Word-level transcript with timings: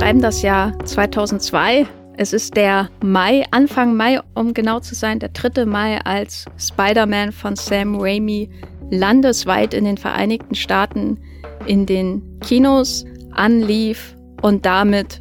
schreiben 0.00 0.22
das 0.22 0.40
Jahr 0.40 0.72
2002. 0.86 1.86
Es 2.16 2.32
ist 2.32 2.56
der 2.56 2.88
Mai, 3.04 3.44
Anfang 3.50 3.94
Mai, 3.94 4.18
um 4.34 4.54
genau 4.54 4.80
zu 4.80 4.94
sein, 4.94 5.18
der 5.18 5.28
3. 5.28 5.66
Mai, 5.66 5.98
als 6.06 6.46
Spider-Man 6.56 7.32
von 7.32 7.54
Sam 7.54 8.00
Raimi 8.00 8.48
landesweit 8.90 9.74
in 9.74 9.84
den 9.84 9.98
Vereinigten 9.98 10.54
Staaten 10.54 11.18
in 11.66 11.84
den 11.84 12.40
Kinos 12.40 13.04
anlief 13.32 14.16
und 14.40 14.64
damit 14.64 15.20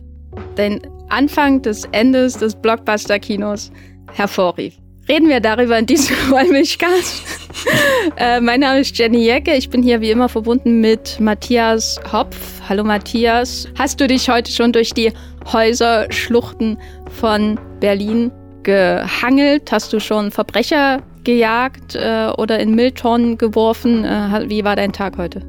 den 0.57 0.79
Anfang 1.09 1.61
des 1.61 1.83
Endes 1.91 2.37
des 2.37 2.55
Blockbuster-Kinos 2.55 3.73
hervorrief. 4.13 4.77
Reden 5.09 5.27
wir 5.27 5.41
darüber 5.41 5.77
in 5.77 5.87
diesem 5.87 6.15
Wollmilchcast. 6.29 7.38
äh, 8.17 8.39
mein 8.39 8.59
Name 8.59 8.79
ist 8.79 8.97
Jenny 8.97 9.25
Jecke. 9.25 9.53
Ich 9.53 9.69
bin 9.69 9.83
hier 9.83 10.01
wie 10.01 10.11
immer 10.11 10.29
verbunden 10.29 10.81
mit 10.81 11.19
Matthias 11.19 11.99
Hopf. 12.11 12.37
Hallo 12.67 12.83
Matthias. 12.83 13.67
Hast 13.77 13.99
du 13.99 14.07
dich 14.07 14.29
heute 14.29 14.51
schon 14.51 14.71
durch 14.71 14.93
die 14.93 15.11
Häuserschluchten 15.51 16.77
von 17.19 17.59
Berlin 17.79 18.31
gehangelt? 18.63 19.71
Hast 19.71 19.93
du 19.93 19.99
schon 19.99 20.31
Verbrecher 20.31 21.01
gejagt 21.23 21.95
äh, 21.95 22.29
oder 22.37 22.59
in 22.59 22.75
Mülltonnen 22.75 23.37
geworfen? 23.37 24.05
Äh, 24.05 24.45
wie 24.47 24.63
war 24.63 24.75
dein 24.75 24.93
Tag 24.93 25.17
heute? 25.17 25.41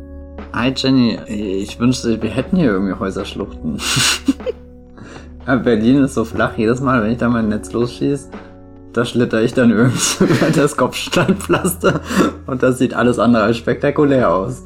Hi 0.52 0.72
Jenny, 0.74 1.19
ich 1.27 1.78
wünschte, 1.78 2.20
wir 2.20 2.30
hätten 2.30 2.56
hier 2.56 2.70
irgendwie 2.70 2.98
Häuserschluchten. 2.98 3.80
Berlin 5.64 6.05
ist 6.05 6.14
so 6.14 6.24
flach, 6.24 6.56
jedes 6.56 6.80
Mal, 6.80 7.02
wenn 7.02 7.12
ich 7.12 7.19
da 7.19 7.28
mein 7.28 7.48
Netz 7.48 7.72
losschieße, 7.72 8.28
da 8.92 9.04
schlitter 9.04 9.42
ich 9.42 9.54
dann 9.54 9.70
irgendwie 9.70 10.24
über 10.24 10.50
das 10.50 10.76
Kopfsteinpflaster 10.76 12.00
und 12.46 12.62
das 12.62 12.78
sieht 12.78 12.94
alles 12.94 13.19
andere 13.19 13.44
als 13.44 13.56
spektakulär 13.56 14.32
aus. 14.32 14.64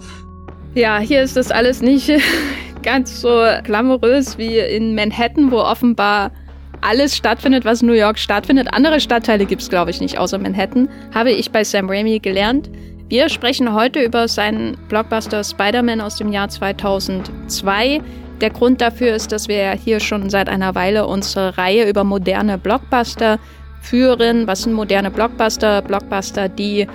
Ja, 0.75 0.98
hier 0.98 1.22
ist 1.22 1.36
das 1.36 1.50
alles 1.50 1.83
nicht 1.83 2.11
ganz 2.83 3.20
so 3.20 3.44
glamourös 3.62 4.39
wie 4.39 4.58
in 4.58 4.94
Manhattan, 4.94 5.50
wo 5.50 5.58
offenbar 5.58 6.33
alles 6.81 7.16
stattfindet, 7.16 7.64
was 7.64 7.81
in 7.81 7.89
New 7.89 7.94
York 7.94 8.19
stattfindet. 8.19 8.69
Andere 8.72 9.00
Stadtteile 9.00 9.47
gibt 9.47 9.62
es, 9.62 9.70
glaube 9.70 9.91
ich, 9.91 10.00
nicht, 10.00 10.19
außer 10.19 10.38
Manhattan, 10.38 10.88
habe 11.14 11.31
ich 11.31 11.50
bei 11.50 11.64
Sam 11.64 11.88
Raimi 11.88 12.19
gelernt. 12.19 12.70
Wir 13.09 13.28
sprechen 13.28 13.72
heute 13.75 14.00
über 14.00 14.28
seinen 14.28 14.77
Blockbuster 14.88 15.44
Spider-Man 15.44 16.00
aus 16.00 16.16
dem 16.16 16.33
Jahr 16.33 16.48
2002. 16.48 18.00
Der 18.41 18.50
Grund 18.50 18.81
dafür 18.81 19.14
ist, 19.14 19.31
dass 19.31 19.48
wir 19.48 19.72
hier 19.72 20.00
schon 20.00 20.28
seit 20.28 20.48
einer 20.48 20.75
Weile 20.75 21.06
unsere 21.06 21.56
Reihe 21.56 21.88
über 21.88 22.03
moderne 22.05 22.59
Blockbuster 22.59 23.38
führen. 23.85 24.47
Was 24.47 24.63
sind 24.63 24.73
moderne 24.73 25.11
Blockbuster? 25.11 25.83
Blockbuster, 25.83 26.49
die 26.49 26.87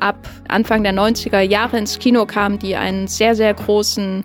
ab 0.00 0.28
Anfang 0.48 0.82
der 0.82 0.92
90er 0.92 1.40
Jahre 1.40 1.78
ins 1.78 1.98
Kino 1.98 2.26
kamen, 2.26 2.58
die 2.58 2.76
einen 2.76 3.08
sehr, 3.08 3.34
sehr 3.34 3.54
großen 3.54 4.24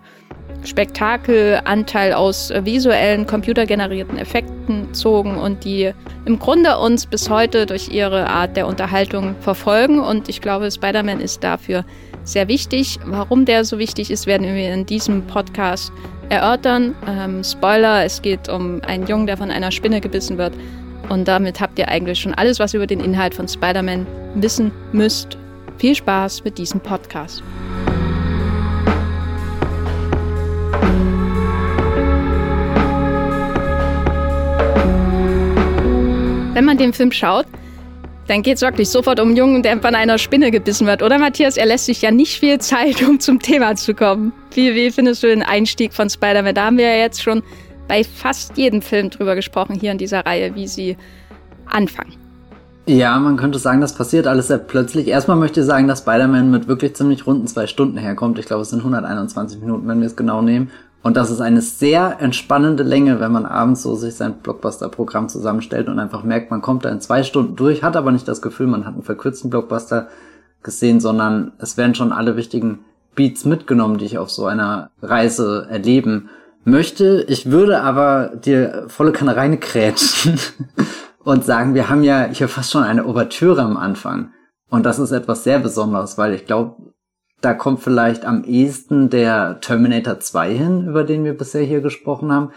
Spektakelanteil 0.65 2.13
aus 2.13 2.51
visuellen, 2.63 3.25
computergenerierten 3.25 4.17
Effekten 4.17 4.93
zogen 4.93 5.37
und 5.37 5.63
die 5.63 5.93
im 6.25 6.37
Grunde 6.37 6.77
uns 6.77 7.05
bis 7.05 7.29
heute 7.29 7.65
durch 7.65 7.89
ihre 7.89 8.27
Art 8.27 8.57
der 8.57 8.67
Unterhaltung 8.67 9.35
verfolgen. 9.39 9.99
Und 9.99 10.27
ich 10.27 10.41
glaube, 10.41 10.69
Spider-Man 10.69 11.21
ist 11.21 11.43
dafür 11.45 11.85
sehr 12.25 12.49
wichtig. 12.49 12.99
Warum 13.05 13.45
der 13.45 13.63
so 13.63 13.79
wichtig 13.79 14.11
ist, 14.11 14.27
werden 14.27 14.53
wir 14.53 14.73
in 14.73 14.85
diesem 14.85 15.25
Podcast 15.27 15.93
erörtern. 16.27 16.93
Ähm, 17.07 17.43
Spoiler, 17.43 18.03
es 18.03 18.21
geht 18.21 18.49
um 18.49 18.81
einen 18.85 19.07
Jungen, 19.07 19.27
der 19.27 19.37
von 19.37 19.51
einer 19.51 19.71
Spinne 19.71 20.01
gebissen 20.01 20.37
wird. 20.37 20.53
Und 21.09 21.27
damit 21.27 21.59
habt 21.59 21.79
ihr 21.79 21.87
eigentlich 21.87 22.19
schon 22.19 22.35
alles, 22.35 22.59
was 22.59 22.73
ihr 22.73 22.77
über 22.77 22.87
den 22.87 22.99
Inhalt 22.99 23.33
von 23.33 23.47
Spider-Man 23.47 24.05
wissen 24.35 24.71
müsst. 24.91 25.37
Viel 25.77 25.95
Spaß 25.95 26.43
mit 26.43 26.57
diesem 26.59 26.79
Podcast. 26.79 27.41
Wenn 36.53 36.65
man 36.65 36.77
den 36.77 36.93
Film 36.93 37.11
schaut, 37.11 37.45
dann 38.27 38.43
geht 38.43 38.57
es 38.57 38.61
wirklich 38.61 38.89
sofort 38.89 39.19
um 39.19 39.29
einen 39.29 39.37
Jungen, 39.37 39.63
der 39.63 39.79
von 39.81 39.95
einer 39.95 40.19
Spinne 40.19 40.51
gebissen 40.51 40.85
wird. 40.85 41.01
Oder 41.01 41.17
Matthias, 41.17 41.57
er 41.57 41.65
lässt 41.65 41.85
sich 41.85 42.03
ja 42.03 42.11
nicht 42.11 42.39
viel 42.39 42.59
Zeit, 42.59 43.01
um 43.07 43.19
zum 43.19 43.39
Thema 43.39 43.75
zu 43.75 43.95
kommen. 43.95 44.31
Wie, 44.53 44.75
wie 44.75 44.91
findest 44.91 45.23
du 45.23 45.27
den 45.27 45.41
Einstieg 45.41 45.93
von 45.93 46.07
Spider-Man? 46.07 46.53
Da 46.53 46.65
haben 46.65 46.77
wir 46.77 46.85
ja 46.85 46.97
jetzt 46.97 47.23
schon 47.23 47.41
bei 47.89 48.05
fast 48.05 48.55
jedem 48.55 48.81
Film 48.81 49.09
drüber 49.09 49.35
gesprochen 49.35 49.75
hier 49.75 49.91
in 49.91 49.97
dieser 49.97 50.25
Reihe, 50.25 50.55
wie 50.55 50.67
sie 50.67 50.95
anfangen. 51.65 52.13
Ja, 52.85 53.19
man 53.19 53.35
könnte 53.35 53.59
sagen, 53.59 53.81
das 53.81 53.93
passiert 53.93 54.25
alles 54.25 54.47
sehr 54.47 54.57
plötzlich. 54.57 55.07
Erstmal 55.07 55.37
möchte 55.37 55.59
ich 55.59 55.65
sagen, 55.65 55.87
dass 55.87 55.99
Spider-Man 55.99 56.49
mit 56.49 56.67
wirklich 56.67 56.95
ziemlich 56.95 57.27
runden 57.27 57.45
zwei 57.47 57.67
Stunden 57.67 57.97
herkommt. 57.97 58.39
Ich 58.39 58.45
glaube, 58.45 58.61
es 58.61 58.69
sind 58.69 58.79
121 58.79 59.59
Minuten, 59.59 59.87
wenn 59.87 59.99
wir 59.99 60.07
es 60.07 60.15
genau 60.15 60.41
nehmen. 60.41 60.71
Und 61.01 61.15
das 61.15 61.31
ist 61.31 61.41
eine 61.41 61.61
sehr 61.61 62.17
entspannende 62.19 62.83
Länge, 62.83 63.19
wenn 63.19 63.31
man 63.31 63.45
abends 63.45 63.83
so 63.83 63.95
sich 63.95 64.15
sein 64.15 64.35
Blockbuster-Programm 64.43 65.29
zusammenstellt 65.29 65.87
und 65.87 65.99
einfach 65.99 66.23
merkt, 66.23 66.51
man 66.51 66.61
kommt 66.61 66.83
da 66.83 66.89
in 66.89 66.99
zwei 66.99 67.23
Stunden 67.23 67.55
durch, 67.55 67.83
hat 67.83 67.95
aber 67.95 68.11
nicht 68.11 68.27
das 68.27 68.41
Gefühl, 68.41 68.67
man 68.67 68.85
hat 68.85 68.93
einen 68.93 69.03
verkürzten 69.03 69.49
Blockbuster 69.49 70.07
gesehen, 70.61 70.99
sondern 70.99 71.53
es 71.59 71.77
werden 71.77 71.95
schon 71.95 72.11
alle 72.11 72.35
wichtigen 72.35 72.79
Beats 73.15 73.45
mitgenommen, 73.45 73.97
die 73.97 74.05
ich 74.05 74.17
auf 74.17 74.29
so 74.29 74.45
einer 74.45 74.89
Reise 75.01 75.67
erleben 75.69 76.29
möchte. 76.69 77.25
Ich 77.27 77.51
würde 77.51 77.81
aber 77.81 78.35
dir 78.35 78.85
volle 78.87 79.11
Kanne 79.11 79.35
reinkrätschen 79.35 80.39
und 81.23 81.45
sagen, 81.45 81.73
wir 81.73 81.89
haben 81.89 82.03
ja 82.03 82.25
hier 82.31 82.47
fast 82.47 82.71
schon 82.71 82.83
eine 82.83 83.05
Ouvertüre 83.05 83.61
am 83.61 83.77
Anfang. 83.77 84.31
Und 84.69 84.85
das 84.85 84.99
ist 84.99 85.11
etwas 85.11 85.43
sehr 85.43 85.59
Besonderes, 85.59 86.17
weil 86.17 86.33
ich 86.33 86.45
glaube, 86.45 86.93
da 87.41 87.53
kommt 87.53 87.81
vielleicht 87.81 88.25
am 88.25 88.43
ehesten 88.43 89.09
der 89.09 89.59
Terminator 89.61 90.19
2 90.19 90.53
hin, 90.53 90.87
über 90.87 91.03
den 91.03 91.23
wir 91.23 91.37
bisher 91.37 91.63
hier 91.63 91.81
gesprochen 91.81 92.31
haben, 92.31 92.51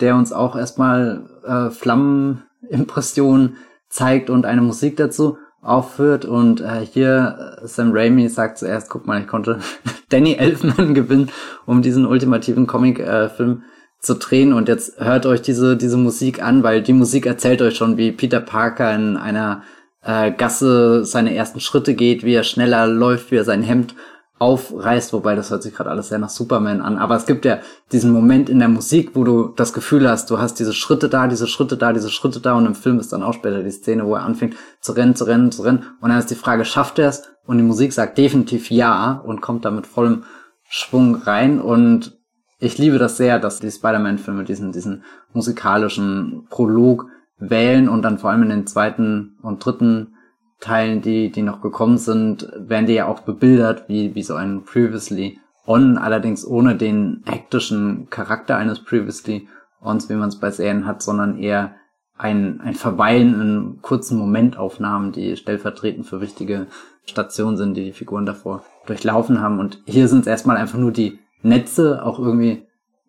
der 0.00 0.14
uns 0.14 0.32
auch 0.32 0.56
erstmal 0.56 1.26
äh, 1.44 1.70
Flammenimpressionen 1.70 3.56
zeigt 3.88 4.30
und 4.30 4.44
eine 4.44 4.60
Musik 4.60 4.96
dazu 4.96 5.38
aufführt. 5.66 6.24
Und 6.24 6.60
äh, 6.60 6.86
hier 6.90 7.58
äh, 7.62 7.66
Sam 7.66 7.90
Raimi 7.92 8.28
sagt 8.28 8.58
zuerst, 8.58 8.88
guck 8.88 9.06
mal, 9.06 9.20
ich 9.20 9.26
konnte 9.26 9.58
Danny 10.08 10.34
Elfman 10.34 10.94
gewinnen, 10.94 11.30
um 11.66 11.82
diesen 11.82 12.06
ultimativen 12.06 12.66
Comic-Film 12.66 13.62
äh, 13.62 14.00
zu 14.00 14.14
drehen. 14.14 14.52
Und 14.52 14.68
jetzt 14.68 15.00
hört 15.00 15.26
euch 15.26 15.42
diese, 15.42 15.76
diese 15.76 15.96
Musik 15.96 16.42
an, 16.42 16.62
weil 16.62 16.82
die 16.82 16.92
Musik 16.92 17.26
erzählt 17.26 17.62
euch 17.62 17.76
schon, 17.76 17.96
wie 17.96 18.12
Peter 18.12 18.40
Parker 18.40 18.94
in 18.94 19.16
einer 19.16 19.62
äh, 20.02 20.30
Gasse 20.30 21.04
seine 21.04 21.34
ersten 21.34 21.60
Schritte 21.60 21.94
geht, 21.94 22.24
wie 22.24 22.34
er 22.34 22.44
schneller 22.44 22.86
läuft, 22.86 23.30
wie 23.30 23.36
er 23.36 23.44
sein 23.44 23.62
Hemd 23.62 23.94
aufreißt, 24.38 25.12
wobei 25.12 25.34
das 25.34 25.50
hört 25.50 25.62
sich 25.62 25.74
gerade 25.74 25.90
alles 25.90 26.08
sehr 26.08 26.18
nach 26.18 26.28
Superman 26.28 26.82
an. 26.82 26.98
Aber 26.98 27.16
es 27.16 27.26
gibt 27.26 27.44
ja 27.44 27.58
diesen 27.92 28.12
Moment 28.12 28.50
in 28.50 28.58
der 28.58 28.68
Musik, 28.68 29.12
wo 29.14 29.24
du 29.24 29.48
das 29.56 29.72
Gefühl 29.72 30.08
hast, 30.08 30.30
du 30.30 30.38
hast 30.38 30.58
diese 30.58 30.74
Schritte 30.74 31.08
da, 31.08 31.26
diese 31.26 31.46
Schritte 31.46 31.76
da, 31.76 31.92
diese 31.92 32.10
Schritte 32.10 32.40
da 32.40 32.54
und 32.54 32.66
im 32.66 32.74
Film 32.74 32.98
ist 32.98 33.12
dann 33.12 33.22
auch 33.22 33.32
später 33.32 33.62
die 33.62 33.70
Szene, 33.70 34.04
wo 34.06 34.14
er 34.14 34.24
anfängt 34.24 34.56
zu 34.80 34.92
rennen, 34.92 35.14
zu 35.14 35.24
rennen, 35.24 35.50
zu 35.52 35.62
rennen 35.62 35.84
und 36.00 36.10
dann 36.10 36.18
ist 36.18 36.30
die 36.30 36.34
Frage, 36.34 36.64
schafft 36.64 36.98
er 36.98 37.08
es? 37.08 37.22
Und 37.46 37.58
die 37.58 37.64
Musik 37.64 37.92
sagt 37.92 38.18
definitiv 38.18 38.70
ja 38.70 39.22
und 39.24 39.40
kommt 39.40 39.64
da 39.64 39.70
mit 39.70 39.86
vollem 39.86 40.24
Schwung 40.68 41.14
rein 41.14 41.60
und 41.60 42.18
ich 42.58 42.78
liebe 42.78 42.98
das 42.98 43.16
sehr, 43.16 43.38
dass 43.38 43.60
die 43.60 43.70
Spider-Man-Filme 43.70 44.44
diesen, 44.44 44.72
diesen 44.72 45.04
musikalischen 45.32 46.46
Prolog 46.50 47.06
wählen 47.38 47.88
und 47.88 48.02
dann 48.02 48.18
vor 48.18 48.30
allem 48.30 48.42
in 48.44 48.48
den 48.48 48.66
zweiten 48.66 49.36
und 49.42 49.64
dritten 49.64 50.15
Teilen, 50.60 51.02
die, 51.02 51.30
die 51.30 51.42
noch 51.42 51.60
gekommen 51.60 51.98
sind, 51.98 52.50
werden 52.56 52.86
die 52.86 52.94
ja 52.94 53.06
auch 53.06 53.20
bebildert, 53.20 53.88
wie, 53.88 54.14
wie 54.14 54.22
so 54.22 54.34
ein 54.34 54.64
Previously 54.64 55.38
On, 55.66 55.98
allerdings 55.98 56.46
ohne 56.46 56.76
den 56.76 57.22
hektischen 57.26 58.08
Charakter 58.08 58.56
eines 58.56 58.82
Previously 58.82 59.48
Ons, 59.80 60.08
wie 60.08 60.14
man 60.14 60.28
es 60.28 60.40
bei 60.40 60.50
Serien 60.50 60.86
hat, 60.86 61.02
sondern 61.02 61.38
eher 61.38 61.74
ein, 62.16 62.60
ein 62.60 62.74
Verweilen 62.74 63.40
in 63.40 63.78
kurzen 63.82 64.18
Momentaufnahmen, 64.18 65.12
die 65.12 65.36
stellvertretend 65.36 66.06
für 66.06 66.20
wichtige 66.20 66.66
Stationen 67.04 67.56
sind, 67.56 67.76
die 67.76 67.84
die 67.84 67.92
Figuren 67.92 68.26
davor 68.26 68.64
durchlaufen 68.86 69.40
haben. 69.40 69.58
Und 69.58 69.82
hier 69.84 70.08
sind 70.08 70.20
es 70.20 70.26
erstmal 70.26 70.56
einfach 70.56 70.78
nur 70.78 70.92
die 70.92 71.18
Netze, 71.42 72.04
auch 72.04 72.18
irgendwie, 72.18 72.66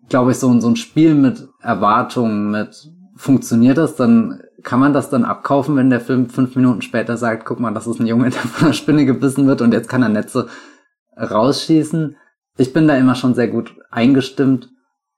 glaube 0.09 0.31
ich, 0.31 0.37
so, 0.37 0.59
so 0.59 0.67
ein 0.67 0.75
Spiel 0.75 1.15
mit 1.15 1.47
Erwartungen, 1.61 2.51
mit 2.51 2.91
funktioniert 3.15 3.77
das, 3.77 3.95
dann 3.95 4.41
kann 4.63 4.79
man 4.79 4.93
das 4.93 5.09
dann 5.09 5.25
abkaufen, 5.25 5.75
wenn 5.75 5.89
der 5.89 6.01
Film 6.01 6.29
fünf 6.29 6.55
Minuten 6.55 6.81
später 6.81 7.17
sagt, 7.17 7.45
guck 7.45 7.59
mal, 7.59 7.73
das 7.73 7.87
ist 7.87 7.99
ein 7.99 8.07
Junge, 8.07 8.29
der 8.29 8.41
von 8.41 8.65
einer 8.65 8.73
Spinne 8.73 9.05
gebissen 9.05 9.47
wird 9.47 9.61
und 9.61 9.73
jetzt 9.73 9.89
kann 9.89 10.03
er 10.03 10.09
Netze 10.09 10.47
rausschießen. 11.17 12.15
Ich 12.57 12.73
bin 12.73 12.87
da 12.87 12.95
immer 12.95 13.15
schon 13.15 13.35
sehr 13.35 13.47
gut 13.47 13.75
eingestimmt 13.91 14.69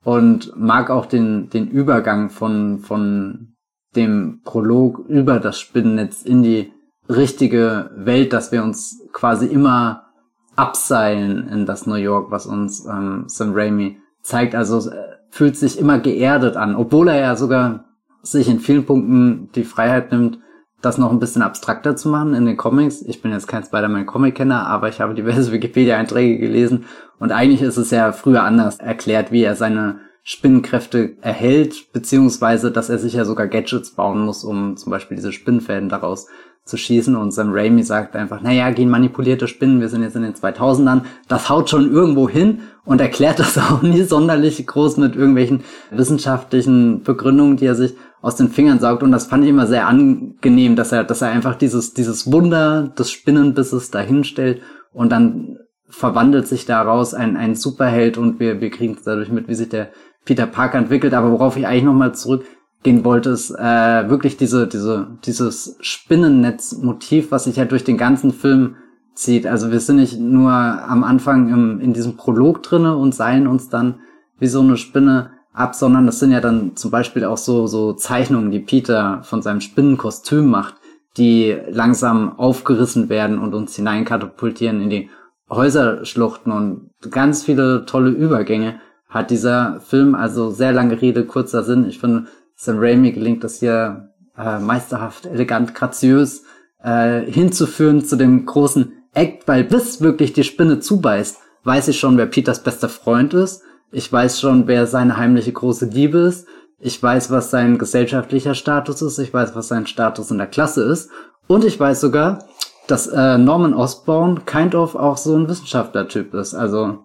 und 0.03 0.53
mag 0.55 0.89
auch 0.89 1.05
den, 1.05 1.49
den 1.49 1.67
Übergang 1.67 2.29
von, 2.29 2.79
von 2.79 3.55
dem 3.95 4.41
Prolog 4.43 4.99
über 5.07 5.39
das 5.39 5.59
Spinnennetz 5.59 6.23
in 6.23 6.43
die 6.43 6.71
richtige 7.09 7.91
Welt, 7.95 8.33
dass 8.33 8.51
wir 8.51 8.63
uns 8.63 9.01
quasi 9.13 9.47
immer 9.47 10.09
abseilen 10.55 11.47
in 11.47 11.65
das 11.65 11.87
New 11.87 11.95
York, 11.95 12.31
was 12.31 12.45
uns 12.45 12.85
ähm, 12.85 13.23
Sam 13.27 13.53
Raimi 13.53 13.97
zeigt. 14.21 14.53
Also 14.53 14.89
äh, 14.89 15.17
fühlt 15.29 15.57
sich 15.57 15.79
immer 15.79 15.99
geerdet 15.99 16.55
an, 16.55 16.75
obwohl 16.75 17.07
er 17.07 17.19
ja 17.19 17.35
sogar 17.35 17.85
sich 18.21 18.49
in 18.49 18.59
vielen 18.59 18.85
Punkten 18.85 19.49
die 19.55 19.63
Freiheit 19.63 20.11
nimmt, 20.11 20.39
das 20.81 20.97
noch 20.97 21.11
ein 21.11 21.19
bisschen 21.19 21.41
abstrakter 21.41 21.95
zu 21.95 22.09
machen 22.09 22.33
in 22.33 22.45
den 22.45 22.57
Comics. 22.57 23.01
Ich 23.01 23.21
bin 23.21 23.31
jetzt 23.31 23.47
kein 23.47 23.63
Spider-Man-Comic-Kenner, 23.63 24.67
aber 24.67 24.89
ich 24.89 25.01
habe 25.01 25.13
diverse 25.13 25.51
Wikipedia-Einträge 25.51 26.37
gelesen 26.37 26.85
und 27.19 27.31
eigentlich 27.31 27.61
ist 27.61 27.77
es 27.77 27.91
ja 27.91 28.11
früher 28.11 28.43
anders 28.43 28.77
erklärt, 28.77 29.31
wie 29.31 29.43
er 29.43 29.55
seine 29.55 29.99
Spinnenkräfte 30.23 31.17
erhält, 31.21 31.91
beziehungsweise 31.91 32.71
dass 32.71 32.89
er 32.89 32.99
sich 32.99 33.13
ja 33.13 33.25
sogar 33.25 33.47
Gadgets 33.47 33.91
bauen 33.91 34.25
muss, 34.25 34.43
um 34.43 34.77
zum 34.77 34.91
Beispiel 34.91 35.15
diese 35.15 35.31
Spinnenfäden 35.31 35.89
daraus 35.89 36.27
zu 36.65 36.77
schießen 36.77 37.15
und 37.15 37.31
Sam 37.31 37.51
Raimi 37.51 37.83
sagt 37.83 38.15
einfach, 38.15 38.41
naja, 38.41 38.69
gehen 38.69 38.89
manipulierte 38.89 39.47
Spinnen, 39.47 39.81
wir 39.81 39.89
sind 39.89 40.03
jetzt 40.03 40.15
in 40.15 40.21
den 40.21 40.35
2000ern, 40.35 41.01
das 41.27 41.49
haut 41.49 41.69
schon 41.69 41.91
irgendwo 41.91 42.29
hin 42.29 42.59
und 42.85 43.01
erklärt 43.01 43.39
das 43.39 43.57
auch 43.57 43.81
nie 43.81 44.03
sonderlich 44.03 44.65
groß 44.65 44.97
mit 44.97 45.15
irgendwelchen 45.15 45.63
wissenschaftlichen 45.89 47.01
Begründungen, 47.01 47.57
die 47.57 47.65
er 47.65 47.75
sich 47.75 47.95
aus 48.21 48.35
den 48.35 48.49
Fingern 48.49 48.79
saugt. 48.79 49.03
Und 49.03 49.11
das 49.11 49.27
fand 49.27 49.43
ich 49.43 49.49
immer 49.49 49.67
sehr 49.67 49.87
angenehm, 49.87 50.75
dass 50.75 50.91
er, 50.91 51.03
dass 51.03 51.21
er 51.21 51.29
einfach 51.29 51.55
dieses, 51.55 51.93
dieses 51.93 52.31
Wunder 52.31 52.83
des 52.97 53.11
Spinnenbisses 53.11 53.91
dahinstellt 53.91 54.61
und 54.93 55.11
dann 55.11 55.57
verwandelt 55.89 56.47
sich 56.47 56.65
daraus 56.65 57.13
ein, 57.13 57.37
ein 57.37 57.55
Superheld. 57.55 58.17
Und 58.17 58.39
wir, 58.39 58.61
wir 58.61 58.69
kriegen 58.69 58.97
dadurch 59.03 59.31
mit, 59.31 59.47
wie 59.47 59.55
sich 59.55 59.69
der 59.69 59.89
Peter 60.25 60.45
Parker 60.45 60.77
entwickelt, 60.77 61.13
aber 61.13 61.31
worauf 61.31 61.57
ich 61.57 61.65
eigentlich 61.65 61.83
nochmal 61.83 62.13
zurück 62.13 62.43
gehen 62.83 63.03
wollte, 63.03 63.31
ist 63.31 63.51
äh, 63.51 64.09
wirklich 64.09 64.37
diese, 64.37 64.67
diese, 64.67 65.17
dieses 65.25 65.77
Spinnennetz-Motiv, 65.81 67.31
was 67.31 67.45
sich 67.45 67.57
ja 67.57 67.65
durch 67.65 67.83
den 67.83 67.97
ganzen 67.97 68.31
Film 68.31 68.75
zieht. 69.15 69.47
Also 69.47 69.71
wir 69.71 69.79
sind 69.79 69.97
nicht 69.97 70.19
nur 70.19 70.51
am 70.51 71.03
Anfang 71.03 71.49
im, 71.49 71.79
in 71.81 71.93
diesem 71.93 72.15
Prolog 72.15 72.63
drinne 72.63 72.95
und 72.95 73.13
seilen 73.13 73.47
uns 73.47 73.69
dann 73.69 73.99
wie 74.39 74.47
so 74.47 74.61
eine 74.61 74.77
Spinne 74.77 75.31
ab, 75.59 75.75
sondern 75.75 76.05
das 76.05 76.19
sind 76.19 76.31
ja 76.31 76.39
dann 76.39 76.75
zum 76.75 76.89
Beispiel 76.89 77.25
auch 77.25 77.37
so, 77.37 77.67
so 77.67 77.93
Zeichnungen, 77.93 78.49
die 78.49 78.59
Peter 78.59 79.21
von 79.23 79.41
seinem 79.41 79.61
Spinnenkostüm 79.61 80.47
macht, 80.47 80.75
die 81.17 81.55
langsam 81.69 82.39
aufgerissen 82.39 83.09
werden 83.09 83.39
und 83.39 83.53
uns 83.53 83.75
hineinkatapultieren 83.75 84.81
in 84.81 84.89
die 84.89 85.09
Häuserschluchten 85.49 86.51
und 86.51 86.91
ganz 87.11 87.43
viele 87.43 87.85
tolle 87.85 88.11
Übergänge 88.11 88.79
hat 89.09 89.31
dieser 89.31 89.81
Film. 89.81 90.15
Also 90.15 90.51
sehr 90.51 90.71
lange 90.71 91.01
Rede, 91.01 91.25
kurzer 91.25 91.63
Sinn. 91.63 91.89
Ich 91.89 91.99
finde, 91.99 92.27
Sam 92.55 92.77
Raimi 92.79 93.11
gelingt 93.11 93.43
das 93.43 93.59
hier 93.59 94.11
äh, 94.37 94.59
meisterhaft, 94.59 95.25
elegant, 95.25 95.75
graziös 95.75 96.43
äh, 96.83 97.21
hinzuführen 97.21 98.05
zu 98.05 98.15
dem 98.15 98.45
großen 98.45 98.93
Act, 99.13 99.47
weil 99.47 99.63
bis 99.63 100.01
wirklich 100.01 100.33
die 100.33 100.43
Spinne 100.43 100.79
zubeißt, 100.79 101.39
weiß 101.63 101.89
ich 101.89 101.99
schon, 101.99 102.17
wer 102.17 102.27
Peters 102.27 102.63
bester 102.63 102.87
Freund 102.87 103.33
ist. 103.33 103.63
Ich 103.91 104.11
weiß 104.11 104.39
schon, 104.39 104.67
wer 104.67 104.85
seine 104.85 105.17
heimliche 105.17 105.51
große 105.51 105.85
Liebe 105.85 106.19
ist. 106.19 106.47
Ich 106.79 107.01
weiß, 107.01 107.31
was 107.31 107.49
sein 107.49 107.77
gesellschaftlicher 107.77 108.53
Status 108.53 109.01
ist. 109.01 109.17
Ich 109.19 109.33
weiß, 109.33 109.55
was 109.55 109.67
sein 109.67 109.87
Status 109.87 110.31
in 110.31 110.37
der 110.37 110.47
Klasse 110.47 110.83
ist. 110.83 111.09
Und 111.47 111.65
ich 111.65 111.79
weiß 111.79 111.99
sogar, 111.99 112.45
dass 112.87 113.07
äh, 113.07 113.37
Norman 113.37 113.73
Osborn 113.73 114.45
kind 114.45 114.75
of 114.75 114.95
auch 114.95 115.17
so 115.17 115.35
ein 115.35 115.49
Wissenschaftler-Typ 115.49 116.33
ist. 116.35 116.53
Also 116.53 116.99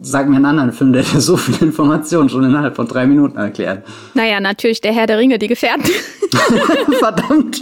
Sag 0.00 0.28
mir 0.28 0.36
einen 0.36 0.46
anderen 0.46 0.72
Film, 0.72 0.92
der 0.92 1.02
dir 1.02 1.20
so 1.20 1.36
viele 1.36 1.58
Informationen 1.58 2.28
schon 2.28 2.44
innerhalb 2.44 2.76
von 2.76 2.86
drei 2.86 3.06
Minuten 3.06 3.36
erklärt. 3.36 3.84
Naja, 4.14 4.40
natürlich 4.40 4.80
der 4.80 4.92
Herr 4.92 5.06
der 5.06 5.18
Ringe, 5.18 5.38
die 5.38 5.48
Gefährten. 5.48 5.84
Verdammt. 6.98 7.60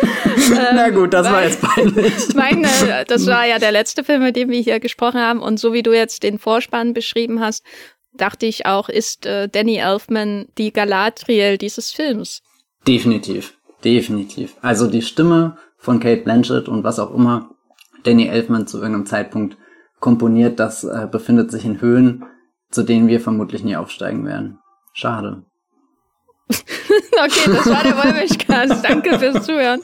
Na 0.75 0.90
gut, 0.90 1.14
das 1.14 1.31
war 1.31 1.44
jetzt 1.44 1.62
peinlich. 1.62 2.12
Meine, 2.34 2.69
das 3.08 3.26
war 3.26 3.46
ja 3.46 3.58
der 3.58 3.72
letzte 3.72 4.04
Film, 4.04 4.22
mit 4.22 4.37
dem 4.37 4.50
wir 4.50 4.60
hier 4.60 4.78
gesprochen 4.78 5.20
haben. 5.20 5.40
Und 5.40 5.58
so 5.58 5.72
wie 5.72 5.82
du 5.82 5.93
jetzt 5.94 6.22
den 6.22 6.38
Vorspann 6.38 6.93
beschrieben 6.93 7.40
hast, 7.40 7.64
dachte 8.12 8.46
ich 8.46 8.66
auch, 8.66 8.88
ist 8.88 9.25
äh, 9.26 9.48
Danny 9.48 9.76
Elfman 9.76 10.46
die 10.58 10.72
Galadriel 10.72 11.58
dieses 11.58 11.93
Films. 11.93 12.43
Definitiv. 12.87 13.54
Definitiv. 13.84 14.54
Also 14.60 14.87
die 14.87 15.02
Stimme 15.02 15.56
von 15.78 15.98
Kate 16.00 16.22
Blanchett 16.22 16.69
und 16.69 16.84
was 16.84 16.98
auch 16.98 17.14
immer 17.14 17.50
Danny 18.04 18.28
Elfman 18.28 18.66
zu 18.66 18.78
irgendeinem 18.78 19.06
Zeitpunkt 19.06 19.56
komponiert, 20.00 20.60
das 20.60 20.84
äh, 20.84 21.08
befindet 21.10 21.50
sich 21.50 21.64
in 21.64 21.81
Höhen, 21.81 22.25
zu 22.70 22.82
denen 22.82 23.08
wir 23.08 23.20
vermutlich 23.20 23.64
nie 23.64 23.76
aufsteigen 23.76 24.25
werden. 24.26 24.58
Schade. 24.93 25.43
okay, 26.50 27.50
das 27.50 27.66
war 27.66 27.82
der 27.82 27.96
Wollmilchcast. 27.96 28.84
Danke 28.84 29.19
fürs 29.19 29.44
Zuhören. 29.44 29.81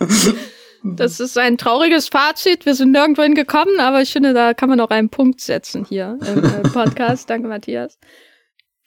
Das 0.84 1.20
ist 1.20 1.38
ein 1.38 1.58
trauriges 1.58 2.08
Fazit. 2.08 2.66
Wir 2.66 2.74
sind 2.74 2.90
nirgendwo 2.92 3.22
hingekommen, 3.22 3.78
aber 3.78 4.02
ich 4.02 4.12
finde, 4.12 4.34
da 4.34 4.52
kann 4.52 4.68
man 4.68 4.80
auch 4.80 4.90
einen 4.90 5.10
Punkt 5.10 5.40
setzen 5.40 5.84
hier 5.84 6.18
im 6.26 6.44
äh, 6.44 6.62
Podcast. 6.68 7.30
Danke, 7.30 7.48
Matthias. 7.48 7.98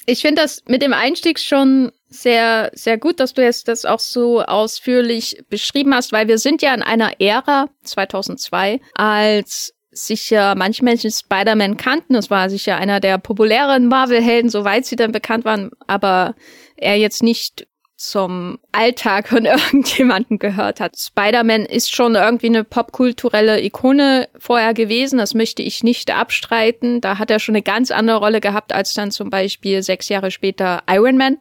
Ich 0.06 0.22
finde 0.22 0.42
das 0.42 0.64
mit 0.68 0.82
dem 0.82 0.94
Einstieg 0.94 1.40
schon 1.40 1.92
sehr, 2.08 2.72
sehr 2.74 2.98
gut, 2.98 3.20
dass 3.20 3.34
du 3.34 3.44
jetzt 3.44 3.68
das 3.68 3.86
auch 3.86 4.00
so 4.00 4.42
ausführlich 4.42 5.44
beschrieben 5.50 5.94
hast, 5.96 6.12
weil 6.12 6.28
wir 6.28 6.38
sind 6.38 6.62
ja 6.62 6.74
in 6.74 6.84
einer 6.84 7.20
Ära 7.20 7.70
2002, 7.84 8.80
als 8.94 9.75
sicher 9.96 10.56
manche 10.56 10.84
Menschen 10.84 11.12
Spider-Man 11.12 11.78
kannten. 11.78 12.14
Das 12.14 12.30
war 12.30 12.50
sicher 12.50 12.78
einer 12.78 13.00
der 13.00 13.18
populären 13.18 13.88
Marvel-Helden, 13.88 14.50
soweit 14.50 14.86
sie 14.86 14.96
dann 14.96 15.12
bekannt 15.12 15.46
waren, 15.46 15.72
aber 15.88 16.36
er 16.78 16.98
jetzt 16.98 17.24
nicht 17.24 17.68
zum 17.98 18.60
Alltag 18.72 19.30
von 19.30 19.46
irgendjemanden 19.46 20.38
gehört 20.38 20.80
hat. 20.80 20.98
Spider-Man 20.98 21.66
ist 21.66 21.94
schon 21.94 22.16
irgendwie 22.16 22.48
eine 22.48 22.64
popkulturelle 22.64 23.64
Ikone 23.64 24.28
vorher 24.38 24.74
gewesen, 24.74 25.18
das 25.18 25.34
möchte 25.34 25.62
ich 25.64 25.84
nicht 25.84 26.12
abstreiten. 26.12 27.02
Da 27.02 27.18
hat 27.18 27.32
er 27.32 27.40
schon 27.40 27.56
eine 27.56 27.64
ganz 27.64 27.92
andere 27.92 28.18
Rolle 28.18 28.42
gehabt 28.42 28.74
als 28.74 28.94
dann 28.94 29.12
zum 29.12 29.30
Beispiel 29.30 29.82
sechs 29.82 30.10
Jahre 30.10 30.32
später 30.32 30.84
Iron 30.90 31.18
Man. 31.18 31.38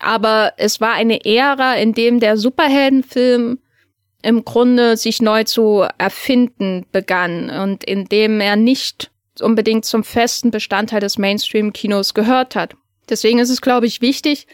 Aber 0.00 0.52
es 0.56 0.80
war 0.80 0.94
eine 0.94 1.24
Ära, 1.24 1.74
in 1.74 1.92
dem 1.92 2.18
der 2.18 2.36
Superheldenfilm 2.36 3.60
im 4.26 4.44
Grunde 4.44 4.96
sich 4.96 5.22
neu 5.22 5.44
zu 5.44 5.86
erfinden 5.98 6.84
begann 6.90 7.48
und 7.48 7.84
indem 7.84 8.40
er 8.40 8.56
nicht 8.56 9.12
unbedingt 9.40 9.84
zum 9.84 10.02
festen 10.02 10.50
Bestandteil 10.50 10.98
des 10.98 11.16
Mainstream-Kinos 11.16 12.12
gehört 12.12 12.56
hat. 12.56 12.74
Deswegen 13.08 13.38
ist 13.38 13.50
es, 13.50 13.60
glaube 13.60 13.86
ich, 13.86 14.00
wichtig, 14.00 14.48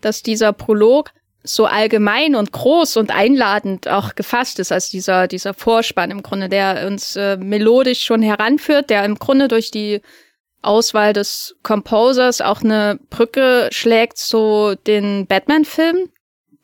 dass 0.00 0.22
dieser 0.22 0.54
Prolog 0.54 1.12
so 1.42 1.66
allgemein 1.66 2.36
und 2.36 2.52
groß 2.52 2.96
und 2.96 3.10
einladend 3.10 3.86
auch 3.86 4.14
gefasst 4.14 4.60
ist 4.60 4.72
als 4.72 4.88
dieser, 4.88 5.28
dieser 5.28 5.52
Vorspann 5.52 6.10
im 6.10 6.22
Grunde, 6.22 6.48
der 6.48 6.86
uns 6.86 7.14
äh, 7.16 7.36
melodisch 7.36 8.04
schon 8.04 8.22
heranführt, 8.22 8.88
der 8.88 9.04
im 9.04 9.16
Grunde 9.16 9.48
durch 9.48 9.70
die 9.70 10.00
Auswahl 10.62 11.12
des 11.12 11.54
Composers 11.62 12.40
auch 12.40 12.62
eine 12.62 12.98
Brücke 13.10 13.68
schlägt 13.72 14.16
zu 14.16 14.74
den 14.86 15.26
Batman-Filmen, 15.26 16.10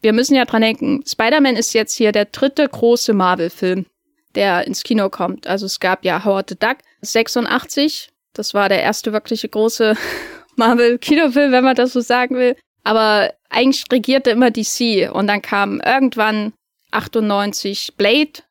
wir 0.05 0.13
müssen 0.13 0.35
ja 0.35 0.45
dran 0.45 0.63
denken, 0.63 1.03
Spider-Man 1.07 1.57
ist 1.57 1.73
jetzt 1.73 1.95
hier 1.95 2.13
der 2.13 2.27
dritte 2.27 2.69
große 2.69 3.15
Marvel-Film, 3.15 3.87
der 4.35 4.67
ins 4.67 4.83
Kino 4.83 5.09
kommt. 5.09 5.47
Also 5.47 5.65
es 5.65 5.81
gab 5.81 6.05
ja 6.05 6.25
Howard 6.25 6.51
the 6.51 6.59
Duck 6.59 6.77
86, 7.01 8.11
das 8.35 8.53
war 8.53 8.69
der 8.69 8.83
erste 8.83 9.13
wirkliche 9.15 9.49
große 9.49 9.97
Marvel-Kinofilm, 10.57 11.53
wenn 11.53 11.65
man 11.65 11.75
das 11.75 11.95
so 11.95 12.01
sagen 12.01 12.37
will. 12.37 12.55
Aber 12.85 13.33
eigentlich 13.49 13.85
regierte 13.91 14.31
immer 14.31 14.51
DC 14.51 15.11
und 15.11 15.27
dann 15.27 15.41
kam 15.41 15.81
irgendwann 15.81 16.53
98 16.91 17.95
Blade 17.97 18.43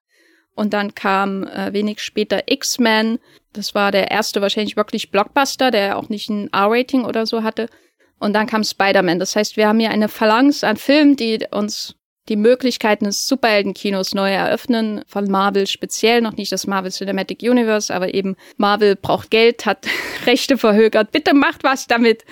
und 0.56 0.74
dann 0.74 0.96
kam 0.96 1.44
äh, 1.44 1.72
wenig 1.72 2.02
später 2.02 2.42
X-Men. 2.48 3.20
Das 3.54 3.76
war 3.76 3.92
der 3.92 4.10
erste 4.10 4.42
wahrscheinlich 4.42 4.76
wirklich 4.76 5.12
Blockbuster, 5.12 5.70
der 5.70 5.98
auch 6.00 6.10
nicht 6.10 6.30
ein 6.30 6.52
R-Rating 6.52 7.06
oder 7.06 7.28
so 7.28 7.44
hatte. 7.44 7.68
Und 8.24 8.32
dann 8.32 8.48
kam 8.48 8.64
Spider-Man. 8.64 9.20
Das 9.20 9.36
heißt, 9.36 9.58
wir 9.58 9.68
haben 9.68 9.82
hier 9.82 9.90
eine 9.90 10.08
Phalanx 10.08 10.64
an 10.64 10.78
Filmen, 10.78 11.18
die 11.18 11.46
uns 11.52 11.96
die 12.30 12.38
Möglichkeiten 12.38 13.04
des 13.04 13.28
Superheldenkinos 13.28 14.14
neu 14.14 14.32
eröffnen, 14.32 15.04
von 15.08 15.30
Marvel 15.30 15.68
speziell, 15.68 16.22
noch 16.22 16.38
nicht 16.38 16.50
das 16.54 16.66
Marvel 16.66 16.90
Cinematic 16.90 17.42
Universe, 17.42 17.94
aber 17.94 18.14
eben 18.14 18.38
Marvel 18.56 18.96
braucht 18.96 19.30
Geld, 19.30 19.66
hat 19.66 19.86
Rechte 20.26 20.58
verhögert, 20.58 21.12
bitte 21.12 21.34
macht 21.34 21.66
was 21.66 21.86
damit, 21.86 22.24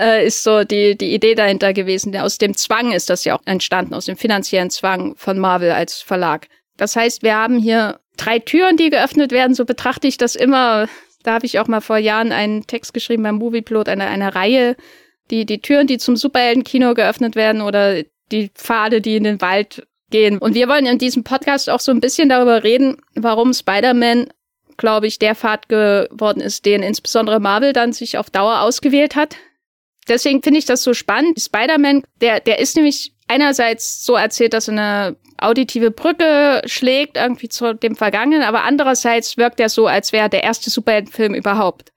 äh, 0.00 0.26
ist 0.26 0.42
so 0.42 0.64
die, 0.64 0.96
die 0.96 1.12
Idee 1.12 1.34
dahinter 1.34 1.74
gewesen. 1.74 2.16
Aus 2.16 2.38
dem 2.38 2.56
Zwang 2.56 2.92
ist 2.92 3.10
das 3.10 3.26
ja 3.26 3.36
auch 3.36 3.42
entstanden, 3.44 3.92
aus 3.92 4.06
dem 4.06 4.16
finanziellen 4.16 4.70
Zwang 4.70 5.16
von 5.16 5.38
Marvel 5.38 5.70
als 5.70 6.00
Verlag. 6.00 6.46
Das 6.78 6.96
heißt, 6.96 7.22
wir 7.22 7.34
haben 7.34 7.58
hier 7.58 8.00
drei 8.16 8.38
Türen, 8.38 8.78
die 8.78 8.88
geöffnet 8.88 9.32
werden, 9.32 9.54
so 9.54 9.66
betrachte 9.66 10.08
ich 10.08 10.16
das 10.16 10.34
immer. 10.34 10.88
Da 11.24 11.34
habe 11.34 11.44
ich 11.44 11.58
auch 11.58 11.68
mal 11.68 11.82
vor 11.82 11.98
Jahren 11.98 12.32
einen 12.32 12.66
Text 12.66 12.94
geschrieben 12.94 13.24
beim 13.24 13.34
Movieplot, 13.34 13.90
eine, 13.90 14.06
eine 14.06 14.34
Reihe 14.34 14.76
die, 15.30 15.46
die 15.46 15.60
Türen, 15.60 15.86
die 15.86 15.98
zum 15.98 16.16
Superheldenkino 16.16 16.94
geöffnet 16.94 17.34
werden 17.36 17.62
oder 17.62 18.02
die 18.32 18.50
Pfade, 18.54 19.00
die 19.00 19.16
in 19.16 19.24
den 19.24 19.40
Wald 19.40 19.86
gehen. 20.10 20.38
Und 20.38 20.54
wir 20.54 20.68
wollen 20.68 20.86
in 20.86 20.98
diesem 20.98 21.24
Podcast 21.24 21.68
auch 21.68 21.80
so 21.80 21.92
ein 21.92 22.00
bisschen 22.00 22.28
darüber 22.28 22.62
reden, 22.62 22.96
warum 23.14 23.52
Spider-Man, 23.52 24.28
glaube 24.76 25.06
ich, 25.06 25.18
der 25.18 25.34
Pfad 25.34 25.68
geworden 25.68 26.40
ist, 26.40 26.64
den 26.66 26.82
insbesondere 26.82 27.40
Marvel 27.40 27.72
dann 27.72 27.92
sich 27.92 28.18
auf 28.18 28.30
Dauer 28.30 28.60
ausgewählt 28.60 29.16
hat. 29.16 29.36
Deswegen 30.08 30.42
finde 30.42 30.58
ich 30.58 30.66
das 30.66 30.82
so 30.82 30.94
spannend. 30.94 31.40
Spider-Man, 31.40 32.04
der, 32.20 32.40
der 32.40 32.60
ist 32.60 32.76
nämlich 32.76 33.12
einerseits 33.26 34.04
so 34.04 34.14
erzählt, 34.14 34.52
dass 34.52 34.68
er 34.68 34.72
eine 34.72 35.16
auditive 35.38 35.90
Brücke 35.90 36.62
schlägt 36.66 37.16
irgendwie 37.16 37.48
zu 37.48 37.74
dem 37.74 37.96
Vergangenen, 37.96 38.42
aber 38.42 38.62
andererseits 38.62 39.36
wirkt 39.36 39.60
er 39.60 39.68
so, 39.68 39.86
als 39.86 40.12
wäre 40.12 40.30
der 40.30 40.44
erste 40.44 40.70
Superheldenfilm 40.70 41.34
überhaupt 41.34 41.92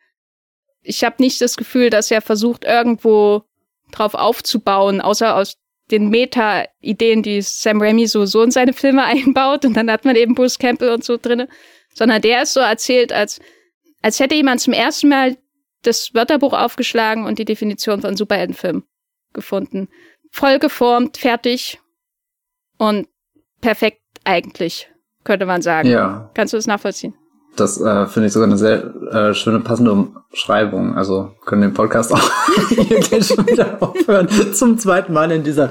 ich 0.82 1.04
habe 1.04 1.16
nicht 1.20 1.42
das 1.42 1.58
Gefühl, 1.58 1.90
dass 1.90 2.12
er 2.12 2.22
versucht, 2.22 2.64
irgendwo 2.64 3.44
drauf 3.92 4.14
aufzubauen, 4.14 5.02
außer 5.02 5.36
aus 5.36 5.58
den 5.92 6.10
Meta-Ideen, 6.10 7.24
die 7.24 7.42
Sam 7.42 7.82
Raimi 7.82 8.08
so, 8.08 8.26
so 8.26 8.44
in 8.44 8.52
seine 8.52 8.74
Filme 8.74 9.04
einbaut. 9.06 9.66
Und 9.66 9.76
dann 9.76 9.92
hat 9.92 10.06
man 10.06 10.16
eben 10.16 10.36
Bruce 10.36 10.60
Campbell 10.60 10.92
und 10.92 11.04
so 11.04 11.18
drinne. 11.18 11.48
Sondern 11.94 12.22
der 12.22 12.44
ist 12.44 12.54
so 12.54 12.60
erzählt, 12.60 13.12
als, 13.12 13.40
als 14.02 14.20
hätte 14.20 14.36
jemand 14.36 14.62
zum 14.62 14.74
ersten 14.74 15.10
Mal 15.10 15.38
das 15.82 16.14
Wörterbuch 16.14 16.54
aufgeschlagen 16.54 17.26
und 17.26 17.40
die 17.40 17.46
Definition 17.46 18.02
von 18.02 18.16
Superheldenfilm 18.16 18.84
gefunden. 19.34 19.90
Voll 20.32 20.60
geformt, 20.60 21.18
fertig 21.18 21.80
und 22.78 23.08
perfekt 23.62 24.02
eigentlich, 24.24 24.90
könnte 25.24 25.46
man 25.46 25.62
sagen. 25.62 25.90
Ja. 25.90 26.30
Kannst 26.34 26.54
du 26.54 26.58
das 26.58 26.68
nachvollziehen? 26.68 27.16
Das 27.60 27.80
äh, 27.82 28.06
finde 28.08 28.28
ich 28.28 28.34
sogar 28.34 28.48
eine 28.48 28.58
sehr 28.58 28.94
äh, 29.12 29.34
schöne 29.34 29.60
passende 29.60 29.92
Umschreibung. 29.92 30.96
Also 30.96 31.32
können 31.46 31.62
den 31.62 31.74
Podcast 31.74 32.14
auch 32.14 32.32
hier 32.70 33.00
gleich 33.00 33.28
schon 33.28 33.46
wieder 33.48 33.78
aufhören. 33.80 34.28
Zum 34.54 34.78
zweiten 34.78 35.14
Mal 35.14 35.32
in 35.32 35.44
dieser 35.44 35.70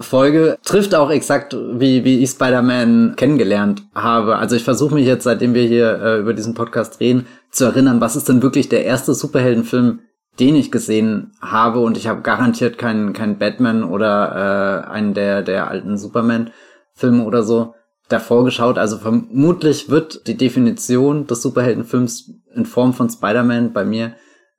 Folge 0.00 0.58
trifft 0.64 0.94
auch 0.94 1.10
exakt, 1.10 1.56
wie, 1.74 2.04
wie 2.04 2.22
ich 2.22 2.30
Spider-Man 2.30 3.14
kennengelernt 3.16 3.84
habe. 3.94 4.36
Also 4.36 4.56
ich 4.56 4.64
versuche 4.64 4.94
mich 4.94 5.06
jetzt, 5.06 5.24
seitdem 5.24 5.54
wir 5.54 5.62
hier 5.62 6.00
äh, 6.02 6.18
über 6.18 6.34
diesen 6.34 6.54
Podcast 6.54 7.00
reden, 7.00 7.26
zu 7.50 7.64
erinnern, 7.64 8.00
was 8.00 8.16
ist 8.16 8.28
denn 8.28 8.42
wirklich 8.42 8.68
der 8.68 8.84
erste 8.84 9.14
Superheldenfilm, 9.14 10.00
den 10.40 10.56
ich 10.56 10.72
gesehen 10.72 11.32
habe. 11.40 11.80
Und 11.80 11.96
ich 11.96 12.08
habe 12.08 12.22
garantiert 12.22 12.78
keinen 12.78 13.12
keinen 13.12 13.38
Batman 13.38 13.84
oder 13.84 14.84
äh, 14.86 14.90
einen 14.90 15.14
der, 15.14 15.42
der 15.42 15.68
alten 15.68 15.96
Superman-Filme 15.96 17.24
oder 17.24 17.42
so 17.42 17.74
davor 18.08 18.44
geschaut. 18.44 18.78
Also 18.78 18.98
vermutlich 18.98 19.88
wird 19.88 20.26
die 20.26 20.36
Definition 20.36 21.26
des 21.26 21.42
Superheldenfilms 21.42 22.32
in 22.54 22.66
Form 22.66 22.92
von 22.92 23.08
Spider-Man 23.08 23.72
bei 23.72 23.84
mir 23.84 24.14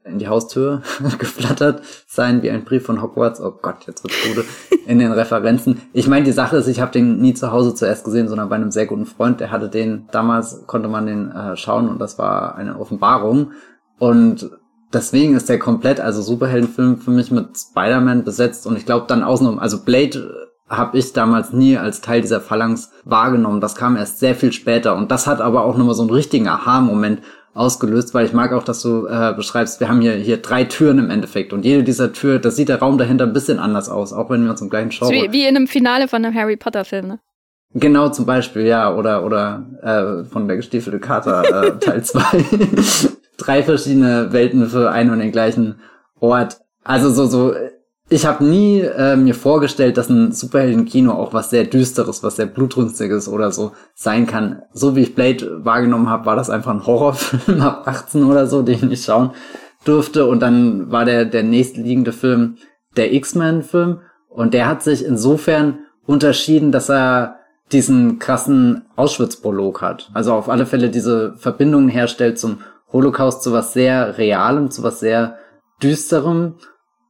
in 0.05 0.19
die 0.19 0.27
Haustür 0.27 0.81
geflattert 1.19 1.81
sein, 2.07 2.43
wie 2.43 2.49
ein 2.49 2.65
Brief 2.65 2.85
von 2.85 3.01
Hogwarts. 3.01 3.39
Oh 3.39 3.53
Gott, 3.61 3.87
jetzt 3.87 4.03
wird's 4.03 4.21
gute 4.27 4.45
in 4.85 4.99
den 4.99 5.11
Referenzen. 5.11 5.81
Ich 5.93 6.07
meine, 6.07 6.25
die 6.25 6.31
Sache 6.31 6.57
ist, 6.57 6.67
ich 6.67 6.81
habe 6.81 6.91
den 6.91 7.21
nie 7.21 7.33
zu 7.33 7.51
Hause 7.51 7.73
zuerst 7.73 8.03
gesehen, 8.03 8.27
sondern 8.27 8.49
bei 8.49 8.55
einem 8.55 8.71
sehr 8.71 8.85
guten 8.85 9.05
Freund. 9.05 9.39
Der 9.39 9.51
hatte 9.51 9.69
den, 9.69 10.07
damals 10.11 10.65
konnte 10.67 10.89
man 10.89 11.05
den 11.05 11.31
äh, 11.31 11.55
schauen 11.55 11.89
und 11.89 11.99
das 11.99 12.17
war 12.17 12.55
eine 12.55 12.79
Offenbarung. 12.79 13.51
Und 13.97 14.49
deswegen 14.91 15.35
ist 15.35 15.47
der 15.47 15.59
komplett, 15.59 15.99
also 15.99 16.21
Superheldenfilm 16.21 16.97
für 16.97 17.11
mich 17.11 17.31
mit 17.31 17.57
Spider-Man 17.57 18.23
besetzt 18.23 18.67
und 18.67 18.75
ich 18.75 18.85
glaube 18.85 19.05
dann 19.07 19.23
außenrum, 19.23 19.59
also 19.59 19.83
Blade 19.83 20.49
habe 20.69 20.97
ich 20.97 21.13
damals 21.13 21.53
nie 21.53 21.77
als 21.77 22.01
Teil 22.01 22.21
dieser 22.21 22.41
Phalanx 22.41 22.91
wahrgenommen. 23.03 23.61
Das 23.61 23.75
kam 23.75 23.95
erst 23.95 24.19
sehr 24.19 24.35
viel 24.35 24.51
später 24.51 24.95
und 24.95 25.11
das 25.11 25.27
hat 25.27 25.41
aber 25.41 25.65
auch 25.65 25.77
nochmal 25.77 25.95
so 25.95 26.03
einen 26.03 26.11
richtigen 26.11 26.47
Aha-Moment 26.47 27.21
ausgelöst, 27.53 28.13
weil 28.13 28.25
ich 28.25 28.33
mag 28.33 28.51
auch, 28.51 28.63
dass 28.63 28.81
du 28.81 29.05
äh, 29.05 29.33
beschreibst, 29.35 29.79
wir 29.79 29.87
haben 29.87 30.01
hier 30.01 30.13
hier 30.13 30.37
drei 30.37 30.63
Türen 30.63 30.97
im 30.97 31.09
Endeffekt 31.09 31.53
und 31.53 31.65
jede 31.65 31.83
dieser 31.83 32.11
Tür, 32.11 32.39
das 32.39 32.55
sieht 32.55 32.69
der 32.69 32.79
Raum 32.79 32.97
dahinter 32.97 33.25
ein 33.25 33.33
bisschen 33.33 33.59
anders 33.59 33.89
aus, 33.89 34.11
auch 34.11 34.29
wenn 34.29 34.43
wir 34.43 34.51
uns 34.51 34.61
im 34.61 34.69
gleichen 34.69 34.89
Genre. 34.89 35.11
Wie, 35.11 35.31
wie 35.31 35.43
in 35.45 35.55
einem 35.55 35.67
Finale 35.67 36.07
von 36.07 36.25
einem 36.25 36.33
Harry 36.33 36.57
Potter 36.57 36.83
Film, 36.83 37.07
ne? 37.07 37.19
Genau, 37.75 38.09
zum 38.09 38.25
Beispiel, 38.25 38.63
ja, 38.63 38.93
oder 38.93 39.25
oder 39.25 39.65
äh, 39.81 40.25
von 40.25 40.47
der 40.47 40.57
gestiefelte 40.57 40.99
Kater 40.99 41.63
äh, 41.63 41.71
Teil 41.79 42.03
zwei 42.03 42.23
drei 43.37 43.63
verschiedene 43.63 44.31
Welten 44.31 44.67
für 44.67 44.91
einen 44.91 45.11
und 45.11 45.19
den 45.19 45.31
gleichen 45.31 45.79
Ort. 46.19 46.59
Also 46.83 47.09
so 47.09 47.25
so 47.25 47.53
ich 48.13 48.27
habe 48.27 48.45
nie 48.45 48.81
äh, 48.81 49.15
mir 49.15 49.33
vorgestellt, 49.33 49.97
dass 49.97 50.07
ein 50.07 50.31
Superhelden-Kino 50.31 51.11
auch 51.11 51.33
was 51.33 51.49
sehr 51.49 51.63
Düsteres, 51.63 52.21
was 52.21 52.35
sehr 52.35 52.45
Blutrünstiges 52.45 53.27
oder 53.27 53.51
so 53.51 53.71
sein 53.95 54.27
kann. 54.27 54.61
So 54.71 54.95
wie 54.95 55.01
ich 55.01 55.15
Blade 55.15 55.65
wahrgenommen 55.65 56.09
habe, 56.09 56.27
war 56.27 56.35
das 56.35 56.51
einfach 56.51 56.71
ein 56.71 56.85
Horrorfilm 56.85 57.61
ab 57.61 57.87
18 57.87 58.23
oder 58.25 58.45
so, 58.45 58.61
den 58.61 58.75
ich 58.75 58.83
nicht 58.83 59.05
schauen 59.05 59.31
durfte. 59.83 60.27
Und 60.27 60.41
dann 60.41 60.91
war 60.91 61.05
der, 61.05 61.25
der 61.25 61.41
nächstliegende 61.41 62.13
Film 62.13 62.57
der 62.95 63.13
X-Men-Film. 63.13 64.01
Und 64.29 64.53
der 64.53 64.67
hat 64.67 64.83
sich 64.83 65.03
insofern 65.03 65.79
unterschieden, 66.05 66.71
dass 66.71 66.89
er 66.89 67.39
diesen 67.71 68.19
krassen 68.19 68.83
Auschwitz-Prolog 68.95 69.81
hat. 69.81 70.11
Also 70.13 70.33
auf 70.33 70.49
alle 70.49 70.67
Fälle 70.67 70.91
diese 70.91 71.33
Verbindungen 71.37 71.89
herstellt 71.89 72.37
zum 72.37 72.59
Holocaust, 72.91 73.41
zu 73.41 73.53
was 73.53 73.73
sehr 73.73 74.19
Realem, 74.19 74.69
zu 74.69 74.83
was 74.83 74.99
sehr 74.99 75.37
Düsterem. 75.81 76.55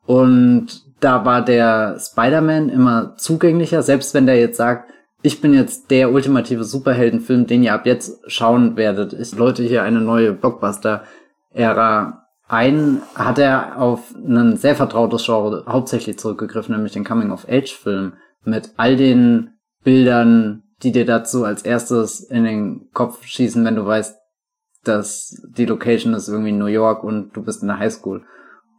Und 0.06 0.84
da 1.00 1.26
war 1.26 1.44
der 1.44 1.98
Spider-Man 2.00 2.70
immer 2.70 3.16
zugänglicher, 3.18 3.82
selbst 3.82 4.14
wenn 4.14 4.26
der 4.26 4.40
jetzt 4.40 4.58
sagt, 4.58 4.92
ich 5.22 5.40
bin 5.40 5.54
jetzt 5.54 5.90
der 5.90 6.12
ultimative 6.12 6.66
Superheldenfilm, 6.66 7.48
den 7.48 7.64
ihr 7.64 7.74
ab 7.74 7.86
jetzt 7.86 8.20
schauen 8.28 8.76
werdet. 8.76 9.14
Ich 9.14 9.36
läute 9.36 9.64
hier 9.64 9.84
eine 9.84 10.02
neue 10.02 10.34
Blockbuster-Ära 10.34 12.24
ein, 12.50 13.02
hat 13.16 13.40
er 13.40 13.82
auf 13.82 14.14
ein 14.16 14.58
sehr 14.58 14.76
vertrautes 14.76 15.26
Genre 15.26 15.64
hauptsächlich 15.66 16.20
zurückgegriffen, 16.20 16.76
nämlich 16.76 16.92
den 16.92 17.06
Coming-of-Age-Film 17.06 18.14
mit 18.44 18.72
all 18.76 18.98
den 18.98 19.52
Bildern, 19.84 20.64
die 20.84 20.92
dir 20.92 21.06
dazu 21.06 21.46
als 21.46 21.64
erstes 21.64 22.20
in 22.20 22.44
den 22.44 22.90
Kopf 22.94 23.24
schießen, 23.26 23.64
wenn 23.64 23.76
du 23.76 23.86
weißt, 23.86 24.18
dass 24.84 25.42
die 25.56 25.66
Location 25.66 26.14
ist 26.14 26.28
irgendwie 26.28 26.52
New 26.52 26.66
York 26.66 27.04
und 27.06 27.32
du 27.36 27.42
bist 27.44 27.62
in 27.62 27.70
der 27.70 27.80
Highschool. 27.80 28.24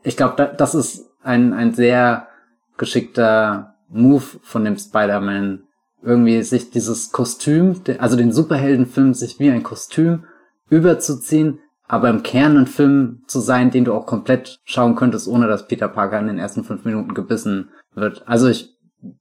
Ich 0.02 0.18
glaube, 0.18 0.54
das 0.56 0.74
ist 0.74 1.10
ein, 1.24 1.52
ein 1.52 1.74
sehr 1.74 2.28
geschickter 2.76 3.74
Move 3.88 4.24
von 4.42 4.64
dem 4.64 4.76
Spider-Man. 4.76 5.64
Irgendwie 6.02 6.42
sich 6.42 6.70
dieses 6.70 7.12
Kostüm, 7.12 7.80
also 7.98 8.16
den 8.16 8.32
Superheldenfilm, 8.32 9.14
sich 9.14 9.38
wie 9.38 9.50
ein 9.50 9.62
Kostüm 9.62 10.24
überzuziehen, 10.68 11.60
aber 11.86 12.10
im 12.10 12.22
Kern 12.22 12.56
ein 12.56 12.66
Film 12.66 13.22
zu 13.26 13.40
sein, 13.40 13.70
den 13.70 13.84
du 13.84 13.94
auch 13.94 14.06
komplett 14.06 14.60
schauen 14.64 14.96
könntest, 14.96 15.28
ohne 15.28 15.46
dass 15.46 15.66
Peter 15.66 15.88
Parker 15.88 16.18
in 16.18 16.26
den 16.26 16.38
ersten 16.38 16.64
fünf 16.64 16.84
Minuten 16.84 17.14
gebissen 17.14 17.70
wird. 17.94 18.22
Also 18.26 18.48
ich 18.48 18.74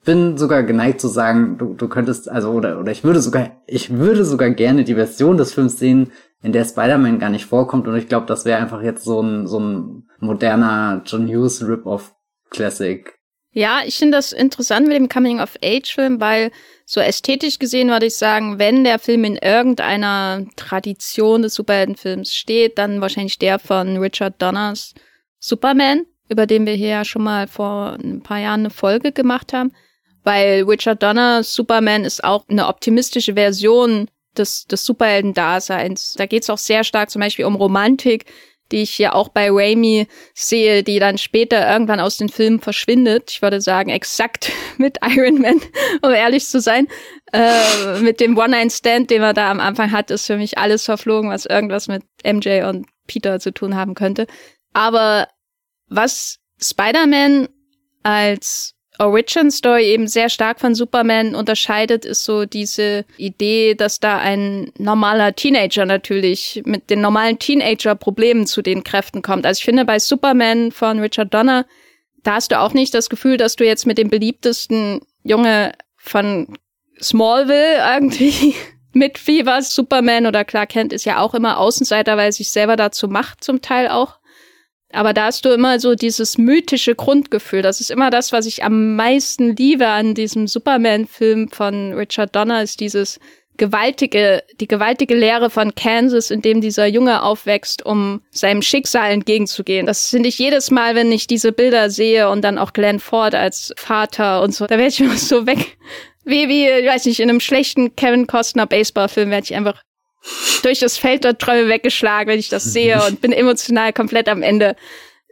bin 0.05 0.37
sogar 0.37 0.63
geneigt 0.63 1.01
zu 1.01 1.07
sagen, 1.07 1.57
du, 1.57 1.73
du 1.73 1.87
könntest, 1.87 2.29
also, 2.29 2.51
oder, 2.51 2.79
oder 2.79 2.91
ich 2.91 3.03
würde 3.03 3.19
sogar, 3.19 3.51
ich 3.67 3.97
würde 3.97 4.23
sogar 4.23 4.49
gerne 4.49 4.83
die 4.83 4.95
Version 4.95 5.37
des 5.37 5.53
Films 5.53 5.77
sehen, 5.77 6.11
in 6.43 6.51
der 6.51 6.65
Spider-Man 6.65 7.19
gar 7.19 7.29
nicht 7.29 7.45
vorkommt 7.45 7.87
und 7.87 7.95
ich 7.95 8.07
glaube, 8.07 8.27
das 8.27 8.45
wäre 8.45 8.59
einfach 8.59 8.81
jetzt 8.81 9.05
so 9.05 9.21
ein, 9.21 9.47
so 9.47 9.59
ein 9.59 10.09
moderner 10.19 11.01
John 11.05 11.27
Hughes 11.27 11.65
Rip-Off 11.65 12.13
Classic. 12.49 13.15
Ja, 13.55 13.81
ich 13.85 13.97
finde 13.97 14.17
das 14.17 14.33
interessant 14.33 14.87
mit 14.87 14.97
dem 14.97 15.09
Coming-of-Age-Film, 15.09 16.19
weil 16.19 16.51
so 16.85 16.99
ästhetisch 16.99 17.59
gesehen 17.59 17.89
würde 17.89 18.07
ich 18.07 18.15
sagen, 18.15 18.59
wenn 18.59 18.83
der 18.83 18.99
Film 18.99 19.23
in 19.23 19.37
irgendeiner 19.37 20.43
Tradition 20.55 21.43
des 21.43 21.53
Superheldenfilms 21.53 22.33
steht, 22.33 22.77
dann 22.77 22.99
wahrscheinlich 22.99 23.39
der 23.39 23.59
von 23.59 23.97
Richard 23.97 24.41
Donners 24.41 24.95
Superman, 25.39 26.05
über 26.29 26.45
den 26.45 26.65
wir 26.65 26.73
hier 26.73 26.89
ja 26.89 27.05
schon 27.05 27.23
mal 27.23 27.47
vor 27.47 27.97
ein 28.03 28.21
paar 28.21 28.39
Jahren 28.39 28.61
eine 28.61 28.69
Folge 28.69 29.11
gemacht 29.11 29.53
haben. 29.53 29.71
Weil 30.23 30.63
Richard 30.63 31.03
Donners 31.03 31.53
Superman 31.53 32.05
ist 32.05 32.23
auch 32.23 32.49
eine 32.49 32.67
optimistische 32.67 33.35
Version 33.35 34.07
des, 34.37 34.65
des 34.65 34.85
Superhelden-Daseins. 34.85 36.15
Da 36.17 36.25
geht 36.25 36.43
es 36.43 36.49
auch 36.49 36.57
sehr 36.57 36.83
stark 36.83 37.09
zum 37.09 37.21
Beispiel 37.21 37.45
um 37.45 37.55
Romantik, 37.55 38.25
die 38.71 38.81
ich 38.81 38.97
ja 38.97 39.13
auch 39.13 39.29
bei 39.29 39.49
Raimi 39.51 40.07
sehe, 40.33 40.83
die 40.83 40.99
dann 40.99 41.17
später 41.17 41.69
irgendwann 41.71 41.99
aus 41.99 42.17
den 42.17 42.29
Filmen 42.29 42.59
verschwindet. 42.59 43.29
Ich 43.31 43.41
würde 43.41 43.61
sagen, 43.61 43.89
exakt 43.89 44.51
mit 44.77 44.97
Iron 45.03 45.39
Man, 45.39 45.61
um 46.01 46.11
ehrlich 46.11 46.45
zu 46.45 46.59
sein. 46.59 46.87
Äh, 47.31 47.99
mit 47.99 48.19
dem 48.19 48.37
One-Night-Stand, 48.37 49.09
den 49.11 49.21
er 49.21 49.33
da 49.33 49.51
am 49.51 49.59
Anfang 49.59 49.91
hat, 49.91 50.11
ist 50.11 50.25
für 50.25 50.37
mich 50.37 50.57
alles 50.57 50.85
verflogen, 50.85 51.29
was 51.29 51.45
irgendwas 51.45 51.87
mit 51.87 52.03
MJ 52.25 52.63
und 52.63 52.87
Peter 53.07 53.39
zu 53.39 53.53
tun 53.53 53.75
haben 53.75 53.95
könnte. 53.95 54.27
Aber 54.73 55.27
was 55.87 56.39
Spider-Man 56.59 57.49
als 58.03 58.72
Origin 58.99 59.49
Story 59.49 59.85
eben 59.85 60.07
sehr 60.07 60.29
stark 60.29 60.59
von 60.59 60.75
Superman 60.75 61.35
unterscheidet, 61.35 62.05
ist 62.05 62.23
so 62.23 62.45
diese 62.45 63.05
Idee, 63.17 63.75
dass 63.75 63.99
da 63.99 64.17
ein 64.19 64.71
normaler 64.77 65.35
Teenager 65.35 65.85
natürlich 65.85 66.61
mit 66.65 66.89
den 66.89 67.01
normalen 67.01 67.39
Teenager-Problemen 67.39 68.45
zu 68.45 68.61
den 68.61 68.83
Kräften 68.83 69.21
kommt. 69.21 69.45
Also 69.45 69.59
ich 69.59 69.65
finde 69.65 69.85
bei 69.85 69.99
Superman 69.99 70.71
von 70.71 70.99
Richard 70.99 71.33
Donner, 71.33 71.65
da 72.23 72.35
hast 72.35 72.51
du 72.51 72.59
auch 72.59 72.73
nicht 72.73 72.93
das 72.93 73.09
Gefühl, 73.09 73.37
dass 73.37 73.55
du 73.55 73.65
jetzt 73.65 73.85
mit 73.85 73.97
dem 73.97 74.09
beliebtesten 74.09 75.01
Junge 75.23 75.73
von 75.97 76.57
Smallville 77.01 77.77
irgendwie 77.95 78.55
mitfieberst. 78.93 79.73
Superman 79.73 80.27
oder 80.27 80.45
Clark 80.45 80.69
Kent 80.69 80.93
ist 80.93 81.05
ja 81.05 81.19
auch 81.19 81.33
immer 81.33 81.57
Außenseiter, 81.57 82.15
weil 82.15 82.27
er 82.27 82.31
sich 82.31 82.49
selber 82.49 82.75
dazu 82.75 83.07
macht, 83.07 83.43
zum 83.43 83.61
Teil 83.61 83.89
auch. 83.89 84.19
Aber 84.93 85.13
da 85.13 85.25
hast 85.25 85.43
du 85.43 85.49
immer 85.49 85.79
so 85.79 85.95
dieses 85.95 86.37
mythische 86.37 86.93
Grundgefühl. 86.95 87.63
Das 87.63 87.81
ist 87.81 87.89
immer 87.89 88.11
das, 88.11 88.31
was 88.31 88.45
ich 88.45 88.63
am 88.63 88.95
meisten 88.95 89.55
liebe 89.55 89.87
an 89.87 90.13
diesem 90.13 90.47
Superman-Film 90.47 91.49
von 91.49 91.93
Richard 91.93 92.35
Donner, 92.35 92.61
ist 92.61 92.79
dieses 92.79 93.19
gewaltige, 93.57 94.43
die 94.59 94.67
gewaltige 94.67 95.15
Lehre 95.15 95.49
von 95.49 95.73
Kansas, 95.75 96.31
in 96.31 96.41
dem 96.41 96.61
dieser 96.61 96.85
Junge 96.85 97.23
aufwächst, 97.23 97.85
um 97.85 98.21
seinem 98.31 98.61
Schicksal 98.61 99.11
entgegenzugehen. 99.11 99.85
Das 99.85 100.09
finde 100.09 100.29
ich 100.29 100.37
jedes 100.37 100.71
Mal, 100.71 100.95
wenn 100.95 101.11
ich 101.11 101.27
diese 101.27 101.51
Bilder 101.51 101.89
sehe 101.89 102.29
und 102.29 102.43
dann 102.43 102.57
auch 102.57 102.73
Glenn 102.73 102.99
Ford 102.99 103.35
als 103.35 103.73
Vater 103.77 104.41
und 104.41 104.53
so, 104.53 104.65
da 104.65 104.77
werde 104.77 104.89
ich 104.89 104.99
immer 104.99 105.17
so 105.17 105.45
weg. 105.45 105.77
Wie, 106.23 106.47
wie, 106.47 106.67
ich 106.67 106.87
weiß 106.87 107.05
nicht, 107.05 107.19
in 107.19 107.29
einem 107.29 107.39
schlechten 107.39 107.95
Kevin 107.95 108.27
Costner 108.27 108.65
Baseballfilm 108.65 109.29
werde 109.29 109.43
ich 109.43 109.55
einfach 109.55 109.81
durch 110.63 110.79
das 110.79 110.97
Feld 110.97 111.23
der 111.23 111.37
Träume 111.37 111.69
weggeschlagen, 111.69 112.31
wenn 112.31 112.39
ich 112.39 112.49
das 112.49 112.63
sehe 112.63 113.01
und 113.07 113.21
bin 113.21 113.31
emotional 113.31 113.93
komplett 113.93 114.29
am 114.29 114.41
Ende, 114.41 114.75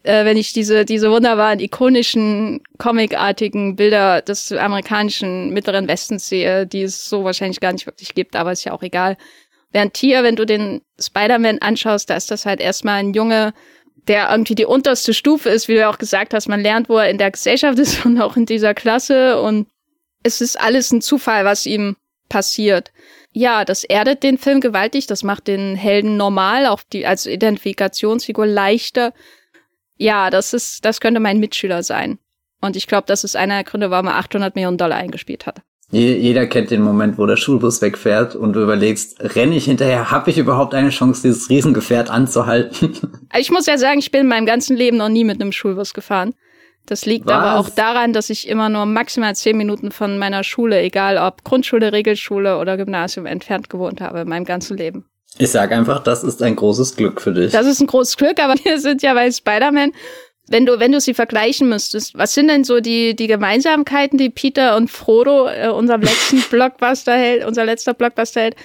äh, 0.04 0.26
wenn 0.26 0.38
ich 0.38 0.54
diese, 0.54 0.86
diese 0.86 1.12
wunderbaren, 1.12 1.60
ikonischen, 1.60 2.62
comicartigen 2.78 3.76
Bilder 3.76 4.22
des 4.22 4.52
amerikanischen 4.52 5.52
Mittleren 5.52 5.88
Westens 5.88 6.28
sehe, 6.28 6.66
die 6.66 6.84
es 6.84 7.08
so 7.08 7.24
wahrscheinlich 7.24 7.60
gar 7.60 7.72
nicht 7.72 7.86
wirklich 7.86 8.14
gibt, 8.16 8.36
aber 8.36 8.52
ist 8.52 8.64
ja 8.64 8.74
auch 8.74 8.84
egal. 8.84 9.18
Während 9.72 9.96
hier, 9.96 10.24
wenn 10.24 10.36
du 10.36 10.46
den 10.46 10.82
Spider-Man 11.00 11.60
anschaust, 11.60 12.10
da 12.10 12.16
ist 12.16 12.30
das 12.30 12.46
halt 12.46 12.60
erstmal 12.60 13.00
ein 13.00 13.14
Junge, 13.14 13.54
der 14.08 14.30
irgendwie 14.32 14.56
die 14.56 14.66
unterste 14.66 15.14
Stufe 15.14 15.50
ist, 15.50 15.68
wie 15.68 15.74
du 15.74 15.80
ja 15.80 15.90
auch 15.90 16.00
gesagt 16.00 16.34
hast. 16.34 16.50
Man 16.50 16.62
lernt, 16.62 16.90
wo 16.90 16.98
er 16.98 17.10
in 17.10 17.18
der 17.18 17.32
Gesellschaft 17.32 17.80
ist 17.80 18.06
und 18.06 18.20
auch 18.20 18.36
in 18.36 18.46
dieser 18.46 18.74
Klasse 18.74 19.42
und 19.42 19.68
es 20.24 20.42
ist 20.42 20.60
alles 20.60 20.92
ein 20.92 21.02
Zufall, 21.02 21.46
was 21.46 21.66
ihm 21.66 21.96
passiert. 22.30 22.92
Ja, 23.34 23.64
das 23.64 23.84
erdet 23.84 24.24
den 24.24 24.38
Film 24.38 24.60
gewaltig, 24.60 25.08
das 25.08 25.24
macht 25.24 25.48
den 25.48 25.76
Helden 25.76 26.18
normal, 26.18 26.66
auch 26.66 26.82
die 26.92 27.06
als 27.06 27.26
Identifikationsfigur 27.26 28.46
leichter. 28.46 29.14
Ja, 29.98 30.30
das 30.30 30.54
ist, 30.54 30.84
das 30.84 31.00
könnte 31.00 31.20
mein 31.20 31.40
Mitschüler 31.40 31.84
sein. 31.84 32.20
Und 32.60 32.76
ich 32.76 32.88
glaube, 32.88 33.06
das 33.08 33.24
ist 33.24 33.36
einer 33.36 33.56
der 33.56 33.64
Gründe, 33.64 33.90
warum 33.90 34.08
er 34.08 34.16
800 34.18 34.56
Millionen 34.56 34.78
Dollar 34.78 34.98
eingespielt 34.98 35.46
hat. 35.46 35.62
Jeder 35.92 36.48
kennt 36.48 36.72
den 36.72 36.82
Moment, 36.82 37.18
wo 37.18 37.26
der 37.26 37.36
Schulbus 37.36 37.82
wegfährt 37.82 38.34
und 38.36 38.54
du 38.54 38.62
überlegst, 38.62 39.36
renne 39.36 39.58
ich 39.58 39.66
hinterher, 39.66 40.10
habe 40.10 40.30
ich 40.30 40.38
überhaupt 40.38 40.74
eine 40.74 40.90
Chance, 40.90 41.22
dieses 41.24 41.50
Riesengefährt 41.50 42.10
anzuhalten? 42.10 42.94
Ich 43.38 43.50
muss 43.50 43.66
ja 43.66 43.78
sagen, 43.78 44.00
ich 44.00 44.12
bin 44.12 44.22
in 44.22 44.28
meinem 44.28 44.46
ganzen 44.46 44.76
Leben 44.76 44.98
noch 44.98 45.08
nie 45.08 45.24
mit 45.24 45.42
einem 45.42 45.54
Schulbus 45.54 45.94
gefahren. 45.94 46.34
Das 46.86 47.06
liegt 47.06 47.26
Was? 47.26 47.34
aber 47.34 47.60
auch 47.60 47.70
daran, 47.70 48.14
dass 48.14 48.30
ich 48.30 48.48
immer 48.48 48.70
nur 48.70 48.86
maximal 48.86 49.36
zehn 49.36 49.56
Minuten 49.56 49.92
von 49.92 50.18
meiner 50.18 50.44
Schule, 50.44 50.82
egal 50.82 51.18
ob 51.18 51.44
Grundschule, 51.44 51.94
Regelschule 51.94 52.58
oder 52.58 52.78
Gymnasium, 52.78 53.26
entfernt 53.26 53.70
gewohnt 53.70 54.02
habe 54.02 54.22
in 54.22 54.30
meinem 54.30 54.46
ganzen 54.46 54.78
Leben. 54.78 55.06
Ich 55.38 55.52
sag 55.52 55.72
einfach, 55.72 56.04
das 56.04 56.24
ist 56.24 56.42
ein 56.44 56.56
großes 56.56 56.96
Glück 56.96 57.22
für 57.22 57.34
dich. 57.34 57.52
Das 57.52 57.66
ist 57.66 57.80
ein 57.80 57.88
großes 57.88 58.18
Glück, 58.18 58.40
aber 58.40 58.56
wir 58.64 58.80
sind 58.80 59.02
ja 59.02 59.14
bei 59.14 59.32
Spider-Man. 59.32 59.92
Wenn 60.48 60.66
du, 60.66 60.80
wenn 60.80 60.92
du 60.92 61.00
sie 61.00 61.14
vergleichen 61.14 61.70
müsstest, 61.70 62.18
was 62.18 62.34
sind 62.34 62.50
denn 62.50 62.64
so 62.64 62.82
die, 62.82 63.16
die 63.16 63.28
Gemeinsamkeiten, 63.28 64.18
die 64.18 64.30
Peter 64.30 64.76
und 64.76 64.90
Frodo, 64.90 65.48
äh, 65.48 65.70
unserem 65.70 66.02
letzten 66.02 66.42
Blockbuster 66.50 67.14
hält, 67.14 67.46
unser 67.46 67.64
letzter 67.64 67.94
Blockbuster 67.94 68.42
hält, 68.42 68.56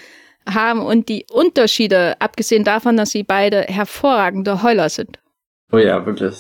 haben 0.49 0.81
und 0.81 1.09
die 1.09 1.27
Unterschiede, 1.31 2.15
abgesehen 2.21 2.65
davon, 2.65 2.97
dass 2.97 3.11
sie 3.11 3.23
beide 3.23 3.63
hervorragende 3.63 4.63
Heuler 4.63 4.89
sind? 4.89 5.19
Oh 5.73 5.79
ja, 5.79 6.05
wirklich. 6.07 6.35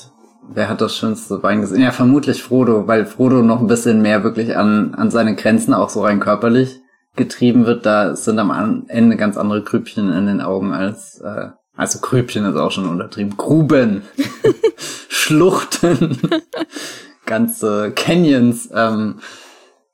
Wer 0.48 0.68
hat 0.68 0.80
das 0.80 0.96
schönste 0.96 1.38
Bein 1.38 1.60
gesehen? 1.60 1.82
Ja, 1.82 1.92
vermutlich 1.92 2.42
Frodo, 2.42 2.86
weil 2.86 3.06
Frodo 3.06 3.42
noch 3.42 3.60
ein 3.60 3.66
bisschen 3.66 4.02
mehr 4.02 4.22
wirklich 4.24 4.56
an, 4.56 4.94
an 4.94 5.10
seine 5.10 5.34
Grenzen, 5.34 5.74
auch 5.74 5.90
so 5.90 6.02
rein 6.02 6.20
körperlich, 6.20 6.80
getrieben 7.16 7.66
wird. 7.66 7.84
Da 7.84 8.14
sind 8.16 8.38
am 8.38 8.84
Ende 8.88 9.16
ganz 9.16 9.36
andere 9.36 9.62
Grübchen 9.62 10.12
in 10.12 10.26
den 10.26 10.40
Augen 10.40 10.72
als, 10.72 11.20
äh, 11.20 11.48
also 11.76 11.98
Grübchen 12.00 12.44
ist 12.44 12.56
auch 12.56 12.70
schon 12.70 12.88
untertrieben. 12.88 13.36
Gruben, 13.36 14.02
Schluchten, 15.08 16.18
ganze 17.26 17.92
Canyons. 17.92 18.70
Ähm, 18.72 19.16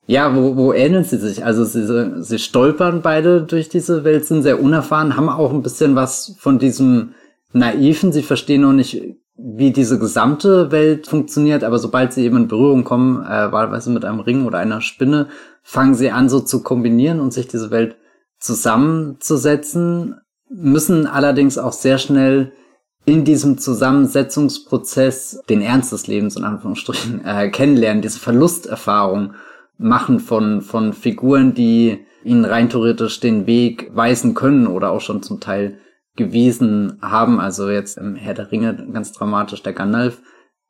ja, 0.07 0.37
wo, 0.37 0.57
wo 0.57 0.73
ähneln 0.73 1.05
sie 1.05 1.17
sich? 1.19 1.45
Also 1.45 1.65
sie, 1.65 2.23
sie 2.23 2.39
stolpern 2.39 3.03
beide 3.03 3.43
durch 3.43 3.69
diese 3.69 4.05
Welt, 4.05 4.27
sind 4.27 4.43
sehr 4.43 4.61
unerfahren, 4.63 5.17
haben 5.17 5.29
auch 5.29 5.53
ein 5.53 5.63
bisschen 5.63 5.95
was 5.95 6.37
von 6.39 6.59
diesem 6.59 7.15
Naiven. 7.53 8.13
Sie 8.13 8.23
verstehen 8.23 8.63
noch 8.63 8.73
nicht 8.73 9.01
wie 9.37 9.73
diese 9.73 9.99
gesamte 9.99 10.71
Welt 10.71 11.07
funktioniert, 11.07 11.65
aber 11.65 11.79
sobald 11.79 12.13
sie 12.13 12.25
eben 12.25 12.37
in 12.37 12.49
Berührung 12.49 12.85
kommen, 12.85 13.25
äh, 13.25 13.51
wahlweise 13.51 13.91
mit 13.91 14.05
einem 14.05 14.21
Ring 14.21 14.45
oder 14.47 14.59
einer 14.59 14.81
Spinne, 14.81 15.29
fangen 15.63 15.95
sie 15.95 16.11
an 16.11 16.29
so 16.29 16.41
zu 16.41 16.63
kombinieren 16.63 17.21
und 17.21 17.33
sich 17.33 17.49
diese 17.49 17.71
Welt 17.71 17.97
zusammenzusetzen, 18.39 20.17
müssen 20.49 21.07
allerdings 21.07 21.57
auch 21.59 21.73
sehr 21.73 21.99
schnell 21.99 22.53
in 23.05 23.25
diesem 23.25 23.59
Zusammensetzungsprozess 23.59 25.43
den 25.49 25.63
Ernst 25.63 25.93
des 25.93 26.07
Lebens 26.07 26.37
in 26.37 26.45
Anführungsstrichen 26.45 27.25
äh, 27.25 27.49
kennenlernen, 27.49 28.03
diese 28.03 28.21
Verlusterfahrung 28.21 29.35
machen 29.79 30.21
von, 30.21 30.61
von 30.61 30.93
Figuren, 30.93 31.55
die 31.55 32.05
ihnen 32.23 32.45
rein 32.45 32.71
theoretisch 32.71 33.19
den 33.19 33.47
Weg 33.47 33.91
weisen 33.95 34.35
können 34.35 34.67
oder 34.67 34.91
auch 34.91 35.01
schon 35.01 35.23
zum 35.23 35.41
Teil 35.41 35.79
gewiesen 36.17 36.99
haben. 37.03 37.41
Also 37.41 37.71
jetzt 37.71 37.99
im 37.99 38.15
Herr 38.15 38.35
der 38.35 38.53
Ringe 38.53 38.89
ganz 38.93 39.13
dramatisch 39.13 39.63
der 39.63 39.73
Gandalf, 39.73 40.21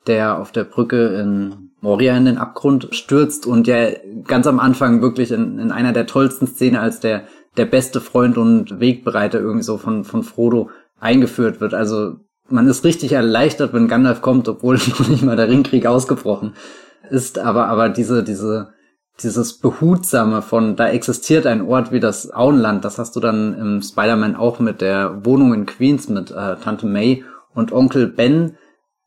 der 0.06 0.38
auf 0.38 0.52
der 0.52 0.64
Brücke 0.64 1.08
in 1.08 1.70
Moria 1.80 2.16
in 2.16 2.26
den 2.26 2.38
Abgrund 2.38 2.88
stürzt 2.92 3.46
und 3.46 3.66
ja 3.66 3.88
ganz 4.24 4.46
am 4.46 4.60
Anfang 4.60 5.02
wirklich 5.02 5.32
in, 5.32 5.58
in 5.58 5.72
einer 5.72 5.92
der 5.92 6.06
tollsten 6.06 6.46
Szenen 6.46 6.76
als 6.76 7.00
der, 7.00 7.24
der 7.56 7.66
beste 7.66 8.00
Freund 8.00 8.38
und 8.38 8.78
Wegbereiter 8.78 9.40
irgendwie 9.40 9.64
so 9.64 9.78
von, 9.78 10.04
von 10.04 10.22
Frodo 10.22 10.70
eingeführt 11.00 11.60
wird. 11.60 11.74
Also 11.74 12.16
man 12.48 12.68
ist 12.68 12.84
richtig 12.84 13.12
erleichtert, 13.12 13.72
wenn 13.72 13.88
Gandalf 13.88 14.22
kommt, 14.22 14.48
obwohl 14.48 14.76
noch 14.98 15.08
nicht 15.08 15.24
mal 15.24 15.36
der 15.36 15.48
Ringkrieg 15.48 15.86
ausgebrochen 15.86 16.54
ist. 17.10 17.38
Aber, 17.38 17.66
aber 17.66 17.88
diese, 17.88 18.22
diese 18.22 18.72
dieses 19.20 19.58
Behutsame 19.58 20.42
von, 20.42 20.76
da 20.76 20.88
existiert 20.88 21.46
ein 21.46 21.62
Ort 21.62 21.92
wie 21.92 22.00
das 22.00 22.32
Auenland, 22.32 22.84
das 22.84 22.98
hast 22.98 23.14
du 23.14 23.20
dann 23.20 23.54
im 23.58 23.82
Spider-Man 23.82 24.36
auch 24.36 24.58
mit 24.58 24.80
der 24.80 25.24
Wohnung 25.24 25.54
in 25.54 25.66
Queens 25.66 26.08
mit 26.08 26.30
äh, 26.30 26.56
Tante 26.56 26.86
May 26.86 27.24
und 27.54 27.72
Onkel 27.72 28.06
Ben. 28.06 28.56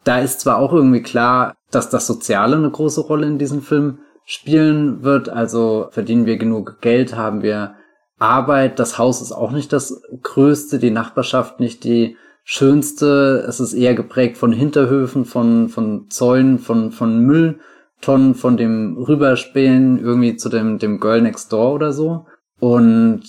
Da 0.04 0.20
ist 0.20 0.42
zwar 0.42 0.58
auch 0.58 0.72
irgendwie 0.72 1.02
klar, 1.02 1.56
dass 1.72 1.90
das 1.90 2.06
Soziale 2.08 2.56
eine 2.56 2.70
große 2.70 3.02
Rolle 3.02 3.26
in 3.26 3.40
diesem 3.40 3.62
Film 3.62 4.00
spielen 4.24 5.04
wird. 5.04 5.30
Also 5.30 5.88
verdienen 5.92 6.26
wir 6.26 6.38
genug 6.38 6.80
Geld, 6.82 7.16
haben 7.16 7.42
wir 7.42 7.76
Arbeit. 8.20 8.80
Das 8.80 8.98
Haus 8.98 9.22
ist 9.22 9.32
auch 9.32 9.52
nicht 9.52 9.74
das 9.74 10.02
größte, 10.22 10.80
die 10.80 10.92
Nachbarschaft 10.92 11.60
nicht 11.60 11.84
die 11.84 12.18
schönste. 12.44 13.44
Es 13.48 13.60
ist 13.60 13.74
eher 13.74 13.96
geprägt 13.96 14.38
von 14.38 14.52
Hinterhöfen, 14.52 15.26
von, 15.26 15.70
von 15.70 16.10
Zäunen, 16.10 16.60
von, 16.60 16.92
von 16.92 17.20
Müll 17.20 17.60
Tonnen 18.02 18.36
von 18.36 18.58
dem 18.58 18.98
Rüberspielen 18.98 20.00
irgendwie 20.00 20.36
zu 20.36 20.50
dem, 20.50 20.80
dem 20.80 21.00
Girl 21.00 21.22
Next 21.22 21.52
Door 21.52 21.74
oder 21.74 21.94
so. 21.94 22.26
Und 22.60 23.24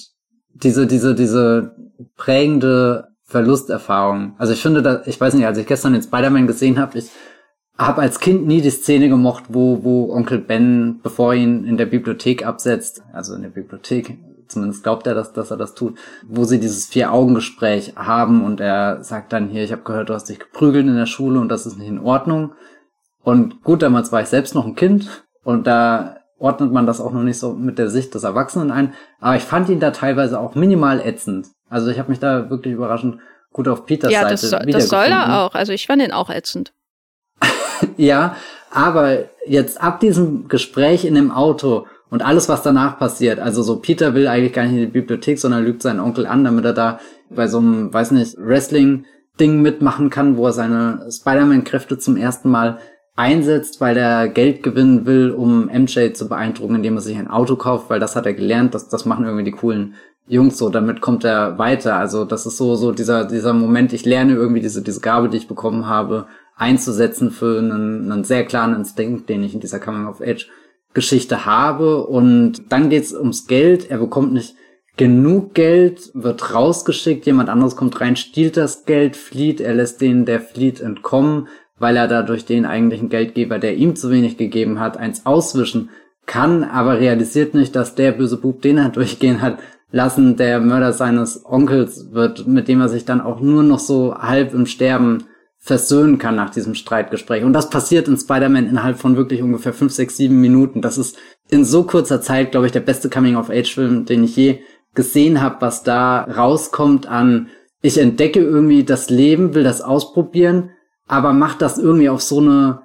diese, 0.54 0.86
diese, 0.86 1.14
diese 1.14 1.76
prägende 2.16 3.08
Verlusterfahrung. 3.24 4.34
Also 4.38 4.52
ich 4.52 4.62
finde, 4.62 4.82
da, 4.82 5.02
ich 5.06 5.20
weiß 5.20 5.34
nicht, 5.34 5.46
als 5.46 5.58
ich 5.58 5.66
gestern 5.66 5.92
den 5.92 6.02
Spider-Man 6.02 6.46
gesehen 6.46 6.78
habe, 6.78 6.98
ich 6.98 7.10
habe 7.76 8.00
als 8.00 8.20
Kind 8.20 8.46
nie 8.46 8.60
die 8.60 8.70
Szene 8.70 9.08
gemocht, 9.08 9.44
wo, 9.48 9.82
wo 9.82 10.12
Onkel 10.12 10.38
Ben, 10.38 11.00
bevor 11.02 11.34
ihn 11.34 11.64
in 11.64 11.76
der 11.76 11.86
Bibliothek 11.86 12.46
absetzt, 12.46 13.02
also 13.12 13.34
in 13.34 13.42
der 13.42 13.50
Bibliothek, 13.50 14.16
zumindest 14.48 14.82
glaubt 14.82 15.06
er, 15.06 15.14
dass, 15.14 15.32
dass 15.32 15.50
er 15.50 15.56
das 15.56 15.74
tut, 15.74 15.98
wo 16.26 16.44
sie 16.44 16.60
dieses 16.60 16.86
Vier-Augen-Gespräch 16.86 17.94
haben 17.96 18.44
und 18.44 18.60
er 18.60 19.02
sagt 19.02 19.32
dann 19.32 19.48
hier, 19.48 19.64
ich 19.64 19.72
habe 19.72 19.82
gehört, 19.82 20.08
du 20.08 20.14
hast 20.14 20.28
dich 20.28 20.38
geprügelt 20.38 20.86
in 20.86 20.96
der 20.96 21.06
Schule 21.06 21.40
und 21.40 21.48
das 21.48 21.66
ist 21.66 21.78
nicht 21.78 21.88
in 21.88 21.98
Ordnung. 21.98 22.52
Und 23.26 23.64
gut, 23.64 23.82
damals 23.82 24.12
war 24.12 24.22
ich 24.22 24.28
selbst 24.28 24.54
noch 24.54 24.66
ein 24.66 24.76
Kind 24.76 25.24
und 25.42 25.66
da 25.66 26.18
ordnet 26.38 26.70
man 26.70 26.86
das 26.86 27.00
auch 27.00 27.10
noch 27.10 27.24
nicht 27.24 27.40
so 27.40 27.54
mit 27.54 27.76
der 27.76 27.90
Sicht 27.90 28.14
des 28.14 28.22
Erwachsenen 28.22 28.70
ein. 28.70 28.94
Aber 29.18 29.34
ich 29.34 29.42
fand 29.42 29.68
ihn 29.68 29.80
da 29.80 29.90
teilweise 29.90 30.38
auch 30.38 30.54
minimal 30.54 31.00
ätzend. 31.00 31.48
Also 31.68 31.90
ich 31.90 31.98
habe 31.98 32.10
mich 32.10 32.20
da 32.20 32.50
wirklich 32.50 32.72
überraschend 32.72 33.18
gut 33.52 33.66
auf 33.66 33.84
Peters 33.84 34.12
ja, 34.12 34.20
Seite 34.20 34.30
das, 34.30 34.42
so, 34.42 34.58
das 34.58 34.88
soll 34.88 35.06
er 35.06 35.40
auch. 35.40 35.56
Also 35.56 35.72
ich 35.72 35.88
fand 35.88 36.02
ihn 36.02 36.12
auch 36.12 36.30
ätzend. 36.30 36.72
ja, 37.96 38.36
aber 38.70 39.24
jetzt 39.44 39.82
ab 39.82 39.98
diesem 39.98 40.46
Gespräch 40.46 41.04
in 41.04 41.16
dem 41.16 41.32
Auto 41.32 41.88
und 42.10 42.24
alles, 42.24 42.48
was 42.48 42.62
danach 42.62 42.96
passiert, 42.96 43.40
also 43.40 43.64
so 43.64 43.80
Peter 43.80 44.14
will 44.14 44.28
eigentlich 44.28 44.52
gar 44.52 44.66
nicht 44.66 44.74
in 44.74 44.78
die 44.82 44.86
Bibliothek, 44.86 45.40
sondern 45.40 45.64
lügt 45.64 45.82
seinen 45.82 45.98
Onkel 45.98 46.26
an, 46.26 46.44
damit 46.44 46.64
er 46.64 46.74
da 46.74 47.00
bei 47.28 47.48
so 47.48 47.58
einem, 47.58 47.92
weiß 47.92 48.12
nicht, 48.12 48.36
Wrestling-Ding 48.38 49.62
mitmachen 49.62 50.10
kann, 50.10 50.36
wo 50.36 50.46
er 50.46 50.52
seine 50.52 51.08
Spider-Man-Kräfte 51.10 51.98
zum 51.98 52.16
ersten 52.16 52.50
Mal 52.50 52.78
einsetzt, 53.16 53.80
weil 53.80 53.96
er 53.96 54.28
Geld 54.28 54.62
gewinnen 54.62 55.06
will, 55.06 55.30
um 55.30 55.66
MJ 55.66 56.12
zu 56.12 56.28
beeindrucken, 56.28 56.76
indem 56.76 56.96
er 56.96 57.00
sich 57.00 57.16
ein 57.16 57.28
Auto 57.30 57.56
kauft, 57.56 57.88
weil 57.88 57.98
das 57.98 58.14
hat 58.14 58.26
er 58.26 58.34
gelernt, 58.34 58.74
das, 58.74 58.88
das 58.88 59.06
machen 59.06 59.24
irgendwie 59.24 59.44
die 59.44 59.56
coolen 59.56 59.94
Jungs 60.28 60.58
so, 60.58 60.68
damit 60.68 61.00
kommt 61.00 61.24
er 61.24 61.58
weiter. 61.58 61.96
Also 61.96 62.24
das 62.24 62.46
ist 62.46 62.56
so, 62.56 62.74
so 62.74 62.92
dieser, 62.92 63.24
dieser 63.24 63.52
Moment, 63.52 63.92
ich 63.92 64.04
lerne 64.04 64.34
irgendwie 64.34 64.60
diese, 64.60 64.82
diese 64.82 65.00
Gabe, 65.00 65.28
die 65.28 65.38
ich 65.38 65.48
bekommen 65.48 65.86
habe, 65.86 66.26
einzusetzen 66.56 67.30
für 67.30 67.58
einen, 67.58 68.10
einen 68.10 68.24
sehr 68.24 68.44
klaren 68.44 68.74
Instinkt, 68.74 69.28
den 69.28 69.42
ich 69.42 69.54
in 69.54 69.60
dieser 69.60 69.78
Coming 69.78 70.06
of 70.06 70.20
Age 70.20 70.48
Geschichte 70.94 71.46
habe. 71.46 72.06
Und 72.06 72.72
dann 72.72 72.90
geht's 72.90 73.12
ums 73.12 73.46
Geld. 73.46 73.90
Er 73.90 73.98
bekommt 73.98 74.32
nicht 74.32 74.56
genug 74.96 75.54
Geld, 75.54 76.10
wird 76.14 76.54
rausgeschickt, 76.54 77.26
jemand 77.26 77.48
anderes 77.50 77.76
kommt 77.76 78.00
rein, 78.00 78.16
stiehlt 78.16 78.56
das 78.56 78.86
Geld, 78.86 79.14
flieht, 79.16 79.60
er 79.60 79.74
lässt 79.74 80.00
den, 80.00 80.24
der 80.24 80.40
flieht, 80.40 80.80
entkommen, 80.80 81.48
weil 81.78 81.96
er 81.96 82.08
dadurch 82.08 82.44
den 82.44 82.64
eigentlichen 82.64 83.08
Geldgeber, 83.08 83.58
der 83.58 83.76
ihm 83.76 83.96
zu 83.96 84.10
wenig 84.10 84.36
gegeben 84.36 84.80
hat, 84.80 84.96
eins 84.96 85.26
auswischen 85.26 85.90
kann, 86.26 86.64
aber 86.64 86.98
realisiert 86.98 87.54
nicht, 87.54 87.76
dass 87.76 87.94
der 87.94 88.12
böse 88.12 88.36
Bub, 88.36 88.62
den 88.62 88.78
er 88.78 88.88
durchgehen 88.90 89.42
hat, 89.42 89.58
lassen, 89.92 90.36
der 90.36 90.60
Mörder 90.60 90.92
seines 90.92 91.44
Onkels 91.44 92.12
wird, 92.12 92.46
mit 92.46 92.68
dem 92.68 92.80
er 92.80 92.88
sich 92.88 93.04
dann 93.04 93.20
auch 93.20 93.40
nur 93.40 93.62
noch 93.62 93.78
so 93.78 94.16
halb 94.16 94.52
im 94.52 94.66
Sterben 94.66 95.24
versöhnen 95.58 96.18
kann 96.18 96.36
nach 96.36 96.50
diesem 96.50 96.74
Streitgespräch. 96.74 97.42
Und 97.42 97.52
das 97.52 97.70
passiert 97.70 98.06
in 98.06 98.16
Spider-Man 98.16 98.68
innerhalb 98.68 98.98
von 98.98 99.16
wirklich 99.16 99.42
ungefähr 99.42 99.72
fünf, 99.72 99.92
sechs, 99.92 100.16
sieben 100.16 100.40
Minuten. 100.40 100.80
Das 100.80 100.96
ist 100.96 101.18
in 101.48 101.64
so 101.64 101.82
kurzer 101.82 102.20
Zeit, 102.20 102.52
glaube 102.52 102.66
ich, 102.66 102.72
der 102.72 102.80
beste 102.80 103.10
Coming-of-Age-Film, 103.10 104.04
den 104.04 104.24
ich 104.24 104.36
je 104.36 104.60
gesehen 104.94 105.40
habe, 105.40 105.56
was 105.60 105.82
da 105.82 106.22
rauskommt 106.22 107.06
an, 107.06 107.48
ich 107.82 107.98
entdecke 107.98 108.40
irgendwie 108.40 108.84
das 108.84 109.10
Leben, 109.10 109.54
will 109.54 109.62
das 109.62 109.82
ausprobieren, 109.82 110.70
aber 111.06 111.32
macht 111.32 111.62
das 111.62 111.78
irgendwie 111.78 112.08
auf 112.08 112.22
so 112.22 112.40
eine 112.40 112.82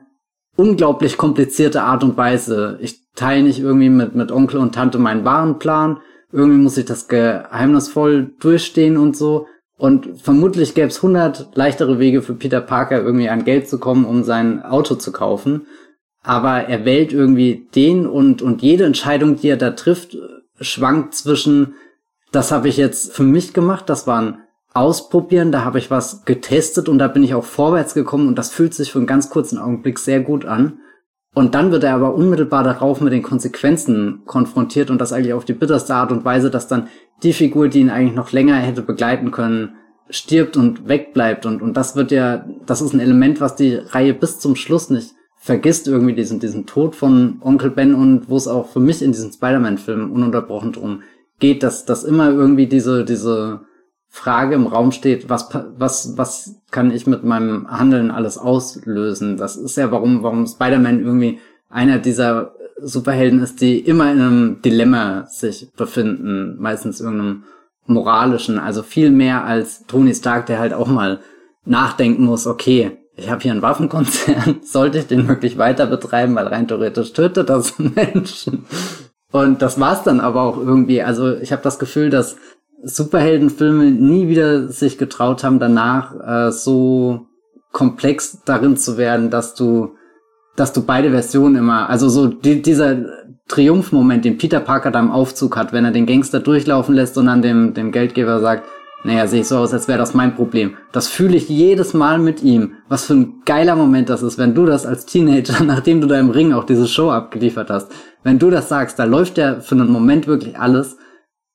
unglaublich 0.55 1.17
komplizierte 1.17 1.83
Art 1.83 2.03
und 2.03 2.17
Weise. 2.17 2.77
Ich 2.81 3.01
teile 3.15 3.43
nicht 3.43 3.59
irgendwie 3.59 3.89
mit, 3.89 4.15
mit 4.15 4.31
Onkel 4.31 4.59
und 4.59 4.75
Tante 4.75 4.99
meinen 4.99 5.25
wahren 5.25 5.59
Plan. 5.59 5.99
Irgendwie 6.31 6.59
muss 6.59 6.77
ich 6.77 6.85
das 6.85 7.07
geheimnisvoll 7.07 8.33
durchstehen 8.39 8.97
und 8.97 9.17
so. 9.17 9.47
Und 9.77 10.21
vermutlich 10.21 10.75
gäbe 10.75 10.89
es 10.89 10.97
100 10.97 11.55
leichtere 11.55 11.97
Wege 11.97 12.21
für 12.21 12.35
Peter 12.35 12.61
Parker, 12.61 13.01
irgendwie 13.01 13.29
an 13.29 13.45
Geld 13.45 13.67
zu 13.67 13.79
kommen, 13.79 14.05
um 14.05 14.23
sein 14.23 14.61
Auto 14.61 14.95
zu 14.95 15.11
kaufen. 15.11 15.65
Aber 16.21 16.65
er 16.67 16.85
wählt 16.85 17.11
irgendwie 17.13 17.67
den 17.73 18.05
und, 18.05 18.43
und 18.43 18.61
jede 18.61 18.85
Entscheidung, 18.85 19.37
die 19.37 19.47
er 19.47 19.57
da 19.57 19.71
trifft, 19.71 20.15
schwankt 20.59 21.15
zwischen, 21.15 21.73
das 22.31 22.51
habe 22.51 22.67
ich 22.67 22.77
jetzt 22.77 23.13
für 23.13 23.23
mich 23.23 23.53
gemacht, 23.53 23.89
das 23.89 24.05
war 24.05 24.21
ein 24.21 24.37
Ausprobieren, 24.73 25.51
da 25.51 25.65
habe 25.65 25.79
ich 25.79 25.91
was 25.91 26.23
getestet 26.23 26.87
und 26.87 26.97
da 26.97 27.09
bin 27.09 27.23
ich 27.23 27.33
auch 27.33 27.43
vorwärts 27.43 27.93
gekommen 27.93 28.27
und 28.27 28.37
das 28.37 28.51
fühlt 28.51 28.73
sich 28.73 28.91
für 28.91 28.99
einen 28.99 29.07
ganz 29.07 29.29
kurzen 29.29 29.57
Augenblick 29.57 29.99
sehr 29.99 30.21
gut 30.21 30.45
an. 30.45 30.79
Und 31.33 31.55
dann 31.55 31.71
wird 31.71 31.83
er 31.83 31.95
aber 31.95 32.13
unmittelbar 32.13 32.63
darauf 32.63 33.01
mit 33.01 33.13
den 33.13 33.23
Konsequenzen 33.23 34.23
konfrontiert 34.25 34.89
und 34.89 34.99
das 34.99 35.13
eigentlich 35.13 35.33
auf 35.33 35.45
die 35.45 35.53
bitterste 35.53 35.95
Art 35.95 36.11
und 36.11 36.25
Weise, 36.25 36.49
dass 36.49 36.67
dann 36.67 36.87
die 37.23 37.33
Figur, 37.33 37.67
die 37.67 37.79
ihn 37.79 37.89
eigentlich 37.89 38.15
noch 38.15 38.31
länger 38.31 38.55
hätte 38.55 38.81
begleiten 38.81 39.31
können, 39.31 39.75
stirbt 40.09 40.57
und 40.57 40.87
wegbleibt. 40.87 41.45
Und, 41.45 41.61
und 41.61 41.75
das 41.75 41.95
wird 41.95 42.11
ja, 42.11 42.45
das 42.65 42.81
ist 42.81 42.93
ein 42.93 42.99
Element, 42.99 43.39
was 43.39 43.55
die 43.55 43.75
Reihe 43.75 44.13
bis 44.13 44.39
zum 44.39 44.55
Schluss 44.55 44.89
nicht 44.89 45.13
vergisst, 45.37 45.87
irgendwie 45.87 46.13
diesen, 46.13 46.39
diesen 46.39 46.65
Tod 46.65 46.95
von 46.95 47.37
Onkel 47.41 47.71
Ben 47.71 47.95
und 47.95 48.29
wo 48.29 48.37
es 48.37 48.47
auch 48.47 48.69
für 48.69 48.79
mich 48.79 49.01
in 49.01 49.11
diesen 49.11 49.31
Spider-Man-Filmen 49.31 50.11
ununterbrochen 50.11 50.73
drum 50.73 51.01
geht, 51.39 51.63
dass, 51.63 51.85
dass 51.85 52.03
immer 52.03 52.29
irgendwie 52.29 52.67
diese, 52.67 53.03
diese 53.03 53.61
Frage 54.13 54.55
im 54.55 54.67
Raum 54.67 54.91
steht, 54.91 55.29
was, 55.29 55.47
was, 55.77 56.17
was 56.17 56.55
kann 56.69 56.91
ich 56.91 57.07
mit 57.07 57.23
meinem 57.23 57.71
Handeln 57.71 58.11
alles 58.11 58.37
auslösen? 58.37 59.37
Das 59.37 59.55
ist 59.55 59.77
ja, 59.77 59.89
warum, 59.89 60.21
warum 60.21 60.45
Spider-Man 60.45 60.99
irgendwie 60.99 61.39
einer 61.69 61.97
dieser 61.97 62.53
Superhelden 62.81 63.41
ist, 63.41 63.61
die 63.61 63.79
immer 63.79 64.11
in 64.11 64.19
einem 64.19 64.61
Dilemma 64.61 65.27
sich 65.27 65.71
befinden, 65.77 66.57
meistens 66.59 66.99
irgendeinem 66.99 67.43
moralischen, 67.85 68.59
also 68.59 68.83
viel 68.83 69.11
mehr 69.11 69.45
als 69.45 69.85
Tony 69.87 70.13
Stark, 70.13 70.45
der 70.45 70.59
halt 70.59 70.73
auch 70.73 70.87
mal 70.87 71.21
nachdenken 71.63 72.25
muss, 72.25 72.47
okay, 72.47 72.97
ich 73.15 73.29
habe 73.29 73.41
hier 73.41 73.53
einen 73.53 73.61
Waffenkonzern, 73.61 74.59
sollte 74.63 74.97
ich 74.97 75.07
den 75.07 75.29
wirklich 75.29 75.57
weiter 75.57 75.85
betreiben, 75.85 76.35
weil 76.35 76.47
rein 76.47 76.67
theoretisch 76.67 77.13
tötet 77.13 77.49
das 77.49 77.79
Menschen. 77.79 78.65
Und 79.31 79.61
das 79.61 79.79
war's 79.79 80.03
dann 80.03 80.19
aber 80.19 80.41
auch 80.41 80.57
irgendwie. 80.57 81.01
Also 81.01 81.37
ich 81.37 81.53
habe 81.53 81.63
das 81.63 81.79
Gefühl, 81.79 82.09
dass 82.09 82.35
Superheldenfilme 82.83 83.91
nie 83.91 84.27
wieder 84.27 84.67
sich 84.67 84.97
getraut 84.97 85.43
haben, 85.43 85.59
danach 85.59 86.15
äh, 86.47 86.51
so 86.51 87.27
komplex 87.71 88.41
darin 88.45 88.77
zu 88.77 88.97
werden, 88.97 89.29
dass 89.29 89.55
du, 89.55 89.95
dass 90.55 90.73
du 90.73 90.83
beide 90.83 91.11
Versionen 91.11 91.55
immer, 91.55 91.89
also 91.89 92.09
so 92.09 92.27
die, 92.27 92.61
dieser 92.61 92.97
Triumphmoment, 93.47 94.25
den 94.25 94.37
Peter 94.37 94.59
Parker 94.59 94.91
da 94.91 94.99
im 94.99 95.11
Aufzug 95.11 95.57
hat, 95.57 95.73
wenn 95.73 95.85
er 95.85 95.91
den 95.91 96.05
Gangster 96.05 96.39
durchlaufen 96.39 96.95
lässt 96.95 97.17
und 97.17 97.27
dann 97.27 97.41
dem, 97.41 97.73
dem 97.73 97.91
Geldgeber 97.91 98.39
sagt, 98.39 98.63
naja, 99.03 99.25
sehe 99.25 99.41
ich 99.41 99.47
so 99.47 99.57
aus, 99.57 99.73
als 99.73 99.87
wäre 99.87 99.97
das 99.97 100.13
mein 100.13 100.35
Problem. 100.35 100.75
Das 100.91 101.07
fühle 101.07 101.35
ich 101.35 101.49
jedes 101.49 101.93
Mal 101.93 102.19
mit 102.19 102.43
ihm. 102.43 102.73
Was 102.87 103.05
für 103.05 103.13
ein 103.13 103.41
geiler 103.45 103.75
Moment 103.75 104.09
das 104.09 104.21
ist, 104.21 104.37
wenn 104.37 104.53
du 104.53 104.65
das 104.65 104.85
als 104.85 105.05
Teenager, 105.05 105.63
nachdem 105.65 106.01
du 106.01 106.07
da 106.07 106.19
im 106.19 106.29
Ring 106.29 106.53
auch 106.53 106.65
diese 106.65 106.87
Show 106.87 107.09
abgeliefert 107.09 107.69
hast, 107.69 107.91
wenn 108.23 108.37
du 108.37 108.49
das 108.49 108.69
sagst, 108.69 108.99
da 108.99 109.05
läuft 109.05 109.37
ja 109.37 109.59
für 109.59 109.75
einen 109.75 109.91
Moment 109.91 110.27
wirklich 110.27 110.57
alles 110.59 110.97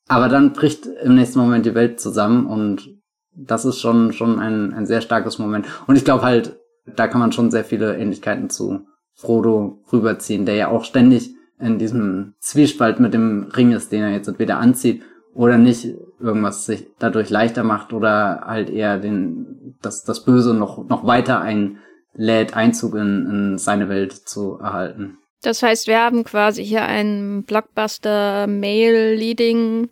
aber 0.08 0.28
dann 0.28 0.52
bricht 0.52 0.86
im 0.86 1.14
nächsten 1.14 1.38
Moment 1.38 1.66
die 1.66 1.74
Welt 1.74 2.00
zusammen 2.00 2.46
und 2.46 2.88
das 3.34 3.64
ist 3.64 3.80
schon, 3.80 4.12
schon 4.12 4.38
ein, 4.38 4.72
ein 4.72 4.86
sehr 4.86 5.00
starkes 5.00 5.38
Moment. 5.38 5.66
Und 5.86 5.96
ich 5.96 6.04
glaube 6.04 6.22
halt, 6.22 6.56
da 6.86 7.08
kann 7.08 7.20
man 7.20 7.32
schon 7.32 7.50
sehr 7.50 7.64
viele 7.64 7.96
Ähnlichkeiten 7.96 8.48
zu 8.48 8.86
Frodo 9.14 9.82
rüberziehen, 9.92 10.46
der 10.46 10.54
ja 10.54 10.68
auch 10.68 10.84
ständig 10.84 11.34
in 11.58 11.78
diesem 11.78 12.34
Zwiespalt 12.38 13.00
mit 13.00 13.14
dem 13.14 13.48
Ring 13.54 13.72
ist, 13.72 13.92
den 13.92 14.02
er 14.02 14.10
jetzt 14.10 14.28
entweder 14.28 14.58
anzieht 14.58 15.02
oder 15.34 15.58
nicht 15.58 15.94
irgendwas 16.20 16.66
sich 16.66 16.86
dadurch 16.98 17.30
leichter 17.30 17.62
macht 17.62 17.92
oder 17.92 18.42
halt 18.46 18.70
eher 18.70 18.98
den, 18.98 19.76
das, 19.82 20.04
das 20.04 20.24
Böse 20.24 20.54
noch, 20.54 20.88
noch 20.88 21.06
weiter 21.06 21.40
einlädt, 21.40 22.54
Einzug 22.54 22.94
in, 22.94 23.26
in 23.26 23.58
seine 23.58 23.88
Welt 23.88 24.12
zu 24.12 24.58
erhalten. 24.58 25.18
Das 25.42 25.62
heißt, 25.62 25.86
wir 25.86 26.00
haben 26.00 26.24
quasi 26.24 26.64
hier 26.64 26.84
einen 26.84 27.44
Blockbuster 27.44 28.46
Male 28.46 29.14
Leading 29.14 29.90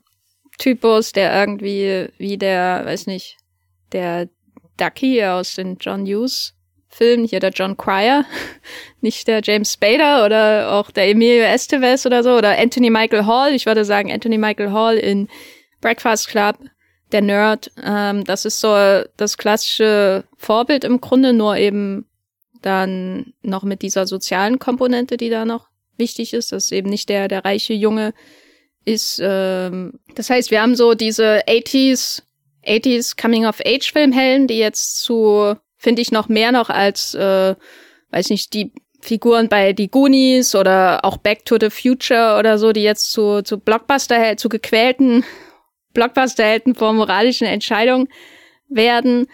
Typus, 0.58 1.12
der 1.12 1.34
irgendwie 1.34 2.08
wie 2.18 2.38
der, 2.38 2.82
weiß 2.84 3.06
nicht, 3.06 3.36
der 3.92 4.28
Ducky 4.76 5.24
aus 5.24 5.54
den 5.54 5.76
John 5.80 6.06
Hughes 6.06 6.54
Filmen, 6.88 7.26
hier 7.26 7.40
der 7.40 7.50
John 7.50 7.76
Cryer, 7.76 8.24
nicht 9.00 9.26
der 9.26 9.40
James 9.42 9.72
Spader 9.72 10.24
oder 10.24 10.72
auch 10.72 10.92
der 10.92 11.08
Emilio 11.08 11.42
Estevez 11.42 12.06
oder 12.06 12.22
so 12.22 12.36
oder 12.36 12.56
Anthony 12.56 12.88
Michael 12.88 13.26
Hall, 13.26 13.52
ich 13.52 13.66
würde 13.66 13.84
sagen 13.84 14.12
Anthony 14.12 14.38
Michael 14.38 14.70
Hall 14.70 14.96
in 14.96 15.28
Breakfast 15.80 16.28
Club, 16.28 16.56
der 17.10 17.20
Nerd, 17.20 17.72
ähm, 17.82 18.24
das 18.24 18.44
ist 18.44 18.60
so 18.60 18.68
das 19.16 19.36
klassische 19.38 20.24
Vorbild 20.36 20.84
im 20.84 21.00
Grunde, 21.00 21.32
nur 21.32 21.56
eben 21.56 22.06
dann 22.62 23.34
noch 23.42 23.64
mit 23.64 23.82
dieser 23.82 24.06
sozialen 24.06 24.58
Komponente, 24.58 25.16
die 25.16 25.30
da 25.30 25.44
noch 25.44 25.68
wichtig 25.96 26.32
ist, 26.32 26.52
dass 26.52 26.72
eben 26.72 26.90
nicht 26.90 27.08
der, 27.08 27.28
der 27.28 27.44
reiche 27.44 27.74
Junge 27.74 28.14
ist, 28.84 29.20
ähm, 29.22 29.98
das 30.14 30.30
heißt, 30.30 30.50
wir 30.50 30.62
haben 30.62 30.76
so 30.76 30.94
diese 30.94 31.40
80s, 31.46 32.22
80s 32.66 33.20
Coming-of-Age-Filmhelden, 33.20 34.46
die 34.46 34.58
jetzt 34.58 35.00
zu, 35.00 35.56
finde 35.76 36.02
ich, 36.02 36.12
noch 36.12 36.28
mehr 36.28 36.52
noch 36.52 36.70
als, 36.70 37.14
äh, 37.14 37.54
weiß 38.10 38.30
nicht, 38.30 38.54
die 38.54 38.72
Figuren 39.00 39.48
bei 39.48 39.72
die 39.72 39.90
Goonies 39.90 40.54
oder 40.54 41.04
auch 41.04 41.18
Back 41.18 41.44
to 41.44 41.56
the 41.60 41.70
Future 41.70 42.38
oder 42.38 42.58
so, 42.58 42.72
die 42.72 42.82
jetzt 42.82 43.10
zu, 43.10 43.42
zu 43.42 43.58
Blockbuster, 43.58 44.36
zu 44.36 44.48
gequälten 44.48 45.24
Blockbuster-Helden 45.92 46.74
vor 46.74 46.92
moralischen 46.92 47.46
Entscheidungen 47.46 48.08
werden 48.68 49.26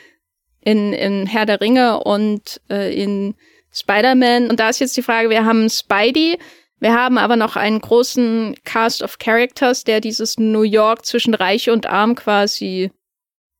in, 0.60 0.92
in 0.92 1.26
Herr 1.26 1.46
der 1.46 1.60
Ringe 1.60 2.02
und 2.02 2.60
äh, 2.68 2.92
in 2.94 3.34
Spider-Man. 3.72 4.50
Und 4.50 4.60
da 4.60 4.68
ist 4.68 4.80
jetzt 4.80 4.96
die 4.96 5.02
Frage, 5.02 5.30
wir 5.30 5.44
haben 5.44 5.68
Spidey, 5.70 6.38
wir 6.80 6.94
haben 6.94 7.18
aber 7.18 7.36
noch 7.36 7.56
einen 7.56 7.80
großen 7.80 8.56
Cast 8.64 9.02
of 9.02 9.18
Characters, 9.18 9.84
der 9.84 10.00
dieses 10.00 10.38
New 10.38 10.62
York 10.62 11.04
zwischen 11.04 11.34
Reich 11.34 11.68
und 11.68 11.86
Arm 11.86 12.14
quasi 12.14 12.90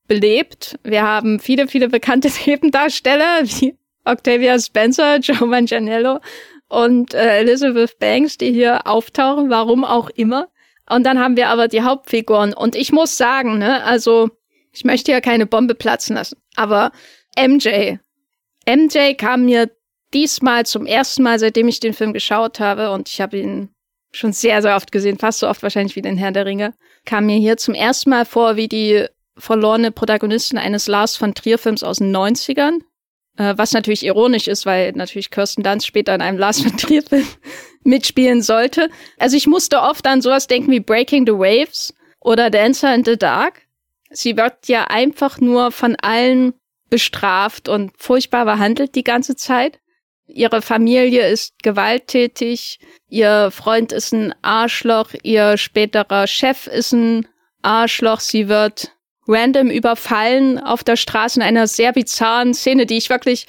belebt. 0.09 0.79
Wir 0.83 1.03
haben 1.03 1.39
viele, 1.39 1.69
viele 1.69 1.89
bekannte 1.89 2.31
Nebendarsteller 2.47 3.43
wie 3.45 3.77
Octavia 4.05 4.59
Spencer, 4.59 5.19
Joe 5.21 5.47
Manganiello 5.47 6.21
und 6.69 7.15
äh, 7.15 7.39
Elizabeth 7.39 7.99
Banks, 7.99 8.39
die 8.39 8.53
hier 8.53 8.87
auftauchen, 8.87 9.51
warum 9.51 9.85
auch 9.85 10.09
immer. 10.11 10.49
Und 10.89 11.05
dann 11.05 11.19
haben 11.19 11.37
wir 11.37 11.49
aber 11.49 11.69
die 11.69 11.83
Hauptfiguren. 11.83 12.55
Und 12.55 12.75
ich 12.75 12.91
muss 12.91 13.17
sagen, 13.17 13.59
ne, 13.59 13.85
also 13.85 14.31
ich 14.73 14.85
möchte 14.85 15.13
ja 15.13 15.21
keine 15.21 15.47
Bombe 15.47 15.75
platzen 15.75 16.17
lassen, 16.17 16.39
aber 16.57 16.91
MJ. 17.39 17.97
MJ 18.67 19.15
kam 19.17 19.45
mir 19.45 19.71
diesmal 20.15 20.67
zum 20.67 20.87
ersten 20.87 21.23
Mal, 21.23 21.39
seitdem 21.39 21.69
ich 21.69 21.81
den 21.81 21.95
Film 21.95 22.13
geschaut 22.13 22.61
habe, 22.61 22.91
und 22.91 23.09
ich 23.09 23.21
habe 23.21 23.39
ihn 23.39 23.71
schon 24.13 24.33
sehr, 24.33 24.61
sehr 24.63 24.77
oft 24.77 24.93
gesehen, 24.93 25.19
fast 25.19 25.41
so 25.41 25.49
oft 25.49 25.63
wahrscheinlich 25.63 25.97
wie 25.97 26.03
den 26.03 26.17
Herr 26.17 26.33
der 26.33 26.47
Ringe, 26.47 26.75
kam 27.05 27.27
mir 27.27 27.39
hier 27.39 27.57
zum 27.57 27.75
ersten 27.75 28.11
Mal 28.11 28.25
vor 28.25 28.57
wie 28.57 28.69
die 28.69 29.07
verlorene 29.37 29.91
Protagonistin 29.93 30.59
eines 30.59 30.87
Lars 30.87 31.17
von 31.17 31.35
Trier-Films 31.35 31.83
aus 31.83 31.99
den 31.99 32.15
90ern. 32.15 32.81
Äh, 33.37 33.55
was 33.57 33.73
natürlich 33.73 34.05
ironisch 34.05 34.49
ist, 34.49 34.67
weil 34.67 34.93
natürlich 34.93 35.31
Kirsten 35.31 35.63
Dunst 35.63 35.87
später 35.87 36.15
in 36.15 36.21
einem 36.21 36.39
Lars 36.39 36.61
von 36.61 36.77
Trier-Film 36.77 37.27
mitspielen 37.85 38.43
sollte. 38.43 38.91
Also 39.19 39.37
ich 39.37 39.47
musste 39.47 39.81
oft 39.81 40.07
an 40.07 40.21
sowas 40.21 40.47
denken 40.47 40.71
wie 40.71 40.81
Breaking 40.81 41.27
the 41.27 41.33
Waves 41.33 41.95
oder 42.21 42.51
Dancer 42.51 42.95
in 42.95 43.05
the 43.05 43.17
Dark. 43.17 43.63
Sie 44.11 44.37
wird 44.37 44.67
ja 44.67 44.85
einfach 44.85 45.41
nur 45.41 45.73
von 45.73 45.97
allen 45.97 46.53
bestraft 46.91 47.69
und 47.69 47.93
furchtbar 47.97 48.45
behandelt 48.45 48.95
die 48.95 49.05
ganze 49.05 49.37
Zeit. 49.37 49.79
Ihre 50.33 50.63
Familie 50.63 51.29
ist 51.29 51.55
gewalttätig, 51.63 52.79
ihr 53.09 53.51
Freund 53.51 53.93
ist 53.93 54.13
ein 54.13 54.35
Arschloch, 54.43 55.13
ihr 55.23 55.57
späterer 55.57 56.27
Chef 56.27 56.67
ist 56.67 56.93
ein 56.93 57.27
Arschloch, 57.63 58.21
sie 58.21 58.49
wird 58.49 58.93
random 59.27 59.71
überfallen 59.71 60.59
auf 60.59 60.85
der 60.85 60.97
Straße 60.97 61.41
in 61.41 61.47
einer 61.47 61.67
sehr 61.67 61.93
bizarren 61.93 62.55
Szene, 62.55 62.87
die 62.87 62.97
ich 62.97 63.11
wirklich 63.11 63.47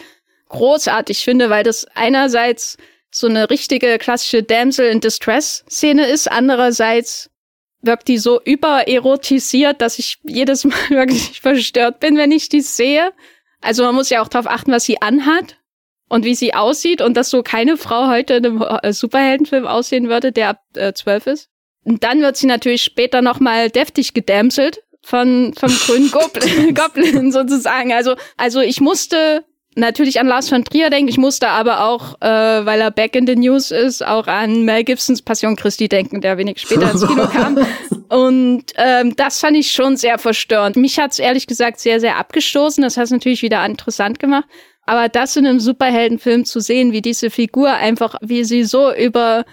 großartig 0.49 1.23
finde, 1.23 1.49
weil 1.49 1.63
das 1.63 1.85
einerseits 1.95 2.77
so 3.09 3.27
eine 3.27 3.49
richtige 3.49 3.97
klassische 3.97 4.43
Damsel 4.43 4.87
in 4.87 4.99
Distress 4.99 5.63
Szene 5.69 6.07
ist, 6.07 6.31
andererseits 6.31 7.29
wirkt 7.81 8.07
die 8.07 8.17
so 8.17 8.41
übererotisiert, 8.41 9.81
dass 9.81 9.99
ich 9.99 10.19
jedes 10.23 10.65
Mal 10.65 10.77
wirklich 10.89 11.41
verstört 11.41 11.99
bin, 11.99 12.17
wenn 12.17 12.31
ich 12.31 12.49
die 12.49 12.61
sehe. 12.61 13.11
Also 13.59 13.83
man 13.83 13.95
muss 13.95 14.09
ja 14.09 14.21
auch 14.21 14.27
darauf 14.27 14.47
achten, 14.47 14.71
was 14.71 14.85
sie 14.85 15.01
anhat 15.01 15.57
und 16.11 16.25
wie 16.25 16.35
sie 16.35 16.53
aussieht 16.53 17.01
und 17.01 17.15
dass 17.15 17.29
so 17.29 17.41
keine 17.41 17.77
Frau 17.77 18.09
heute 18.09 18.33
in 18.33 18.45
einem 18.45 18.65
äh, 18.83 18.91
Superheldenfilm 18.91 19.65
aussehen 19.65 20.09
würde, 20.09 20.33
der 20.33 20.49
ab 20.49 20.61
äh, 20.75 20.91
zwölf 20.91 21.25
ist. 21.25 21.47
Und 21.85 22.03
dann 22.03 22.21
wird 22.21 22.35
sie 22.35 22.47
natürlich 22.47 22.83
später 22.83 23.21
nochmal 23.21 23.69
deftig 23.69 24.13
gedämselt 24.13 24.83
von 25.01 25.53
vom 25.57 25.69
grünen 25.69 26.11
Goblin, 26.11 26.75
Goblin 26.75 27.31
sozusagen. 27.31 27.93
Also 27.93 28.15
also 28.35 28.59
ich 28.59 28.81
musste 28.81 29.45
natürlich 29.77 30.19
an 30.19 30.27
Lars 30.27 30.49
von 30.49 30.65
Trier 30.65 30.89
denken. 30.89 31.07
Ich 31.07 31.17
musste 31.17 31.47
aber 31.47 31.85
auch, 31.85 32.19
äh, 32.19 32.27
weil 32.65 32.81
er 32.81 32.91
back 32.91 33.15
in 33.15 33.25
the 33.25 33.37
news 33.37 33.71
ist, 33.71 34.05
auch 34.05 34.27
an 34.27 34.63
Mel 34.63 34.83
Gibsons 34.83 35.21
Passion 35.21 35.55
Christi 35.55 35.87
denken, 35.87 36.19
der 36.19 36.37
wenig 36.37 36.59
später 36.59 36.91
ins 36.91 37.07
Kino 37.07 37.25
kam. 37.27 37.57
Und 38.09 38.65
ähm, 38.75 39.15
das 39.15 39.39
fand 39.39 39.55
ich 39.55 39.71
schon 39.71 39.95
sehr 39.95 40.19
verstörend. 40.19 40.75
Mich 40.75 40.99
hat's 40.99 41.19
ehrlich 41.19 41.47
gesagt 41.47 41.79
sehr, 41.79 42.01
sehr 42.01 42.17
abgestoßen. 42.17 42.83
Das 42.83 42.97
hat 42.97 43.05
es 43.05 43.11
natürlich 43.11 43.41
wieder 43.41 43.65
interessant 43.65 44.19
gemacht. 44.19 44.43
Aber 44.85 45.09
das 45.09 45.35
in 45.35 45.45
einem 45.45 45.59
Superheldenfilm 45.59 46.45
zu 46.45 46.59
sehen, 46.59 46.91
wie 46.91 47.01
diese 47.01 47.29
Figur 47.29 47.71
einfach, 47.71 48.15
wie 48.21 48.43
sie 48.43 48.63
so 48.63 48.93
über, 48.93 49.45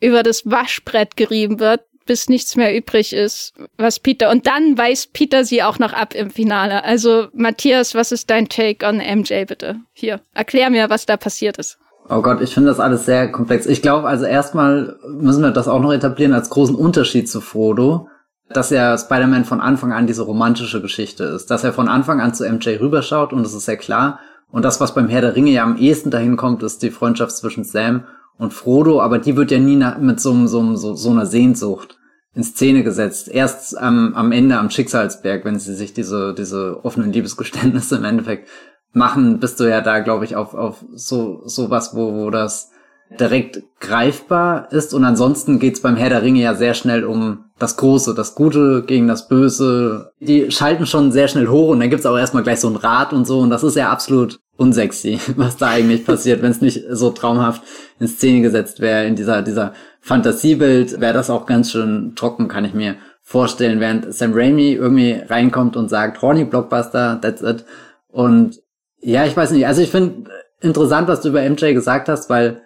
über 0.00 0.22
das 0.22 0.46
Waschbrett 0.46 1.16
gerieben 1.16 1.60
wird, 1.60 1.82
bis 2.06 2.28
nichts 2.28 2.56
mehr 2.56 2.76
übrig 2.76 3.12
ist, 3.12 3.52
was 3.76 4.00
Peter. 4.00 4.30
Und 4.30 4.46
dann 4.46 4.76
weist 4.76 5.12
Peter 5.12 5.44
sie 5.44 5.62
auch 5.62 5.78
noch 5.78 5.92
ab 5.92 6.14
im 6.14 6.30
Finale. 6.30 6.84
Also, 6.84 7.28
Matthias, 7.32 7.94
was 7.94 8.12
ist 8.12 8.30
dein 8.30 8.48
Take 8.48 8.86
on 8.86 8.96
MJ, 8.96 9.44
bitte? 9.46 9.76
Hier, 9.92 10.20
erklär 10.34 10.70
mir, 10.70 10.90
was 10.90 11.06
da 11.06 11.16
passiert 11.16 11.58
ist. 11.58 11.78
Oh 12.08 12.20
Gott, 12.20 12.40
ich 12.40 12.52
finde 12.52 12.68
das 12.68 12.80
alles 12.80 13.06
sehr 13.06 13.30
komplex. 13.30 13.66
Ich 13.66 13.80
glaube, 13.80 14.08
also 14.08 14.24
erstmal 14.24 14.98
müssen 15.08 15.42
wir 15.42 15.52
das 15.52 15.68
auch 15.68 15.80
noch 15.80 15.92
etablieren 15.92 16.32
als 16.32 16.50
großen 16.50 16.74
Unterschied 16.74 17.30
zu 17.30 17.40
Frodo, 17.40 18.08
dass 18.50 18.70
ja 18.70 18.98
Spider-Man 18.98 19.44
von 19.44 19.60
Anfang 19.60 19.92
an 19.92 20.06
diese 20.06 20.22
romantische 20.22 20.82
Geschichte 20.82 21.24
ist, 21.24 21.50
dass 21.50 21.64
er 21.64 21.72
von 21.72 21.88
Anfang 21.88 22.20
an 22.20 22.34
zu 22.34 22.44
MJ 22.44 22.76
rüberschaut 22.80 23.32
und 23.32 23.44
das 23.44 23.54
ist 23.54 23.66
sehr 23.66 23.76
klar. 23.76 24.18
Und 24.52 24.64
das, 24.64 24.80
was 24.80 24.94
beim 24.94 25.08
Herr 25.08 25.22
der 25.22 25.34
Ringe 25.34 25.50
ja 25.50 25.64
am 25.64 25.78
ehesten 25.78 26.10
dahin 26.10 26.36
kommt, 26.36 26.62
ist 26.62 26.82
die 26.82 26.90
Freundschaft 26.90 27.34
zwischen 27.34 27.64
Sam 27.64 28.04
und 28.38 28.52
Frodo, 28.52 29.00
aber 29.00 29.18
die 29.18 29.36
wird 29.36 29.50
ja 29.50 29.58
nie 29.58 29.82
mit 29.98 30.20
so, 30.20 30.46
so, 30.46 30.76
so, 30.76 30.94
so 30.94 31.10
einer 31.10 31.26
Sehnsucht 31.26 31.98
in 32.34 32.44
Szene 32.44 32.82
gesetzt. 32.84 33.28
Erst 33.28 33.76
am, 33.76 34.14
am 34.14 34.30
Ende 34.30 34.58
am 34.58 34.70
Schicksalsberg, 34.70 35.44
wenn 35.44 35.58
sie 35.58 35.74
sich 35.74 35.94
diese, 35.94 36.34
diese 36.34 36.84
offenen 36.84 37.12
Liebesgeständnisse 37.12 37.96
im 37.96 38.04
Endeffekt 38.04 38.48
machen, 38.92 39.40
bist 39.40 39.58
du 39.58 39.64
ja 39.64 39.80
da, 39.80 40.00
glaube 40.00 40.26
ich, 40.26 40.36
auf, 40.36 40.54
auf 40.54 40.84
so, 40.94 41.42
so 41.46 41.70
was, 41.70 41.96
wo, 41.96 42.12
wo 42.14 42.30
das 42.30 42.71
direkt 43.18 43.62
greifbar 43.80 44.68
ist. 44.72 44.94
Und 44.94 45.04
ansonsten 45.04 45.58
geht's 45.58 45.80
beim 45.80 45.96
Herr 45.96 46.10
der 46.10 46.22
Ringe 46.22 46.40
ja 46.40 46.54
sehr 46.54 46.74
schnell 46.74 47.04
um 47.04 47.44
das 47.58 47.76
Große, 47.76 48.14
das 48.14 48.34
Gute 48.34 48.82
gegen 48.86 49.08
das 49.08 49.28
Böse. 49.28 50.12
Die 50.20 50.50
schalten 50.50 50.86
schon 50.86 51.12
sehr 51.12 51.28
schnell 51.28 51.48
hoch 51.48 51.68
und 51.68 51.80
dann 51.80 51.90
gibt's 51.90 52.06
auch 52.06 52.16
erstmal 52.16 52.42
gleich 52.42 52.60
so 52.60 52.68
ein 52.68 52.76
Rad 52.76 53.12
und 53.12 53.26
so. 53.26 53.40
Und 53.40 53.50
das 53.50 53.62
ist 53.62 53.76
ja 53.76 53.90
absolut 53.90 54.40
unsexy, 54.56 55.18
was 55.36 55.56
da 55.56 55.68
eigentlich 55.68 56.04
passiert, 56.04 56.42
wenn 56.42 56.50
es 56.50 56.60
nicht 56.60 56.84
so 56.90 57.10
traumhaft 57.10 57.62
in 57.98 58.08
Szene 58.08 58.42
gesetzt 58.42 58.80
wäre, 58.80 59.06
in 59.06 59.16
dieser, 59.16 59.42
dieser 59.42 59.72
Fantasiebild, 60.00 61.00
wäre 61.00 61.14
das 61.14 61.30
auch 61.30 61.46
ganz 61.46 61.70
schön 61.70 62.14
trocken, 62.16 62.48
kann 62.48 62.64
ich 62.64 62.74
mir 62.74 62.96
vorstellen, 63.22 63.80
während 63.80 64.12
Sam 64.12 64.32
Raimi 64.34 64.72
irgendwie 64.72 65.22
reinkommt 65.28 65.76
und 65.76 65.88
sagt, 65.88 66.20
horny 66.22 66.44
Blockbuster, 66.44 67.20
that's 67.20 67.42
it. 67.42 67.64
Und 68.08 68.60
ja, 69.00 69.24
ich 69.24 69.36
weiß 69.36 69.52
nicht, 69.52 69.66
also 69.66 69.80
ich 69.80 69.90
finde 69.90 70.30
interessant, 70.60 71.08
was 71.08 71.20
du 71.20 71.28
über 71.28 71.48
MJ 71.48 71.72
gesagt 71.72 72.08
hast, 72.08 72.28
weil 72.30 72.62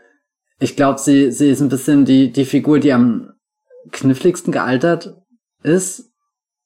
ich 0.59 0.77
glaube, 0.77 0.99
sie, 0.99 1.31
sie 1.33 1.51
ist 1.51 1.61
ein 1.61 1.69
bisschen 1.69 2.05
die, 2.05 2.33
die 2.33 2.45
Figur, 2.45 2.79
die 2.79 2.93
am 2.93 3.33
kniffligsten 3.93 4.53
gealtert 4.53 5.15
ist. 5.63 6.11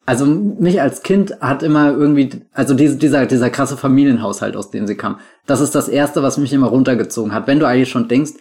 Also 0.07 0.27
mich 0.27 0.81
als 0.81 1.03
Kind 1.03 1.41
hat 1.41 1.63
immer 1.63 1.91
irgendwie, 1.93 2.43
also 2.53 2.75
diese, 2.75 2.97
dieser, 2.97 3.27
dieser 3.27 3.51
krasse 3.51 3.77
Familienhaushalt, 3.77 4.57
aus 4.57 4.71
dem 4.71 4.87
sie 4.87 4.97
kam. 4.97 5.21
Das 5.47 5.61
ist 5.61 5.75
das 5.75 5.89
Erste, 5.89 6.23
was 6.23 6.39
mich 6.39 6.53
immer 6.53 6.69
runtergezogen 6.69 7.33
hat. 7.33 7.47
Wenn 7.47 7.61
du 7.61 7.67
eigentlich 7.67 7.91
schon 7.91 8.09
denkst, 8.09 8.33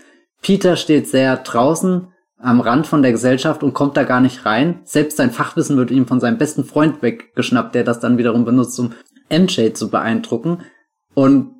Peter 0.42 0.76
steht 0.76 1.08
sehr 1.08 1.38
draußen 1.38 2.08
am 2.38 2.62
Rand 2.62 2.88
von 2.88 3.02
der 3.02 3.12
Gesellschaft 3.12 3.64
und 3.64 3.74
kommt 3.74 3.98
da 3.98 4.04
gar 4.04 4.22
nicht 4.22 4.46
rein. 4.46 4.80
Selbst 4.86 5.18
sein 5.18 5.32
Fachwissen 5.32 5.78
wird 5.78 5.92
ihm 5.92 6.08
von 6.08 6.22
seinem 6.22 6.38
besten 6.38 6.64
Freund 6.64 7.02
weggeschnappt, 7.02 7.76
der 7.76 7.84
das 7.84 8.00
dann 8.00 8.18
wiederum 8.18 8.46
benutzt, 8.46 8.80
um 8.80 8.94
MJ 9.30 9.74
zu 9.74 9.90
beeindrucken. 9.90 10.60
Und 11.14 11.59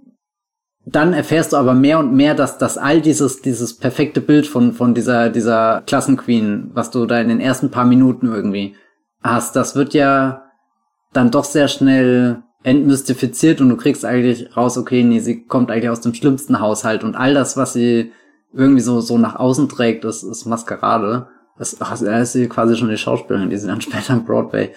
dann 0.92 1.14
erfährst 1.14 1.54
du 1.54 1.58
aber 1.58 1.74
mehr 1.74 2.00
und 2.00 2.14
mehr, 2.14 2.34
dass, 2.34 2.58
dass 2.58 2.78
all 2.78 3.02
dieses, 3.02 3.42
dieses 3.42 3.78
perfekte 3.78 4.22
Bild 4.22 4.48
von, 4.48 4.74
von 4.74 4.94
dieser, 4.94 5.30
dieser 5.30 5.84
Klassenqueen, 5.86 6.72
was 6.74 6.90
du 6.90 7.06
da 7.06 7.20
in 7.20 7.30
den 7.30 7.40
ersten 7.40 7.70
paar 7.70 7.86
Minuten 7.86 8.28
irgendwie 8.28 8.76
hast, 9.22 9.56
das 9.56 9.76
wird 9.76 9.94
ja 9.94 10.44
dann 11.14 11.32
doch 11.32 11.44
sehr 11.44 11.68
schnell 11.68 12.44
entmystifiziert 12.64 13.62
und 13.62 13.70
du 13.70 13.78
kriegst 13.78 14.04
eigentlich 14.04 14.56
raus, 14.58 14.78
okay, 14.78 15.04
nee, 15.04 15.20
sie 15.20 15.46
kommt 15.46 15.72
eigentlich 15.72 15.90
aus 15.90 16.02
dem 16.02 16.14
schlimmsten 16.14 16.60
Haushalt 16.60 17.04
und 17.04 17.16
all 17.16 17.34
das, 17.34 17.56
was 17.56 17.74
sie 17.74 18.12
irgendwie 18.52 18.82
so, 18.82 19.00
so 19.00 19.18
nach 19.18 19.36
außen 19.36 19.70
trägt, 19.70 20.06
ist, 20.06 20.24
ist 20.24 20.46
Maskerade. 20.46 21.28
Das, 21.58 21.78
ach, 21.82 22.02
ist 22.02 22.50
quasi 22.50 22.76
schon 22.76 22.90
die 22.90 22.98
Schauspielerin, 22.98 23.50
die 23.50 23.58
sie 23.58 23.68
dann 23.68 23.82
später 23.82 24.14
am 24.14 24.26
Broadway 24.26 24.72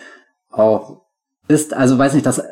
auch 0.51 1.03
ist. 1.48 1.75
Also 1.75 1.96
weiß 1.98 2.14
nicht, 2.14 2.27
das 2.27 2.42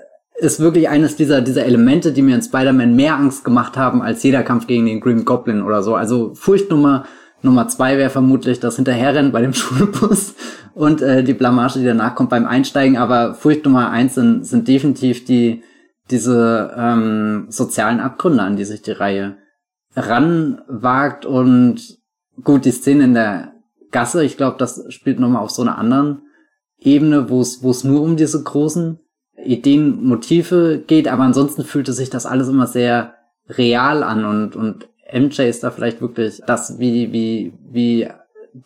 ist 0.40 0.60
wirklich 0.60 0.88
eines 0.88 1.16
dieser, 1.16 1.40
dieser 1.40 1.64
Elemente, 1.64 2.12
die 2.12 2.22
mir 2.22 2.34
in 2.34 2.42
Spider-Man 2.42 2.96
mehr 2.96 3.16
Angst 3.16 3.44
gemacht 3.44 3.76
haben 3.76 4.02
als 4.02 4.22
jeder 4.22 4.42
Kampf 4.42 4.66
gegen 4.66 4.86
den 4.86 5.00
Green 5.00 5.24
Goblin 5.24 5.62
oder 5.62 5.82
so. 5.82 5.94
Also 5.94 6.34
Furchtnummer 6.34 7.04
Nummer 7.42 7.68
zwei 7.68 7.96
wäre 7.96 8.10
vermutlich 8.10 8.60
das 8.60 8.76
Hinterherrennen 8.76 9.32
bei 9.32 9.40
dem 9.40 9.52
Schulbus 9.54 10.34
und 10.74 11.00
äh, 11.02 11.24
die 11.24 11.34
Blamage, 11.34 11.78
die 11.78 11.84
danach 11.84 12.14
kommt 12.14 12.30
beim 12.30 12.46
Einsteigen. 12.46 12.96
Aber 12.96 13.34
Furcht 13.34 13.64
Nummer 13.64 13.90
eins 13.90 14.14
sind, 14.14 14.46
sind 14.46 14.68
definitiv 14.68 15.24
die 15.24 15.62
diese 16.10 16.74
ähm, 16.76 17.46
sozialen 17.50 18.00
Abgründe, 18.00 18.42
an 18.42 18.56
die 18.56 18.64
sich 18.64 18.82
die 18.82 18.90
Reihe 18.90 19.36
ranwagt. 19.94 21.24
Und 21.24 21.98
gut, 22.42 22.64
die 22.64 22.72
Szene 22.72 23.04
in 23.04 23.14
der 23.14 23.52
Gasse, 23.92 24.24
ich 24.24 24.36
glaube, 24.36 24.56
das 24.58 24.84
spielt 24.88 25.20
nochmal 25.20 25.42
auf 25.42 25.50
so 25.50 25.62
einer 25.62 25.78
anderen 25.78 26.22
Ebene, 26.78 27.30
wo 27.30 27.40
es 27.40 27.84
nur 27.84 28.02
um 28.02 28.16
diese 28.16 28.42
großen 28.42 28.98
Ideen, 29.44 30.04
Motive 30.04 30.82
geht, 30.86 31.08
aber 31.08 31.22
ansonsten 31.22 31.64
fühlte 31.64 31.92
sich 31.92 32.10
das 32.10 32.26
alles 32.26 32.48
immer 32.48 32.66
sehr 32.66 33.14
real 33.48 34.02
an 34.02 34.24
und, 34.24 34.56
und 34.56 34.88
MJ 35.12 35.42
ist 35.42 35.64
da 35.64 35.70
vielleicht 35.70 36.00
wirklich 36.00 36.40
das, 36.46 36.78
wie, 36.78 37.12
wie, 37.12 37.52
wie 37.70 38.08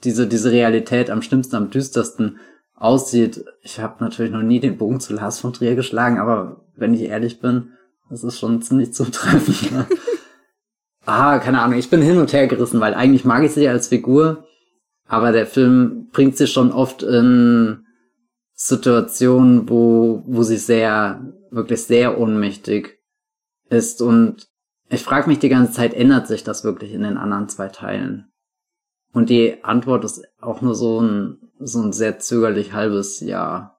diese, 0.05 0.27
diese 0.27 0.51
Realität 0.51 1.11
am 1.11 1.23
schlimmsten, 1.23 1.57
am 1.57 1.71
düstersten 1.71 2.39
aussieht. 2.75 3.45
Ich 3.63 3.81
habe 3.81 4.03
natürlich 4.03 4.33
noch 4.33 4.43
nie 4.43 4.61
den 4.61 4.77
Bogen 4.77 5.01
zu 5.01 5.15
Lars 5.15 5.41
von 5.41 5.53
Trier 5.53 5.75
geschlagen, 5.75 6.19
aber 6.19 6.65
wenn 6.77 6.95
ich 6.95 7.03
ehrlich 7.03 7.41
bin, 7.41 7.71
das 8.11 8.25
ist 8.25 8.39
schon 8.39 8.63
ziemlich 8.63 8.93
zutreffend. 8.93 9.73
Ne? 9.73 9.87
ah, 11.07 11.39
keine 11.39 11.61
Ahnung, 11.61 11.79
ich 11.79 11.91
bin 11.91 12.03
hin 12.03 12.19
und 12.19 12.33
her 12.33 12.47
gerissen, 12.47 12.81
weil 12.81 12.95
eigentlich 12.95 13.25
mag 13.25 13.43
ich 13.43 13.53
sie 13.53 13.69
als 13.69 13.89
Figur, 13.89 14.45
aber 15.07 15.33
der 15.33 15.47
Film 15.47 16.09
bringt 16.13 16.37
sie 16.37 16.47
schon 16.47 16.73
oft 16.73 17.03
in 17.03 17.84
Situation, 18.55 19.69
wo, 19.69 20.23
wo 20.27 20.43
sie 20.43 20.57
sehr, 20.57 21.35
wirklich 21.51 21.83
sehr 21.83 22.19
ohnmächtig 22.19 22.99
ist. 23.69 24.01
Und 24.01 24.49
ich 24.89 25.03
frage 25.03 25.29
mich 25.29 25.41
die 25.41 25.49
ganze 25.49 25.73
Zeit, 25.73 25.93
ändert 25.93 26.29
sich 26.29 26.45
das 26.45 26.65
wirklich 26.65 26.93
in 26.93 27.03
den 27.03 27.17
anderen 27.17 27.49
zwei 27.49 27.69
Teilen? 27.69 28.33
Und 29.13 29.31
die 29.31 29.63
Antwort 29.63 30.05
ist 30.05 30.23
auch 30.41 30.61
nur 30.61 30.75
so 30.75 31.01
ein, 31.01 31.39
so 31.59 31.81
ein 31.83 31.93
sehr 31.93 32.19
zögerlich 32.19 32.73
halbes 32.73 33.21
Ja. 33.21 33.79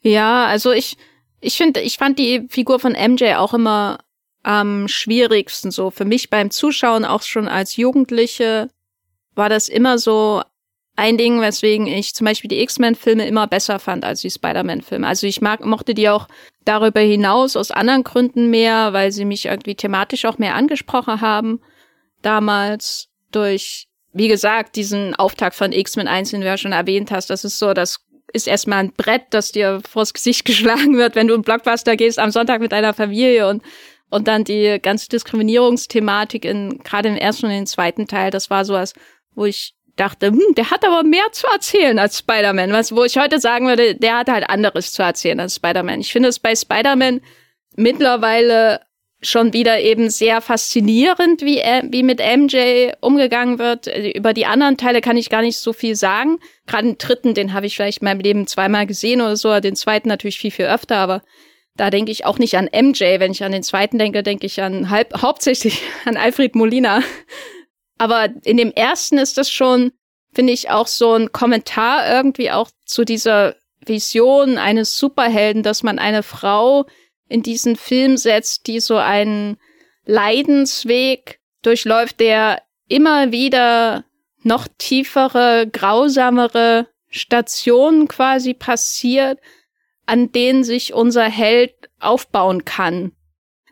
Ja, 0.00 0.46
also 0.46 0.72
ich, 0.72 0.96
ich 1.40 1.56
finde, 1.56 1.80
ich 1.80 1.96
fand 1.96 2.18
die 2.18 2.46
Figur 2.48 2.78
von 2.78 2.92
MJ 2.92 3.34
auch 3.36 3.54
immer 3.54 3.98
am 4.42 4.88
schwierigsten 4.88 5.70
so. 5.70 5.90
Für 5.90 6.04
mich 6.04 6.30
beim 6.30 6.50
Zuschauen, 6.50 7.04
auch 7.04 7.22
schon 7.22 7.48
als 7.48 7.76
Jugendliche, 7.76 8.68
war 9.34 9.48
das 9.48 9.68
immer 9.68 9.98
so 9.98 10.42
ein 10.96 11.18
Ding, 11.18 11.40
weswegen 11.40 11.86
ich 11.86 12.14
zum 12.14 12.24
Beispiel 12.26 12.48
die 12.48 12.60
X-Men-Filme 12.60 13.26
immer 13.26 13.46
besser 13.46 13.78
fand 13.78 14.04
als 14.04 14.20
die 14.20 14.30
Spider-Man-Filme. 14.30 15.06
Also 15.06 15.26
ich 15.26 15.40
mag, 15.40 15.64
mochte 15.64 15.94
die 15.94 16.08
auch 16.08 16.28
darüber 16.64 17.00
hinaus 17.00 17.56
aus 17.56 17.72
anderen 17.72 18.04
Gründen 18.04 18.50
mehr, 18.50 18.92
weil 18.92 19.10
sie 19.10 19.24
mich 19.24 19.46
irgendwie 19.46 19.74
thematisch 19.74 20.24
auch 20.24 20.38
mehr 20.38 20.54
angesprochen 20.54 21.20
haben. 21.20 21.60
Damals 22.22 23.08
durch, 23.32 23.88
wie 24.12 24.28
gesagt, 24.28 24.76
diesen 24.76 25.14
Auftakt 25.16 25.56
von 25.56 25.72
X-Men 25.72 26.06
1, 26.06 26.30
den 26.30 26.42
du 26.42 26.46
ja 26.46 26.56
schon 26.56 26.72
erwähnt 26.72 27.10
hast. 27.10 27.28
Das 27.28 27.44
ist 27.44 27.58
so, 27.58 27.74
das 27.74 27.98
ist 28.32 28.46
erstmal 28.46 28.84
ein 28.84 28.92
Brett, 28.92 29.24
das 29.30 29.50
dir 29.50 29.80
vors 29.88 30.14
Gesicht 30.14 30.44
geschlagen 30.44 30.96
wird, 30.96 31.16
wenn 31.16 31.26
du 31.26 31.34
in 31.34 31.42
Blockbuster 31.42 31.96
gehst 31.96 32.20
am 32.20 32.30
Sonntag 32.30 32.60
mit 32.60 32.72
deiner 32.72 32.94
Familie 32.94 33.48
und 33.48 33.62
und 34.10 34.28
dann 34.28 34.44
die 34.44 34.78
ganze 34.80 35.08
Diskriminierungsthematik 35.08 36.44
in 36.44 36.78
gerade 36.84 37.08
im 37.08 37.16
ersten 37.16 37.46
und 37.46 37.52
im 37.52 37.66
zweiten 37.66 38.06
Teil, 38.06 38.30
das 38.30 38.48
war 38.48 38.64
sowas, 38.64 38.92
wo 39.34 39.44
ich 39.44 39.74
dachte, 39.96 40.28
hm, 40.28 40.54
der 40.56 40.70
hat 40.70 40.84
aber 40.84 41.02
mehr 41.02 41.26
zu 41.32 41.46
erzählen 41.46 41.98
als 41.98 42.18
Spider-Man. 42.18 42.72
Was, 42.72 42.94
wo 42.94 43.04
ich 43.04 43.16
heute 43.16 43.38
sagen 43.40 43.66
würde, 43.66 43.94
der 43.94 44.18
hat 44.18 44.28
halt 44.28 44.48
anderes 44.48 44.92
zu 44.92 45.02
erzählen 45.02 45.40
als 45.40 45.56
Spider-Man. 45.56 46.00
Ich 46.00 46.12
finde 46.12 46.28
es 46.28 46.38
bei 46.38 46.54
Spider-Man 46.54 47.20
mittlerweile 47.76 48.80
schon 49.26 49.52
wieder 49.52 49.80
eben 49.80 50.10
sehr 50.10 50.40
faszinierend, 50.40 51.42
wie, 51.42 51.56
wie 51.90 52.02
mit 52.02 52.20
MJ 52.20 52.92
umgegangen 53.00 53.58
wird. 53.58 53.86
Über 54.14 54.34
die 54.34 54.46
anderen 54.46 54.76
Teile 54.76 55.00
kann 55.00 55.16
ich 55.16 55.30
gar 55.30 55.42
nicht 55.42 55.58
so 55.58 55.72
viel 55.72 55.96
sagen. 55.96 56.38
Gerade 56.66 56.88
den 56.88 56.98
dritten, 56.98 57.34
den 57.34 57.52
habe 57.52 57.66
ich 57.66 57.76
vielleicht 57.76 58.02
in 58.02 58.04
meinem 58.04 58.20
Leben 58.20 58.46
zweimal 58.46 58.86
gesehen 58.86 59.20
oder 59.20 59.36
so, 59.36 59.58
den 59.60 59.76
zweiten 59.76 60.08
natürlich 60.08 60.38
viel, 60.38 60.50
viel 60.50 60.66
öfter, 60.66 60.96
aber 60.96 61.22
da 61.76 61.90
denke 61.90 62.12
ich 62.12 62.24
auch 62.24 62.38
nicht 62.38 62.56
an 62.56 62.68
MJ. 62.72 63.18
Wenn 63.18 63.32
ich 63.32 63.42
an 63.42 63.52
den 63.52 63.62
zweiten 63.62 63.98
denke, 63.98 64.22
denke 64.22 64.46
ich 64.46 64.62
an 64.62 64.90
halb, 64.90 65.12
hauptsächlich 65.20 65.82
an 66.04 66.16
Alfred 66.16 66.54
Molina, 66.54 67.02
aber 67.98 68.28
in 68.44 68.56
dem 68.56 68.72
ersten 68.72 69.18
ist 69.18 69.38
das 69.38 69.50
schon, 69.50 69.92
finde 70.32 70.52
ich, 70.52 70.70
auch 70.70 70.86
so 70.86 71.14
ein 71.14 71.32
Kommentar 71.32 72.08
irgendwie 72.08 72.50
auch 72.50 72.70
zu 72.84 73.04
dieser 73.04 73.54
Vision 73.84 74.58
eines 74.58 74.98
Superhelden, 74.98 75.62
dass 75.62 75.82
man 75.82 75.98
eine 75.98 76.22
Frau 76.22 76.86
in 77.28 77.42
diesen 77.42 77.76
Film 77.76 78.16
setzt, 78.16 78.66
die 78.66 78.80
so 78.80 78.96
einen 78.96 79.58
Leidensweg 80.04 81.40
durchläuft, 81.62 82.20
der 82.20 82.62
immer 82.88 83.32
wieder 83.32 84.04
noch 84.42 84.68
tiefere, 84.78 85.66
grausamere 85.70 86.88
Stationen 87.08 88.08
quasi 88.08 88.54
passiert, 88.54 89.38
an 90.06 90.32
denen 90.32 90.64
sich 90.64 90.92
unser 90.92 91.24
Held 91.24 91.72
aufbauen 91.98 92.64
kann. 92.64 93.12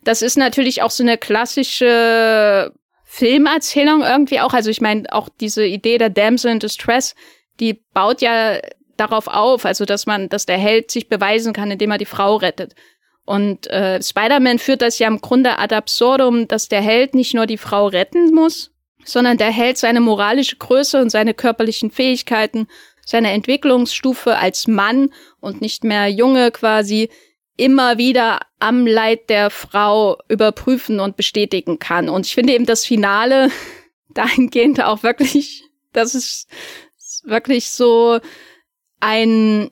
Das 0.04 0.22
ist 0.22 0.36
natürlich 0.36 0.82
auch 0.82 0.90
so 0.90 1.02
eine 1.02 1.18
klassische 1.18 2.72
Filmerzählung 3.14 4.00
irgendwie 4.00 4.40
auch. 4.40 4.54
Also 4.54 4.70
ich 4.70 4.80
meine, 4.80 5.04
auch 5.12 5.28
diese 5.38 5.66
Idee 5.66 5.98
der 5.98 6.08
Damsel 6.08 6.50
in 6.50 6.60
Distress, 6.60 7.14
die 7.60 7.74
baut 7.92 8.22
ja 8.22 8.58
darauf 8.96 9.28
auf, 9.28 9.66
also 9.66 9.84
dass 9.84 10.06
man, 10.06 10.30
dass 10.30 10.46
der 10.46 10.56
Held 10.56 10.90
sich 10.90 11.10
beweisen 11.10 11.52
kann, 11.52 11.70
indem 11.70 11.90
er 11.90 11.98
die 11.98 12.06
Frau 12.06 12.36
rettet. 12.36 12.74
Und 13.26 13.66
äh, 13.66 14.02
Spider-Man 14.02 14.58
führt 14.58 14.80
das 14.80 14.98
ja 14.98 15.08
im 15.08 15.20
Grunde 15.20 15.58
ad 15.58 15.74
absurdum, 15.74 16.48
dass 16.48 16.68
der 16.68 16.80
Held 16.80 17.14
nicht 17.14 17.34
nur 17.34 17.44
die 17.44 17.58
Frau 17.58 17.86
retten 17.86 18.32
muss, 18.34 18.70
sondern 19.04 19.36
der 19.36 19.50
Held 19.50 19.76
seine 19.76 20.00
moralische 20.00 20.56
Größe 20.56 20.98
und 20.98 21.10
seine 21.10 21.34
körperlichen 21.34 21.90
Fähigkeiten, 21.90 22.66
seine 23.04 23.32
Entwicklungsstufe 23.32 24.38
als 24.38 24.66
Mann 24.66 25.10
und 25.38 25.60
nicht 25.60 25.84
mehr 25.84 26.08
Junge 26.08 26.50
quasi 26.50 27.10
immer 27.56 27.98
wieder 27.98 28.40
am 28.58 28.86
Leid 28.86 29.28
der 29.28 29.50
Frau 29.50 30.18
überprüfen 30.28 31.00
und 31.00 31.16
bestätigen 31.16 31.78
kann. 31.78 32.08
Und 32.08 32.26
ich 32.26 32.34
finde 32.34 32.54
eben 32.54 32.66
das 32.66 32.86
Finale 32.86 33.50
dahingehend 34.14 34.82
auch 34.82 35.02
wirklich, 35.02 35.64
das 35.92 36.14
ist 36.14 36.48
wirklich 37.24 37.68
so 37.68 38.20
ein 39.00 39.70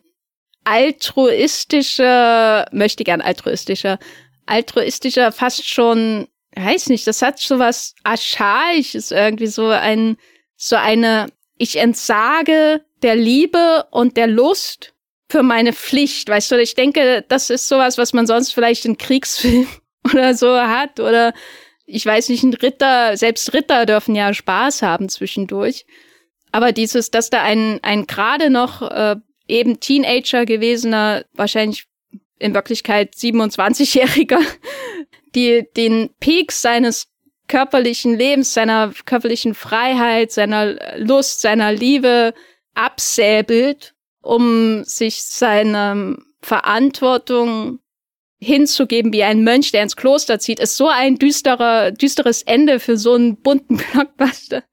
altruistischer, 0.65 2.67
möchte 2.73 3.05
gern 3.05 3.21
altruistischer, 3.21 3.99
altruistischer, 4.47 5.33
fast 5.33 5.69
schon, 5.69 6.29
weiß 6.55 6.89
nicht, 6.89 7.07
das 7.07 7.23
hat 7.23 7.39
so 7.39 7.59
was 7.59 7.95
Archaisches 8.03 9.11
irgendwie, 9.11 9.47
so 9.47 9.69
ein, 9.69 10.17
so 10.57 10.77
eine, 10.77 11.29
ich 11.57 11.77
entsage 11.77 12.85
der 13.03 13.17
Liebe 13.17 13.87
und 13.91 14.17
der 14.17 14.27
Lust 14.27 14.95
für 15.31 15.43
meine 15.43 15.73
Pflicht, 15.73 16.29
weißt 16.29 16.51
du, 16.51 16.61
ich 16.61 16.75
denke, 16.75 17.25
das 17.29 17.51
ist 17.51 17.69
sowas, 17.69 17.99
was 17.99 18.13
man 18.13 18.27
sonst 18.27 18.53
vielleicht 18.53 18.85
in 18.85 18.99
Kriegsfilmen 18.99 19.69
oder 20.13 20.35
so 20.35 20.57
hat 20.57 20.99
oder 20.99 21.33
ich 21.87 22.05
weiß 22.05 22.29
nicht, 22.29 22.43
ein 22.43 22.55
Ritter, 22.55 23.17
selbst 23.17 23.53
Ritter 23.53 23.87
dürfen 23.87 24.15
ja 24.15 24.33
Spaß 24.33 24.83
haben 24.83 25.09
zwischendurch. 25.09 25.87
Aber 26.53 26.73
dieses, 26.73 27.11
dass 27.11 27.31
da 27.31 27.43
ein, 27.43 27.81
ein 27.83 28.07
gerade 28.07 28.51
noch 28.51 28.83
äh, 28.83 29.17
eben 29.49 29.81
Teenager 29.81 30.47
gewesener, 30.47 31.25
wahrscheinlich 31.33 31.87
in 32.39 32.55
Wirklichkeit 32.55 33.15
27-Jähriger, 33.15 34.41
die 35.35 35.67
den 35.77 36.11
Peak 36.21 36.53
seines 36.53 37.09
körperlichen 37.49 38.17
Lebens, 38.17 38.55
seiner 38.55 38.93
körperlichen 39.05 39.55
Freiheit, 39.55 40.31
seiner 40.31 40.97
Lust, 40.99 41.41
seiner 41.41 41.73
Liebe 41.73 42.35
absäbelt 42.75 43.95
um 44.23 44.85
sich 44.85 45.23
seiner 45.23 46.17
Verantwortung 46.43 47.81
hinzugeben 48.39 49.13
wie 49.13 49.23
ein 49.23 49.45
Mönch, 49.45 49.71
der 49.71 49.83
ins 49.83 49.97
Kloster 49.97 50.39
zieht, 50.39 50.61
ist 50.61 50.77
so 50.77 50.89
ein 50.89 51.17
düsterer, 51.17 51.93
düsteres 51.93 52.43
Ende 52.43 52.81
für 52.81 52.97
so 52.97 53.15
einen 53.15 53.37
bunten 53.37 53.77
Blockbuster, 53.93 54.65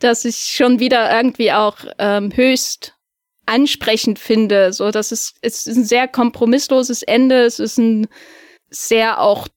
dass 0.00 0.24
ich 0.24 0.36
schon 0.36 0.80
wieder 0.80 1.10
irgendwie 1.10 1.52
auch 1.52 1.78
ähm, 1.98 2.30
höchst 2.34 2.94
ansprechend 3.46 4.18
finde. 4.18 4.72
So, 4.72 4.90
das 4.90 5.12
ist, 5.12 5.36
es 5.40 5.66
ist 5.66 5.76
ein 5.76 5.84
sehr 5.84 6.08
kompromissloses 6.08 7.02
Ende. 7.02 7.44
Es 7.44 7.58
ist 7.58 7.78
ein 7.78 8.08
sehr 8.68 9.20
auch 9.20 9.48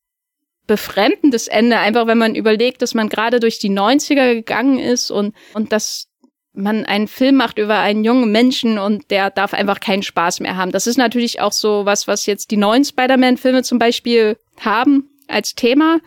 befremdendes 0.67 1.47
Ende, 1.47 1.79
einfach 1.79 2.05
wenn 2.05 2.19
man 2.19 2.35
überlegt, 2.35 2.83
dass 2.83 2.93
man 2.93 3.09
gerade 3.09 3.39
durch 3.39 3.57
die 3.57 3.71
90er 3.71 4.35
gegangen 4.35 4.77
ist 4.77 5.09
und, 5.09 5.35
und 5.55 5.73
dass 5.73 6.08
man 6.53 6.85
einen 6.85 7.07
Film 7.07 7.35
macht 7.35 7.57
über 7.57 7.79
einen 7.79 8.03
jungen 8.03 8.31
Menschen 8.31 8.79
und 8.79 9.11
der 9.11 9.29
darf 9.29 9.53
einfach 9.53 9.79
keinen 9.79 10.03
Spaß 10.03 10.39
mehr 10.39 10.57
haben. 10.57 10.71
Das 10.71 10.87
ist 10.87 10.97
natürlich 10.97 11.41
auch 11.41 11.51
so 11.51 11.85
was, 11.85 12.07
was 12.07 12.25
jetzt 12.25 12.51
die 12.51 12.57
neuen 12.57 12.83
Spider-Man-Filme 12.83 13.63
zum 13.63 13.79
Beispiel 13.79 14.37
haben 14.59 15.09
als 15.27 15.55
Thema. 15.55 15.99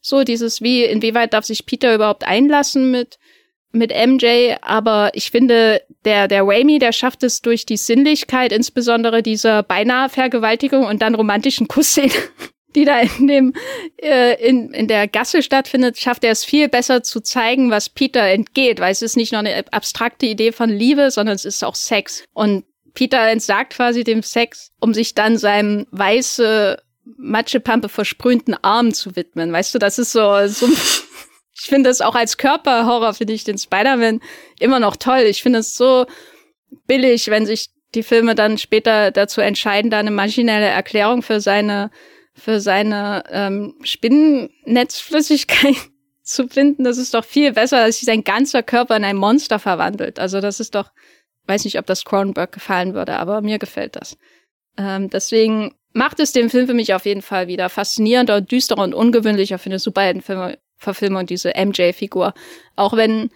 So 0.00 0.22
dieses, 0.22 0.60
wie, 0.60 0.84
inwieweit 0.84 1.32
darf 1.32 1.44
sich 1.44 1.66
Peter 1.66 1.94
überhaupt 1.94 2.24
einlassen 2.26 2.90
mit, 2.90 3.18
mit 3.72 3.90
MJ? 3.90 4.54
Aber 4.60 5.10
ich 5.14 5.30
finde, 5.30 5.82
der, 6.04 6.28
der 6.28 6.42
Raimi, 6.44 6.78
der 6.78 6.92
schafft 6.92 7.22
es 7.22 7.42
durch 7.42 7.66
die 7.66 7.76
Sinnlichkeit, 7.76 8.52
insbesondere 8.52 9.22
dieser 9.22 9.62
beinahe 9.62 10.08
Vergewaltigung 10.08 10.84
und 10.84 11.02
dann 11.02 11.14
romantischen 11.14 11.68
Kussszene 11.68 12.12
die 12.76 12.84
da 12.84 13.00
in 13.00 13.26
dem 13.26 13.54
äh, 13.96 14.40
in, 14.46 14.72
in 14.72 14.86
der 14.86 15.08
Gasse 15.08 15.42
stattfindet, 15.42 15.98
schafft 15.98 16.22
er 16.22 16.30
es 16.30 16.44
viel 16.44 16.68
besser 16.68 17.02
zu 17.02 17.20
zeigen, 17.20 17.70
was 17.70 17.88
Peter 17.88 18.22
entgeht, 18.22 18.78
weil 18.78 18.92
es 18.92 19.02
ist 19.02 19.16
nicht 19.16 19.32
nur 19.32 19.40
eine 19.40 19.64
abstrakte 19.72 20.26
Idee 20.26 20.52
von 20.52 20.70
Liebe, 20.70 21.10
sondern 21.10 21.34
es 21.34 21.44
ist 21.44 21.64
auch 21.64 21.74
Sex. 21.74 22.24
Und 22.32 22.64
Peter 22.94 23.28
entsagt 23.28 23.74
quasi 23.74 24.04
dem 24.04 24.22
Sex, 24.22 24.70
um 24.80 24.94
sich 24.94 25.14
dann 25.14 25.38
seinem 25.38 25.86
weiße 25.90 26.78
Matschepampe 27.18 27.88
versprühten 27.88 28.54
Arm 28.62 28.92
zu 28.92 29.16
widmen. 29.16 29.52
Weißt 29.52 29.74
du, 29.74 29.78
das 29.78 29.98
ist 29.98 30.12
so, 30.12 30.46
so 30.46 30.66
ich 31.54 31.66
finde 31.66 31.88
das 31.88 32.00
auch 32.00 32.14
als 32.14 32.36
Körperhorror, 32.36 33.14
finde 33.14 33.32
ich 33.32 33.44
den 33.44 33.58
Spider-Man 33.58 34.20
immer 34.58 34.80
noch 34.80 34.96
toll. 34.96 35.20
Ich 35.20 35.42
finde 35.42 35.60
es 35.60 35.76
so 35.76 36.06
billig, 36.86 37.28
wenn 37.28 37.46
sich 37.46 37.70
die 37.94 38.02
Filme 38.02 38.34
dann 38.34 38.58
später 38.58 39.10
dazu 39.10 39.40
entscheiden, 39.40 39.90
da 39.90 39.98
eine 39.98 40.10
maschinelle 40.10 40.66
Erklärung 40.66 41.22
für 41.22 41.40
seine 41.40 41.90
für 42.36 42.60
seine 42.60 43.24
ähm, 43.30 43.74
Spinnennetzflüssigkeit 43.82 45.76
zu 46.22 46.48
finden, 46.48 46.84
das 46.84 46.98
ist 46.98 47.14
doch 47.14 47.24
viel 47.24 47.52
besser, 47.52 47.78
als 47.78 47.98
sich 47.98 48.06
sein 48.06 48.24
ganzer 48.24 48.62
Körper 48.62 48.96
in 48.96 49.04
ein 49.04 49.16
Monster 49.16 49.58
verwandelt. 49.58 50.18
Also 50.18 50.40
das 50.40 50.60
ist 50.60 50.74
doch, 50.74 50.90
weiß 51.46 51.64
nicht, 51.64 51.78
ob 51.78 51.86
das 51.86 52.04
Cronenberg 52.04 52.52
gefallen 52.52 52.94
würde, 52.94 53.18
aber 53.18 53.40
mir 53.40 53.58
gefällt 53.58 53.96
das. 53.96 54.18
Ähm, 54.76 55.08
deswegen 55.08 55.74
macht 55.92 56.20
es 56.20 56.32
den 56.32 56.50
Film 56.50 56.66
für 56.66 56.74
mich 56.74 56.92
auf 56.92 57.06
jeden 57.06 57.22
Fall 57.22 57.48
wieder 57.48 57.70
faszinierender, 57.70 58.42
düsterer 58.42 58.82
und 58.82 58.94
ungewöhnlicher 58.94 59.58
für 59.58 59.70
eine 59.70 59.78
Superheldenverfilmung, 59.78 61.24
diese 61.26 61.52
MJ-Figur. 61.56 62.34
Auch 62.74 62.96
wenn 62.96 63.30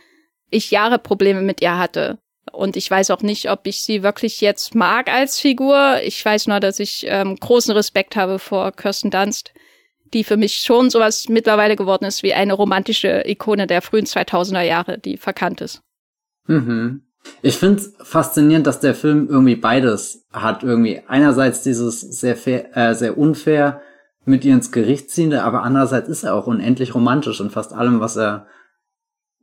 ich 0.50 0.70
Jahre 0.70 0.98
Probleme 0.98 1.40
mit 1.40 1.62
ihr 1.62 1.78
hatte. 1.78 2.18
Und 2.52 2.76
ich 2.76 2.90
weiß 2.90 3.10
auch 3.10 3.22
nicht, 3.22 3.50
ob 3.50 3.66
ich 3.66 3.82
sie 3.82 4.02
wirklich 4.02 4.40
jetzt 4.40 4.74
mag 4.74 5.08
als 5.12 5.38
Figur. 5.38 6.00
Ich 6.02 6.24
weiß 6.24 6.46
nur, 6.46 6.60
dass 6.60 6.78
ich 6.78 7.06
ähm, 7.08 7.36
großen 7.36 7.72
Respekt 7.74 8.16
habe 8.16 8.38
vor 8.38 8.72
Kirsten 8.72 9.10
Dunst, 9.10 9.52
die 10.12 10.24
für 10.24 10.36
mich 10.36 10.58
schon 10.58 10.90
sowas 10.90 11.28
mittlerweile 11.28 11.76
geworden 11.76 12.04
ist 12.04 12.22
wie 12.22 12.34
eine 12.34 12.54
romantische 12.54 13.22
Ikone 13.26 13.66
der 13.66 13.82
frühen 13.82 14.06
2000er 14.06 14.62
Jahre, 14.62 14.98
die 14.98 15.16
verkannt 15.16 15.60
ist. 15.60 15.82
Mhm. 16.46 17.02
Ich 17.42 17.56
finde 17.56 17.82
es 17.82 17.94
faszinierend, 18.02 18.66
dass 18.66 18.80
der 18.80 18.94
Film 18.94 19.28
irgendwie 19.28 19.56
beides 19.56 20.26
hat. 20.32 20.62
Irgendwie 20.62 21.02
einerseits 21.06 21.62
dieses 21.62 22.00
sehr 22.00 22.36
fair, 22.36 22.76
äh, 22.76 22.94
sehr 22.94 23.18
unfair 23.18 23.82
mit 24.24 24.44
ihr 24.44 24.54
ins 24.54 24.72
Gericht 24.72 25.10
ziehende, 25.10 25.42
aber 25.42 25.62
andererseits 25.62 26.08
ist 26.08 26.24
er 26.24 26.34
auch 26.34 26.46
unendlich 26.46 26.94
romantisch 26.94 27.40
in 27.40 27.50
fast 27.50 27.72
allem, 27.72 28.00
was 28.00 28.16
er 28.16 28.46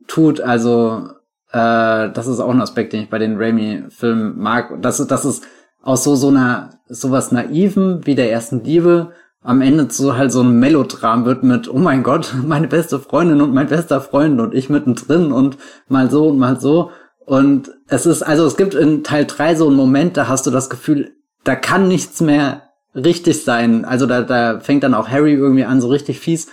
tut. 0.06 0.40
Also 0.40 1.08
äh, 1.52 2.10
das 2.10 2.26
ist 2.26 2.40
auch 2.40 2.50
ein 2.50 2.60
Aspekt, 2.60 2.92
den 2.92 3.02
ich 3.02 3.10
bei 3.10 3.18
den 3.18 3.36
Raimi-Filmen 3.36 4.38
mag. 4.38 4.82
Das, 4.82 5.04
das 5.06 5.24
ist 5.24 5.44
aus 5.82 6.04
so, 6.04 6.14
so 6.14 6.28
einer, 6.28 6.70
sowas 6.88 7.32
Naiven 7.32 8.06
wie 8.06 8.14
der 8.14 8.30
ersten 8.30 8.64
Liebe 8.64 9.12
am 9.42 9.62
Ende 9.62 9.86
so 9.90 10.16
halt 10.16 10.32
so 10.32 10.42
ein 10.42 10.58
Melodram 10.58 11.24
wird 11.24 11.42
mit, 11.42 11.72
oh 11.72 11.78
mein 11.78 12.02
Gott, 12.02 12.34
meine 12.46 12.68
beste 12.68 12.98
Freundin 12.98 13.40
und 13.40 13.54
mein 13.54 13.68
bester 13.68 14.00
Freund 14.00 14.40
und 14.40 14.54
ich 14.54 14.68
mittendrin 14.68 15.32
und 15.32 15.56
mal 15.88 16.10
so 16.10 16.28
und 16.28 16.38
mal 16.38 16.60
so. 16.60 16.90
Und 17.24 17.70
es 17.88 18.06
ist, 18.06 18.22
also 18.22 18.46
es 18.46 18.56
gibt 18.56 18.74
in 18.74 19.04
Teil 19.04 19.26
drei 19.26 19.54
so 19.54 19.66
einen 19.66 19.76
Moment, 19.76 20.16
da 20.16 20.28
hast 20.28 20.46
du 20.46 20.50
das 20.50 20.70
Gefühl, 20.70 21.12
da 21.44 21.56
kann 21.56 21.88
nichts 21.88 22.20
mehr 22.20 22.62
richtig 22.94 23.44
sein. 23.44 23.84
Also 23.84 24.06
da, 24.06 24.22
da 24.22 24.60
fängt 24.60 24.82
dann 24.82 24.94
auch 24.94 25.08
Harry 25.08 25.34
irgendwie 25.34 25.64
an, 25.64 25.80
so 25.80 25.88
richtig 25.88 26.20
fies 26.20 26.48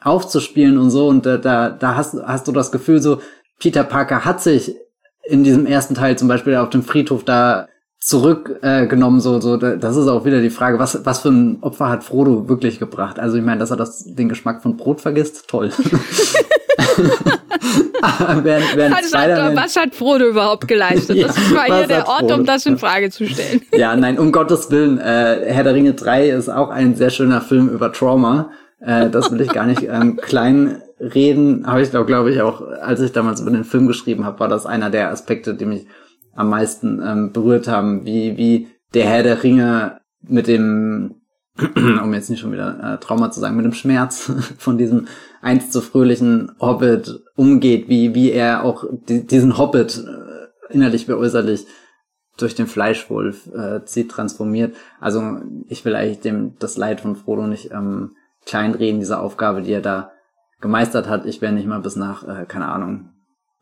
aufzuspielen 0.00 0.78
und 0.78 0.90
so. 0.90 1.08
Und 1.08 1.26
da, 1.26 1.36
da, 1.36 1.70
da 1.70 1.96
hast, 1.96 2.16
hast 2.24 2.48
du 2.48 2.52
das 2.52 2.72
Gefühl 2.72 3.02
so, 3.02 3.20
Peter 3.60 3.84
Parker 3.84 4.24
hat 4.24 4.42
sich 4.42 4.74
in 5.22 5.44
diesem 5.44 5.66
ersten 5.66 5.94
Teil 5.94 6.18
zum 6.18 6.26
Beispiel 6.26 6.56
auf 6.56 6.70
dem 6.70 6.82
Friedhof 6.82 7.24
da 7.24 7.68
zurückgenommen, 8.00 9.18
äh, 9.18 9.22
so, 9.22 9.40
so, 9.40 9.56
das 9.58 9.96
ist 9.96 10.08
auch 10.08 10.24
wieder 10.24 10.40
die 10.40 10.50
Frage, 10.50 10.78
was, 10.78 11.04
was 11.04 11.20
für 11.20 11.28
ein 11.28 11.58
Opfer 11.60 11.90
hat 11.90 12.02
Frodo 12.02 12.48
wirklich 12.48 12.78
gebracht? 12.78 13.18
Also 13.18 13.36
ich 13.36 13.44
meine, 13.44 13.60
dass 13.60 13.70
er 13.70 13.76
das, 13.76 14.04
den 14.06 14.30
Geschmack 14.30 14.62
von 14.62 14.78
Brot 14.78 15.02
vergisst, 15.02 15.46
toll. 15.48 15.70
während, 18.42 18.76
während 18.76 18.96
was, 18.96 19.14
hat, 19.14 19.56
was 19.56 19.76
hat 19.76 19.94
Frodo 19.94 20.26
überhaupt 20.26 20.66
geleistet? 20.66 21.16
Ja, 21.20 21.26
das 21.26 21.54
war 21.54 21.64
hier 21.64 21.86
der 21.86 22.08
Ort, 22.08 22.20
Frodo? 22.20 22.34
um 22.36 22.46
das 22.46 22.64
in 22.64 22.78
Frage 22.78 23.10
zu 23.10 23.26
stellen. 23.26 23.60
ja, 23.72 23.94
nein, 23.94 24.18
um 24.18 24.32
Gottes 24.32 24.70
Willen, 24.70 24.98
äh, 24.98 25.44
Herr 25.52 25.64
der 25.64 25.74
Ringe 25.74 25.92
3 25.92 26.30
ist 26.30 26.48
auch 26.48 26.70
ein 26.70 26.94
sehr 26.94 27.10
schöner 27.10 27.42
Film 27.42 27.68
über 27.68 27.92
Trauma. 27.92 28.50
Äh, 28.80 29.10
das 29.10 29.30
will 29.30 29.42
ich 29.42 29.52
gar 29.52 29.66
nicht 29.66 29.82
ähm, 29.82 30.16
klein 30.16 30.80
reden, 31.00 31.66
habe 31.66 31.82
ich 31.82 31.90
glaube 31.90 32.06
glaub 32.06 32.26
ich 32.26 32.40
auch, 32.42 32.60
als 32.60 33.00
ich 33.00 33.12
damals 33.12 33.40
über 33.40 33.50
den 33.50 33.64
Film 33.64 33.86
geschrieben 33.86 34.24
habe, 34.24 34.40
war 34.40 34.48
das 34.48 34.66
einer 34.66 34.90
der 34.90 35.10
Aspekte, 35.10 35.54
die 35.54 35.66
mich 35.66 35.86
am 36.34 36.50
meisten 36.50 37.02
ähm, 37.04 37.32
berührt 37.32 37.68
haben, 37.68 38.04
wie 38.04 38.36
wie 38.36 38.68
der 38.94 39.06
Herr 39.06 39.22
der 39.22 39.42
Ringe 39.42 40.00
mit 40.22 40.46
dem, 40.46 41.22
um 41.76 42.14
jetzt 42.14 42.30
nicht 42.30 42.40
schon 42.40 42.52
wieder 42.52 42.94
äh, 42.94 42.98
Trauma 42.98 43.30
zu 43.30 43.40
sagen, 43.40 43.56
mit 43.56 43.64
dem 43.64 43.72
Schmerz 43.72 44.30
von 44.58 44.78
diesem 44.78 45.06
einst 45.40 45.72
so 45.72 45.80
fröhlichen 45.80 46.52
Hobbit 46.60 47.22
umgeht, 47.34 47.88
wie, 47.88 48.14
wie 48.14 48.30
er 48.30 48.64
auch 48.64 48.84
die, 49.08 49.26
diesen 49.26 49.56
Hobbit 49.58 49.98
äh, 49.98 50.72
innerlich 50.72 51.08
wie 51.08 51.12
äußerlich 51.12 51.66
durch 52.36 52.54
den 52.54 52.66
Fleischwolf 52.66 53.48
äh, 53.54 53.84
zieht, 53.84 54.10
transformiert. 54.10 54.74
Also 55.00 55.40
ich 55.68 55.84
will 55.84 55.94
eigentlich 55.94 56.20
dem 56.20 56.56
das 56.58 56.76
Leid 56.76 57.00
von 57.00 57.16
Frodo 57.16 57.46
nicht 57.46 57.70
ähm, 57.70 58.16
kleinreden, 58.46 59.00
diese 59.00 59.18
Aufgabe, 59.18 59.62
die 59.62 59.72
er 59.72 59.82
da 59.82 60.12
gemeistert 60.60 61.08
hat. 61.08 61.26
Ich 61.26 61.40
wäre 61.40 61.52
nicht 61.52 61.66
mal 61.66 61.80
bis 61.80 61.96
nach, 61.96 62.26
äh, 62.26 62.44
keine 62.46 62.68
Ahnung, 62.68 63.10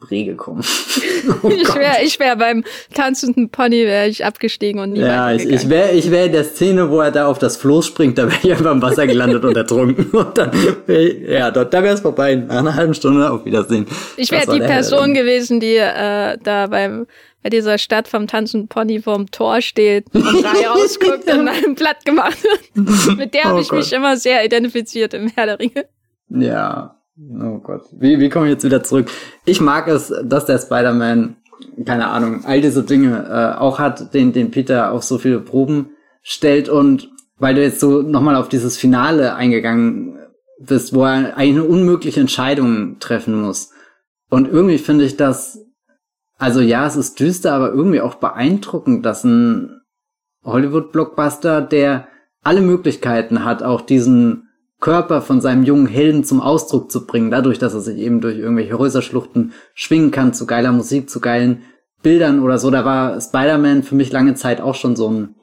Bree 0.01 0.25
gekommen. 0.25 0.63
oh 1.43 1.49
ich 1.49 1.75
wäre 1.75 2.05
ich 2.05 2.21
wär 2.21 2.37
beim 2.37 2.63
tanzenden 2.95 3.51
Pony 3.51 3.85
wäre 3.85 4.07
ich 4.07 4.25
abgestiegen 4.25 4.81
und 4.81 4.93
nie 4.93 5.01
Ja, 5.01 5.33
ich, 5.33 5.45
ich 5.45 5.69
wäre 5.69 5.91
ich 5.91 6.13
wär 6.13 6.27
in 6.27 6.33
der 6.33 6.45
Szene, 6.45 6.89
wo 6.89 7.01
er 7.01 7.11
da 7.11 7.27
auf 7.27 7.41
das 7.41 7.57
Floß 7.57 7.87
springt, 7.87 8.17
da 8.17 8.29
wäre 8.29 8.39
ich 8.41 8.53
einfach 8.53 8.71
im 8.71 8.81
Wasser 8.81 9.09
gelandet 9.09 9.45
und 9.45 9.57
ertrunken. 9.57 10.07
Und 10.13 10.39
dann, 10.39 10.53
wär 10.87 11.39
ja, 11.39 11.51
dort, 11.51 11.75
da 11.75 11.83
wäre 11.83 11.95
es 11.95 12.01
vorbei. 12.01 12.37
Nach 12.37 12.59
einer 12.59 12.75
halben 12.75 12.95
Stunde 12.95 13.29
auf 13.29 13.45
Wiedersehen. 13.45 13.87
Ich 14.17 14.31
wäre 14.31 14.53
die 14.53 14.61
Person 14.61 15.15
gewesen, 15.15 15.59
die 15.59 15.77
äh, 15.77 16.39
da 16.43 16.69
beim 16.69 17.07
bei 17.43 17.51
dieser 17.51 17.79
Stadt 17.79 18.09
vom 18.09 18.27
tanzenden 18.27 18.69
Pony 18.69 19.01
vorm 19.01 19.31
Tor 19.31 19.61
steht 19.63 20.07
und 20.13 20.23
frei 20.45 20.67
rausguckt 20.67 21.33
und 21.33 21.49
einen 21.49 21.75
platt 21.75 22.05
gemacht 22.05 22.39
wird. 22.43 23.17
Mit 23.17 23.35
der 23.35 23.45
habe 23.45 23.59
oh 23.59 23.61
ich 23.61 23.69
Gott. 23.69 23.79
mich 23.79 23.93
immer 23.93 24.17
sehr 24.17 24.45
identifiziert 24.45 25.15
im 25.15 25.29
Herr 25.29 25.47
der 25.47 25.59
Ringe. 25.59 25.87
Ja, 26.31 26.99
Oh 27.41 27.59
Gott. 27.59 27.83
Wie, 27.93 28.21
wie 28.21 28.29
komme 28.29 28.47
ich 28.47 28.53
jetzt 28.53 28.65
wieder 28.65 28.85
zurück? 28.85 29.11
Ich 29.45 29.61
mag 29.61 29.89
es, 29.89 30.13
dass 30.23 30.47
der 30.47 30.59
Spider-Man, 30.59 31.37
keine 31.85 32.09
Ahnung, 32.09 32.45
all 32.45 32.61
diese 32.61 32.85
Dinge 32.85 33.27
äh, 33.29 33.59
auch 33.59 33.79
hat, 33.79 34.15
den, 34.15 34.33
den 34.33 34.51
Peter 34.51 34.93
auf 34.93 35.03
so 35.03 35.19
viele 35.19 35.41
Proben 35.41 35.91
stellt 36.23 36.69
und 36.69 37.11
weil 37.39 37.55
du 37.55 37.63
jetzt 37.63 37.81
so 37.81 38.03
nochmal 38.03 38.37
auf 38.37 38.49
dieses 38.49 38.77
Finale 38.77 39.35
eingegangen 39.35 40.19
bist, 40.61 40.95
wo 40.95 41.05
er 41.05 41.37
eine 41.37 41.65
unmögliche 41.65 42.21
Entscheidung 42.21 42.99
treffen 43.01 43.41
muss. 43.41 43.73
Und 44.31 44.49
irgendwie 44.49 44.79
finde 44.79 45.05
ich 45.05 45.17
das, 45.17 45.65
also 46.37 46.61
ja, 46.61 46.87
es 46.87 46.97
ist 46.97 47.19
düster, 47.19 47.53
aber 47.53 47.73
irgendwie 47.73 48.01
auch 48.01 48.17
beeindruckend, 48.17 49.05
dass 49.05 49.25
ein 49.25 49.81
Hollywood-Blockbuster, 50.45 51.63
der 51.63 52.09
alle 52.43 52.61
Möglichkeiten 52.61 53.45
hat, 53.45 53.63
auch 53.63 53.81
diesen 53.81 54.48
Körper 54.81 55.23
von 55.23 55.41
seinem 55.41 55.65
jungen 55.65 55.87
Helden 55.87 56.23
zum 56.25 56.41
Ausdruck 56.41 56.91
zu 56.91 57.07
bringen, 57.07 57.31
dadurch, 57.31 57.59
dass 57.59 57.75
er 57.75 57.81
sich 57.81 57.99
eben 57.99 58.21
durch 58.21 58.39
irgendwelche 58.39 58.79
Häuserschluchten 58.79 59.53
schwingen 59.75 60.11
kann, 60.11 60.33
zu 60.33 60.47
geiler 60.47 60.73
Musik, 60.73 61.11
zu 61.11 61.21
geilen 61.21 61.63
Bildern 62.03 62.41
oder 62.41 62.59
so. 62.59 62.71
Da 62.71 62.85
war 62.85 63.21
Spider-Man 63.21 63.83
für 63.83 63.97
mich 63.97 64.13
lange 64.13 64.35
Zeit 64.35 64.61
auch 64.61 64.77
schon 64.77 64.95
so 64.95 65.11
ein 65.11 65.35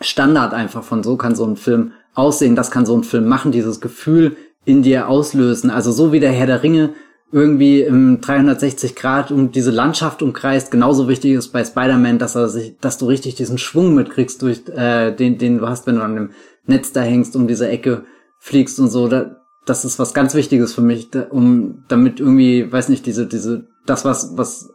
Standard 0.00 0.54
einfach 0.54 0.84
von 0.84 1.02
so 1.02 1.16
kann 1.16 1.34
so 1.34 1.44
ein 1.44 1.56
Film 1.56 1.92
aussehen, 2.14 2.54
das 2.54 2.70
kann 2.70 2.86
so 2.86 2.96
ein 2.96 3.02
Film 3.02 3.26
machen, 3.26 3.50
dieses 3.50 3.80
Gefühl 3.80 4.36
in 4.64 4.82
dir 4.82 5.08
auslösen. 5.08 5.70
Also 5.70 5.90
so 5.90 6.12
wie 6.12 6.20
der 6.20 6.32
Herr 6.32 6.46
der 6.46 6.62
Ringe 6.62 6.94
irgendwie 7.32 7.80
im 7.82 8.20
360 8.20 8.94
Grad 8.94 9.32
um 9.32 9.50
diese 9.50 9.70
Landschaft 9.70 10.22
umkreist. 10.22 10.70
Genauso 10.70 11.08
wichtig 11.08 11.32
ist 11.32 11.48
bei 11.48 11.64
Spider-Man, 11.64 12.18
dass 12.18 12.36
er 12.36 12.48
sich, 12.48 12.76
dass 12.80 12.98
du 12.98 13.06
richtig 13.06 13.34
diesen 13.34 13.58
Schwung 13.58 13.94
mitkriegst 13.94 14.42
durch 14.42 14.62
äh, 14.68 15.12
den, 15.12 15.38
den 15.38 15.58
du 15.58 15.68
hast, 15.68 15.86
wenn 15.86 15.96
du 15.96 16.02
an 16.02 16.14
dem 16.14 16.30
Netz 16.66 16.92
da 16.92 17.02
hängst 17.02 17.34
um 17.34 17.48
diese 17.48 17.68
Ecke 17.68 18.04
fliegst 18.38 18.78
und 18.80 18.88
so, 18.88 19.08
da, 19.08 19.36
das 19.64 19.84
ist 19.84 19.98
was 19.98 20.14
ganz 20.14 20.34
Wichtiges 20.34 20.74
für 20.74 20.80
mich, 20.80 21.10
da, 21.10 21.26
um 21.30 21.84
damit 21.88 22.20
irgendwie, 22.20 22.70
weiß 22.70 22.88
nicht, 22.88 23.06
diese, 23.06 23.26
diese, 23.26 23.66
das 23.84 24.04
was, 24.04 24.36
was, 24.36 24.70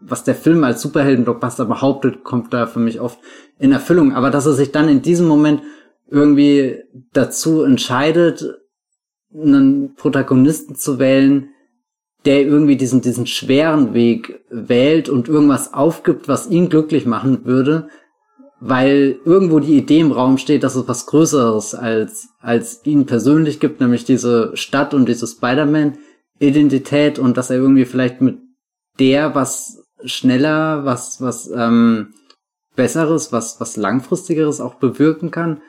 was 0.00 0.24
der 0.24 0.34
Film 0.34 0.64
als 0.64 0.82
Superhelden-Blockbuster 0.82 1.64
behauptet, 1.64 2.24
kommt 2.24 2.52
da 2.52 2.66
für 2.66 2.80
mich 2.80 3.00
oft 3.00 3.18
in 3.58 3.72
Erfüllung. 3.72 4.12
Aber 4.12 4.30
dass 4.30 4.46
er 4.46 4.52
sich 4.52 4.72
dann 4.72 4.88
in 4.88 5.02
diesem 5.02 5.26
Moment 5.26 5.62
irgendwie 6.08 6.82
dazu 7.12 7.62
entscheidet, 7.62 8.58
einen 9.34 9.94
Protagonisten 9.94 10.76
zu 10.76 10.98
wählen, 10.98 11.50
der 12.24 12.42
irgendwie 12.42 12.76
diesen, 12.76 13.00
diesen 13.00 13.26
schweren 13.26 13.94
Weg 13.94 14.44
wählt 14.50 15.08
und 15.08 15.28
irgendwas 15.28 15.72
aufgibt, 15.72 16.28
was 16.28 16.50
ihn 16.50 16.68
glücklich 16.68 17.06
machen 17.06 17.44
würde, 17.44 17.88
weil 18.60 19.18
irgendwo 19.24 19.60
die 19.60 19.76
Idee 19.76 20.00
im 20.00 20.12
Raum 20.12 20.38
steht, 20.38 20.62
dass 20.62 20.76
es 20.76 20.88
was 20.88 21.06
Größeres 21.06 21.74
als, 21.74 22.28
als 22.40 22.84
ihn 22.84 23.06
persönlich 23.06 23.60
gibt, 23.60 23.80
nämlich 23.80 24.04
diese 24.04 24.56
Stadt 24.56 24.94
und 24.94 25.06
diese 25.08 25.26
Spider-Man-Identität 25.26 27.18
und 27.18 27.36
dass 27.36 27.50
er 27.50 27.56
irgendwie 27.56 27.84
vielleicht 27.84 28.20
mit 28.20 28.38
der 28.98 29.34
was 29.34 29.82
schneller, 30.04 30.84
was, 30.84 31.20
was 31.20 31.50
ähm, 31.54 32.14
Besseres, 32.76 33.32
was, 33.32 33.60
was 33.60 33.76
Langfristigeres 33.76 34.60
auch 34.60 34.74
bewirken 34.74 35.30
kann. 35.30 35.60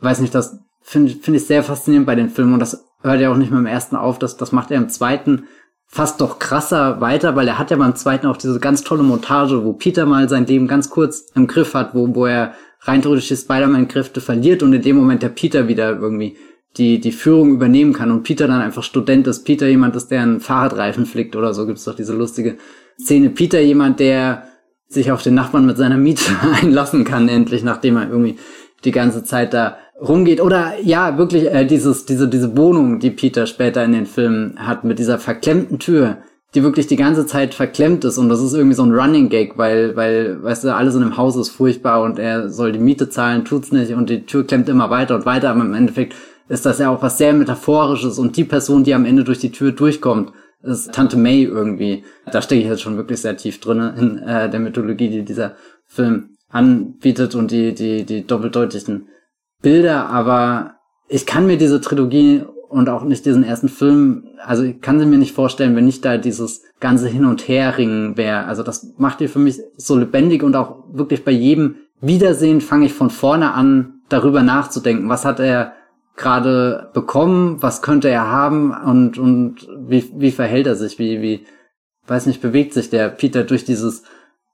Weiß 0.00 0.20
nicht, 0.20 0.34
das 0.34 0.58
finde 0.82 1.12
find 1.12 1.36
ich 1.36 1.46
sehr 1.46 1.62
faszinierend 1.62 2.06
bei 2.06 2.14
den 2.14 2.30
Filmen 2.30 2.54
und 2.54 2.60
das 2.60 2.84
hört 3.02 3.20
ja 3.20 3.30
auch 3.30 3.36
nicht 3.36 3.50
mehr 3.50 3.60
im 3.60 3.66
ersten 3.66 3.96
auf, 3.96 4.18
das, 4.18 4.36
das 4.36 4.52
macht 4.52 4.70
er 4.70 4.78
im 4.78 4.88
zweiten 4.88 5.46
fast 5.92 6.22
doch 6.22 6.38
krasser 6.38 7.02
weiter, 7.02 7.36
weil 7.36 7.46
er 7.46 7.58
hat 7.58 7.70
ja 7.70 7.76
beim 7.76 7.94
zweiten 7.94 8.26
auch 8.26 8.38
diese 8.38 8.58
ganz 8.58 8.82
tolle 8.82 9.02
Montage, 9.02 9.62
wo 9.62 9.74
Peter 9.74 10.06
mal 10.06 10.26
sein 10.26 10.46
Leben 10.46 10.66
ganz 10.66 10.88
kurz 10.88 11.30
im 11.34 11.46
Griff 11.46 11.74
hat, 11.74 11.94
wo, 11.94 12.14
wo 12.14 12.24
er 12.24 12.54
rein 12.80 13.02
theoretisch 13.02 13.28
die 13.28 13.36
Spider-Man-Kräfte 13.36 14.22
verliert 14.22 14.62
und 14.62 14.72
in 14.72 14.80
dem 14.80 14.96
Moment 14.96 15.22
der 15.22 15.28
Peter 15.28 15.68
wieder 15.68 15.90
irgendwie 15.90 16.38
die, 16.78 16.98
die 16.98 17.12
Führung 17.12 17.52
übernehmen 17.52 17.92
kann 17.92 18.10
und 18.10 18.22
Peter 18.22 18.48
dann 18.48 18.62
einfach 18.62 18.82
Student 18.82 19.26
ist, 19.26 19.44
Peter 19.44 19.68
jemand 19.68 19.94
ist, 19.94 20.08
der 20.08 20.22
einen 20.22 20.40
Fahrradreifen 20.40 21.04
flickt 21.04 21.36
oder 21.36 21.52
so, 21.52 21.66
gibt's 21.66 21.84
doch 21.84 21.94
diese 21.94 22.14
lustige 22.14 22.56
Szene. 22.98 23.28
Peter 23.28 23.60
jemand, 23.60 24.00
der 24.00 24.44
sich 24.88 25.12
auf 25.12 25.22
den 25.22 25.34
Nachbarn 25.34 25.66
mit 25.66 25.76
seiner 25.76 25.98
Miete 25.98 26.32
einlassen 26.62 27.04
kann, 27.04 27.28
endlich, 27.28 27.62
nachdem 27.64 27.98
er 27.98 28.08
irgendwie 28.08 28.38
die 28.84 28.92
ganze 28.92 29.24
Zeit 29.24 29.52
da 29.52 29.76
rumgeht. 30.00 30.40
Oder 30.40 30.74
ja, 30.82 31.18
wirklich 31.18 31.50
äh, 31.50 31.64
dieses, 31.64 32.06
diese, 32.06 32.28
diese 32.28 32.56
Wohnung, 32.56 32.98
die 32.98 33.10
Peter 33.10 33.46
später 33.46 33.84
in 33.84 33.92
den 33.92 34.06
Filmen 34.06 34.54
hat, 34.58 34.84
mit 34.84 34.98
dieser 34.98 35.18
verklemmten 35.18 35.78
Tür, 35.78 36.18
die 36.54 36.62
wirklich 36.62 36.86
die 36.86 36.96
ganze 36.96 37.26
Zeit 37.26 37.54
verklemmt 37.54 38.04
ist. 38.04 38.18
Und 38.18 38.28
das 38.28 38.42
ist 38.42 38.52
irgendwie 38.52 38.76
so 38.76 38.82
ein 38.82 38.92
Running 38.92 39.28
Gag, 39.28 39.56
weil, 39.56 39.96
weil, 39.96 40.42
weißt 40.42 40.64
du, 40.64 40.74
alles 40.74 40.94
in 40.94 41.00
dem 41.00 41.16
Haus 41.16 41.36
ist 41.36 41.50
furchtbar 41.50 42.02
und 42.02 42.18
er 42.18 42.50
soll 42.50 42.72
die 42.72 42.78
Miete 42.78 43.08
zahlen, 43.08 43.44
tut's 43.44 43.72
nicht 43.72 43.92
und 43.92 44.10
die 44.10 44.26
Tür 44.26 44.46
klemmt 44.46 44.68
immer 44.68 44.90
weiter 44.90 45.14
und 45.14 45.26
weiter. 45.26 45.50
Aber 45.50 45.62
im 45.62 45.74
Endeffekt 45.74 46.14
ist 46.48 46.66
das 46.66 46.78
ja 46.78 46.90
auch 46.90 47.02
was 47.02 47.18
sehr 47.18 47.32
Metaphorisches 47.32 48.18
und 48.18 48.36
die 48.36 48.44
Person, 48.44 48.84
die 48.84 48.94
am 48.94 49.06
Ende 49.06 49.24
durch 49.24 49.38
die 49.38 49.52
Tür 49.52 49.72
durchkommt, 49.72 50.32
ist 50.62 50.92
Tante 50.92 51.16
May 51.16 51.44
irgendwie. 51.44 52.04
Da 52.30 52.42
stecke 52.42 52.60
ich 52.60 52.68
jetzt 52.68 52.82
schon 52.82 52.96
wirklich 52.96 53.20
sehr 53.20 53.36
tief 53.36 53.58
drin 53.60 53.80
in 53.98 54.18
äh, 54.18 54.48
der 54.48 54.60
Mythologie, 54.60 55.08
die 55.08 55.24
dieser 55.24 55.56
Film 55.86 56.36
anbietet 56.50 57.34
und 57.34 57.50
die, 57.50 57.74
die, 57.74 58.04
die 58.04 58.26
doppeldeutigen 58.26 59.08
Bilder, 59.62 60.06
aber 60.08 60.74
ich 61.08 61.26
kann 61.26 61.46
mir 61.46 61.56
diese 61.56 61.80
Trilogie 61.80 62.44
und 62.68 62.88
auch 62.88 63.04
nicht 63.04 63.26
diesen 63.26 63.44
ersten 63.44 63.68
Film, 63.68 64.24
also 64.44 64.62
ich 64.62 64.80
kann 64.80 64.98
sie 64.98 65.06
mir 65.06 65.18
nicht 65.18 65.34
vorstellen, 65.34 65.76
wenn 65.76 65.84
nicht 65.84 66.04
da 66.04 66.16
dieses 66.16 66.62
ganze 66.80 67.08
Hin- 67.08 67.26
und 67.26 67.46
Herringen 67.46 68.16
wäre. 68.16 68.46
Also 68.46 68.62
das 68.62 68.94
macht 68.96 69.20
die 69.20 69.28
für 69.28 69.38
mich 69.38 69.60
so 69.76 69.96
lebendig 69.98 70.42
und 70.42 70.56
auch 70.56 70.84
wirklich 70.90 71.24
bei 71.24 71.32
jedem 71.32 71.76
Wiedersehen 72.00 72.60
fange 72.60 72.86
ich 72.86 72.94
von 72.94 73.10
vorne 73.10 73.52
an, 73.52 74.00
darüber 74.08 74.42
nachzudenken. 74.42 75.08
Was 75.08 75.24
hat 75.24 75.38
er 75.38 75.74
gerade 76.16 76.90
bekommen? 76.94 77.62
Was 77.62 77.82
könnte 77.82 78.08
er 78.08 78.28
haben? 78.28 78.72
Und, 78.72 79.18
und 79.18 79.68
wie, 79.78 80.10
wie 80.16 80.32
verhält 80.32 80.66
er 80.66 80.74
sich? 80.74 80.98
Wie, 80.98 81.22
wie, 81.22 81.46
weiß 82.06 82.26
nicht, 82.26 82.42
bewegt 82.42 82.72
sich 82.74 82.90
der 82.90 83.08
Peter 83.08 83.44
durch 83.44 83.64
dieses 83.64 84.02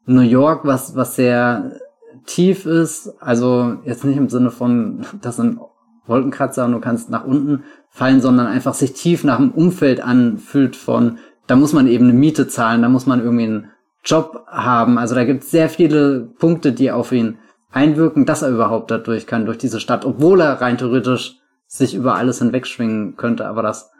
New 0.06 0.22
York, 0.22 0.64
was, 0.64 0.96
was 0.96 1.16
sehr 1.16 1.80
tief 2.28 2.66
ist, 2.66 3.14
also 3.20 3.78
jetzt 3.84 4.04
nicht 4.04 4.16
im 4.16 4.28
Sinne 4.28 4.50
von, 4.50 5.04
das 5.20 5.36
sind 5.36 5.58
Wolkenkratzer 6.06 6.64
und 6.64 6.72
du 6.72 6.80
kannst 6.80 7.10
nach 7.10 7.24
unten 7.24 7.64
fallen, 7.90 8.20
sondern 8.20 8.46
einfach 8.46 8.74
sich 8.74 8.92
tief 8.92 9.24
nach 9.24 9.38
dem 9.38 9.50
Umfeld 9.50 10.00
anfühlt 10.00 10.76
von, 10.76 11.18
da 11.46 11.56
muss 11.56 11.72
man 11.72 11.86
eben 11.86 12.04
eine 12.04 12.12
Miete 12.12 12.46
zahlen, 12.46 12.82
da 12.82 12.88
muss 12.88 13.06
man 13.06 13.20
irgendwie 13.20 13.44
einen 13.44 13.70
Job 14.04 14.44
haben. 14.46 14.98
Also 14.98 15.14
da 15.14 15.24
gibt 15.24 15.42
es 15.42 15.50
sehr 15.50 15.68
viele 15.68 16.28
Punkte, 16.38 16.72
die 16.72 16.90
auf 16.90 17.12
ihn 17.12 17.38
einwirken, 17.72 18.26
dass 18.26 18.42
er 18.42 18.50
überhaupt 18.50 18.90
dadurch 18.90 19.26
kann, 19.26 19.46
durch 19.46 19.58
diese 19.58 19.80
Stadt, 19.80 20.04
obwohl 20.04 20.40
er 20.40 20.60
rein 20.60 20.78
theoretisch 20.78 21.36
sich 21.66 21.94
über 21.94 22.14
alles 22.14 22.38
hinwegschwingen 22.38 23.16
könnte, 23.16 23.46
aber 23.46 23.62
das 23.62 23.90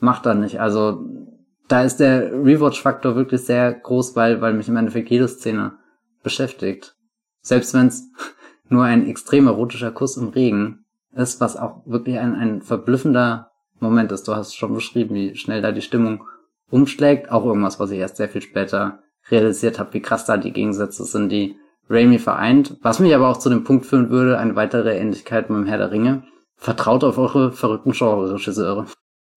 macht 0.00 0.26
er 0.26 0.34
nicht. 0.34 0.60
Also 0.60 1.04
da 1.68 1.82
ist 1.82 1.98
der 1.98 2.32
Rewatch-Faktor 2.32 3.16
wirklich 3.16 3.44
sehr 3.44 3.72
groß, 3.72 4.16
weil, 4.16 4.40
weil 4.40 4.54
mich 4.54 4.68
im 4.68 4.76
Endeffekt 4.76 5.10
jede 5.10 5.28
Szene 5.28 5.72
beschäftigt. 6.22 6.96
Selbst 7.42 7.74
wenn 7.74 7.88
es 7.88 8.08
nur 8.68 8.84
ein 8.84 9.06
extrem 9.06 9.46
erotischer 9.46 9.90
Kuss 9.90 10.16
im 10.16 10.28
Regen 10.28 10.84
ist, 11.14 11.40
was 11.40 11.56
auch 11.56 11.82
wirklich 11.84 12.18
ein, 12.18 12.34
ein 12.34 12.62
verblüffender 12.62 13.50
Moment 13.80 14.12
ist. 14.12 14.26
Du 14.26 14.34
hast 14.34 14.54
schon 14.54 14.74
beschrieben, 14.74 15.14
wie 15.14 15.36
schnell 15.36 15.60
da 15.60 15.72
die 15.72 15.82
Stimmung 15.82 16.24
umschlägt. 16.70 17.30
Auch 17.30 17.44
irgendwas, 17.44 17.78
was 17.78 17.90
ich 17.90 17.98
erst 17.98 18.16
sehr 18.16 18.28
viel 18.28 18.40
später 18.40 19.00
realisiert 19.30 19.78
habe, 19.78 19.92
wie 19.94 20.00
krass 20.00 20.24
da 20.24 20.36
die 20.36 20.52
Gegensätze 20.52 21.04
sind, 21.04 21.30
die 21.30 21.56
Raimi 21.90 22.18
vereint. 22.18 22.76
Was 22.82 23.00
mich 23.00 23.14
aber 23.14 23.28
auch 23.28 23.36
zu 23.36 23.50
dem 23.50 23.64
Punkt 23.64 23.86
führen 23.86 24.10
würde, 24.10 24.38
eine 24.38 24.56
weitere 24.56 24.96
Ähnlichkeit 24.96 25.50
mit 25.50 25.58
dem 25.58 25.66
Herr 25.66 25.78
der 25.78 25.90
Ringe. 25.90 26.22
Vertraut 26.56 27.04
auf 27.04 27.18
eure 27.18 27.52
verrückten 27.52 27.92
Genre-Regisseure. 27.92 28.86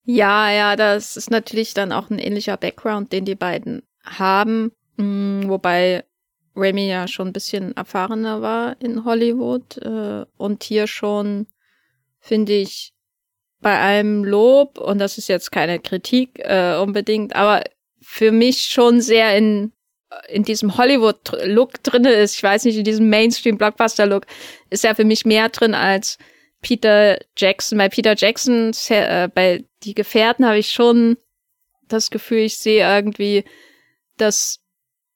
Ja, 0.03 0.51
ja, 0.51 0.75
das 0.75 1.17
ist 1.17 1.31
natürlich 1.31 1.73
dann 1.73 1.91
auch 1.91 2.11
ein 2.11 2.19
ähnlicher 2.19 2.57
Background, 2.57 3.11
den 3.11 3.25
die 3.25 3.35
beiden 3.35 3.81
haben. 4.03 4.71
Mm, 4.97 5.47
wobei 5.47 6.05
Raimi 6.55 6.87
ja 6.87 7.07
schon 7.07 7.27
ein 7.27 7.33
bisschen 7.33 7.75
erfahrener 7.75 8.41
war 8.41 8.75
in 8.81 9.05
Hollywood 9.05 9.77
äh, 9.77 10.25
und 10.37 10.63
hier 10.63 10.87
schon, 10.87 11.47
finde 12.19 12.53
ich, 12.53 12.93
bei 13.61 13.79
allem 13.79 14.23
Lob, 14.23 14.77
und 14.77 14.99
das 14.99 15.17
ist 15.17 15.27
jetzt 15.27 15.51
keine 15.51 15.79
Kritik 15.79 16.39
äh, 16.39 16.77
unbedingt, 16.77 17.35
aber 17.35 17.63
für 18.01 18.31
mich 18.31 18.61
schon 18.61 19.01
sehr 19.01 19.35
in, 19.35 19.71
in 20.27 20.43
diesem 20.43 20.77
Hollywood-Look 20.77 21.81
drinne 21.81 22.11
ist. 22.13 22.35
Ich 22.35 22.43
weiß 22.43 22.65
nicht, 22.65 22.77
in 22.77 22.83
diesem 22.83 23.09
Mainstream-Blockbuster-Look 23.09 24.27
ist 24.69 24.83
ja 24.83 24.93
für 24.93 25.05
mich 25.05 25.25
mehr 25.25 25.49
drin 25.49 25.73
als 25.73 26.17
Peter 26.61 27.17
Jackson. 27.35 27.77
Bei 27.77 27.89
Peter 27.89 28.15
Jackson, 28.15 28.71
äh, 28.89 29.29
bei 29.33 29.65
Die 29.83 29.95
Gefährten 29.95 30.45
habe 30.45 30.59
ich 30.59 30.71
schon 30.71 31.17
das 31.87 32.09
Gefühl, 32.11 32.39
ich 32.39 32.57
sehe 32.57 32.87
irgendwie 32.87 33.43
das 34.17 34.59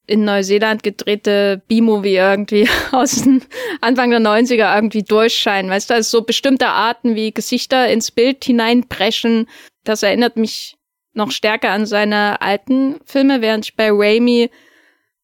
in 0.10 0.26
Neuseeland 0.26 0.82
gedrehte 0.82 1.62
B-Movie 1.68 2.16
irgendwie 2.16 2.68
aus 2.92 3.22
den 3.22 3.44
Anfang 3.80 4.10
der 4.10 4.20
90er 4.20 4.76
irgendwie 4.76 5.04
durchscheinen. 5.04 5.70
Weißt 5.70 5.90
du, 5.90 5.94
also 5.94 6.18
so 6.18 6.24
bestimmte 6.26 6.68
Arten 6.68 7.16
wie 7.16 7.32
Gesichter 7.32 7.88
ins 7.88 8.12
Bild 8.12 8.44
hineinpreschen. 8.44 9.48
Das 9.84 10.04
erinnert 10.04 10.36
mich 10.36 10.78
noch 11.14 11.32
stärker 11.32 11.70
an 11.70 11.86
seine 11.86 12.42
alten 12.42 13.00
Filme, 13.06 13.42
während 13.42 13.66
ich 13.66 13.76
bei 13.76 13.90
Raimi 13.92 14.50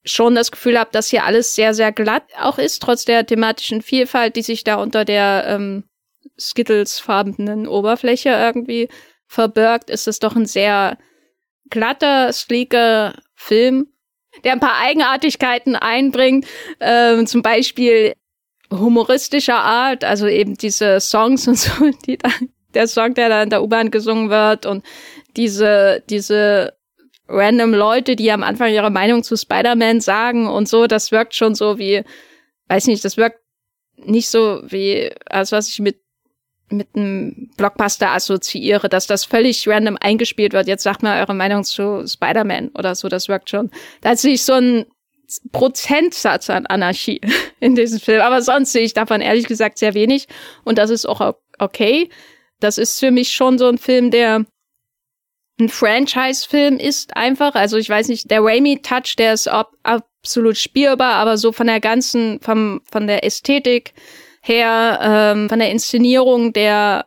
schon 0.03 0.35
das 0.35 0.51
Gefühl 0.51 0.79
habe, 0.79 0.91
dass 0.91 1.09
hier 1.09 1.23
alles 1.23 1.55
sehr, 1.55 1.73
sehr 1.73 1.91
glatt 1.91 2.25
auch 2.39 2.59
ist, 2.59 2.81
trotz 2.81 3.05
der 3.05 3.25
thematischen 3.25 3.81
Vielfalt, 3.81 4.35
die 4.35 4.43
sich 4.43 4.63
da 4.63 4.75
unter 4.75 5.03
der 5.03 5.45
ähm, 5.47 5.83
Skittles-farbenen 6.39 7.67
Oberfläche 7.67 8.29
irgendwie 8.29 8.87
verbirgt, 9.25 9.89
ist 9.89 10.07
es 10.07 10.19
doch 10.19 10.35
ein 10.35 10.45
sehr 10.45 10.99
glatter, 11.71 12.31
sleeker 12.31 13.15
Film, 13.33 13.87
der 14.43 14.53
ein 14.53 14.59
paar 14.59 14.77
Eigenartigkeiten 14.79 15.75
einbringt, 15.75 16.45
ähm, 16.79 17.27
zum 17.27 17.41
Beispiel 17.41 18.13
humoristischer 18.71 19.57
Art, 19.57 20.03
also 20.03 20.27
eben 20.27 20.55
diese 20.55 20.99
Songs 20.99 21.47
und 21.47 21.57
so, 21.57 21.89
die 22.05 22.17
da, 22.17 22.29
der 22.73 22.87
Song, 22.87 23.13
der 23.13 23.29
da 23.29 23.43
in 23.43 23.49
der 23.49 23.63
U-Bahn 23.63 23.91
gesungen 23.91 24.29
wird 24.29 24.65
und 24.65 24.83
diese, 25.35 26.03
diese 26.09 26.73
random 27.27 27.73
Leute, 27.73 28.15
die 28.15 28.31
am 28.31 28.43
Anfang 28.43 28.71
ihre 28.71 28.91
Meinung 28.91 29.23
zu 29.23 29.35
Spider-Man 29.35 30.01
sagen 30.01 30.47
und 30.47 30.67
so, 30.67 30.87
das 30.87 31.11
wirkt 31.11 31.35
schon 31.35 31.55
so 31.55 31.77
wie, 31.79 32.03
weiß 32.67 32.87
nicht, 32.87 33.03
das 33.03 33.17
wirkt 33.17 33.39
nicht 33.97 34.29
so 34.29 34.61
wie, 34.65 35.11
als 35.25 35.51
was 35.51 35.69
ich 35.69 35.79
mit 35.79 36.04
mit 36.69 36.87
einem 36.95 37.49
Blockbuster 37.57 38.11
assoziiere, 38.11 38.89
dass 38.89 39.07
das 39.07 39.25
völlig 39.25 39.67
random 39.67 39.97
eingespielt 39.99 40.53
wird. 40.53 40.67
Jetzt 40.67 40.83
sagt 40.83 41.03
mal 41.03 41.21
eure 41.21 41.35
Meinung 41.35 41.63
zu 41.63 42.05
Spider-Man 42.07 42.69
oder 42.69 42.95
so, 42.95 43.07
das 43.07 43.27
wirkt 43.27 43.49
schon. 43.49 43.69
Da 44.01 44.11
ist 44.11 44.21
sich 44.21 44.43
so 44.43 44.53
ein 44.53 44.85
Prozentsatz 45.51 46.49
an 46.49 46.65
Anarchie 46.65 47.21
in 47.59 47.75
diesem 47.75 47.99
Film. 47.99 48.21
Aber 48.21 48.41
sonst 48.41 48.71
sehe 48.71 48.83
ich 48.83 48.93
davon 48.93 49.21
ehrlich 49.21 49.47
gesagt 49.47 49.77
sehr 49.77 49.93
wenig. 49.93 50.27
Und 50.63 50.77
das 50.77 50.89
ist 50.89 51.05
auch 51.05 51.35
okay. 51.59 52.09
Das 52.59 52.77
ist 52.77 52.99
für 52.99 53.11
mich 53.11 53.33
schon 53.33 53.57
so 53.57 53.67
ein 53.67 53.77
Film, 53.77 54.11
der 54.11 54.45
ein 55.59 55.69
Franchise-Film 55.69 56.77
ist 56.77 57.15
einfach. 57.15 57.55
Also 57.55 57.77
ich 57.77 57.89
weiß 57.89 58.09
nicht, 58.09 58.29
der 58.29 58.41
Raimi-Touch, 58.41 59.15
der 59.17 59.33
ist 59.33 59.47
ab 59.47 59.71
absolut 60.25 60.57
spielbar, 60.57 61.13
aber 61.13 61.37
so 61.37 61.51
von 61.51 61.67
der 61.67 61.79
ganzen, 61.79 62.39
vom, 62.41 62.81
von 62.91 63.05
der 63.05 63.23
Ästhetik, 63.23 63.93
her, 64.47 64.99
ähm, 65.01 65.49
von 65.49 65.59
der 65.59 65.71
Inszenierung 65.71 66.53
der 66.53 67.05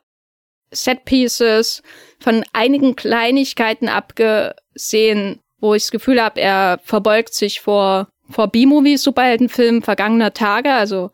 Set-Pieces, 0.71 1.83
von 2.21 2.45
einigen 2.53 2.97
Kleinigkeiten 2.97 3.89
abgesehen, 3.89 5.41
wo 5.61 5.75
ich 5.75 5.85
das 5.85 5.91
Gefühl 5.91 6.23
habe, 6.23 6.41
er 6.41 6.81
verbeugt 6.83 7.35
sich 7.35 7.61
vor, 7.61 8.09
vor 8.29 8.49
B-Movies, 8.49 9.03
Superheldenfilmen 9.03 9.83
vergangener 9.83 10.35
Tage. 10.35 10.73
Also 10.73 11.11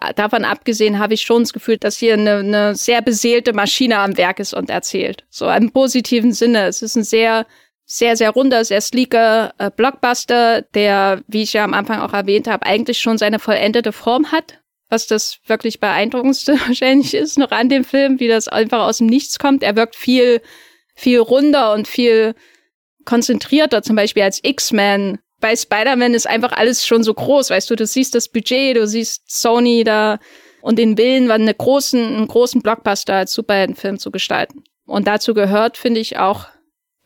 äh, 0.00 0.14
davon 0.14 0.44
abgesehen 0.44 0.98
habe 0.98 1.14
ich 1.14 1.22
schon 1.22 1.42
das 1.42 1.52
Gefühl, 1.52 1.76
dass 1.76 1.98
hier 1.98 2.14
eine, 2.14 2.36
eine 2.38 2.74
sehr 2.74 3.02
beseelte 3.02 3.52
Maschine 3.52 3.98
am 3.98 4.16
Werk 4.16 4.38
ist 4.40 4.54
und 4.54 4.70
erzählt. 4.70 5.24
So 5.28 5.50
im 5.50 5.70
positiven 5.70 6.32
Sinne. 6.32 6.66
Es 6.66 6.82
ist 6.82 6.96
ein 6.96 7.04
sehr, 7.04 7.46
sehr, 7.84 8.16
sehr 8.16 8.30
runder, 8.30 8.64
sehr 8.64 8.80
sleeker 8.80 9.52
äh, 9.58 9.70
Blockbuster, 9.70 10.62
der, 10.62 11.22
wie 11.26 11.42
ich 11.42 11.52
ja 11.52 11.64
am 11.64 11.74
Anfang 11.74 12.00
auch 12.00 12.14
erwähnt 12.14 12.48
habe, 12.48 12.66
eigentlich 12.66 12.98
schon 12.98 13.18
seine 13.18 13.38
vollendete 13.38 13.92
Form 13.92 14.32
hat 14.32 14.60
was 14.90 15.06
das 15.06 15.38
wirklich 15.46 15.80
beeindruckendste 15.80 16.58
wahrscheinlich 16.66 17.14
ist, 17.14 17.38
noch 17.38 17.52
an 17.52 17.70
dem 17.70 17.84
Film, 17.84 18.20
wie 18.20 18.28
das 18.28 18.48
einfach 18.48 18.80
aus 18.80 18.98
dem 18.98 19.06
Nichts 19.06 19.38
kommt. 19.38 19.62
Er 19.62 19.76
wirkt 19.76 19.96
viel, 19.96 20.42
viel 20.94 21.20
runder 21.20 21.72
und 21.72 21.88
viel 21.88 22.34
konzentrierter, 23.06 23.82
zum 23.82 23.96
Beispiel 23.96 24.24
als 24.24 24.40
X-Men. 24.42 25.18
Bei 25.40 25.56
Spider-Man 25.56 26.12
ist 26.12 26.26
einfach 26.26 26.52
alles 26.52 26.84
schon 26.84 27.02
so 27.02 27.14
groß, 27.14 27.48
weißt 27.48 27.70
du, 27.70 27.76
du 27.76 27.86
siehst 27.86 28.14
das 28.14 28.28
Budget, 28.28 28.76
du 28.76 28.86
siehst 28.86 29.30
Sony 29.30 29.84
da 29.84 30.18
und 30.60 30.78
den 30.78 30.98
Willen, 30.98 31.30
einen 31.30 31.56
großen, 31.56 31.98
einen 31.98 32.28
großen 32.28 32.60
Blockbuster 32.60 33.14
als 33.14 33.32
Superheldenfilm 33.32 33.98
zu 33.98 34.10
gestalten. 34.10 34.64
Und 34.84 35.06
dazu 35.06 35.32
gehört, 35.32 35.78
finde 35.78 36.00
ich, 36.00 36.18
auch 36.18 36.46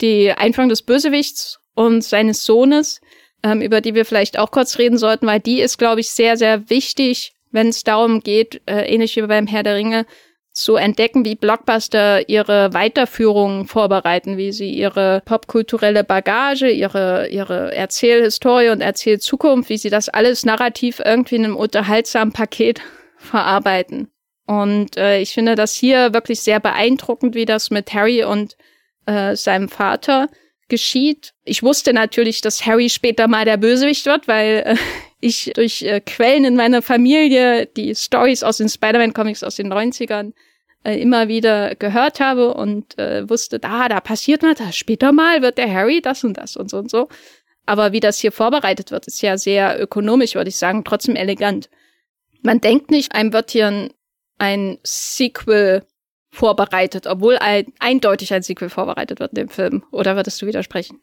die 0.01 0.33
Einführung 0.33 0.71
des 0.71 0.83
Bösewichts 0.83 1.61
und 1.75 2.03
seines 2.03 2.43
Sohnes, 2.45 3.01
ähm, 3.45 3.61
über 3.61 3.81
die 3.81 3.95
wir 3.95 4.05
vielleicht 4.05 4.39
auch 4.39 4.51
kurz 4.51 4.79
reden 4.79 4.99
sollten, 4.99 5.27
weil 5.27 5.39
die 5.39 5.61
ist, 5.61 5.79
glaube 5.79 6.01
ich, 6.01 6.11
sehr, 6.11 6.37
sehr 6.37 6.69
wichtig 6.71 7.35
wenn 7.55 7.69
es 7.69 7.85
darum 7.85 8.21
geht, 8.21 8.61
äh, 8.67 8.93
ähnlich 8.93 9.17
wie 9.17 9.23
beim 9.23 9.47
Herr 9.47 9.63
der 9.63 9.77
Ringe, 9.77 10.07
zu 10.55 10.77
entdecken, 10.77 11.25
wie 11.25 11.35
Blockbuster 11.35 12.29
ihre 12.29 12.73
Weiterführung 12.73 13.67
vorbereiten, 13.67 14.37
wie 14.37 14.53
sie 14.53 14.71
ihre 14.71 15.21
popkulturelle 15.25 16.05
Bagage, 16.05 16.71
ihre, 16.71 17.27
ihre 17.29 17.75
Erzählhistorie 17.75 18.69
und 18.69 18.81
Erzählzukunft, 18.81 19.69
wie 19.69 19.79
sie 19.79 19.91
das 19.91 20.09
alles 20.09 20.45
narrativ 20.45 21.03
irgendwie 21.05 21.37
in 21.37 21.45
einem 21.45 21.57
unterhaltsamen 21.57 22.33
Paket 22.33 22.81
verarbeiten. 23.17 24.13
Und 24.47 24.97
äh, 24.97 25.21
ich 25.21 25.33
finde 25.33 25.57
das 25.57 25.75
hier 25.75 26.15
wirklich 26.15 26.41
sehr 26.41 26.61
beeindruckend, 26.61 27.35
wie 27.35 27.47
das 27.47 27.71
mit 27.71 27.93
Harry 27.93 28.23
und 28.23 28.57
äh, 29.07 29.35
seinem 29.35 29.69
Vater 29.69 30.29
geschieht. 30.69 31.35
Ich 31.45 31.63
wusste 31.63 31.93
natürlich, 31.93 32.41
dass 32.43 32.65
Harry 32.65 32.91
später 32.91 33.27
mal 33.27 33.45
der 33.45 33.57
Bösewicht 33.57 34.07
wird, 34.07 34.29
weil 34.29 34.63
äh, 34.67 34.77
ich 35.25 35.53
durch 35.55 35.83
äh, 35.83 36.01
Quellen 36.01 36.45
in 36.45 36.57
meiner 36.57 36.83
Familie 36.83 37.67
die 37.67 37.95
Stories 37.95 38.43
aus 38.43 38.59
den 38.59 38.69
Spider-Man-Comics 38.69 39.43
aus 39.43 39.57
den 39.57 39.73
90ern 39.73 40.33
äh, 40.85 41.01
immer 41.01 41.29
wieder 41.29 41.75
gehört 41.75 42.21
habe 42.21 42.53
und 42.55 42.99
äh, 42.99 43.29
wusste, 43.29 43.59
da, 43.59 43.89
da 43.89 44.01
passiert 44.01 44.43
mal 44.43 44.55
das. 44.55 44.77
Später 44.77 45.13
mal 45.13 45.41
wird 45.41 45.57
der 45.57 45.73
Harry 45.73 46.03
das 46.03 46.25
und 46.25 46.37
das 46.37 46.57
und 46.57 46.71
so 46.71 46.79
und 46.79 46.91
so. 46.91 47.09
Aber 47.67 47.93
wie 47.93 48.01
das 48.01 48.19
hier 48.19 48.33
vorbereitet 48.33 48.91
wird, 48.91 49.07
ist 49.07 49.23
ja 49.23 49.39
sehr 49.39 49.81
ökonomisch, 49.81 50.35
würde 50.35 50.51
ich 50.51 50.57
sagen, 50.57 50.85
trotzdem 50.85 51.17
elegant. 51.17 51.71
Man 52.43 52.61
denkt 52.61 52.91
nicht, 52.91 53.15
einem 53.15 53.33
wird 53.33 53.51
hier 53.51 53.69
ein, 53.69 53.91
ein 54.37 54.79
Sequel 54.83 55.87
vorbereitet, 56.31 57.07
obwohl 57.07 57.39
ein, 57.39 57.73
eindeutig 57.79 58.35
ein 58.35 58.43
Sequel 58.43 58.69
vorbereitet 58.69 59.21
wird 59.21 59.31
in 59.31 59.37
dem 59.37 59.49
Film. 59.49 59.85
Oder 59.91 60.17
würdest 60.17 60.43
du 60.43 60.47
widersprechen? 60.47 61.01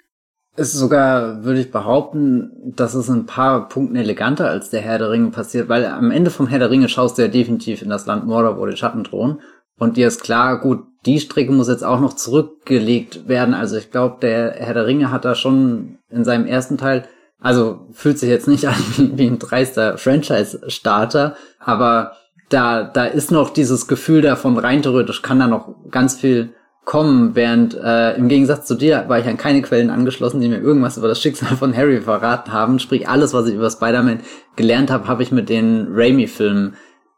Ist 0.55 0.73
sogar, 0.73 1.43
würde 1.43 1.61
ich 1.61 1.71
behaupten, 1.71 2.73
dass 2.75 2.93
es 2.93 3.09
ein 3.09 3.25
paar 3.25 3.69
Punkten 3.69 3.95
eleganter 3.95 4.49
als 4.49 4.69
der 4.69 4.81
Herr 4.81 4.97
der 4.97 5.09
Ringe 5.09 5.31
passiert, 5.31 5.69
weil 5.69 5.85
am 5.85 6.11
Ende 6.11 6.29
vom 6.29 6.47
Herr 6.47 6.59
der 6.59 6.69
Ringe 6.69 6.89
schaust 6.89 7.17
du 7.17 7.21
ja 7.21 7.27
definitiv 7.29 7.81
in 7.81 7.89
das 7.89 8.05
Land 8.05 8.25
Mordor, 8.25 8.57
wo 8.57 8.65
die 8.65 8.75
Schatten 8.75 9.03
drohen. 9.03 9.39
Und 9.77 9.97
dir 9.97 10.07
ist 10.07 10.21
klar, 10.21 10.59
gut, 10.59 10.83
die 11.05 11.19
Strecke 11.19 11.51
muss 11.51 11.69
jetzt 11.69 11.83
auch 11.83 11.99
noch 11.99 12.13
zurückgelegt 12.13 13.27
werden. 13.27 13.53
Also 13.53 13.77
ich 13.77 13.91
glaube, 13.91 14.17
der 14.21 14.51
Herr 14.51 14.73
der 14.73 14.85
Ringe 14.85 15.09
hat 15.09 15.25
da 15.25 15.35
schon 15.35 15.97
in 16.09 16.23
seinem 16.23 16.45
ersten 16.45 16.77
Teil, 16.77 17.05
also 17.39 17.87
fühlt 17.93 18.19
sich 18.19 18.29
jetzt 18.29 18.47
nicht 18.47 18.67
an 18.67 18.75
wie, 18.97 19.27
ein 19.27 19.39
dreister 19.39 19.97
Franchise-Starter, 19.97 21.35
aber 21.59 22.13
da, 22.49 22.83
da 22.83 23.05
ist 23.05 23.31
noch 23.31 23.49
dieses 23.51 23.87
Gefühl 23.87 24.21
davon, 24.21 24.57
rein 24.57 24.81
theoretisch 24.81 25.21
kann 25.21 25.39
da 25.39 25.47
noch 25.47 25.73
ganz 25.89 26.15
viel 26.15 26.53
kommen, 26.86 27.36
während 27.36 27.75
äh, 27.75 28.15
im 28.15 28.27
Gegensatz 28.27 28.65
zu 28.65 28.75
dir 28.75 29.05
war 29.07 29.19
ich 29.19 29.27
an 29.27 29.38
keine 29.38 29.61
Quellen 29.61 29.89
angeschlossen, 29.89 30.41
die 30.41 30.49
mir 30.49 30.59
irgendwas 30.59 30.97
über 30.97 31.07
das 31.07 31.21
Schicksal 31.21 31.55
von 31.57 31.75
Harry 31.75 32.01
verraten 32.01 32.51
haben. 32.51 32.79
Sprich, 32.79 33.07
alles, 33.07 33.34
was 33.34 33.47
ich 33.47 33.55
über 33.55 33.69
Spider-Man 33.69 34.21
gelernt 34.55 34.91
habe, 34.91 35.07
habe 35.07 35.23
ich 35.23 35.32
mit 35.32 35.49
den 35.49 35.88
Raimi-Filmen 35.91 36.75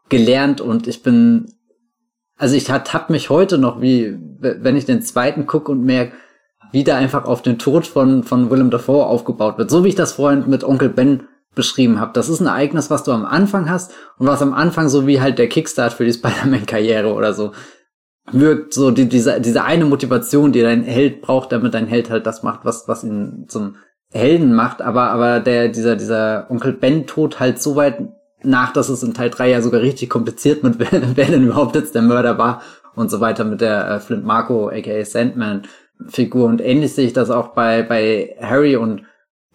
gelernt 0.08 0.60
und 0.60 0.86
ich 0.86 1.02
bin, 1.02 1.46
also 2.36 2.54
ich 2.54 2.70
hab 2.70 3.10
mich 3.10 3.30
heute 3.30 3.58
noch, 3.58 3.80
wie 3.80 4.18
wenn 4.38 4.76
ich 4.76 4.84
den 4.84 5.00
zweiten 5.00 5.46
gucke 5.46 5.72
und 5.72 5.82
merke, 5.82 6.12
wie 6.72 6.84
da 6.84 6.96
einfach 6.96 7.24
auf 7.24 7.40
den 7.40 7.58
Tod 7.58 7.86
von, 7.86 8.22
von 8.22 8.50
Willem 8.50 8.70
Dafoe 8.70 9.06
aufgebaut 9.06 9.58
wird. 9.58 9.70
So 9.70 9.84
wie 9.84 9.88
ich 9.88 9.94
das 9.94 10.12
vorhin 10.12 10.44
mit 10.48 10.64
Onkel 10.64 10.88
Ben 10.88 11.22
beschrieben 11.54 12.00
habe. 12.00 12.12
Das 12.12 12.28
ist 12.28 12.40
ein 12.40 12.46
Ereignis, 12.46 12.90
was 12.90 13.04
du 13.04 13.12
am 13.12 13.24
Anfang 13.24 13.70
hast 13.70 13.92
und 14.18 14.26
was 14.26 14.42
am 14.42 14.52
Anfang 14.52 14.88
so 14.88 15.06
wie 15.06 15.20
halt 15.20 15.38
der 15.38 15.48
Kickstart 15.48 15.92
für 15.92 16.04
die 16.04 16.12
Spider-Man-Karriere 16.12 17.14
oder 17.14 17.32
so 17.32 17.52
wirkt 18.32 18.74
so 18.74 18.90
die, 18.90 19.08
diese, 19.08 19.40
diese 19.40 19.64
eine 19.64 19.84
Motivation, 19.84 20.52
die 20.52 20.62
dein 20.62 20.82
Held 20.82 21.20
braucht, 21.20 21.52
damit 21.52 21.74
dein 21.74 21.86
Held 21.86 22.10
halt 22.10 22.26
das 22.26 22.42
macht, 22.42 22.64
was, 22.64 22.88
was 22.88 23.04
ihn 23.04 23.46
zum 23.48 23.76
Helden 24.12 24.54
macht, 24.54 24.80
aber, 24.80 25.10
aber 25.10 25.40
der, 25.40 25.68
dieser, 25.68 25.96
dieser 25.96 26.46
Onkel 26.48 26.72
Ben 26.72 27.06
Tod 27.06 27.40
halt 27.40 27.60
so 27.60 27.76
weit 27.76 27.98
nach, 28.42 28.72
dass 28.72 28.88
es 28.88 29.02
in 29.02 29.14
Teil 29.14 29.30
3 29.30 29.50
ja 29.50 29.60
sogar 29.60 29.80
richtig 29.80 30.08
kompliziert 30.08 30.62
mit, 30.62 30.78
wer, 30.78 30.90
wer 31.16 31.26
denn 31.26 31.44
überhaupt 31.44 31.74
jetzt 31.74 31.94
der 31.94 32.02
Mörder 32.02 32.38
war 32.38 32.62
und 32.94 33.10
so 33.10 33.20
weiter 33.20 33.44
mit 33.44 33.60
der 33.60 33.90
äh, 33.90 34.00
Flint 34.00 34.24
Marco, 34.24 34.68
aka 34.68 35.04
Sandman 35.04 35.62
Figur 36.08 36.46
und 36.46 36.60
ähnlich 36.60 36.92
sehe 36.92 37.06
ich 37.06 37.12
das 37.12 37.30
auch 37.30 37.48
bei, 37.48 37.82
bei 37.82 38.36
Harry 38.40 38.76
und 38.76 39.02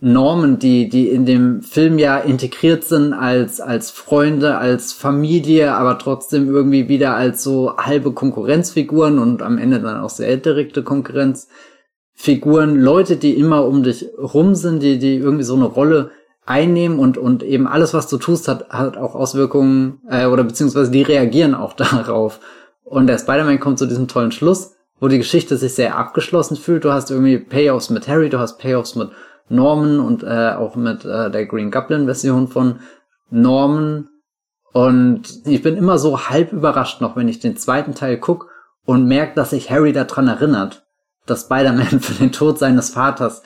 Normen, 0.02 0.60
die, 0.60 0.88
die 0.88 1.10
in 1.10 1.26
dem 1.26 1.62
Film 1.62 2.00
ja 2.00 2.18
integriert 2.18 2.86
sind 2.86 3.14
als, 3.14 3.60
als 3.60 3.92
Freunde, 3.92 4.58
als 4.58 4.94
Familie, 4.94 5.74
aber 5.74 6.00
trotzdem 6.00 6.48
irgendwie 6.48 6.88
wieder 6.88 7.16
als 7.16 7.44
so 7.44 7.76
halbe 7.76 8.14
Konkurrenzfiguren 8.14 9.20
und 9.20 9.42
am 9.42 9.58
Ende 9.58 9.82
dann 9.82 10.00
auch 10.00 10.10
sehr 10.10 10.38
direkte 10.38 10.84
Konkurrenzfiguren, 10.84 12.80
Leute, 12.80 13.18
die 13.18 13.38
immer 13.38 13.66
um 13.66 13.84
dich 13.84 14.06
rum 14.18 14.56
sind, 14.56 14.82
die, 14.82 15.00
die 15.00 15.18
irgendwie 15.18 15.44
so 15.44 15.56
eine 15.56 15.66
Rolle 15.66 16.12
einnehmen 16.46 16.98
und, 16.98 17.18
und 17.18 17.44
eben 17.44 17.68
alles, 17.68 17.94
was 17.94 18.08
du 18.08 18.18
tust, 18.18 18.48
hat, 18.48 18.70
hat 18.70 18.96
auch 18.96 19.16
Auswirkungen, 19.16 20.02
äh, 20.10 20.26
oder 20.28 20.46
beziehungsweise 20.46 20.92
die 20.92 21.04
reagieren 21.04 21.54
auch 21.54 21.74
darauf. 21.78 22.40
Und 22.86 23.08
der 23.08 23.20
Spider-Man 23.20 23.60
kommt 23.60 23.80
zu 23.80 23.86
diesem 23.86 24.08
tollen 24.08 24.32
Schluss, 24.32 24.76
wo 25.02 25.10
die 25.10 25.18
Geschichte 25.18 25.58
sich 25.58 25.74
sehr 25.74 25.98
abgeschlossen 25.98 26.56
fühlt. 26.56 26.86
Du 26.86 26.94
hast 26.94 27.12
irgendwie 27.12 27.38
Payoffs 27.38 27.90
mit 27.90 28.08
Harry, 28.08 28.30
du 28.30 28.40
hast 28.40 28.58
Payoffs 28.58 28.96
mit 28.96 29.10
Norman 29.50 30.00
und 30.00 30.24
äh, 30.24 30.54
auch 30.56 30.76
mit 30.76 31.06
äh, 31.06 31.30
der 31.30 31.46
Green 31.46 31.72
Goblin 31.72 32.06
Version 32.06 32.48
von 32.48 32.80
Norman. 33.30 34.10
Und 34.72 35.46
ich 35.46 35.62
bin 35.64 35.76
immer 35.76 35.98
so 35.98 36.30
halb 36.30 36.54
überrascht 36.54 37.02
noch, 37.02 37.16
wenn 37.16 37.28
ich 37.28 37.40
den 37.40 37.58
zweiten 37.58 37.96
Teil 37.96 38.18
guck 38.18 38.50
und 38.86 39.06
merke, 39.06 39.36
dass 39.36 39.50
sich 39.52 39.70
Harry 39.72 39.94
daran 39.94 40.28
erinnert, 40.28 40.86
dass 41.26 41.42
Spider-Man 41.42 42.00
für 42.00 42.14
den 42.14 42.32
Tod 42.32 42.60
seines 42.60 42.92
Vaters 42.92 43.42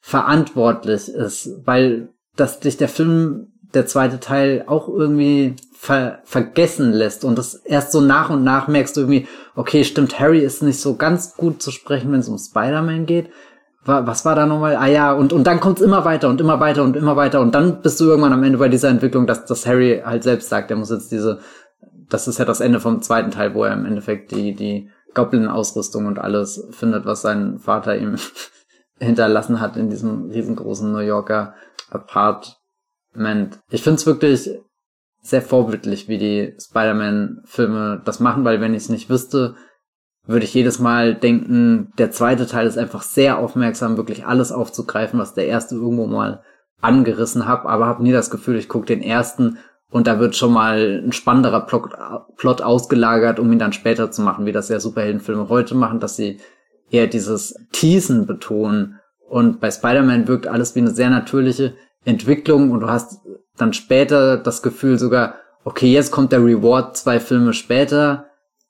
verantwortlich 0.00 1.08
ist, 1.08 1.50
weil 1.64 2.10
dass 2.36 2.60
dich 2.60 2.76
der 2.76 2.88
Film, 2.88 3.52
der 3.74 3.86
zweite 3.86 4.20
Teil, 4.20 4.64
auch 4.66 4.88
irgendwie 4.88 5.56
ver 5.72 6.20
vergessen 6.24 6.92
lässt 6.92 7.24
und 7.24 7.36
das 7.36 7.54
erst 7.54 7.92
so 7.92 8.00
nach 8.00 8.30
und 8.30 8.44
nach 8.44 8.68
merkst 8.68 8.96
du 8.96 9.00
irgendwie, 9.02 9.26
okay, 9.54 9.84
stimmt, 9.84 10.18
Harry 10.20 10.40
ist 10.40 10.62
nicht 10.62 10.80
so 10.80 10.96
ganz 10.96 11.36
gut 11.36 11.62
zu 11.62 11.70
sprechen, 11.70 12.12
wenn 12.12 12.20
es 12.20 12.28
um 12.28 12.38
Spider-Man 12.38 13.06
geht, 13.06 13.30
was 13.86 14.24
war 14.24 14.34
da 14.34 14.46
nochmal? 14.46 14.76
Ah 14.76 14.86
ja, 14.86 15.12
und, 15.12 15.32
und 15.32 15.44
dann 15.46 15.60
kommt's 15.60 15.80
immer 15.80 16.04
weiter 16.04 16.28
und 16.28 16.40
immer 16.40 16.60
weiter 16.60 16.82
und 16.82 16.96
immer 16.96 17.16
weiter 17.16 17.40
und 17.40 17.54
dann 17.54 17.82
bist 17.82 18.00
du 18.00 18.04
irgendwann 18.04 18.32
am 18.32 18.42
Ende 18.42 18.58
bei 18.58 18.68
dieser 18.68 18.88
Entwicklung, 18.88 19.26
dass, 19.26 19.44
dass 19.44 19.66
Harry 19.66 20.02
halt 20.04 20.24
selbst 20.24 20.48
sagt, 20.48 20.70
er 20.70 20.76
muss 20.76 20.90
jetzt 20.90 21.12
diese, 21.12 21.40
das 22.08 22.28
ist 22.28 22.38
ja 22.38 22.44
das 22.44 22.60
Ende 22.60 22.80
vom 22.80 23.02
zweiten 23.02 23.30
Teil, 23.30 23.54
wo 23.54 23.64
er 23.64 23.72
im 23.72 23.86
Endeffekt 23.86 24.32
die, 24.32 24.54
die 24.54 24.90
Goblin-Ausrüstung 25.14 26.06
und 26.06 26.18
alles 26.18 26.68
findet, 26.70 27.06
was 27.06 27.22
sein 27.22 27.58
Vater 27.58 27.96
ihm 27.96 28.16
hinterlassen 28.98 29.60
hat 29.60 29.76
in 29.76 29.90
diesem 29.90 30.30
riesengroßen 30.30 30.92
New 30.92 30.98
Yorker 30.98 31.54
Apartment. 31.90 33.58
Ich 33.70 33.82
find's 33.82 34.06
wirklich 34.06 34.50
sehr 35.22 35.42
vorbildlich, 35.42 36.08
wie 36.08 36.18
die 36.18 36.56
Spider-Man-Filme 36.60 38.02
das 38.04 38.20
machen, 38.20 38.44
weil 38.44 38.60
wenn 38.60 38.74
ich 38.74 38.84
es 38.84 38.88
nicht 38.88 39.10
wüsste, 39.10 39.56
würde 40.26 40.44
ich 40.44 40.54
jedes 40.54 40.78
Mal 40.78 41.14
denken, 41.14 41.92
der 41.98 42.10
zweite 42.10 42.46
Teil 42.46 42.66
ist 42.66 42.78
einfach 42.78 43.02
sehr 43.02 43.38
aufmerksam, 43.38 43.96
wirklich 43.96 44.26
alles 44.26 44.52
aufzugreifen, 44.52 45.18
was 45.18 45.34
der 45.34 45.46
erste 45.46 45.76
irgendwo 45.76 46.06
mal 46.06 46.42
angerissen 46.80 47.46
hat, 47.46 47.64
aber 47.64 47.86
habe 47.86 48.02
nie 48.02 48.12
das 48.12 48.30
Gefühl, 48.30 48.56
ich 48.56 48.68
gucke 48.68 48.86
den 48.86 49.02
ersten 49.02 49.58
und 49.90 50.06
da 50.06 50.18
wird 50.18 50.36
schon 50.36 50.52
mal 50.52 51.02
ein 51.04 51.12
spannenderer 51.12 51.60
Plot, 51.60 51.90
Plot 52.36 52.60
ausgelagert, 52.60 53.38
um 53.38 53.52
ihn 53.52 53.58
dann 53.58 53.72
später 53.72 54.10
zu 54.10 54.22
machen, 54.22 54.46
wie 54.46 54.52
das 54.52 54.68
ja 54.68 54.80
Superheldenfilme 54.80 55.48
heute 55.48 55.74
machen, 55.74 56.00
dass 56.00 56.16
sie 56.16 56.40
eher 56.90 57.06
dieses 57.06 57.54
Teasen 57.72 58.26
betonen. 58.26 59.00
Und 59.28 59.60
bei 59.60 59.70
Spider-Man 59.70 60.28
wirkt 60.28 60.46
alles 60.46 60.74
wie 60.74 60.80
eine 60.80 60.90
sehr 60.90 61.10
natürliche 61.10 61.74
Entwicklung 62.04 62.70
und 62.70 62.80
du 62.80 62.88
hast 62.88 63.20
dann 63.56 63.72
später 63.72 64.36
das 64.36 64.62
Gefühl 64.62 64.98
sogar, 64.98 65.36
okay, 65.64 65.92
jetzt 65.92 66.10
kommt 66.12 66.30
der 66.30 66.44
Reward 66.44 66.96
zwei 66.96 67.18
Filme 67.18 67.52
später, 67.52 68.25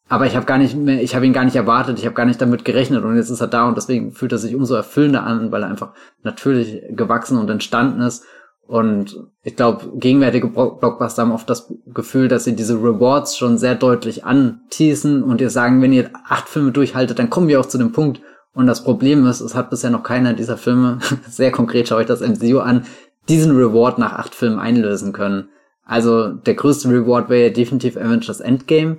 aber 0.08 0.26
ich 0.26 0.36
habe 0.36 0.46
gar 0.46 0.58
nicht 0.58 0.76
mehr, 0.76 1.02
ich 1.02 1.16
habe 1.16 1.26
ihn 1.26 1.32
gar 1.32 1.44
nicht 1.44 1.56
erwartet, 1.56 1.98
ich 1.98 2.04
habe 2.04 2.14
gar 2.14 2.26
nicht 2.26 2.40
damit 2.40 2.64
gerechnet 2.64 3.04
und 3.04 3.16
jetzt 3.16 3.30
ist 3.30 3.40
er 3.40 3.48
da 3.48 3.66
und 3.66 3.76
deswegen 3.76 4.12
fühlt 4.12 4.32
er 4.32 4.38
sich 4.38 4.54
umso 4.54 4.74
erfüllender 4.74 5.24
an, 5.24 5.50
weil 5.50 5.62
er 5.62 5.68
einfach 5.68 5.94
natürlich 6.22 6.82
gewachsen 6.90 7.38
und 7.38 7.50
entstanden 7.50 8.00
ist. 8.00 8.24
Und 8.68 9.16
ich 9.44 9.54
glaube, 9.54 9.92
gegenwärtige 9.94 10.48
Blockbuster 10.48 11.22
haben 11.22 11.32
oft 11.32 11.48
das 11.48 11.72
Gefühl, 11.86 12.26
dass 12.26 12.44
sie 12.44 12.56
diese 12.56 12.74
Rewards 12.74 13.36
schon 13.36 13.58
sehr 13.58 13.76
deutlich 13.76 14.24
anteasen 14.24 15.22
und 15.22 15.40
ihr 15.40 15.50
sagen, 15.50 15.82
wenn 15.82 15.92
ihr 15.92 16.10
acht 16.28 16.48
Filme 16.48 16.72
durchhaltet, 16.72 17.18
dann 17.18 17.30
kommen 17.30 17.46
wir 17.46 17.60
auch 17.60 17.66
zu 17.66 17.78
dem 17.78 17.92
Punkt. 17.92 18.20
Und 18.54 18.66
das 18.66 18.82
Problem 18.82 19.26
ist, 19.26 19.40
es 19.40 19.54
hat 19.54 19.70
bisher 19.70 19.90
noch 19.90 20.02
keiner 20.02 20.32
dieser 20.32 20.56
Filme, 20.56 20.98
sehr 21.28 21.52
konkret 21.52 21.88
schaue 21.88 22.02
ich 22.02 22.08
das 22.08 22.20
MCU 22.20 22.58
an, 22.58 22.86
diesen 23.28 23.56
Reward 23.56 23.98
nach 23.98 24.14
acht 24.14 24.34
Filmen 24.34 24.58
einlösen 24.58 25.12
können. 25.12 25.48
Also 25.84 26.28
der 26.30 26.54
größte 26.54 26.88
Reward 26.88 27.28
wäre 27.28 27.48
ja 27.48 27.50
definitiv 27.50 27.96
Avengers 27.96 28.40
Endgame 28.40 28.98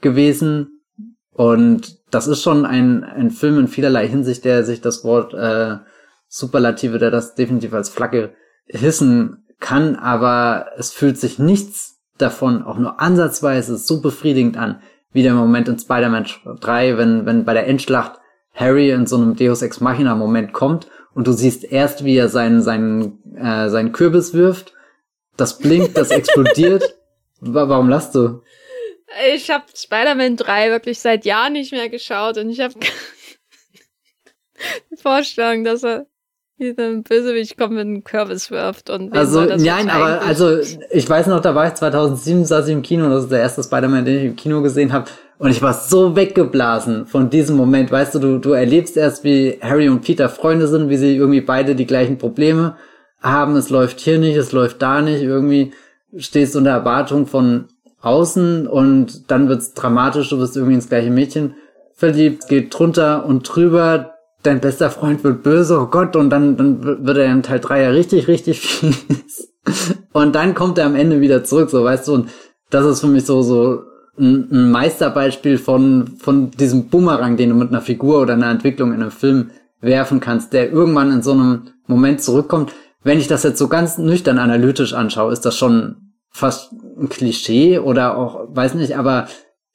gewesen. 0.00 0.82
Und 1.32 1.98
das 2.10 2.26
ist 2.26 2.42
schon 2.42 2.66
ein, 2.66 3.04
ein 3.04 3.30
Film 3.30 3.58
in 3.58 3.68
vielerlei 3.68 4.06
Hinsicht, 4.08 4.44
der 4.44 4.64
sich 4.64 4.80
das 4.80 5.04
Wort 5.04 5.32
äh, 5.34 5.76
Superlative, 6.28 6.98
der 6.98 7.10
das 7.10 7.34
definitiv 7.34 7.72
als 7.72 7.88
Flagge 7.88 8.34
hissen 8.66 9.44
kann, 9.58 9.96
aber 9.96 10.66
es 10.78 10.92
fühlt 10.92 11.18
sich 11.18 11.38
nichts 11.38 11.98
davon 12.18 12.62
auch 12.62 12.78
nur 12.78 13.00
ansatzweise 13.00 13.76
so 13.76 14.00
befriedigend 14.00 14.56
an, 14.56 14.80
wie 15.12 15.22
der 15.22 15.34
Moment 15.34 15.68
in 15.68 15.78
Spider-Man 15.78 16.26
3, 16.60 16.96
wenn, 16.96 17.26
wenn 17.26 17.44
bei 17.44 17.54
der 17.54 17.66
Endschlacht 17.66 18.20
Harry 18.54 18.90
in 18.90 19.06
so 19.06 19.16
einem 19.16 19.36
Deus 19.36 19.62
Ex 19.62 19.80
Machina 19.80 20.14
Moment 20.14 20.52
kommt 20.52 20.88
und 21.14 21.26
du 21.26 21.32
siehst 21.32 21.64
erst, 21.64 22.04
wie 22.04 22.16
er 22.16 22.28
seinen, 22.28 22.62
seinen, 22.62 23.18
äh, 23.36 23.68
seinen 23.68 23.92
Kürbis 23.92 24.34
wirft, 24.34 24.72
das 25.36 25.58
blinkt, 25.58 25.96
das 25.96 26.10
explodiert. 26.10 26.96
Warum 27.40 27.88
lachst 27.88 28.14
du? 28.14 28.42
Ich 29.34 29.50
habe 29.50 29.64
Spider-Man 29.74 30.36
3 30.36 30.70
wirklich 30.70 31.00
seit 31.00 31.24
Jahren 31.24 31.54
nicht 31.54 31.72
mehr 31.72 31.88
geschaut 31.88 32.38
und 32.38 32.50
ich 32.50 32.60
habe 32.60 32.74
die 34.90 34.96
Vorstellung, 34.96 35.64
dass 35.64 35.82
er 35.82 36.06
wie 36.60 36.74
ein 36.78 37.02
Bösewicht 37.02 37.56
kommt 37.56 37.72
mit 37.72 37.80
einem 37.80 38.04
Kürbis 38.04 38.50
wirft 38.50 38.90
und 38.90 39.16
also 39.16 39.44
nein, 39.44 39.88
aber 39.88 40.20
also 40.20 40.58
ich 40.90 41.08
weiß 41.08 41.26
noch, 41.28 41.40
da 41.40 41.54
war 41.54 41.68
ich 41.68 41.74
2007 41.74 42.44
saß 42.44 42.68
ich 42.68 42.74
im 42.74 42.82
Kino, 42.82 43.08
das 43.08 43.24
ist 43.24 43.32
der 43.32 43.40
erste 43.40 43.62
Spider-Man, 43.62 44.04
den 44.04 44.18
ich 44.18 44.24
im 44.24 44.36
Kino 44.36 44.60
gesehen 44.60 44.92
habe 44.92 45.10
und 45.38 45.50
ich 45.50 45.62
war 45.62 45.72
so 45.72 46.16
weggeblasen 46.16 47.06
von 47.06 47.30
diesem 47.30 47.56
Moment, 47.56 47.90
weißt 47.90 48.14
du, 48.14 48.18
du 48.18 48.38
du 48.38 48.52
erlebst 48.52 48.98
erst 48.98 49.24
wie 49.24 49.58
Harry 49.62 49.88
und 49.88 50.02
Peter 50.02 50.28
Freunde 50.28 50.68
sind, 50.68 50.90
wie 50.90 50.98
sie 50.98 51.16
irgendwie 51.16 51.40
beide 51.40 51.74
die 51.74 51.86
gleichen 51.86 52.18
Probleme 52.18 52.76
haben, 53.22 53.56
es 53.56 53.70
läuft 53.70 54.00
hier 54.00 54.18
nicht, 54.18 54.36
es 54.36 54.52
läuft 54.52 54.82
da 54.82 55.00
nicht, 55.00 55.22
irgendwie 55.22 55.72
stehst 56.16 56.54
du 56.54 56.58
unter 56.58 56.72
Erwartung 56.72 57.26
von 57.26 57.68
außen 58.02 58.66
und 58.66 59.30
dann 59.30 59.48
wird's 59.48 59.74
dramatisch, 59.74 60.30
du 60.30 60.38
bist 60.38 60.56
irgendwie 60.56 60.74
ins 60.74 60.88
gleiche 60.88 61.10
Mädchen 61.10 61.54
verliebt, 61.94 62.48
geht 62.48 62.76
drunter 62.76 63.26
und 63.26 63.42
drüber, 63.42 64.14
dein 64.42 64.60
bester 64.60 64.90
Freund 64.90 65.22
wird 65.22 65.42
böse, 65.42 65.78
oh 65.78 65.86
Gott, 65.86 66.16
und 66.16 66.30
dann, 66.30 66.56
dann 66.56 67.04
wird 67.04 67.18
er 67.18 67.30
in 67.30 67.42
Teil 67.42 67.60
3 67.60 67.82
ja 67.82 67.90
richtig, 67.90 68.28
richtig 68.28 68.60
fies. 68.60 69.52
Und 70.12 70.34
dann 70.34 70.54
kommt 70.54 70.78
er 70.78 70.86
am 70.86 70.96
Ende 70.96 71.20
wieder 71.20 71.44
zurück, 71.44 71.70
so 71.70 71.84
weißt 71.84 72.08
du, 72.08 72.14
und 72.14 72.30
das 72.70 72.86
ist 72.86 73.00
für 73.00 73.06
mich 73.06 73.26
so, 73.26 73.42
so 73.42 73.82
ein, 74.18 74.48
ein 74.50 74.70
Meisterbeispiel 74.70 75.58
von, 75.58 76.16
von 76.18 76.50
diesem 76.52 76.88
Bumerang, 76.88 77.36
den 77.36 77.50
du 77.50 77.54
mit 77.54 77.68
einer 77.68 77.82
Figur 77.82 78.22
oder 78.22 78.34
einer 78.34 78.50
Entwicklung 78.50 78.92
in 78.92 79.02
einem 79.02 79.10
Film 79.10 79.50
werfen 79.80 80.20
kannst, 80.20 80.52
der 80.52 80.72
irgendwann 80.72 81.12
in 81.12 81.22
so 81.22 81.32
einem 81.32 81.62
Moment 81.86 82.22
zurückkommt. 82.22 82.72
Wenn 83.02 83.18
ich 83.18 83.28
das 83.28 83.42
jetzt 83.42 83.58
so 83.58 83.68
ganz 83.68 83.98
nüchtern 83.98 84.38
analytisch 84.38 84.92
anschaue, 84.92 85.32
ist 85.32 85.44
das 85.44 85.56
schon 85.56 86.09
fast 86.30 86.72
ein 86.72 87.08
Klischee 87.08 87.78
oder 87.78 88.16
auch, 88.16 88.46
weiß 88.48 88.74
nicht, 88.74 88.96
aber 88.96 89.26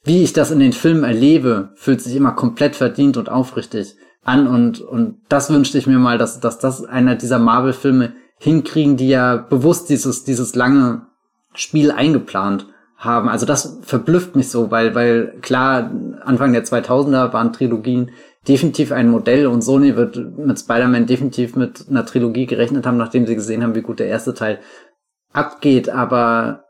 wie 0.03 0.23
ich 0.23 0.33
das 0.33 0.51
in 0.51 0.59
den 0.59 0.73
Filmen 0.73 1.03
erlebe, 1.03 1.69
fühlt 1.75 2.01
sich 2.01 2.15
immer 2.15 2.31
komplett 2.31 2.75
verdient 2.75 3.17
und 3.17 3.29
aufrichtig 3.29 3.95
an 4.23 4.47
und, 4.47 4.81
und 4.81 5.17
das 5.29 5.49
wünschte 5.49 5.77
ich 5.77 5.87
mir 5.87 5.99
mal, 5.99 6.17
dass, 6.17 6.39
dass 6.39 6.57
das 6.59 6.83
einer 6.83 7.15
dieser 7.15 7.39
Marvel-Filme 7.39 8.13
hinkriegen, 8.39 8.97
die 8.97 9.09
ja 9.09 9.37
bewusst 9.37 9.89
dieses, 9.89 10.23
dieses 10.23 10.55
lange 10.55 11.07
Spiel 11.53 11.91
eingeplant 11.91 12.67
haben. 12.97 13.29
Also 13.29 13.45
das 13.45 13.79
verblüfft 13.81 14.35
mich 14.35 14.49
so, 14.49 14.71
weil, 14.71 14.95
weil 14.95 15.35
klar, 15.41 15.91
Anfang 16.23 16.53
der 16.53 16.65
2000er 16.65 17.33
waren 17.33 17.53
Trilogien 17.53 18.11
definitiv 18.47 18.91
ein 18.91 19.09
Modell 19.09 19.47
und 19.47 19.63
Sony 19.63 19.95
wird 19.95 20.17
mit 20.37 20.59
Spider-Man 20.59 21.07
definitiv 21.07 21.55
mit 21.55 21.85
einer 21.89 22.05
Trilogie 22.05 22.45
gerechnet 22.45 22.85
haben, 22.85 22.97
nachdem 22.97 23.25
sie 23.25 23.35
gesehen 23.35 23.63
haben, 23.63 23.75
wie 23.75 23.81
gut 23.81 23.99
der 23.99 24.07
erste 24.07 24.33
Teil 24.33 24.59
abgeht, 25.35 25.89
aber 25.89 26.65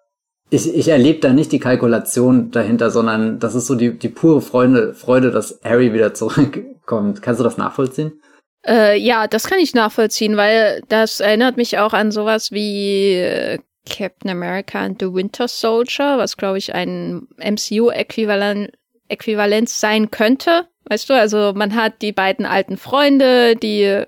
ich, 0.49 0.74
ich 0.74 0.88
erlebe 0.88 1.20
da 1.20 1.34
nicht 1.34 1.51
die 1.51 1.59
Kalkulation 1.59 2.51
dahinter, 2.51 2.91
sondern 2.91 3.39
das 3.39 3.55
ist 3.55 3.68
so 3.68 3.76
die, 3.76 3.97
die 3.97 4.09
pure 4.09 4.41
Freude, 4.41 4.93
Freude, 4.93 5.32
dass 5.32 5.59
Harry 5.63 5.93
wieder 5.93 6.13
zurückkommt. 6.13 7.22
Kannst 7.22 7.39
du 7.39 7.43
das 7.43 7.57
nachvollziehen? 7.57 8.22
Äh, 8.68 8.97
ja, 8.97 9.28
das 9.28 9.47
kann 9.47 9.59
ich 9.59 9.74
nachvollziehen, 9.74 10.38
weil 10.38 10.82
das 10.88 11.20
erinnert 11.20 11.57
mich 11.57 11.78
auch 11.78 11.93
an 11.93 12.11
sowas 12.11 12.51
wie 12.51 13.13
äh, 13.13 13.59
Captain 13.88 14.32
America 14.32 14.80
and 14.80 14.99
the 14.99 15.13
Winter 15.13 15.47
Soldier, 15.47 16.18
was 16.18 16.38
glaube 16.38 16.57
ich 16.57 16.74
ein 16.74 17.28
MCU-Äquivalent 17.38 18.72
Äquivalent 19.07 19.70
sein 19.70 20.09
könnte. 20.09 20.68
Weißt 20.86 21.09
du, 21.09 21.13
also 21.13 21.53
man 21.55 21.76
hat 21.76 22.01
die 22.01 22.11
beiden 22.11 22.45
alten 22.45 22.78
Freunde, 22.78 23.55
die 23.55 24.03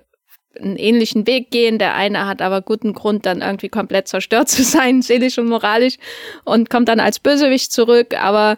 einen 0.60 0.76
ähnlichen 0.76 1.26
Weg 1.26 1.50
gehen. 1.50 1.78
Der 1.78 1.94
eine 1.94 2.26
hat 2.26 2.42
aber 2.42 2.62
guten 2.62 2.92
Grund, 2.92 3.26
dann 3.26 3.42
irgendwie 3.42 3.68
komplett 3.68 4.08
zerstört 4.08 4.48
zu 4.48 4.62
sein, 4.62 5.02
seelisch 5.02 5.38
und 5.38 5.48
moralisch, 5.48 5.96
und 6.44 6.70
kommt 6.70 6.88
dann 6.88 7.00
als 7.00 7.18
Bösewicht 7.18 7.72
zurück. 7.72 8.14
Aber 8.20 8.56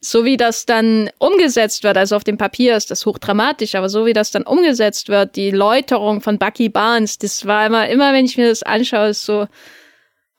so 0.00 0.24
wie 0.24 0.36
das 0.36 0.66
dann 0.66 1.10
umgesetzt 1.18 1.82
wird, 1.82 1.96
also 1.96 2.16
auf 2.16 2.24
dem 2.24 2.36
Papier 2.36 2.76
ist 2.76 2.90
das 2.90 3.06
hochdramatisch, 3.06 3.74
aber 3.74 3.88
so 3.88 4.04
wie 4.04 4.12
das 4.12 4.30
dann 4.30 4.42
umgesetzt 4.42 5.08
wird, 5.08 5.34
die 5.36 5.50
Läuterung 5.50 6.20
von 6.20 6.38
Bucky 6.38 6.68
Barnes, 6.68 7.18
das 7.18 7.46
war 7.46 7.66
immer, 7.66 7.88
immer 7.88 8.12
wenn 8.12 8.26
ich 8.26 8.36
mir 8.36 8.48
das 8.48 8.62
anschaue, 8.62 9.08
ist 9.08 9.24
so, 9.24 9.46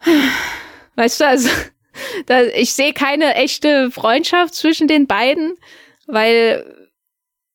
weißt 0.96 1.20
du, 1.20 1.28
also, 1.28 1.50
da, 2.28 2.44
ich 2.44 2.74
sehe 2.74 2.94
keine 2.94 3.36
echte 3.36 3.90
Freundschaft 3.90 4.54
zwischen 4.54 4.88
den 4.88 5.08
beiden, 5.08 5.56
weil 6.06 6.64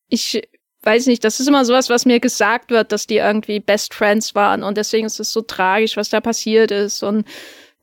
ich 0.09 0.41
weiß 0.83 1.05
nicht, 1.07 1.23
das 1.23 1.39
ist 1.39 1.47
immer 1.47 1.65
sowas, 1.65 1.89
was 1.89 2.05
mir 2.05 2.19
gesagt 2.19 2.71
wird, 2.71 2.91
dass 2.91 3.07
die 3.07 3.17
irgendwie 3.17 3.59
Best 3.59 3.93
Friends 3.93 4.35
waren 4.35 4.63
und 4.63 4.77
deswegen 4.77 5.05
ist 5.05 5.19
es 5.19 5.31
so 5.31 5.41
tragisch, 5.41 5.97
was 5.97 6.09
da 6.09 6.21
passiert 6.21 6.71
ist 6.71 7.03
und 7.03 7.25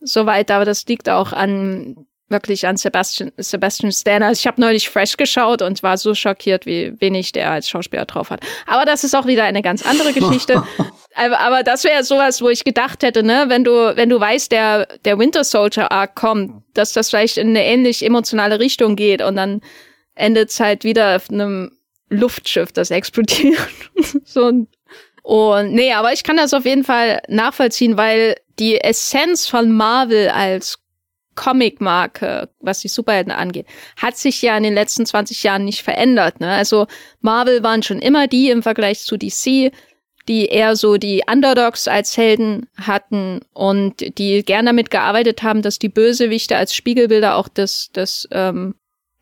so 0.01 0.26
weiter, 0.26 0.57
aber 0.57 0.64
das 0.64 0.86
liegt 0.86 1.09
auch 1.09 1.32
an 1.32 2.07
wirklich 2.28 2.66
an 2.66 2.76
Sebastian, 2.76 3.32
Sebastian 3.36 3.92
Stan. 3.92 4.22
Also 4.22 4.40
ich 4.40 4.46
habe 4.46 4.61
neulich 4.61 4.88
Fresh 4.88 5.16
geschaut 5.16 5.62
und 5.62 5.82
war 5.82 5.96
so 5.96 6.14
schockiert, 6.14 6.66
wie 6.66 6.92
wenig 7.01 7.32
der 7.32 7.51
als 7.51 7.68
Schauspieler 7.68 8.05
drauf 8.05 8.30
hat. 8.30 8.40
Aber 8.66 8.84
das 8.84 9.05
ist 9.05 9.14
auch 9.14 9.26
wieder 9.26 9.44
eine 9.44 9.62
ganz 9.62 9.84
andere 9.84 10.12
Geschichte. 10.12 10.62
aber, 11.14 11.40
aber 11.40 11.62
das 11.62 11.84
wäre 11.84 12.05
sowas, 12.05 12.42
wo 12.42 12.49
ich 12.49 12.64
gedacht 12.64 13.03
hätte, 13.03 13.22
ne, 13.22 13.46
wenn 13.49 13.64
du, 13.64 13.96
wenn 13.96 14.09
du 14.09 14.20
weißt, 14.20 14.53
der, 14.53 14.86
der 15.05 15.18
Winter 15.18 15.44
Soldier 15.44 15.90
Arc 15.90 16.14
kommt, 16.14 16.62
dass 16.74 16.92
das 16.92 17.11
vielleicht 17.11 17.38
in 17.38 17.49
eine 17.49 17.64
ähnlich 17.64 18.05
emotionale 18.05 18.61
Richtung 18.61 18.96
geht 18.96 19.22
und 19.22 19.36
dann 19.36 19.62
endet 20.14 20.51
es 20.51 20.61
halt 20.61 20.84
wieder 20.84 21.16
auf 21.16 21.30
einem 21.30 21.78
Luftschiff, 22.09 22.72
das 22.72 22.90
explodiert. 22.90 23.59
so 24.24 24.66
und 25.22 25.72
nee, 25.72 25.92
aber 25.92 26.12
ich 26.14 26.24
kann 26.24 26.38
das 26.38 26.54
auf 26.54 26.64
jeden 26.64 26.84
Fall 26.84 27.20
nachvollziehen, 27.28 27.98
weil 27.98 28.36
die 28.59 28.80
Essenz 28.80 29.46
von 29.46 29.70
Marvel 29.70 30.30
als 30.30 30.78
Comic-Marke, 31.34 32.48
was 32.61 32.80
die 32.80 32.88
Superhelden 32.88 33.30
angeht, 33.30 33.66
hat 33.96 34.16
sich 34.16 34.42
ja 34.42 34.56
in 34.56 34.62
den 34.62 34.74
letzten 34.74 35.06
20 35.06 35.42
Jahren 35.42 35.64
nicht 35.64 35.82
verändert. 35.82 36.40
Ne? 36.40 36.50
Also 36.50 36.86
Marvel 37.20 37.62
waren 37.62 37.82
schon 37.82 38.00
immer 38.00 38.26
die 38.26 38.50
im 38.50 38.62
Vergleich 38.62 39.00
zu 39.00 39.16
DC, 39.16 39.70
die 40.28 40.46
eher 40.46 40.76
so 40.76 40.96
die 40.96 41.22
Underdogs 41.30 41.88
als 41.88 42.16
Helden 42.16 42.66
hatten 42.76 43.40
und 43.52 44.18
die 44.18 44.42
gern 44.42 44.66
damit 44.66 44.90
gearbeitet 44.90 45.42
haben, 45.42 45.62
dass 45.62 45.78
die 45.78 45.88
Bösewichte 45.88 46.56
als 46.56 46.74
Spiegelbilder 46.74 47.36
auch 47.36 47.48
des, 47.48 47.92
des 47.92 48.28
ähm, 48.32 48.74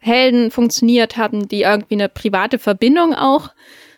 Helden 0.06 0.50
funktioniert 0.50 1.16
haben, 1.16 1.48
die 1.48 1.62
irgendwie 1.62 1.94
eine 1.94 2.08
private 2.08 2.58
Verbindung 2.58 3.14
auch 3.14 3.50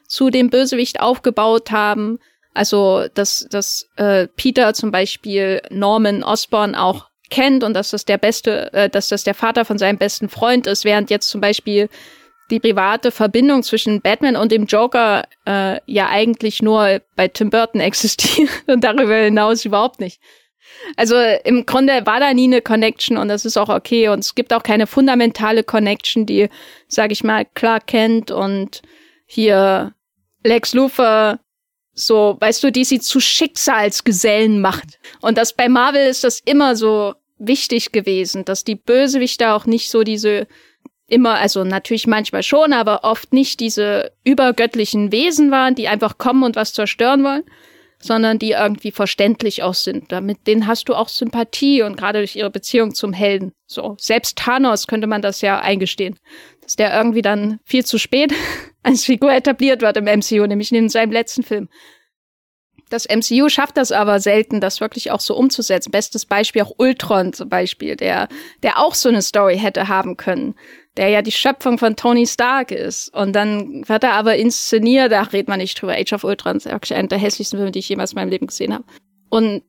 zu 0.07 0.31
dem 0.31 0.49
Bösewicht 0.49 1.01
aufgebaut 1.01 1.71
haben. 1.71 2.19
Also 2.55 3.05
dass, 3.15 3.47
dass 3.51 3.89
äh, 3.97 4.27
Peter 4.27 4.73
zum 4.75 4.91
Beispiel 4.91 5.61
Norman 5.71 6.25
Osborn 6.25 6.75
auch 6.75 7.09
kennt 7.31 7.63
und 7.63 7.75
dass 7.75 7.91
das 7.91 8.07
der 8.07 8.19
beste, 8.19 8.73
äh, 8.73 8.89
dass 8.89 9.09
das 9.09 9.23
der 9.23 9.35
Vater 9.35 9.65
von 9.65 9.77
seinem 9.77 9.99
besten 9.99 10.29
Freund 10.29 10.67
ist, 10.67 10.85
während 10.85 11.11
jetzt 11.11 11.29
zum 11.29 11.43
Beispiel 11.43 11.89
die 12.51 12.59
private 12.59 13.11
Verbindung 13.11 13.63
zwischen 13.63 14.01
Batman 14.01 14.37
und 14.37 14.51
dem 14.51 14.65
Joker 14.65 15.25
äh, 15.47 15.79
ja 15.85 16.09
eigentlich 16.09 16.63
nur 16.63 17.03
bei 17.17 17.29
Tim 17.29 17.51
Burton 17.51 17.81
existiert 17.83 18.51
und 18.67 18.83
darüber 18.83 19.17
hinaus 19.17 19.65
überhaupt 19.65 20.01
nicht. 20.01 20.21
Also 20.97 21.17
im 21.45 21.67
Grunde 21.67 22.07
war 22.07 22.21
da 22.21 22.33
nie 22.33 22.45
eine 22.45 22.63
Connection 22.63 23.17
und 23.17 23.29
das 23.29 23.45
ist 23.45 23.57
auch 23.57 23.69
okay 23.69 24.09
und 24.09 24.21
es 24.21 24.35
gibt 24.35 24.53
auch 24.53 24.63
keine 24.63 24.87
fundamentale 24.87 25.65
Connection, 25.65 26.27
die, 26.27 26.49
sag 26.87 27.13
ich 27.13 27.25
mal, 27.25 27.45
klar 27.55 27.81
kennt 27.81 28.31
und 28.31 28.83
hier 29.27 29.95
Lex 30.45 30.75
Luthor 30.75 31.41
so, 31.95 32.37
weißt 32.39 32.63
du, 32.63 32.71
die 32.71 32.85
sie 32.85 33.01
zu 33.01 33.19
Schicksalsgesellen 33.21 34.61
macht. 34.61 35.01
Und 35.21 35.37
das 35.37 35.53
bei 35.53 35.69
Marvel 35.69 36.07
ist 36.07 36.23
das 36.23 36.41
immer 36.45 36.77
so 36.77 37.15
wichtig 37.39 37.93
gewesen, 37.93 38.45
dass 38.45 38.65
die 38.65 38.77
Bösewichte 38.77 39.53
auch 39.53 39.67
nicht 39.67 39.91
so 39.91 40.05
diese 40.05 40.47
immer, 41.09 41.35
also 41.35 41.65
natürlich 41.65 42.07
manchmal 42.07 42.43
schon, 42.43 42.73
aber 42.73 43.03
oft 43.03 43.33
nicht 43.33 43.61
diese 43.61 44.13
übergöttlichen 44.25 45.11
Wesen 45.11 45.51
waren, 45.51 45.75
die 45.75 45.89
einfach 45.89 46.19
kommen 46.19 46.43
und 46.43 46.55
was 46.55 46.75
zerstören 46.75 47.25
wollen, 47.25 47.45
sondern 48.01 48.39
die 48.39 48.53
irgendwie 48.53 48.93
verständlich 48.93 49.63
auch 49.63 49.75
sind. 49.75 50.13
Damit 50.13 50.47
denen 50.47 50.67
hast 50.67 50.89
du 50.89 50.95
auch 50.95 51.09
Sympathie 51.09 51.83
und 51.83 51.97
gerade 51.97 52.21
durch 52.21 52.37
ihre 52.37 52.51
Beziehung 52.51 52.95
zum 52.95 53.13
Helden. 53.13 53.53
So, 53.67 53.97
selbst 53.99 54.39
Thanos 54.39 54.87
könnte 54.87 55.07
man 55.07 55.23
das 55.23 55.41
ja 55.41 55.61
eingestehen, 55.61 56.17
dass 56.63 56.77
der 56.77 56.95
irgendwie 56.97 57.23
dann 57.23 57.59
viel 57.65 57.85
zu 57.85 57.99
spät 57.99 58.33
als 58.83 59.05
Figur 59.05 59.33
etabliert 59.33 59.83
wird 59.83 59.97
im 59.97 60.05
MCU, 60.05 60.47
nämlich 60.47 60.73
in 60.73 60.89
seinem 60.89 61.13
letzten 61.13 61.43
Film. 61.43 61.69
Das 62.91 63.07
MCU 63.07 63.51
schafft 63.51 63.77
das 63.77 63.93
aber 63.93 64.19
selten, 64.19 64.61
das 64.61 64.81
wirklich 64.81 65.11
auch 65.11 65.21
so 65.21 65.37
umzusetzen. 65.37 65.91
Bestes 65.91 66.25
Beispiel 66.25 66.63
auch 66.63 66.73
Ultron 66.79 67.35
zum 67.35 67.49
Beispiel, 67.49 67.97
der, 67.97 68.29
der 68.63 68.79
auch 68.79 68.95
so 68.95 69.11
eine 69.11 69.21
Story 69.21 69.59
hätte 69.59 69.89
haben 69.89 70.17
können, 70.17 70.55
der 70.97 71.09
ja 71.09 71.23
die 71.23 71.33
Schöpfung 71.33 71.79
von 71.79 71.97
Tony 71.97 72.27
Stark 72.27 72.71
ist. 72.71 73.15
Und 73.15 73.33
dann 73.33 73.89
wird 73.89 74.05
er 74.05 74.15
aber 74.15 74.37
inszeniert, 74.37 75.13
da 75.13 75.23
redet 75.23 75.49
man 75.49 75.59
nicht 75.59 75.81
drüber. 75.81 75.95
Age 75.95 76.13
of 76.13 76.25
Ultron 76.25 76.57
ist 76.57 76.67
wirklich 76.67 76.95
einer 76.95 77.09
der 77.09 77.19
hässlichsten 77.19 77.59
Filme, 77.59 77.71
die 77.71 77.79
ich 77.79 77.89
jemals 77.89 78.13
in 78.13 78.17
meinem 78.17 78.31
Leben 78.31 78.47
gesehen 78.47 78.75
habe. 78.75 78.85
Und 79.29 79.63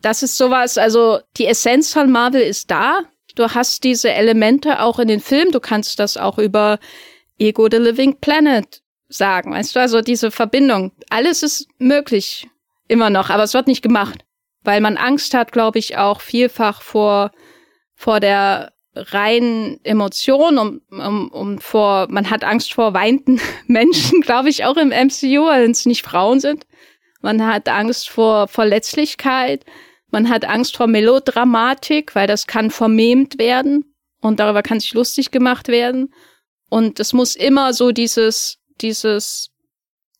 das 0.00 0.22
ist 0.22 0.36
sowas, 0.36 0.78
also 0.78 1.20
die 1.36 1.46
Essenz 1.46 1.92
von 1.92 2.10
Marvel 2.10 2.42
ist 2.42 2.70
da. 2.70 3.00
Du 3.34 3.48
hast 3.48 3.84
diese 3.84 4.12
Elemente 4.12 4.80
auch 4.80 4.98
in 4.98 5.08
den 5.08 5.20
Filmen. 5.20 5.52
Du 5.52 5.60
kannst 5.60 5.98
das 5.98 6.16
auch 6.16 6.38
über 6.38 6.78
Ego 7.38 7.68
the 7.70 7.78
Living 7.78 8.18
Planet 8.20 8.82
sagen. 9.08 9.52
Weißt 9.52 9.74
du, 9.74 9.80
also 9.80 10.00
diese 10.00 10.30
Verbindung. 10.30 10.92
Alles 11.08 11.42
ist 11.42 11.66
möglich. 11.78 12.48
Immer 12.88 13.10
noch. 13.10 13.30
Aber 13.30 13.42
es 13.42 13.54
wird 13.54 13.68
nicht 13.68 13.82
gemacht. 13.82 14.24
Weil 14.64 14.80
man 14.80 14.96
Angst 14.96 15.34
hat, 15.34 15.52
glaube 15.52 15.78
ich, 15.78 15.96
auch 15.96 16.20
vielfach 16.20 16.82
vor, 16.82 17.32
vor 17.94 18.20
der 18.20 18.72
reinen 18.94 19.80
Emotion, 19.84 20.58
um, 20.58 20.80
um, 20.90 21.28
um 21.28 21.58
vor, 21.58 22.08
man 22.10 22.28
hat 22.28 22.44
Angst 22.44 22.74
vor 22.74 22.94
weinenden 22.94 23.40
Menschen, 23.66 24.20
glaube 24.20 24.50
ich, 24.50 24.64
auch 24.64 24.76
im 24.76 24.88
MCU, 24.88 25.46
wenn 25.46 25.70
es 25.70 25.86
nicht 25.86 26.02
Frauen 26.02 26.40
sind. 26.40 26.66
Man 27.20 27.46
hat 27.46 27.68
Angst 27.68 28.08
vor 28.08 28.48
Verletzlichkeit. 28.48 29.64
Man 30.10 30.28
hat 30.28 30.44
Angst 30.44 30.76
vor 30.76 30.88
Melodramatik, 30.88 32.14
weil 32.14 32.26
das 32.26 32.46
kann 32.46 32.70
vermemt 32.70 33.38
werden 33.38 33.94
und 34.20 34.40
darüber 34.40 34.62
kann 34.62 34.80
sich 34.80 34.92
lustig 34.92 35.30
gemacht 35.30 35.68
werden. 35.68 36.12
Und 36.68 37.00
es 37.00 37.12
muss 37.12 37.34
immer 37.34 37.72
so 37.72 37.92
dieses, 37.92 38.58
dieses, 38.80 39.50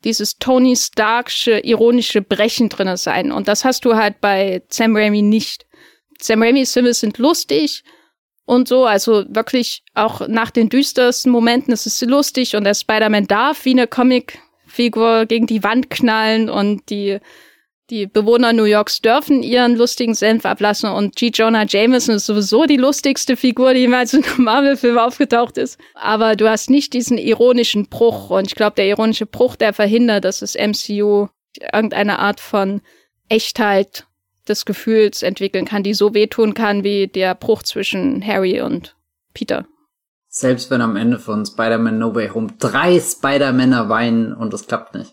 dieses 0.04 0.38
Tony 0.38 0.76
Starksche, 0.76 1.58
ironische 1.58 2.22
Brechen 2.22 2.70
drinne 2.70 2.96
sein. 2.96 3.32
Und 3.32 3.48
das 3.48 3.64
hast 3.64 3.84
du 3.84 3.96
halt 3.96 4.20
bei 4.20 4.62
Sam 4.68 4.96
Raimi 4.96 5.20
nicht. 5.20 5.66
Sam 6.18 6.42
Raimis 6.42 6.72
Filme 6.72 6.94
sind 6.94 7.18
lustig 7.18 7.82
und 8.52 8.68
so, 8.68 8.84
also 8.84 9.24
wirklich 9.28 9.82
auch 9.94 10.28
nach 10.28 10.50
den 10.50 10.68
düstersten 10.68 11.32
Momenten 11.32 11.72
ist 11.72 11.86
es 11.86 12.02
lustig 12.02 12.54
und 12.54 12.64
der 12.64 12.74
Spider-Man 12.74 13.26
darf 13.26 13.64
wie 13.64 13.70
eine 13.70 13.86
Comicfigur 13.86 15.24
gegen 15.24 15.46
die 15.46 15.64
Wand 15.64 15.88
knallen 15.88 16.50
und 16.50 16.90
die 16.90 17.18
die 17.90 18.06
Bewohner 18.06 18.52
New 18.52 18.64
Yorks 18.64 19.00
dürfen 19.00 19.42
ihren 19.42 19.76
lustigen 19.76 20.14
Senf 20.14 20.46
ablassen 20.46 20.90
und 20.90 21.16
G. 21.16 21.30
Jonah 21.34 21.66
Jameson 21.66 22.14
ist 22.14 22.26
sowieso 22.26 22.64
die 22.64 22.76
lustigste 22.76 23.36
Figur, 23.36 23.74
die 23.74 23.80
jemals 23.80 24.14
in 24.14 24.24
einem 24.24 24.44
Marvel-Film 24.44 24.96
aufgetaucht 24.96 25.58
ist. 25.58 25.78
Aber 25.94 26.36
du 26.36 26.48
hast 26.48 26.70
nicht 26.70 26.94
diesen 26.94 27.18
ironischen 27.18 27.88
Bruch 27.88 28.30
und 28.30 28.46
ich 28.46 28.54
glaube, 28.54 28.76
der 28.76 28.86
ironische 28.86 29.26
Bruch, 29.26 29.56
der 29.56 29.74
verhindert, 29.74 30.24
dass 30.24 30.38
das 30.38 30.54
MCU 30.54 31.28
irgendeine 31.72 32.18
Art 32.18 32.40
von 32.40 32.80
Echtheit 33.28 34.06
des 34.48 34.64
Gefühls 34.64 35.22
entwickeln 35.22 35.64
kann, 35.64 35.82
die 35.82 35.94
so 35.94 36.14
wehtun 36.14 36.54
kann 36.54 36.84
wie 36.84 37.06
der 37.06 37.34
Bruch 37.34 37.62
zwischen 37.62 38.26
Harry 38.26 38.60
und 38.60 38.96
Peter. 39.34 39.66
Selbst 40.28 40.70
wenn 40.70 40.80
am 40.80 40.96
Ende 40.96 41.18
von 41.18 41.44
Spider-Man 41.44 41.98
No 41.98 42.14
Way 42.14 42.28
Home 42.28 42.54
drei 42.58 42.98
Spider-Männer 42.98 43.88
weinen 43.88 44.32
und 44.32 44.54
es 44.54 44.66
klappt 44.66 44.94
nicht. 44.94 45.12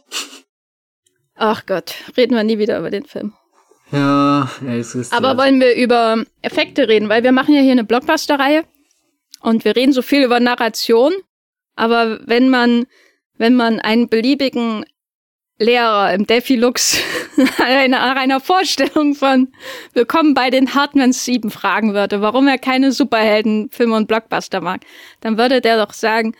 Ach 1.36 1.66
Gott, 1.66 1.96
reden 2.18 2.36
wir 2.36 2.44
nie 2.44 2.58
wieder 2.58 2.80
über 2.80 2.90
den 2.90 3.06
Film. 3.06 3.34
Ja, 3.92 4.50
es 4.68 4.96
ist. 4.96 5.14
Aber 5.14 5.38
wollen 5.38 5.60
wir 5.60 5.76
über 5.76 6.24
Effekte 6.42 6.88
reden, 6.88 7.10
weil 7.10 7.24
wir 7.24 7.32
machen 7.32 7.56
ja 7.56 7.62
hier 7.62 7.72
eine 7.72 7.84
Blockbuster-Reihe 7.84 8.64
und 9.42 9.66
wir 9.66 9.76
reden 9.76 9.94
so 9.94 10.02
viel 10.02 10.24
über 10.24 10.40
Narration. 10.40 11.14
Aber 11.76 12.20
wenn 12.28 12.50
man, 12.50 12.86
wenn 13.38 13.56
man 13.56 13.80
einen 13.80 14.10
beliebigen 14.10 14.86
Lehrer 15.60 16.14
im 16.14 16.26
Defi-Lux 16.26 17.00
nach 17.38 18.16
einer 18.16 18.40
Vorstellung 18.40 19.14
von 19.14 19.52
Willkommen 19.94 20.34
bei 20.34 20.50
den 20.50 20.74
Hartmann 20.74 21.14
7 21.14 21.52
fragen 21.52 21.94
würde, 21.94 22.22
warum 22.22 22.48
er 22.48 22.58
keine 22.58 22.92
Superheldenfilme 22.92 23.96
und 23.96 24.08
Blockbuster 24.08 24.62
mag, 24.62 24.82
dann 25.22 25.38
würde 25.38 25.62
der 25.62 25.86
doch 25.86 25.94
sagen, 25.94 26.36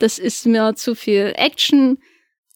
das 0.00 0.18
ist 0.18 0.46
mir 0.46 0.74
zu 0.74 0.94
viel 0.94 1.32
Action, 1.36 1.98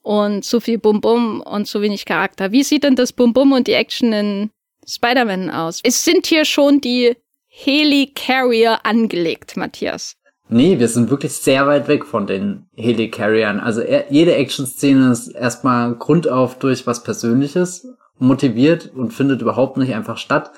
und 0.08 0.42
zu 0.42 0.60
viel 0.60 0.78
Bum-Bum 0.78 1.42
und 1.42 1.66
zu 1.66 1.82
wenig 1.82 2.06
Charakter. 2.06 2.50
Wie 2.50 2.62
sieht 2.62 2.84
denn 2.84 2.96
das 2.96 3.12
Bum-Bum 3.12 3.52
und 3.52 3.66
die 3.66 3.74
Action 3.74 4.12
in 4.14 4.50
Spider-Man 4.86 5.50
aus? 5.50 5.80
Es 5.82 6.02
sind 6.02 6.26
hier 6.26 6.46
schon 6.46 6.80
die 6.80 7.14
Helicarrier 7.46 8.86
angelegt, 8.86 9.58
Matthias. 9.58 10.16
Nee, 10.50 10.78
wir 10.78 10.88
sind 10.88 11.10
wirklich 11.10 11.34
sehr 11.34 11.66
weit 11.66 11.88
weg 11.88 12.06
von 12.06 12.26
den 12.26 12.66
Helicarriern. 12.74 13.60
Also 13.60 13.82
er, 13.82 14.10
jede 14.10 14.34
Action-Szene 14.34 15.12
ist 15.12 15.28
erstmal 15.28 15.94
grundauf 15.94 16.58
durch 16.58 16.86
was 16.86 17.02
Persönliches 17.02 17.86
motiviert 18.18 18.90
und 18.94 19.12
findet 19.12 19.42
überhaupt 19.42 19.76
nicht 19.76 19.94
einfach 19.94 20.16
statt. 20.16 20.50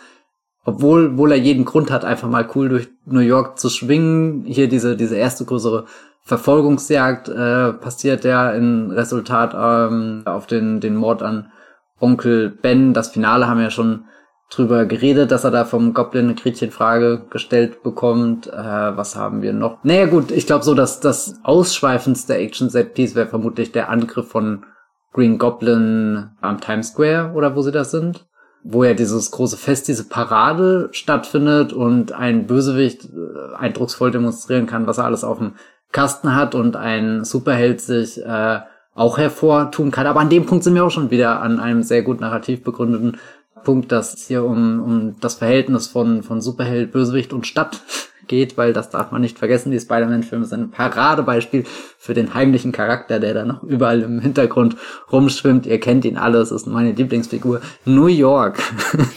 obwohl, 0.64 1.10
obwohl 1.12 1.32
er 1.32 1.38
jeden 1.38 1.64
Grund 1.64 1.90
hat, 1.90 2.04
einfach 2.04 2.28
mal 2.28 2.48
cool 2.54 2.68
durch 2.68 2.88
New 3.06 3.20
York 3.20 3.58
zu 3.58 3.68
schwingen. 3.68 4.44
Hier 4.44 4.68
diese, 4.68 4.96
diese 4.96 5.16
erste 5.16 5.44
größere 5.44 5.86
Verfolgungsjagd 6.22 7.28
äh, 7.28 7.72
passiert 7.72 8.24
ja 8.24 8.50
in 8.50 8.90
Resultat 8.90 9.54
ähm, 9.54 10.22
auf 10.26 10.46
den, 10.46 10.80
den 10.80 10.94
Mord 10.96 11.22
an 11.22 11.50
Onkel 11.98 12.50
Ben. 12.50 12.92
Das 12.92 13.08
Finale 13.08 13.48
haben 13.48 13.58
wir 13.58 13.64
ja 13.64 13.70
schon 13.70 14.04
drüber 14.50 14.84
geredet, 14.84 15.30
dass 15.30 15.44
er 15.44 15.52
da 15.52 15.64
vom 15.64 15.94
Goblin 15.94 16.26
eine 16.26 16.34
Gretchenfrage 16.34 17.26
gestellt 17.30 17.82
bekommt. 17.82 18.48
Äh, 18.48 18.52
was 18.52 19.14
haben 19.16 19.42
wir 19.42 19.52
noch? 19.52 19.82
Naja 19.84 20.06
gut, 20.06 20.32
ich 20.32 20.46
glaube 20.46 20.64
so, 20.64 20.74
dass 20.74 21.00
das 21.00 21.36
ausschweifendste 21.44 22.34
Action-Set-Piece 22.34 23.14
wäre 23.14 23.28
vermutlich 23.28 23.72
der 23.72 23.88
Angriff 23.88 24.28
von 24.28 24.64
Green 25.12 25.38
Goblin 25.38 26.30
am 26.40 26.60
Times 26.60 26.88
Square 26.88 27.32
oder 27.34 27.54
wo 27.54 27.62
sie 27.62 27.72
da 27.72 27.84
sind. 27.84 28.26
Wo 28.62 28.84
ja 28.84 28.92
dieses 28.92 29.30
große 29.30 29.56
Fest, 29.56 29.88
diese 29.88 30.04
Parade 30.04 30.90
stattfindet 30.92 31.72
und 31.72 32.12
ein 32.12 32.46
Bösewicht 32.46 33.04
äh, 33.04 33.56
eindrucksvoll 33.56 34.10
demonstrieren 34.10 34.66
kann, 34.66 34.86
was 34.86 34.98
er 34.98 35.04
alles 35.04 35.24
auf 35.24 35.38
dem 35.38 35.54
Kasten 35.92 36.34
hat 36.34 36.54
und 36.54 36.76
ein 36.76 37.24
Superheld 37.24 37.80
sich 37.80 38.22
äh, 38.22 38.60
auch 38.94 39.16
hervortun 39.16 39.90
kann. 39.90 40.06
Aber 40.06 40.20
an 40.20 40.28
dem 40.28 40.44
Punkt 40.44 40.64
sind 40.64 40.74
wir 40.74 40.84
auch 40.84 40.90
schon 40.90 41.10
wieder 41.10 41.40
an 41.40 41.58
einem 41.58 41.82
sehr 41.82 42.02
gut 42.02 42.20
narrativ 42.20 42.62
begründeten 42.62 43.16
Punkt, 43.62 43.92
dass 43.92 44.14
es 44.14 44.26
hier 44.26 44.44
um, 44.44 44.82
um 44.82 45.20
das 45.20 45.34
Verhältnis 45.34 45.86
von, 45.86 46.22
von 46.22 46.40
Superheld, 46.40 46.92
Bösewicht 46.92 47.32
und 47.32 47.46
Stadt 47.46 47.82
geht, 48.26 48.56
weil 48.56 48.72
das 48.72 48.90
darf 48.90 49.10
man 49.10 49.20
nicht 49.20 49.38
vergessen. 49.38 49.72
Die 49.72 49.80
Spider-Man-Filme 49.80 50.44
sind 50.44 50.60
ein 50.60 50.70
Paradebeispiel 50.70 51.64
für 51.98 52.14
den 52.14 52.34
heimlichen 52.34 52.72
Charakter, 52.72 53.18
der 53.20 53.34
da 53.34 53.44
noch 53.44 53.62
überall 53.62 54.02
im 54.02 54.20
Hintergrund 54.20 54.76
rumschwimmt. 55.10 55.66
Ihr 55.66 55.80
kennt 55.80 56.04
ihn 56.04 56.16
alle, 56.16 56.38
es 56.38 56.52
ist 56.52 56.66
meine 56.66 56.92
Lieblingsfigur. 56.92 57.60
New 57.84 58.06
York. 58.06 58.62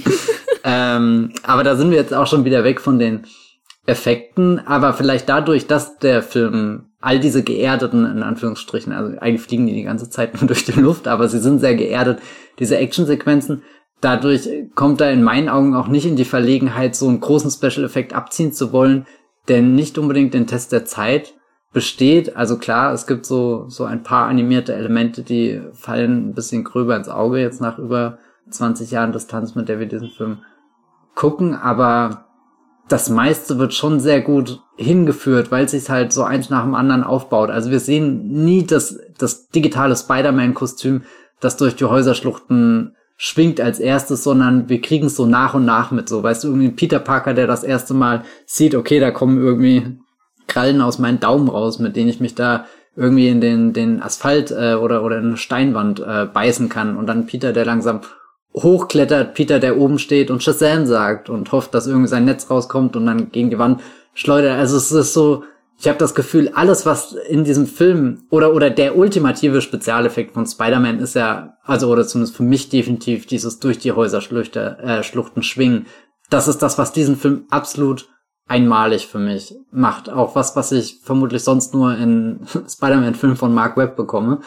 ähm, 0.64 1.32
aber 1.44 1.64
da 1.64 1.76
sind 1.76 1.92
wir 1.92 1.98
jetzt 1.98 2.14
auch 2.14 2.28
schon 2.28 2.46
wieder 2.46 2.64
weg 2.64 2.82
von 2.82 3.00
den 3.00 3.26
Effekten, 3.86 4.60
aber 4.66 4.94
vielleicht 4.94 5.28
dadurch, 5.28 5.68
dass 5.68 5.98
der 6.00 6.24
Film 6.24 6.86
all 7.02 7.20
diese 7.20 7.44
geerdeten, 7.44 8.06
in 8.06 8.24
Anführungsstrichen, 8.24 8.94
also 8.94 9.18
eigentlich 9.20 9.42
fliegen 9.42 9.68
die 9.68 9.74
die 9.74 9.84
ganze 9.84 10.10
Zeit 10.10 10.34
nur 10.40 10.48
durch 10.48 10.66
die 10.66 10.80
Luft, 10.80 11.08
aber 11.08 11.28
sie 11.28 11.40
sind 11.40 11.60
sehr 11.60 11.76
geerdet, 11.76 12.20
diese 12.60 12.78
Actionsequenzen, 12.78 13.64
dadurch 14.04 14.50
kommt 14.76 15.02
er 15.02 15.12
in 15.12 15.24
meinen 15.24 15.50
Augen 15.50 15.76
auch 15.76 15.88
nicht 15.88 16.06
in 16.06 16.16
die 16.16 16.26
Verlegenheit, 16.26 16.96
so 16.96 17.08
einen 17.08 17.20
großen 17.20 17.52
Special-Effekt 17.52 18.14
abziehen 18.14 18.52
zu 18.52 18.74
wollen, 18.74 19.06
der 19.48 19.62
nicht 19.62 19.98
unbedingt 19.98 20.34
den 20.34 20.48
Test 20.48 20.72
der 20.72 20.86
Zeit 20.86 21.34
besteht. 21.74 22.36
Also 22.36 22.58
klar, 22.58 22.94
es 22.94 23.08
gibt 23.08 23.26
so, 23.26 23.66
so 23.68 23.86
ein 23.86 24.04
paar 24.04 24.28
animierte 24.28 24.74
Elemente, 24.74 25.24
die 25.24 25.62
fallen 25.74 26.30
ein 26.30 26.34
bisschen 26.34 26.64
gröber 26.64 26.96
ins 26.96 27.10
Auge 27.10 27.40
jetzt 27.40 27.62
nach 27.62 27.80
über 27.80 28.20
20 28.50 28.92
Jahren 28.92 29.12
Distanz, 29.12 29.56
mit 29.56 29.70
der 29.70 29.80
wir 29.80 29.88
diesen 29.88 30.10
Film 30.10 30.40
gucken, 31.16 31.56
aber 31.56 32.26
das 32.90 33.10
meiste 33.10 33.60
wird 33.60 33.74
schon 33.74 34.00
sehr 34.00 34.22
gut 34.22 34.62
hingeführt, 34.76 35.52
weil 35.52 35.66
es 35.66 35.72
sich 35.72 35.90
halt 35.90 36.12
so 36.12 36.24
eins 36.24 36.50
nach 36.50 36.64
dem 36.64 36.76
anderen 36.76 37.04
aufbaut. 37.04 37.50
Also 37.50 37.72
wir 37.72 37.80
sehen 37.80 38.44
nie 38.44 38.66
das, 38.66 39.00
das 39.18 39.48
digitale 39.48 39.96
Spider-Man-Kostüm, 39.96 41.04
das 41.40 41.58
durch 41.58 41.76
die 41.76 41.86
Häuserschluchten 41.86 42.96
schwingt 43.18 43.62
als 43.62 43.80
erstes, 43.80 44.24
sondern 44.24 44.70
wir 44.70 44.82
kriegen 44.82 45.08
es 45.08 45.16
so 45.16 45.26
nach 45.26 45.54
und 45.54 45.66
nach 45.66 45.92
mit. 45.92 46.10
So, 46.10 46.24
weißt 46.24 46.44
du, 46.44 46.50
irgendwie 46.50 46.70
Peter 46.70 47.00
Parker, 47.00 47.34
der 47.34 47.48
das 47.48 47.64
erste 47.64 47.94
Mal 47.94 48.24
sieht, 48.46 48.76
okay, 48.76 49.00
da 49.00 49.12
kommen 49.12 49.38
irgendwie 49.38 49.98
Krallen 50.48 50.82
aus 50.82 51.00
meinen 51.00 51.20
Daumen 51.20 51.50
raus, 51.50 51.80
mit 51.80 51.96
denen 51.96 52.10
ich 52.10 52.20
mich 52.20 52.36
da 52.36 52.66
irgendwie 52.96 53.28
in 53.28 53.42
den, 53.42 53.74
den 53.74 54.02
Asphalt 54.02 54.52
äh, 54.52 54.76
oder, 54.76 55.04
oder 55.04 55.18
in 55.18 55.28
eine 55.28 55.38
Steinwand 55.38 56.00
äh, 56.00 56.26
beißen 56.26 56.70
kann. 56.70 56.98
Und 56.98 57.08
dann 57.08 57.26
Peter, 57.26 57.54
der 57.54 57.66
langsam 57.66 58.02
hochklettert, 58.56 59.34
Peter, 59.34 59.60
der 59.60 59.78
oben 59.78 59.98
steht 59.98 60.30
und 60.30 60.44
Shazam 60.44 60.86
sagt 60.86 61.30
und 61.30 61.52
hofft, 61.52 61.74
dass 61.74 61.88
irgendwie 61.88 62.08
sein 62.08 62.26
Netz 62.26 62.50
rauskommt 62.50 62.96
und 62.96 63.06
dann 63.06 63.32
gegen 63.32 63.50
die 63.50 63.58
Wand 63.58 63.82
schleudert. 64.14 64.60
Also 64.60 64.78
es 64.78 64.92
ist 64.92 65.14
so, 65.14 65.44
ich 65.84 65.90
habe 65.90 66.00
das 66.00 66.16
Gefühl, 66.16 66.50
alles, 66.56 66.86
was 66.86 67.12
in 67.12 67.44
diesem 67.44 67.68
Film 67.68 68.24
oder 68.30 68.54
oder 68.54 68.70
der 68.70 68.98
ultimative 68.98 69.60
Spezialeffekt 69.60 70.34
von 70.34 70.46
Spider-Man 70.46 71.00
ist 71.00 71.14
ja, 71.14 71.58
also 71.62 71.92
oder 71.92 72.08
zumindest 72.08 72.38
für 72.38 72.44
mich 72.44 72.70
definitiv 72.70 73.26
dieses 73.26 73.60
durch 73.60 73.80
die 73.80 73.92
Häuserschluchten 73.92 74.80
äh, 74.80 75.04
Schluchten 75.04 75.44
schwingen. 75.44 75.88
Das 76.30 76.48
ist 76.48 76.60
das, 76.60 76.78
was 76.78 76.94
diesen 76.94 77.18
Film 77.18 77.48
absolut 77.50 78.08
einmalig 78.48 79.08
für 79.08 79.20
mich 79.20 79.56
macht. 79.72 80.10
Auch 80.10 80.38
was, 80.38 80.56
was 80.56 80.72
ich 80.72 81.02
vermutlich 81.04 81.44
sonst 81.44 81.74
nur 81.74 81.98
in 81.98 82.48
Spider-Man-Filmen 82.70 83.36
von 83.36 83.54
Mark 83.54 83.76
Webb 83.76 83.98
bekomme 83.98 84.40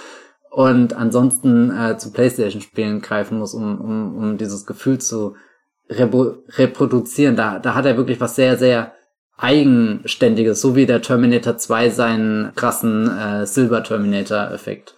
und 0.51 0.95
ansonsten 0.95 1.71
äh, 1.71 1.99
zu 1.99 2.13
PlayStation-Spielen 2.13 3.03
greifen 3.03 3.41
muss, 3.41 3.53
um, 3.53 3.79
um, 3.79 4.17
um 4.17 4.39
dieses 4.39 4.65
Gefühl 4.65 5.03
zu 5.03 5.35
reproduzieren. 5.91 7.37
Da, 7.37 7.59
da 7.59 7.75
hat 7.75 7.85
er 7.85 7.99
wirklich 7.99 8.23
was 8.23 8.37
sehr, 8.37 8.57
sehr 8.57 8.96
Eigenständiges, 9.39 10.61
so 10.61 10.77
wie 10.77 10.87
der 10.87 11.03
Terminator 11.03 11.57
2 11.57 11.91
seinen 11.91 12.55
krassen 12.55 13.11
äh, 13.11 13.47
Silver 13.47 13.83
Terminator-Effekt 13.83 14.95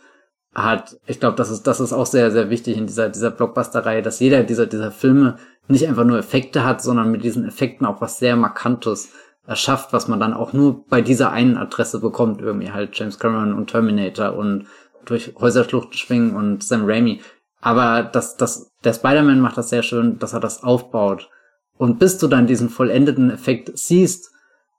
hat. 0.55 0.97
Ich 1.07 1.21
glaube, 1.21 1.37
das 1.37 1.51
ist, 1.51 1.67
das 1.67 1.81
ist 1.81 1.93
auch 1.93 2.07
sehr, 2.07 2.31
sehr 2.31 2.51
wichtig 2.51 2.77
in 2.77 2.87
dieser, 2.87 3.09
dieser 3.09 3.31
Blockbuster-Reihe, 3.31 4.03
dass 4.03 4.21
jeder 4.21 4.45
dieser, 4.45 4.67
dieser 4.67 4.93
Filme 4.93 5.37
nicht 5.67 5.87
einfach 5.87 6.05
nur 6.05 6.19
Effekte 6.19 6.65
hat, 6.65 6.83
sondern 6.83 7.11
mit 7.11 7.25
diesen 7.25 7.47
Effekten 7.47 7.87
auch 7.87 8.01
was 8.01 8.19
sehr 8.19 8.37
Markantes 8.37 9.13
erschafft, 9.47 9.93
was 9.93 10.09
man 10.09 10.21
dann 10.21 10.35
auch 10.35 10.53
nur 10.53 10.85
bei 10.89 11.01
dieser 11.01 11.33
einen 11.33 11.57
Adresse 11.57 12.01
bekommt, 12.01 12.41
irgendwie 12.41 12.71
halt 12.71 12.99
James 12.99 13.19
Cameron 13.19 13.55
und 13.55 13.71
Terminator 13.71 14.35
und 14.35 14.67
durch 15.05 15.35
Häuserschluchten 15.39 15.95
schwingen 15.95 16.37
und 16.37 16.63
Sam 16.63 16.85
Raimi. 16.85 17.21
Aber 17.61 18.03
das, 18.03 18.37
das, 18.37 18.71
der 18.85 18.93
Spider-Man 18.93 19.41
macht 19.41 19.59
das 19.59 19.71
sehr 19.71 19.83
schön, 19.83 20.19
dass 20.19 20.33
er 20.33 20.41
das 20.41 20.63
aufbaut. 20.63 21.31
Und 21.79 21.99
bis 21.99 22.19
du 22.19 22.27
dann 22.27 22.47
diesen 22.47 22.69
vollendeten 22.69 23.31
Effekt 23.31 23.71
siehst, 23.79 24.33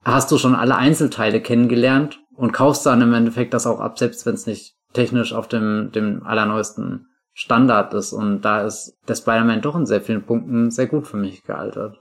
hast 0.04 0.32
du 0.32 0.38
schon 0.38 0.56
alle 0.56 0.76
Einzelteile 0.76 1.42
kennengelernt 1.42 2.20
und 2.36 2.52
kaufst 2.52 2.86
dann 2.86 3.02
im 3.02 3.14
Endeffekt 3.14 3.54
das 3.54 3.66
auch 3.66 3.80
ab, 3.80 3.98
selbst 3.98 4.26
wenn 4.26 4.36
es 4.36 4.46
nicht 4.46 4.76
technisch 4.94 5.34
auf 5.34 5.48
dem, 5.48 5.92
dem 5.94 6.24
allerneuesten 6.24 7.08
Standard 7.34 7.94
ist. 7.94 8.12
Und 8.12 8.42
da 8.42 8.66
ist 8.66 8.98
der 9.08 9.16
Spider-Man 9.16 9.62
doch 9.62 9.76
in 9.76 9.86
sehr 9.86 10.02
vielen 10.02 10.24
Punkten 10.24 10.72
sehr 10.72 10.88
gut 10.88 11.08
für 11.08 11.18
mich 11.18 11.44
gealtert. 11.44 11.98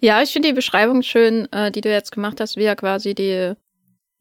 Ja, 0.00 0.22
ich 0.22 0.32
finde 0.32 0.48
die 0.48 0.54
Beschreibung 0.54 1.02
schön, 1.02 1.50
äh, 1.52 1.70
die 1.70 1.82
du 1.82 1.90
jetzt 1.90 2.12
gemacht 2.12 2.40
hast, 2.40 2.56
wie 2.56 2.64
er 2.64 2.76
quasi 2.76 3.14
die 3.14 3.54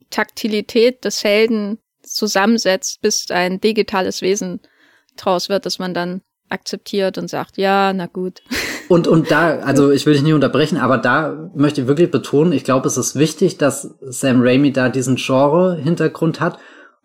Taktilität 0.09 1.05
des 1.05 1.23
Helden 1.23 1.79
zusammensetzt, 2.03 3.01
bis 3.01 3.31
ein 3.31 3.61
digitales 3.61 4.21
Wesen 4.21 4.59
draus 5.15 5.49
wird, 5.49 5.65
dass 5.65 5.79
man 5.79 5.93
dann 5.93 6.21
akzeptiert 6.49 7.17
und 7.17 7.29
sagt, 7.29 7.57
ja, 7.57 7.93
na 7.93 8.07
gut. 8.07 8.41
Und, 8.89 9.07
und 9.07 9.31
da, 9.31 9.59
also 9.59 9.91
ich 9.91 10.05
will 10.05 10.13
dich 10.13 10.23
nicht 10.23 10.33
unterbrechen, 10.33 10.77
aber 10.77 10.97
da 10.97 11.49
möchte 11.55 11.81
ich 11.81 11.87
wirklich 11.87 12.11
betonen, 12.11 12.51
ich 12.51 12.65
glaube, 12.65 12.87
es 12.87 12.97
ist 12.97 13.15
wichtig, 13.15 13.57
dass 13.57 13.95
Sam 14.01 14.41
Raimi 14.41 14.73
da 14.73 14.89
diesen 14.89 15.15
Genre-Hintergrund 15.15 16.41
hat 16.41 16.57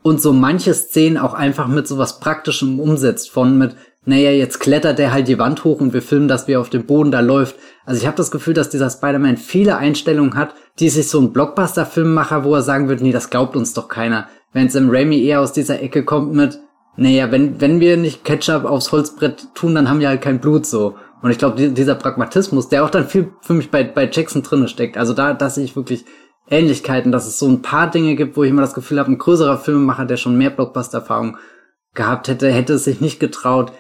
und 0.03 0.21
so 0.21 0.33
manche 0.33 0.75
Szenen 0.75 1.19
auch 1.19 1.35
einfach 1.35 1.69
mit 1.69 1.87
so 1.87 1.99
was 1.99 2.19
Praktischem 2.21 2.81
umsetzt, 2.81 3.31
von 3.31 3.57
mit, 3.57 3.77
naja, 4.07 4.31
jetzt 4.33 4.59
klettert 4.61 4.99
der 4.99 5.13
halt 5.13 5.29
die 5.29 5.39
Wand 5.39 5.63
hoch 5.65 5.81
und 5.81 5.93
wir 5.93 6.03
filmen, 6.03 6.27
dass 6.27 6.49
wie 6.49 6.57
auf 6.57 6.71
dem 6.71 6.87
Boden 6.87 7.11
da 7.11 7.21
läuft. 7.21 7.55
Also 7.85 8.01
ich 8.01 8.07
habe 8.07 8.17
das 8.17 8.31
Gefühl, 8.31 8.55
dass 8.55 8.71
dieser 8.71 8.91
Spider-Man 8.91 9.37
viele 9.37 9.77
Einstellungen 9.77 10.35
hat, 10.35 10.55
die 10.81 10.89
sich 10.89 11.09
so 11.09 11.21
ein 11.21 11.33
Blockbuster-Filmmacher, 11.33 12.45
wo 12.45 12.55
er 12.55 12.63
sagen 12.63 12.89
würde, 12.89 13.05
nee, 13.05 13.13
das 13.13 13.31
glaubt 13.31 13.57
uns 13.57 13.75
doch 13.75 13.89
keiner 13.89 14.27
wenn 14.55 14.71
Sam 14.71 14.89
Raimi 14.89 15.23
eher 15.23 15.41
aus 15.41 15.53
dieser 15.53 15.83
Ecke 15.83 16.05
kommt 16.05 16.33
mit, 16.33 16.59
naja, 16.97 17.31
wenn, 17.31 17.61
wenn 17.61 17.81
wir 17.81 17.99
nicht 17.99 18.25
Ketchup 18.25 18.65
aufs 18.65 18.93
Holzbrett 18.93 19.49
tun, 19.55 19.75
dann 19.75 19.91
haben 19.91 20.01
wir 20.01 20.09
halt 20.09 20.23
kein 20.23 20.41
Blut 20.41 20.65
so. 20.65 20.95
Und 21.25 21.31
ich 21.31 21.39
glaube, 21.39 21.71
dieser 21.71 21.95
Pragmatismus, 21.95 22.69
der 22.69 22.85
auch 22.85 22.91
dann 22.91 23.09
viel 23.09 23.33
für 23.41 23.55
mich 23.55 23.71
bei, 23.71 23.83
bei 23.83 24.11
Jackson 24.13 24.43
drinne 24.43 24.69
steckt, 24.69 24.99
also 24.99 25.15
da, 25.15 25.33
da 25.33 25.49
sehe 25.49 25.65
ich 25.65 25.75
wirklich 25.75 26.05
Ähnlichkeiten, 26.51 27.13
dass 27.13 27.27
es 27.27 27.39
so 27.39 27.49
ein 27.49 27.63
paar 27.63 27.91
Dinge 27.91 28.15
gibt, 28.15 28.37
wo 28.37 28.45
ich 28.45 28.51
immer 28.51 28.61
das 28.61 28.75
Gefühl 28.75 28.99
habe, 28.99 29.11
ein 29.11 29.17
größerer 29.17 29.57
Filmemacher, 29.57 30.05
der 30.05 30.19
schon 30.19 30.37
mehr 30.37 30.51
Blockbuster-Erfahrung 30.51 31.39
gehabt 31.95 32.29
hätte, 32.29 32.53
hätte 32.53 32.75
es 32.75 32.85
sich 32.85 33.01
nicht 33.01 33.21
getraut, 33.21 33.73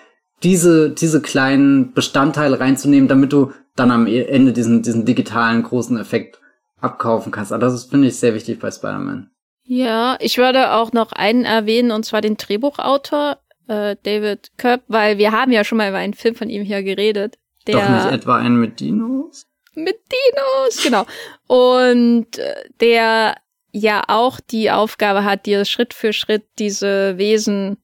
diese, 0.42 0.88
diese 0.88 1.20
kleinen 1.20 1.92
Bestandteile 1.92 2.60
reinzunehmen, 2.60 3.10
damit 3.10 3.34
du 3.34 3.52
dann 3.76 3.90
am 3.90 4.06
Ende 4.06 4.54
diesen, 4.54 4.80
diesen 4.80 5.04
digitalen 5.04 5.64
großen 5.64 5.98
Effekt 5.98 6.40
abkaufen 6.80 7.30
kannst. 7.30 7.52
Aber 7.52 7.60
das 7.60 7.74
ist, 7.74 7.90
finde 7.90 8.08
ich, 8.08 8.16
sehr 8.16 8.32
wichtig 8.32 8.58
bei 8.58 8.70
Spider-Man. 8.70 9.28
Ja, 9.64 10.16
ich 10.18 10.38
würde 10.38 10.72
auch 10.72 10.92
noch 10.92 11.12
einen 11.12 11.44
erwähnen, 11.44 11.90
und 11.90 12.06
zwar 12.06 12.22
den 12.22 12.38
Drehbuchautor, 12.38 13.36
äh, 13.68 13.96
David 14.02 14.52
Köpp, 14.56 14.82
weil 14.88 15.18
wir 15.18 15.32
haben 15.32 15.52
ja 15.52 15.64
schon 15.64 15.78
mal 15.78 15.88
über 15.88 15.98
einen 15.98 16.14
Film 16.14 16.34
von 16.34 16.50
ihm 16.50 16.62
hier 16.62 16.82
geredet. 16.82 17.38
Der, 17.66 17.74
Doch 17.74 17.88
nicht 17.88 18.12
etwa 18.12 18.36
einen 18.36 18.60
mit 18.60 18.80
Dinos? 18.80 19.46
Mit 19.74 19.96
Dinos, 20.12 20.82
genau. 20.82 21.06
Und 21.46 22.38
äh, 22.38 22.54
der 22.80 23.36
ja 23.72 24.04
auch 24.06 24.38
die 24.38 24.70
Aufgabe 24.70 25.24
hat, 25.24 25.46
dir 25.46 25.64
Schritt 25.64 25.94
für 25.94 26.12
Schritt 26.12 26.44
diese 26.58 27.18
Wesen 27.18 27.78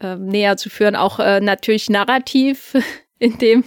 äh, 0.00 0.16
näher 0.16 0.56
zu 0.56 0.70
führen, 0.70 0.96
auch 0.96 1.20
äh, 1.20 1.40
natürlich 1.40 1.88
narrativ 1.88 2.74
in 3.18 3.38
dem 3.38 3.64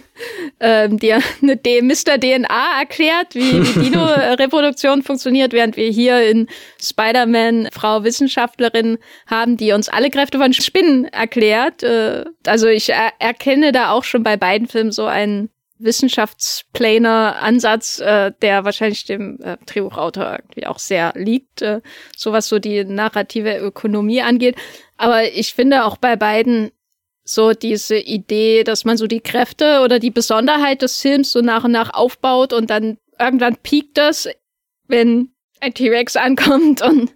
ähm, 0.60 0.98
dir 0.98 1.20
eine 1.42 1.56
D 1.56 1.82
Mr. 1.82 2.18
DNA 2.18 2.78
erklärt, 2.78 3.34
wie, 3.34 3.62
wie 3.62 3.80
Dino-Reproduktion 3.84 5.02
funktioniert, 5.02 5.52
während 5.52 5.76
wir 5.76 5.90
hier 5.90 6.28
in 6.28 6.46
Spider-Man 6.80 7.68
Frau 7.72 8.04
Wissenschaftlerin 8.04 8.98
haben, 9.26 9.56
die 9.56 9.72
uns 9.72 9.88
alle 9.88 10.10
Kräfte 10.10 10.38
von 10.38 10.52
Spinnen 10.52 11.06
erklärt. 11.06 11.82
Äh, 11.82 12.26
also 12.46 12.68
ich 12.68 12.90
er 12.90 13.12
erkenne 13.18 13.72
da 13.72 13.90
auch 13.90 14.04
schon 14.04 14.22
bei 14.22 14.36
beiden 14.36 14.68
Filmen 14.68 14.92
so 14.92 15.06
einen 15.06 15.50
Wissenschaftsplaner-Ansatz, 15.80 17.98
äh, 18.00 18.32
der 18.42 18.64
wahrscheinlich 18.64 19.06
dem 19.06 19.38
äh, 19.42 19.56
Drehbuchautor 19.66 20.32
irgendwie 20.32 20.66
auch 20.66 20.78
sehr 20.78 21.12
liegt, 21.16 21.62
äh, 21.62 21.80
so 22.16 22.32
was 22.32 22.48
so 22.48 22.58
die 22.58 22.84
narrative 22.84 23.56
Ökonomie 23.56 24.22
angeht. 24.22 24.56
Aber 24.96 25.22
ich 25.24 25.54
finde 25.54 25.84
auch 25.84 25.96
bei 25.96 26.16
beiden 26.16 26.72
so 27.24 27.52
diese 27.52 27.98
Idee, 27.98 28.64
dass 28.64 28.84
man 28.84 28.96
so 28.96 29.06
die 29.06 29.20
Kräfte 29.20 29.80
oder 29.84 29.98
die 29.98 30.10
Besonderheit 30.10 30.82
des 30.82 31.00
Films 31.00 31.32
so 31.32 31.40
nach 31.40 31.64
und 31.64 31.72
nach 31.72 31.92
aufbaut 31.94 32.52
und 32.52 32.70
dann 32.70 32.98
irgendwann 33.18 33.56
piekt 33.56 33.98
das, 33.98 34.28
wenn 34.88 35.32
ein 35.60 35.74
T-Rex 35.74 36.16
ankommt 36.16 36.82
und 36.82 37.12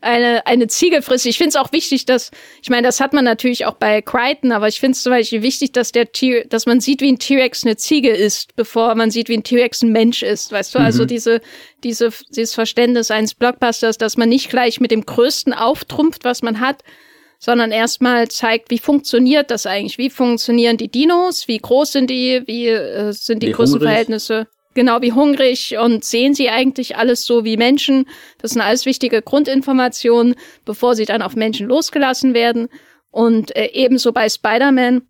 eine, 0.00 0.46
eine 0.46 0.68
Ziege 0.68 1.02
frisst. 1.02 1.26
Ich 1.26 1.36
finde 1.36 1.50
es 1.50 1.56
auch 1.56 1.72
wichtig, 1.72 2.06
dass, 2.06 2.30
ich 2.62 2.70
meine, 2.70 2.86
das 2.86 3.00
hat 3.00 3.12
man 3.12 3.24
natürlich 3.24 3.66
auch 3.66 3.74
bei 3.74 4.00
Crichton, 4.02 4.52
aber 4.52 4.68
ich 4.68 4.80
finde 4.80 4.94
es 4.96 5.02
zum 5.02 5.10
Beispiel 5.10 5.42
wichtig, 5.42 5.72
dass 5.72 5.92
der 5.92 6.12
T 6.12 6.44
dass 6.48 6.66
man 6.66 6.80
sieht, 6.80 7.00
wie 7.00 7.12
ein 7.12 7.18
T-Rex 7.18 7.64
eine 7.64 7.76
Ziege 7.76 8.10
ist, 8.10 8.54
bevor 8.56 8.94
man 8.94 9.10
sieht, 9.10 9.28
wie 9.28 9.36
ein 9.36 9.42
T-Rex 9.42 9.82
ein 9.82 9.92
Mensch 9.92 10.22
ist. 10.22 10.52
Weißt 10.52 10.74
du, 10.74 10.78
also 10.78 10.98
mhm. 10.98 11.02
also 11.02 11.04
diese, 11.06 11.40
diese, 11.84 12.10
dieses 12.30 12.54
Verständnis 12.54 13.10
eines 13.10 13.34
Blockbusters, 13.34 13.98
dass 13.98 14.16
man 14.16 14.28
nicht 14.28 14.48
gleich 14.48 14.80
mit 14.80 14.90
dem 14.90 15.04
Größten 15.04 15.52
auftrumpft, 15.52 16.24
was 16.24 16.42
man 16.42 16.60
hat, 16.60 16.82
sondern 17.38 17.70
erstmal 17.70 18.28
zeigt, 18.28 18.70
wie 18.70 18.78
funktioniert 18.78 19.50
das 19.50 19.66
eigentlich? 19.66 19.98
Wie 19.98 20.10
funktionieren 20.10 20.76
die 20.76 20.90
Dinos? 20.90 21.48
Wie 21.48 21.58
groß 21.58 21.92
sind 21.92 22.10
die? 22.10 22.42
Wie 22.46 22.66
äh, 22.66 23.12
sind 23.12 23.42
die 23.42 23.52
Größenverhältnisse? 23.52 24.48
Genau 24.74 25.00
wie 25.02 25.12
hungrig 25.12 25.76
und 25.78 26.04
sehen 26.04 26.34
sie 26.34 26.50
eigentlich 26.50 26.96
alles 26.96 27.24
so 27.24 27.44
wie 27.44 27.56
Menschen? 27.56 28.08
Das 28.38 28.52
sind 28.52 28.60
alles 28.60 28.86
wichtige 28.86 29.22
Grundinformationen, 29.22 30.34
bevor 30.64 30.94
sie 30.94 31.04
dann 31.04 31.22
auf 31.22 31.36
Menschen 31.36 31.66
losgelassen 31.66 32.34
werden. 32.34 32.68
Und 33.10 33.54
äh, 33.56 33.70
ebenso 33.72 34.12
bei 34.12 34.28
Spider-Man 34.28 35.02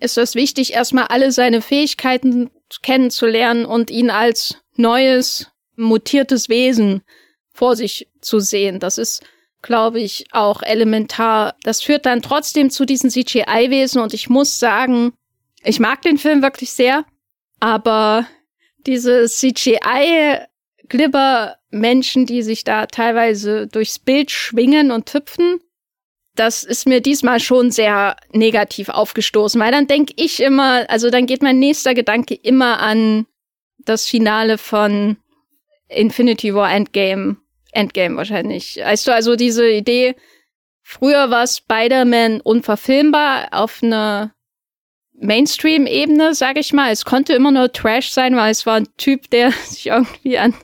ist 0.00 0.18
es 0.18 0.34
wichtig, 0.34 0.74
erstmal 0.74 1.06
alle 1.06 1.32
seine 1.32 1.62
Fähigkeiten 1.62 2.50
kennenzulernen 2.82 3.64
und 3.64 3.90
ihn 3.90 4.10
als 4.10 4.56
neues, 4.76 5.48
mutiertes 5.76 6.48
Wesen 6.48 7.02
vor 7.52 7.76
sich 7.76 8.08
zu 8.20 8.40
sehen. 8.40 8.80
Das 8.80 8.98
ist 8.98 9.22
glaube 9.64 10.00
ich, 10.00 10.26
auch 10.30 10.62
elementar. 10.62 11.56
Das 11.62 11.82
führt 11.82 12.06
dann 12.06 12.22
trotzdem 12.22 12.70
zu 12.70 12.84
diesen 12.84 13.10
CGI-Wesen 13.10 14.00
und 14.00 14.14
ich 14.14 14.28
muss 14.28 14.60
sagen, 14.60 15.14
ich 15.64 15.80
mag 15.80 16.02
den 16.02 16.18
Film 16.18 16.42
wirklich 16.42 16.70
sehr, 16.70 17.04
aber 17.60 18.28
diese 18.86 19.26
CGI-Glibber-Menschen, 19.26 22.26
die 22.26 22.42
sich 22.42 22.64
da 22.64 22.84
teilweise 22.86 23.66
durchs 23.66 23.98
Bild 23.98 24.30
schwingen 24.30 24.92
und 24.92 25.12
hüpfen, 25.12 25.58
das 26.36 26.62
ist 26.62 26.86
mir 26.86 27.00
diesmal 27.00 27.40
schon 27.40 27.70
sehr 27.70 28.16
negativ 28.32 28.90
aufgestoßen, 28.90 29.58
weil 29.60 29.72
dann 29.72 29.86
denke 29.86 30.12
ich 30.16 30.40
immer, 30.40 30.84
also 30.90 31.08
dann 31.08 31.24
geht 31.26 31.42
mein 31.42 31.58
nächster 31.58 31.94
Gedanke 31.94 32.34
immer 32.34 32.80
an 32.80 33.24
das 33.78 34.04
Finale 34.06 34.58
von 34.58 35.16
Infinity 35.88 36.54
War 36.54 36.70
Endgame 36.72 37.38
Endgame 37.74 38.16
wahrscheinlich. 38.16 38.76
Weißt 38.76 39.06
du, 39.06 39.12
also 39.12 39.36
diese 39.36 39.68
Idee, 39.68 40.14
früher 40.82 41.30
war 41.30 41.46
Spider-Man 41.46 42.40
unverfilmbar 42.40 43.48
auf 43.52 43.82
einer 43.82 44.34
Mainstream-Ebene, 45.14 46.34
sag 46.34 46.58
ich 46.58 46.72
mal. 46.72 46.90
Es 46.90 47.04
konnte 47.04 47.34
immer 47.34 47.50
nur 47.50 47.72
Trash 47.72 48.10
sein, 48.10 48.36
weil 48.36 48.50
es 48.50 48.66
war 48.66 48.76
ein 48.76 48.88
Typ, 48.96 49.30
der 49.30 49.52
sich 49.64 49.86
irgendwie 49.86 50.38
an 50.38 50.54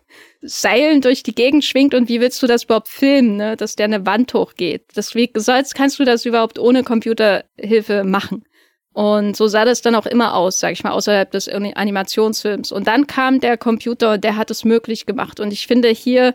Seilen 0.42 1.02
durch 1.02 1.22
die 1.22 1.34
Gegend 1.34 1.64
schwingt 1.64 1.92
und 1.92 2.08
wie 2.08 2.20
willst 2.20 2.42
du 2.42 2.46
das 2.46 2.64
überhaupt 2.64 2.88
filmen, 2.88 3.36
ne? 3.36 3.56
dass 3.56 3.76
der 3.76 3.84
eine 3.84 4.06
Wand 4.06 4.32
hochgeht. 4.32 4.86
Deswegen 4.96 5.38
sollst, 5.38 5.74
kannst 5.74 5.98
du 5.98 6.04
das 6.04 6.24
überhaupt 6.24 6.58
ohne 6.58 6.82
Computerhilfe 6.82 8.04
machen. 8.04 8.44
Und 8.92 9.36
so 9.36 9.46
sah 9.46 9.64
das 9.64 9.82
dann 9.82 9.94
auch 9.94 10.06
immer 10.06 10.34
aus, 10.34 10.58
sag 10.58 10.72
ich 10.72 10.82
mal, 10.82 10.90
außerhalb 10.90 11.30
des 11.30 11.48
Animationsfilms. 11.48 12.72
Und 12.72 12.86
dann 12.86 13.06
kam 13.06 13.38
der 13.38 13.56
Computer 13.56 14.14
und 14.14 14.24
der 14.24 14.36
hat 14.36 14.50
es 14.50 14.64
möglich 14.64 15.06
gemacht. 15.06 15.40
Und 15.40 15.52
ich 15.52 15.66
finde, 15.66 15.90
hier 15.90 16.34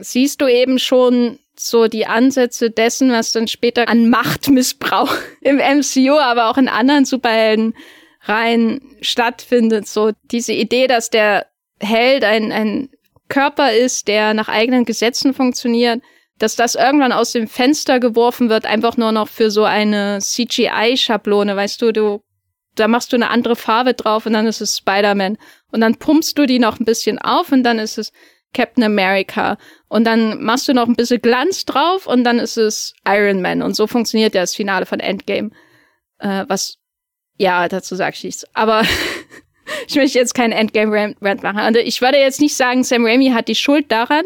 siehst 0.00 0.40
du 0.40 0.48
eben 0.48 0.78
schon 0.78 1.38
so 1.56 1.86
die 1.86 2.06
Ansätze 2.06 2.70
dessen, 2.70 3.12
was 3.12 3.32
dann 3.32 3.48
später 3.48 3.88
an 3.88 4.08
Machtmissbrauch 4.08 5.14
im 5.40 5.56
MCU, 5.56 6.18
aber 6.18 6.50
auch 6.50 6.58
in 6.58 6.68
anderen 6.68 7.04
Superhelden 7.04 7.74
rein 8.22 8.80
stattfindet. 9.00 9.86
So 9.86 10.12
diese 10.24 10.52
Idee, 10.52 10.86
dass 10.86 11.10
der 11.10 11.46
Held 11.80 12.24
ein, 12.24 12.52
ein 12.52 12.88
Körper 13.28 13.72
ist, 13.72 14.08
der 14.08 14.34
nach 14.34 14.48
eigenen 14.48 14.84
Gesetzen 14.84 15.34
funktioniert, 15.34 16.02
dass 16.38 16.56
das 16.56 16.74
irgendwann 16.74 17.12
aus 17.12 17.32
dem 17.32 17.46
Fenster 17.46 18.00
geworfen 18.00 18.48
wird, 18.48 18.66
einfach 18.66 18.96
nur 18.96 19.12
noch 19.12 19.28
für 19.28 19.50
so 19.50 19.64
eine 19.64 20.18
CGI-Schablone, 20.20 21.54
weißt 21.54 21.80
du, 21.80 21.92
du, 21.92 22.22
da 22.74 22.88
machst 22.88 23.12
du 23.12 23.16
eine 23.16 23.30
andere 23.30 23.54
Farbe 23.54 23.94
drauf 23.94 24.26
und 24.26 24.32
dann 24.32 24.46
ist 24.46 24.60
es 24.60 24.78
Spider-Man. 24.78 25.38
Und 25.70 25.80
dann 25.80 25.96
pumpst 25.96 26.36
du 26.38 26.46
die 26.46 26.58
noch 26.58 26.80
ein 26.80 26.84
bisschen 26.84 27.18
auf 27.18 27.52
und 27.52 27.62
dann 27.62 27.78
ist 27.78 27.98
es 27.98 28.12
Captain 28.54 28.84
America. 28.84 29.58
Und 29.88 30.04
dann 30.04 30.42
machst 30.42 30.66
du 30.66 30.72
noch 30.72 30.88
ein 30.88 30.96
bisschen 30.96 31.20
Glanz 31.20 31.66
drauf 31.66 32.06
und 32.06 32.24
dann 32.24 32.38
ist 32.38 32.56
es 32.56 32.94
Iron 33.06 33.42
Man. 33.42 33.60
Und 33.60 33.76
so 33.76 33.86
funktioniert 33.86 34.34
ja 34.34 34.40
das 34.40 34.54
Finale 34.54 34.86
von 34.86 35.00
Endgame. 35.00 35.50
Äh, 36.18 36.44
was, 36.48 36.78
ja, 37.36 37.68
dazu 37.68 37.94
sag 37.94 38.14
ich 38.14 38.24
nichts. 38.24 38.46
Aber 38.54 38.82
ich 39.88 39.96
möchte 39.96 40.18
jetzt 40.18 40.34
keinen 40.34 40.52
Endgame-Rant 40.52 41.42
machen. 41.42 41.66
Und 41.66 41.76
ich 41.76 42.00
würde 42.00 42.18
jetzt 42.18 42.40
nicht 42.40 42.56
sagen, 42.56 42.84
Sam 42.84 43.04
Raimi 43.04 43.30
hat 43.30 43.48
die 43.48 43.54
Schuld 43.54 43.92
daran. 43.92 44.24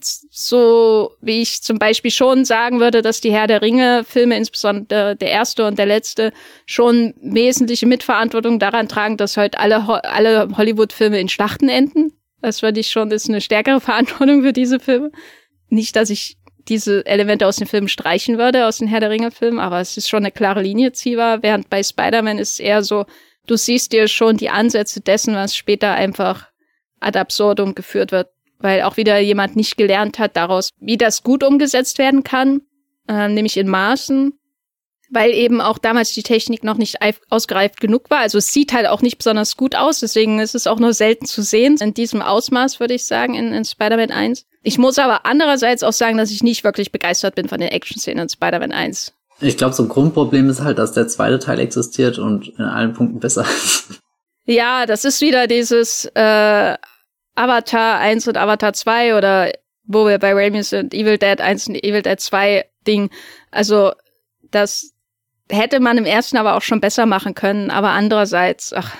So 0.00 1.12
wie 1.20 1.42
ich 1.42 1.62
zum 1.62 1.80
Beispiel 1.80 2.12
schon 2.12 2.44
sagen 2.44 2.78
würde, 2.78 3.02
dass 3.02 3.20
die 3.20 3.32
Herr 3.32 3.48
der 3.48 3.62
Ringe-Filme, 3.62 4.36
insbesondere 4.36 5.16
der 5.16 5.30
erste 5.30 5.66
und 5.66 5.76
der 5.76 5.86
letzte, 5.86 6.32
schon 6.66 7.14
wesentliche 7.20 7.86
Mitverantwortung 7.86 8.60
daran 8.60 8.88
tragen, 8.88 9.16
dass 9.16 9.36
heute 9.36 9.58
alle, 9.58 10.04
alle 10.04 10.56
Hollywood-Filme 10.56 11.18
in 11.18 11.28
Schlachten 11.28 11.68
enden. 11.68 12.12
Das 12.40 12.62
würde 12.62 12.80
ich 12.80 12.88
schon, 12.88 13.10
ist 13.10 13.28
eine 13.28 13.40
stärkere 13.40 13.80
Verantwortung 13.88 14.42
für 14.42 14.52
diese 14.52 14.80
Filme. 14.80 15.10
Nicht, 15.68 15.96
dass 15.96 16.10
ich 16.10 16.36
diese 16.68 17.04
Elemente 17.06 17.46
aus 17.46 17.56
den 17.56 17.66
Filmen 17.66 17.88
streichen 17.88 18.38
würde, 18.38 18.66
aus 18.66 18.78
den 18.78 18.88
Herr 18.88 19.00
der 19.00 19.10
Ringe-Filmen, 19.10 19.58
aber 19.58 19.80
es 19.80 19.96
ist 19.96 20.08
schon 20.08 20.18
eine 20.18 20.32
klare 20.32 20.62
Linie 20.62 20.92
ziehbar, 20.92 21.42
während 21.42 21.70
bei 21.70 21.82
Spider-Man 21.82 22.38
ist 22.38 22.60
eher 22.60 22.82
so, 22.82 23.06
du 23.46 23.56
siehst 23.56 23.92
dir 23.92 24.06
schon 24.08 24.36
die 24.36 24.50
Ansätze 24.50 25.00
dessen, 25.00 25.34
was 25.34 25.56
später 25.56 25.94
einfach 25.94 26.48
ad 27.00 27.18
absurdum 27.18 27.74
geführt 27.74 28.12
wird, 28.12 28.28
weil 28.58 28.82
auch 28.82 28.96
wieder 28.96 29.18
jemand 29.18 29.56
nicht 29.56 29.76
gelernt 29.76 30.18
hat 30.18 30.36
daraus, 30.36 30.70
wie 30.78 30.98
das 30.98 31.22
gut 31.22 31.42
umgesetzt 31.42 31.98
werden 31.98 32.22
kann, 32.22 32.62
äh, 33.08 33.28
nämlich 33.28 33.56
in 33.56 33.68
Maßen 33.68 34.37
weil 35.10 35.30
eben 35.32 35.60
auch 35.60 35.78
damals 35.78 36.12
die 36.12 36.22
Technik 36.22 36.64
noch 36.64 36.76
nicht 36.76 36.96
ausgereift 37.30 37.80
genug 37.80 38.10
war. 38.10 38.20
Also 38.20 38.38
es 38.38 38.52
sieht 38.52 38.72
halt 38.72 38.86
auch 38.86 39.02
nicht 39.02 39.18
besonders 39.18 39.56
gut 39.56 39.74
aus, 39.74 40.00
deswegen 40.00 40.38
ist 40.38 40.54
es 40.54 40.66
auch 40.66 40.78
nur 40.78 40.92
selten 40.92 41.26
zu 41.26 41.42
sehen. 41.42 41.76
In 41.80 41.94
diesem 41.94 42.22
Ausmaß, 42.22 42.80
würde 42.80 42.94
ich 42.94 43.04
sagen, 43.04 43.34
in, 43.34 43.52
in 43.52 43.64
Spider-Man 43.64 44.10
1. 44.10 44.46
Ich 44.62 44.78
muss 44.78 44.98
aber 44.98 45.24
andererseits 45.24 45.82
auch 45.82 45.92
sagen, 45.92 46.18
dass 46.18 46.30
ich 46.30 46.42
nicht 46.42 46.64
wirklich 46.64 46.92
begeistert 46.92 47.34
bin 47.34 47.48
von 47.48 47.60
den 47.60 47.70
Action-Szenen 47.70 48.24
in 48.24 48.28
Spider-Man 48.28 48.72
1. 48.72 49.14
Ich 49.40 49.56
glaube, 49.56 49.74
so 49.74 49.84
ein 49.84 49.88
Grundproblem 49.88 50.50
ist 50.50 50.60
halt, 50.60 50.78
dass 50.78 50.92
der 50.92 51.08
zweite 51.08 51.38
Teil 51.38 51.60
existiert 51.60 52.18
und 52.18 52.48
in 52.48 52.64
allen 52.64 52.92
Punkten 52.92 53.20
besser 53.20 53.42
ist. 53.42 54.00
Ja, 54.44 54.86
das 54.86 55.04
ist 55.04 55.20
wieder 55.20 55.46
dieses 55.46 56.06
äh, 56.14 56.76
Avatar 57.34 57.98
1 57.98 58.26
und 58.28 58.36
Avatar 58.36 58.72
2 58.72 59.16
oder 59.16 59.52
wo 59.84 60.06
wir 60.06 60.18
bei 60.18 60.32
Raimi 60.32 60.62
sind, 60.62 60.92
Evil 60.92 61.18
Dead 61.18 61.40
1 61.40 61.68
und 61.68 61.84
Evil 61.84 62.02
Dead 62.02 62.18
2 62.18 62.64
Ding. 62.86 63.10
Also, 63.50 63.92
das 64.50 64.92
hätte 65.50 65.80
man 65.80 65.98
im 65.98 66.04
ersten 66.04 66.36
aber 66.36 66.56
auch 66.56 66.62
schon 66.62 66.80
besser 66.80 67.06
machen 67.06 67.34
können, 67.34 67.70
aber 67.70 67.90
andererseits, 67.90 68.72
ach, 68.72 68.94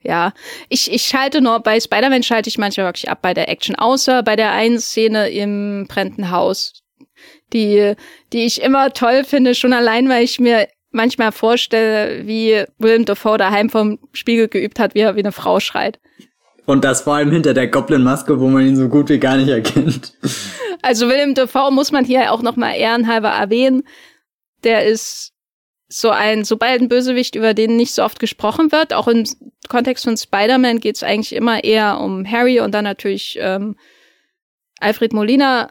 ja, 0.00 0.32
ich, 0.68 0.92
ich 0.92 1.02
schalte 1.02 1.40
nur, 1.40 1.60
bei 1.60 1.80
Spider-Man 1.80 2.22
schalte 2.22 2.48
ich 2.48 2.58
manchmal 2.58 2.86
wirklich 2.86 3.10
ab 3.10 3.18
bei 3.22 3.34
der 3.34 3.48
Action, 3.48 3.74
außer 3.74 4.22
bei 4.22 4.36
der 4.36 4.52
einen 4.52 4.78
Szene 4.78 5.28
im 5.30 5.86
brennenden 5.88 6.30
Haus, 6.30 6.84
die, 7.52 7.94
die 8.32 8.46
ich 8.46 8.62
immer 8.62 8.92
toll 8.92 9.24
finde, 9.24 9.54
schon 9.54 9.72
allein, 9.72 10.08
weil 10.08 10.22
ich 10.22 10.38
mir 10.38 10.68
manchmal 10.92 11.32
vorstelle, 11.32 12.26
wie 12.26 12.64
Willem 12.78 13.04
Dafoe 13.04 13.36
daheim 13.36 13.68
vom 13.68 13.98
Spiegel 14.12 14.48
geübt 14.48 14.78
hat, 14.78 14.94
wie 14.94 15.00
er 15.00 15.16
wie 15.16 15.20
eine 15.20 15.32
Frau 15.32 15.60
schreit. 15.60 15.98
Und 16.66 16.84
das 16.84 17.02
vor 17.02 17.14
allem 17.14 17.30
hinter 17.30 17.54
der 17.54 17.68
Goblin-Maske, 17.68 18.40
wo 18.40 18.48
man 18.48 18.66
ihn 18.66 18.76
so 18.76 18.88
gut 18.88 19.08
wie 19.08 19.18
gar 19.18 19.36
nicht 19.36 19.48
erkennt. 19.48 20.14
Also 20.82 21.08
Willem 21.08 21.34
Dafoe 21.34 21.72
muss 21.72 21.90
man 21.90 22.04
hier 22.04 22.32
auch 22.32 22.42
noch 22.42 22.56
mal 22.56 22.72
ehrenhalber 22.72 23.30
erwähnen. 23.30 23.82
Der 24.62 24.84
ist 24.84 25.32
so 25.88 26.10
ein, 26.10 26.44
sobald 26.44 26.82
ein 26.82 26.88
Bösewicht, 26.88 27.34
über 27.36 27.54
den 27.54 27.76
nicht 27.76 27.94
so 27.94 28.02
oft 28.02 28.18
gesprochen 28.18 28.72
wird, 28.72 28.92
auch 28.92 29.08
im 29.08 29.24
Kontext 29.68 30.04
von 30.04 30.16
Spider-Man 30.16 30.80
geht 30.80 30.96
es 30.96 31.02
eigentlich 31.02 31.34
immer 31.34 31.62
eher 31.62 32.00
um 32.00 32.28
Harry 32.30 32.60
und 32.60 32.72
dann 32.72 32.84
natürlich 32.84 33.38
ähm, 33.40 33.76
Alfred 34.80 35.12
Molina, 35.12 35.70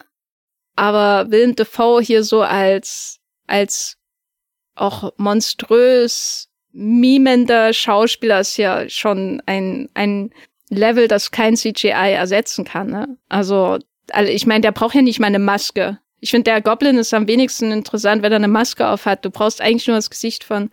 aber 0.76 1.32
Willem 1.32 1.56
Dafoe 1.56 2.02
hier 2.02 2.24
so 2.24 2.42
als, 2.42 3.20
als 3.48 3.98
auch 4.76 5.14
monströs 5.18 6.50
mimender 6.72 7.72
Schauspieler 7.72 8.42
ist 8.42 8.58
ja 8.58 8.90
schon 8.90 9.42
ein, 9.46 9.90
ein 9.94 10.34
Level, 10.70 11.08
das 11.08 11.32
kein 11.32 11.56
CGI 11.56 12.14
ersetzen 12.14 12.66
kann. 12.66 12.90
Ne? 12.90 13.18
Also, 13.30 13.80
also 14.12 14.32
ich 14.32 14.46
meine, 14.46 14.62
der 14.62 14.72
braucht 14.74 14.96
ja 14.96 15.02
nicht 15.02 15.20
mal 15.20 15.28
eine 15.28 15.40
Maske. 15.40 16.00
Ich 16.20 16.32
finde, 16.32 16.46
der 16.46 16.62
Goblin 16.62 16.98
ist 16.98 17.14
am 17.14 17.28
wenigsten 17.28 17.72
interessant, 17.72 18.24
wenn 18.24 18.32
er 18.32 18.38
eine 18.38 18.48
Maske 18.48 18.88
auf 18.88 19.06
hat. 19.06 19.26
Du 19.26 19.30
brauchst 19.30 19.62
eigentlich 19.62 19.88
nur 19.88 19.98
das 19.98 20.10
Gesicht 20.10 20.44
von 20.44 20.70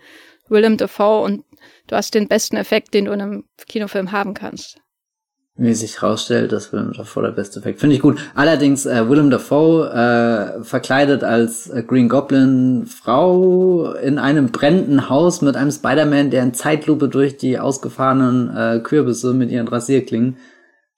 Willem 0.49 0.77
Dafoe 0.77 1.23
und 1.23 1.45
du 1.87 1.97
hast 1.97 2.15
den 2.15 2.29
besten 2.29 2.57
Effekt, 2.57 2.95
den 2.95 3.07
du 3.07 3.13
in 3.13 3.21
einem 3.21 3.45
Kinofilm 3.67 4.13
haben 4.13 4.35
kannst. 4.35 4.79
Wie 5.55 5.75
sich 5.75 6.01
herausstellt, 6.01 6.51
das 6.51 6.73
Willem 6.73 6.95
Dafoe 6.95 7.25
der 7.25 7.33
beste 7.33 7.61
Effekt. 7.61 7.81
Finde 7.81 7.97
ich 7.97 8.01
gut. 8.01 8.19
Allerdings, 8.35 8.87
äh, 8.87 9.09
Willem 9.11 9.29
Dafoe 9.29 9.91
äh, 9.91 10.65
verkleidet 10.65 11.25
als 11.25 11.69
äh, 11.69 11.83
Green 11.83 12.09
Goblin 12.09 12.87
Frau 12.87 13.93
in 13.93 14.19
einem 14.19 14.51
brennenden 14.51 15.11
Haus 15.11 15.43
mit 15.43 15.57
einem 15.57 15.71
Spider-Man, 15.71 16.31
der 16.31 16.43
in 16.43 16.55
Zeitlupe 16.55 17.09
durch 17.09 17.37
die 17.37 17.59
ausgefahrenen 17.59 18.57
äh, 18.57 18.81
Kürbisse 18.81 19.35
mit 19.35 19.51
ihren 19.51 19.69
Rasierklingen 19.69 20.39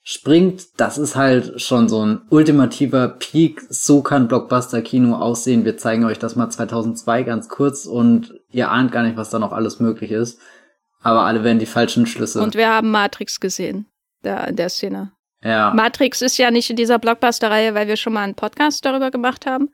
springt. 0.04 0.78
Das 0.78 0.98
ist 0.98 1.16
halt 1.16 1.60
schon 1.60 1.88
so 1.88 2.04
ein 2.04 2.22
ultimativer 2.28 3.08
Peak. 3.08 3.62
So 3.70 4.02
kann 4.02 4.28
Blockbuster-Kino 4.28 5.16
aussehen. 5.16 5.64
Wir 5.64 5.78
zeigen 5.78 6.04
euch 6.04 6.18
das 6.18 6.36
mal 6.36 6.50
2002 6.50 7.22
ganz 7.24 7.48
kurz 7.48 7.86
und 7.86 8.34
ihr 8.50 8.70
ahnt 8.70 8.92
gar 8.92 9.02
nicht, 9.02 9.16
was 9.16 9.30
da 9.30 9.38
noch 9.38 9.52
alles 9.52 9.80
möglich 9.80 10.12
ist. 10.12 10.38
Aber 11.00 11.22
alle 11.22 11.42
werden 11.42 11.58
die 11.58 11.66
falschen 11.66 12.06
Schlüsse. 12.06 12.42
Und 12.42 12.54
wir 12.54 12.68
haben 12.68 12.90
Matrix 12.90 13.40
gesehen 13.40 13.86
der, 14.22 14.52
der 14.52 14.68
Szene. 14.68 15.12
Ja. 15.42 15.72
Matrix 15.74 16.22
ist 16.22 16.38
ja 16.38 16.50
nicht 16.50 16.70
in 16.70 16.76
dieser 16.76 16.98
Blockbuster-Reihe, 16.98 17.74
weil 17.74 17.88
wir 17.88 17.96
schon 17.96 18.12
mal 18.12 18.22
einen 18.22 18.34
Podcast 18.34 18.84
darüber 18.84 19.10
gemacht 19.10 19.46
haben. 19.46 19.70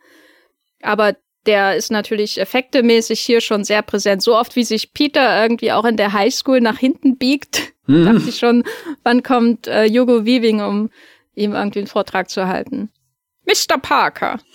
Aber 0.82 1.14
der 1.46 1.76
ist 1.76 1.90
natürlich 1.90 2.38
effektemäßig 2.40 3.20
hier 3.20 3.40
schon 3.40 3.64
sehr 3.64 3.82
präsent. 3.82 4.22
So 4.22 4.36
oft 4.36 4.56
wie 4.56 4.64
sich 4.64 4.92
Peter 4.92 5.42
irgendwie 5.42 5.72
auch 5.72 5.84
in 5.84 5.96
der 5.96 6.12
Highschool 6.12 6.60
nach 6.60 6.78
hinten 6.78 7.16
biegt, 7.16 7.72
mhm. 7.90 8.04
dachte 8.04 8.28
ich 8.28 8.38
schon, 8.38 8.64
wann 9.02 9.22
kommt 9.22 9.66
äh, 9.66 9.88
Hugo 9.88 10.24
Weaving, 10.24 10.60
um 10.60 10.90
ihm 11.34 11.54
irgendwie 11.54 11.80
einen 11.80 11.88
Vortrag 11.88 12.28
zu 12.30 12.46
halten. 12.46 12.90
Mr. 13.46 13.78
Parker. 13.78 14.38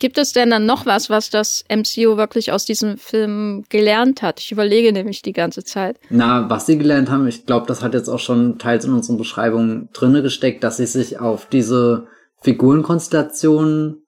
Gibt 0.00 0.18
es 0.18 0.32
denn 0.32 0.50
dann 0.50 0.66
noch 0.66 0.86
was, 0.86 1.08
was 1.08 1.30
das 1.30 1.64
MCU 1.70 2.16
wirklich 2.16 2.52
aus 2.52 2.64
diesem 2.64 2.98
Film 2.98 3.64
gelernt 3.68 4.22
hat? 4.22 4.40
Ich 4.40 4.52
überlege 4.52 4.92
nämlich 4.92 5.22
die 5.22 5.32
ganze 5.32 5.64
Zeit. 5.64 5.98
Na, 6.10 6.50
was 6.50 6.66
sie 6.66 6.76
gelernt 6.76 7.10
haben, 7.10 7.26
ich 7.26 7.46
glaube, 7.46 7.66
das 7.66 7.82
hat 7.82 7.94
jetzt 7.94 8.08
auch 8.08 8.18
schon 8.18 8.58
teils 8.58 8.84
in 8.84 8.92
unseren 8.92 9.16
Beschreibungen 9.16 9.88
drinne 9.92 10.22
gesteckt, 10.22 10.64
dass 10.64 10.78
sie 10.78 10.86
sich 10.86 11.20
auf 11.20 11.46
diese 11.46 12.08
Figurenkonstellation 12.42 14.02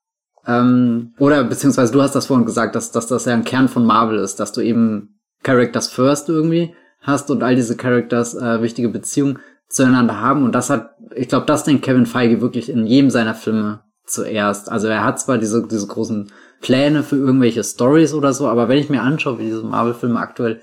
ähm, 0.46 1.14
oder 1.18 1.44
beziehungsweise 1.44 1.92
du 1.92 2.02
hast 2.02 2.14
das 2.14 2.26
vorhin 2.26 2.46
gesagt, 2.46 2.74
dass, 2.74 2.92
dass 2.92 3.06
das 3.06 3.24
ja 3.24 3.32
ein 3.32 3.44
Kern 3.44 3.68
von 3.68 3.84
Marvel 3.84 4.18
ist, 4.18 4.36
dass 4.36 4.52
du 4.52 4.60
eben 4.60 5.20
Characters 5.42 5.88
First 5.88 6.28
irgendwie 6.28 6.74
hast 7.06 7.30
und 7.30 7.42
all 7.42 7.54
diese 7.54 7.76
Characters 7.76 8.34
äh, 8.34 8.60
wichtige 8.62 8.88
Beziehungen 8.88 9.38
zueinander 9.68 10.20
haben 10.20 10.44
und 10.44 10.54
das 10.54 10.70
hat, 10.70 10.96
ich 11.14 11.28
glaube, 11.28 11.46
das 11.46 11.64
denkt 11.64 11.84
Kevin 11.84 12.06
Feige 12.06 12.40
wirklich 12.40 12.68
in 12.68 12.86
jedem 12.86 13.10
seiner 13.10 13.34
Filme 13.34 13.80
zuerst. 14.06 14.70
Also 14.70 14.86
er 14.86 15.04
hat 15.04 15.20
zwar 15.20 15.38
diese, 15.38 15.66
diese 15.66 15.86
großen 15.86 16.30
Pläne 16.60 17.02
für 17.02 17.16
irgendwelche 17.16 17.64
Stories 17.64 18.14
oder 18.14 18.32
so, 18.32 18.48
aber 18.48 18.68
wenn 18.68 18.78
ich 18.78 18.88
mir 18.88 19.02
anschaue, 19.02 19.38
wie 19.38 19.44
diese 19.44 19.62
Marvel-Filme 19.62 20.18
aktuell 20.18 20.60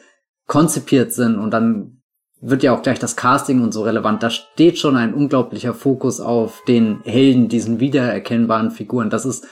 konzipiert 0.47 1.13
sind 1.13 1.37
und 1.37 1.51
dann 1.51 2.01
wird 2.41 2.63
ja 2.63 2.75
auch 2.75 2.81
gleich 2.81 2.99
das 2.99 3.15
Casting 3.15 3.61
und 3.61 3.71
so 3.71 3.83
relevant, 3.83 4.21
da 4.21 4.29
steht 4.29 4.77
schon 4.77 4.97
ein 4.97 5.13
unglaublicher 5.13 5.73
Fokus 5.73 6.19
auf 6.19 6.61
den 6.67 7.01
Helden, 7.03 7.47
diesen 7.47 7.79
wiedererkennbaren 7.79 8.71
Figuren. 8.71 9.09
Das 9.09 9.25
ist, 9.25 9.47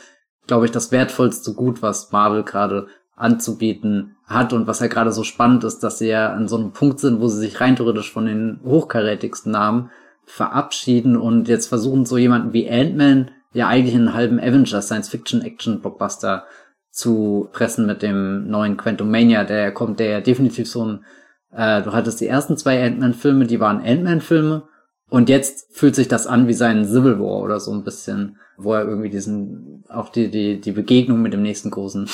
glaube 0.45 0.65
ich, 0.65 0.71
das 0.71 0.91
wertvollste 0.91 1.53
Gut, 1.53 1.81
was 1.81 2.11
Marvel 2.11 2.43
gerade 2.43 2.87
anzubieten 3.21 4.15
hat 4.25 4.51
und 4.53 4.67
was 4.67 4.79
ja 4.79 4.87
gerade 4.87 5.11
so 5.11 5.23
spannend 5.23 5.63
ist, 5.63 5.79
dass 5.79 5.99
sie 5.99 6.07
ja 6.07 6.33
an 6.33 6.47
so 6.47 6.57
einem 6.57 6.71
Punkt 6.71 6.99
sind, 6.99 7.21
wo 7.21 7.27
sie 7.27 7.39
sich 7.39 7.61
rein 7.61 7.75
theoretisch 7.75 8.11
von 8.11 8.25
den 8.25 8.59
hochkarätigsten 8.63 9.51
Namen 9.51 9.91
verabschieden 10.25 11.17
und 11.17 11.47
jetzt 11.47 11.67
versuchen 11.67 12.05
so 12.05 12.17
jemanden 12.17 12.53
wie 12.53 12.69
Ant-Man 12.69 13.31
ja 13.53 13.67
eigentlich 13.67 13.95
einen 13.95 14.13
halben 14.13 14.39
Avengers 14.39 14.87
Science-Fiction-Action-Blockbuster 14.87 16.45
zu 16.89 17.49
pressen 17.51 17.85
mit 17.85 18.01
dem 18.01 18.49
neuen 18.49 18.77
Quantum 18.77 19.11
Mania, 19.11 19.43
der 19.43 19.71
kommt, 19.71 19.99
der 19.99 20.09
ja 20.09 20.21
definitiv 20.21 20.69
so 20.69 20.85
ein, 20.85 21.05
äh, 21.51 21.81
du 21.81 21.91
hattest 21.91 22.21
die 22.21 22.27
ersten 22.27 22.57
zwei 22.57 22.83
Ant-Man-Filme, 22.83 23.45
die 23.45 23.59
waren 23.59 23.81
Ant-Man-Filme 23.81 24.63
und 25.09 25.29
jetzt 25.29 25.75
fühlt 25.75 25.95
sich 25.95 26.07
das 26.07 26.25
an 26.25 26.47
wie 26.47 26.53
sein 26.53 26.85
Civil 26.85 27.19
War 27.19 27.41
oder 27.41 27.59
so 27.59 27.71
ein 27.73 27.83
bisschen, 27.83 28.37
wo 28.57 28.73
er 28.73 28.85
irgendwie 28.85 29.09
diesen, 29.09 29.83
auch 29.89 30.09
die, 30.09 30.31
die, 30.31 30.61
die 30.61 30.71
Begegnung 30.71 31.21
mit 31.21 31.33
dem 31.33 31.41
nächsten 31.41 31.69
großen 31.69 32.07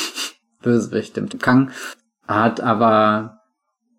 Bösewicht, 0.68 1.16
dem 1.16 1.30
Kang, 1.40 1.72
hat, 2.28 2.60
aber 2.62 3.40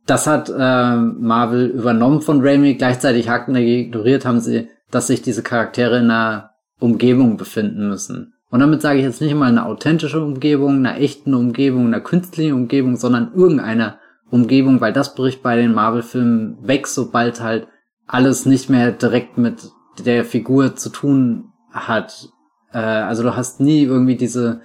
das 0.06 0.26
hat 0.26 0.48
äh, 0.48 0.96
Marvel 0.96 1.66
übernommen 1.66 2.20
von 2.20 2.40
Raimi, 2.40 2.74
gleichzeitig 2.74 3.28
haken 3.28 3.56
ignoriert 3.56 4.24
haben 4.24 4.40
sie, 4.40 4.68
dass 4.90 5.06
sich 5.06 5.22
diese 5.22 5.42
Charaktere 5.42 5.98
in 5.98 6.10
einer 6.10 6.50
Umgebung 6.78 7.36
befinden 7.36 7.88
müssen. 7.88 8.34
Und 8.50 8.60
damit 8.60 8.80
sage 8.80 8.98
ich 8.98 9.04
jetzt 9.04 9.20
nicht 9.20 9.34
mal 9.34 9.48
eine 9.48 9.66
authentische 9.66 10.22
Umgebung, 10.22 10.76
eine 10.76 10.96
echten 10.96 11.34
Umgebung, 11.34 11.86
eine 11.86 12.02
künstliche 12.02 12.54
Umgebung, 12.54 12.96
sondern 12.96 13.32
irgendeine 13.34 13.98
Umgebung, 14.30 14.80
weil 14.80 14.92
das 14.92 15.14
bricht 15.14 15.42
bei 15.42 15.56
den 15.56 15.74
Marvel-Filmen 15.74 16.66
weg, 16.66 16.86
sobald 16.86 17.42
halt 17.42 17.66
alles 18.06 18.46
nicht 18.46 18.70
mehr 18.70 18.92
direkt 18.92 19.36
mit 19.36 19.70
der 20.04 20.24
Figur 20.24 20.76
zu 20.76 20.88
tun 20.88 21.52
hat. 21.70 22.30
Äh, 22.72 22.78
also 22.78 23.22
du 23.22 23.36
hast 23.36 23.60
nie 23.60 23.82
irgendwie 23.82 24.16
diese, 24.16 24.62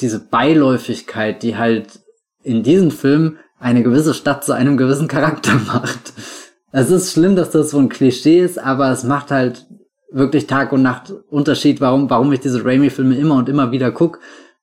diese 0.00 0.20
Beiläufigkeit, 0.20 1.42
die 1.42 1.56
halt 1.56 2.00
in 2.42 2.62
diesem 2.62 2.90
Film 2.90 3.38
eine 3.58 3.82
gewisse 3.82 4.14
Stadt 4.14 4.44
zu 4.44 4.52
einem 4.52 4.76
gewissen 4.76 5.08
Charakter 5.08 5.54
macht. 5.66 6.12
Es 6.72 6.90
ist 6.90 7.12
schlimm, 7.12 7.36
dass 7.36 7.50
das 7.50 7.70
so 7.70 7.78
ein 7.78 7.88
Klischee 7.88 8.40
ist, 8.40 8.58
aber 8.58 8.90
es 8.90 9.04
macht 9.04 9.30
halt 9.30 9.66
wirklich 10.10 10.46
Tag 10.46 10.72
und 10.72 10.82
Nacht 10.82 11.12
Unterschied, 11.28 11.80
warum, 11.80 12.10
warum 12.10 12.32
ich 12.32 12.40
diese 12.40 12.64
Raimi-Filme 12.64 13.16
immer 13.16 13.36
und 13.36 13.48
immer 13.48 13.72
wieder 13.72 13.90
guck 13.90 14.20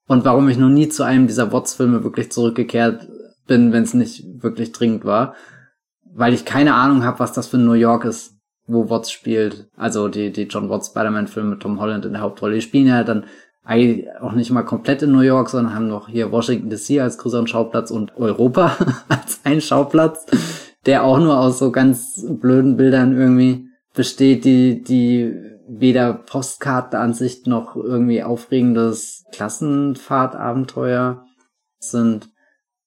und 0.07 0.25
warum 0.25 0.49
ich 0.49 0.57
noch 0.57 0.69
nie 0.69 0.89
zu 0.89 1.03
einem 1.03 1.27
dieser 1.27 1.51
Watts-Filme 1.51 2.03
wirklich 2.03 2.31
zurückgekehrt 2.31 3.07
bin, 3.47 3.71
wenn 3.73 3.83
es 3.83 3.93
nicht 3.93 4.23
wirklich 4.41 4.71
dringend 4.71 5.05
war. 5.05 5.35
Weil 6.13 6.33
ich 6.33 6.45
keine 6.45 6.75
Ahnung 6.75 7.03
habe, 7.03 7.19
was 7.19 7.33
das 7.33 7.47
für 7.47 7.57
New 7.57 7.73
York 7.73 8.05
ist, 8.05 8.33
wo 8.67 8.89
Watts 8.89 9.11
spielt. 9.11 9.69
Also 9.75 10.07
die, 10.07 10.31
die 10.31 10.43
John 10.43 10.69
Watts 10.69 10.87
Spider-Man-Filme 10.87 11.51
mit 11.51 11.59
Tom 11.61 11.79
Holland 11.79 12.05
in 12.05 12.13
der 12.13 12.21
Hauptrolle. 12.21 12.55
Die 12.55 12.61
spielen 12.61 12.87
ja 12.87 13.03
dann 13.03 13.25
auch 14.21 14.33
nicht 14.33 14.51
mal 14.51 14.63
komplett 14.63 15.01
in 15.01 15.11
New 15.11 15.21
York, 15.21 15.49
sondern 15.49 15.75
haben 15.75 15.87
noch 15.87 16.07
hier 16.07 16.31
Washington 16.31 16.69
DC 16.69 16.99
als 17.01 17.17
größeren 17.17 17.47
Schauplatz 17.47 17.91
und 17.91 18.17
Europa 18.17 18.77
als 19.07 19.41
ein 19.43 19.61
Schauplatz, 19.61 20.25
der 20.85 21.03
auch 21.03 21.19
nur 21.19 21.39
aus 21.39 21.59
so 21.59 21.71
ganz 21.71 22.25
blöden 22.27 22.77
Bildern 22.77 23.17
irgendwie 23.17 23.67
besteht, 23.93 24.45
die, 24.45 24.81
die 24.81 25.33
weder 25.67 26.13
Postkartenansicht 26.13 27.47
noch 27.47 27.75
irgendwie 27.75 28.23
aufregendes 28.23 29.23
Klassenfahrtabenteuer 29.31 31.25
sind. 31.79 32.29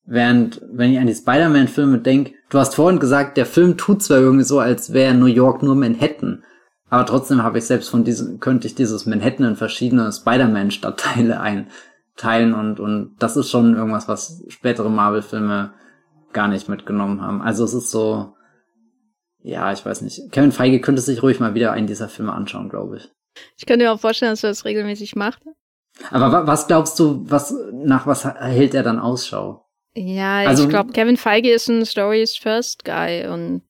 Während, 0.06 0.60
wenn 0.70 0.92
ich 0.92 0.98
an 0.98 1.06
die 1.06 1.14
Spider-Man-Filme 1.14 1.98
denke, 1.98 2.32
du 2.50 2.58
hast 2.58 2.74
vorhin 2.74 3.00
gesagt, 3.00 3.38
der 3.38 3.46
Film 3.46 3.78
tut 3.78 4.02
zwar 4.02 4.18
irgendwie 4.18 4.44
so, 4.44 4.58
als 4.58 4.92
wäre 4.92 5.14
New 5.14 5.26
York 5.26 5.62
nur 5.62 5.74
Manhattan, 5.74 6.42
aber 6.94 7.06
trotzdem 7.06 7.42
habe 7.42 7.58
ich 7.58 7.64
selbst 7.64 7.90
von 7.90 8.04
diesem, 8.04 8.38
könnte 8.38 8.68
ich 8.68 8.76
dieses 8.76 9.04
Manhattan 9.04 9.46
in 9.48 9.56
verschiedene 9.56 10.12
Spider-Man-Stadtteile 10.12 11.40
einteilen 11.40 12.54
und, 12.54 12.78
und 12.78 13.16
das 13.18 13.36
ist 13.36 13.50
schon 13.50 13.74
irgendwas, 13.74 14.06
was 14.06 14.44
spätere 14.46 14.88
Marvel-Filme 14.88 15.74
gar 16.32 16.46
nicht 16.46 16.68
mitgenommen 16.68 17.20
haben. 17.20 17.42
Also 17.42 17.64
es 17.64 17.74
ist 17.74 17.90
so, 17.90 18.34
ja, 19.42 19.72
ich 19.72 19.84
weiß 19.84 20.02
nicht. 20.02 20.30
Kevin 20.30 20.52
Feige 20.52 20.80
könnte 20.80 21.02
sich 21.02 21.20
ruhig 21.20 21.40
mal 21.40 21.54
wieder 21.54 21.72
einen 21.72 21.88
dieser 21.88 22.08
Filme 22.08 22.32
anschauen, 22.32 22.68
glaube 22.68 22.98
ich. 22.98 23.10
Ich 23.56 23.66
könnte 23.66 23.84
mir 23.84 23.92
auch 23.92 23.98
vorstellen, 23.98 24.30
dass 24.30 24.44
er 24.44 24.50
das 24.50 24.64
regelmäßig 24.64 25.16
macht. 25.16 25.42
Aber 26.12 26.46
was 26.46 26.68
glaubst 26.68 27.00
du, 27.00 27.28
was 27.28 27.52
nach 27.72 28.06
was 28.06 28.24
hält 28.24 28.74
er 28.74 28.84
dann 28.84 29.00
Ausschau? 29.00 29.66
Ja, 29.96 30.38
also, 30.46 30.62
ich 30.62 30.68
glaube, 30.68 30.92
Kevin 30.92 31.16
Feige 31.16 31.50
ist 31.50 31.68
ein 31.68 31.84
Stories 31.86 32.36
First 32.36 32.84
Guy 32.84 33.26
und 33.26 33.62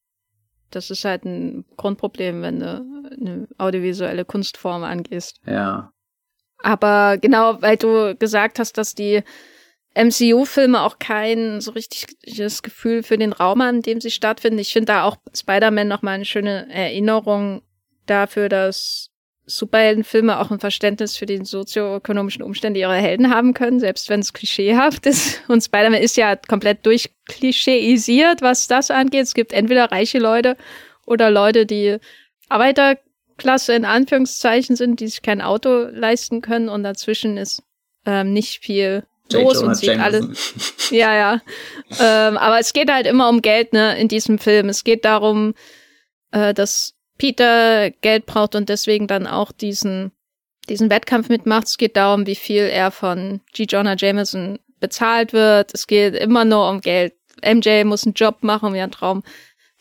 das 0.71 0.91
ist 0.91 1.07
halt 1.07 1.25
ein 1.25 1.65
Grundproblem, 1.79 2.43
wenn 2.43 2.61
du 2.61 2.94
eine 3.21 3.49
audiovisuelle 3.59 4.25
Kunstform 4.25 4.85
angehst. 4.85 5.41
Ja. 5.47 5.93
Aber 6.59 7.19
genau, 7.19 7.61
weil 7.61 7.77
du 7.77 8.17
gesagt 8.17 8.59
hast, 8.59 8.79
dass 8.79 8.95
die 8.95 9.23
MCU-Filme 9.95 10.83
auch 10.83 10.99
kein 10.99 11.61
so 11.61 11.71
richtiges 11.73 12.63
Gefühl 12.63 13.03
für 13.03 13.17
den 13.17 13.33
Raum 13.33 13.61
an 13.61 13.83
dem 13.83 14.01
sie 14.01 14.11
stattfinden. 14.11 14.59
Ich 14.59 14.73
finde 14.73 14.87
da 14.87 15.05
auch 15.05 15.17
Spider-Man 15.35 15.87
nochmal 15.87 16.15
eine 16.15 16.25
schöne 16.25 16.69
Erinnerung 16.71 17.63
dafür, 18.07 18.49
dass 18.49 19.11
Superheldenfilme 19.47 20.41
auch 20.41 20.51
ein 20.51 20.59
Verständnis 20.59 21.17
für 21.17 21.27
die 21.27 21.45
sozioökonomischen 21.45 22.43
Umstände 22.43 22.81
ihrer 22.81 22.95
Helden 22.95 23.33
haben 23.33 23.53
können, 23.53 23.79
selbst 23.79 24.09
wenn 24.09 24.21
es 24.21 24.33
klischeehaft 24.33 25.07
ist. 25.07 25.43
Und 25.49 25.63
Spider-Man 25.63 26.01
ist 26.01 26.17
ja 26.17 26.35
komplett 26.35 26.85
durchklischeisiert, 26.87 28.43
was 28.43 28.67
das 28.67 28.91
angeht. 28.91 29.25
Es 29.25 29.35
gibt 29.35 29.53
entweder 29.53 29.93
reiche 29.93 30.19
Leute 30.19 30.57
oder 31.07 31.31
Leute, 31.31 31.67
die 31.67 31.99
Arbeiterklasse 32.55 33.75
in 33.75 33.85
Anführungszeichen 33.85 34.77
sind, 34.77 35.01
die 35.01 35.09
sich 35.09 35.23
kein 35.23 35.43
Auto 35.43 35.89
leisten 35.91 36.41
können 36.41 36.69
und 36.69 36.85
dazwischen 36.85 37.37
ist 37.37 37.63
ähm, 38.07 38.33
nicht 38.33 38.63
viel 38.63 39.05
los 39.33 39.63
und 39.63 39.75
sieht 39.75 39.99
alles. 39.99 40.55
Ja, 40.91 41.15
ja. 41.15 41.41
ähm, 41.99 42.37
aber 42.37 42.61
es 42.61 42.75
geht 42.75 42.93
halt 42.93 43.07
immer 43.07 43.31
um 43.31 43.41
Geld, 43.41 43.73
ne, 43.73 43.99
in 43.99 44.07
diesem 44.07 44.39
Film. 44.39 44.69
Es 44.69 44.85
geht 44.85 45.05
darum, 45.05 45.55
äh, 46.31 46.53
dass 46.53 46.95
Peter 47.17 47.91
Geld 47.91 48.27
braucht 48.27 48.55
und 48.55 48.69
deswegen 48.69 49.07
dann 49.07 49.27
auch 49.27 49.51
diesen, 49.51 50.13
diesen 50.69 50.91
Wettkampf 50.91 51.31
mitmacht. 51.31 51.67
Es 51.67 51.79
geht 51.79 51.97
darum, 51.97 52.27
wie 52.27 52.35
viel 52.35 52.65
er 52.65 52.91
von 52.91 53.41
G. 53.55 53.65
Jonah 53.65 53.97
Jameson 53.97 54.59
bezahlt 54.79 55.33
wird. 55.33 55.73
Es 55.73 55.87
geht 55.87 56.15
immer 56.15 56.45
nur 56.45 56.69
um 56.69 56.83
Geld. 56.83 57.15
MJ 57.43 57.85
muss 57.85 58.05
einen 58.05 58.15
Job 58.15 58.43
machen, 58.43 58.69
um 58.69 58.75
ihren 58.75 58.93
Traum 58.93 59.23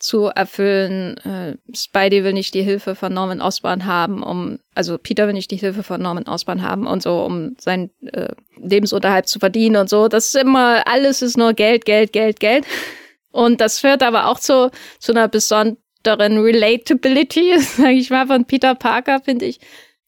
zu 0.04 0.26
erfüllen. 0.26 1.16
Äh, 1.24 1.56
Spidey 1.74 2.24
will 2.24 2.34
nicht 2.34 2.52
die 2.52 2.62
Hilfe 2.62 2.94
von 2.94 3.14
Norman 3.14 3.40
Osborn 3.40 3.86
haben, 3.86 4.22
um, 4.22 4.58
also 4.74 4.98
Peter 4.98 5.26
will 5.26 5.32
nicht 5.32 5.50
die 5.50 5.56
Hilfe 5.56 5.82
von 5.82 6.02
Norman 6.02 6.28
Osborn 6.28 6.60
haben 6.60 6.86
und 6.86 7.02
so, 7.02 7.24
um 7.24 7.56
seinen 7.58 7.90
äh, 8.12 8.34
Lebensunterhalt 8.58 9.28
zu 9.28 9.38
verdienen 9.38 9.76
und 9.76 9.88
so. 9.88 10.08
Das 10.08 10.28
ist 10.28 10.36
immer, 10.36 10.86
alles 10.86 11.22
ist 11.22 11.38
nur 11.38 11.54
Geld, 11.54 11.86
Geld, 11.86 12.12
Geld, 12.12 12.38
Geld. 12.38 12.66
Und 13.32 13.60
das 13.60 13.80
führt 13.80 14.04
aber 14.04 14.28
auch 14.28 14.38
zu, 14.38 14.70
zu 15.00 15.10
einer 15.10 15.26
besonderen 15.26 16.38
Relatability, 16.38 17.58
sage 17.58 17.94
ich 17.94 18.08
mal, 18.08 18.28
von 18.28 18.44
Peter 18.44 18.76
Parker, 18.76 19.20
finde 19.20 19.46
ich, 19.46 19.58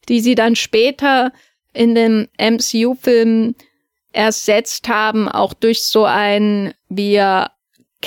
die 0.07 0.21
sie 0.21 0.33
dann 0.33 0.55
später 0.55 1.33
in 1.73 1.93
dem 1.93 2.29
MCU-Film 2.39 3.53
ersetzt 4.13 4.87
haben, 4.87 5.27
auch 5.27 5.53
durch 5.53 5.83
so 5.83 6.05
ein, 6.05 6.73
wir 6.87 7.51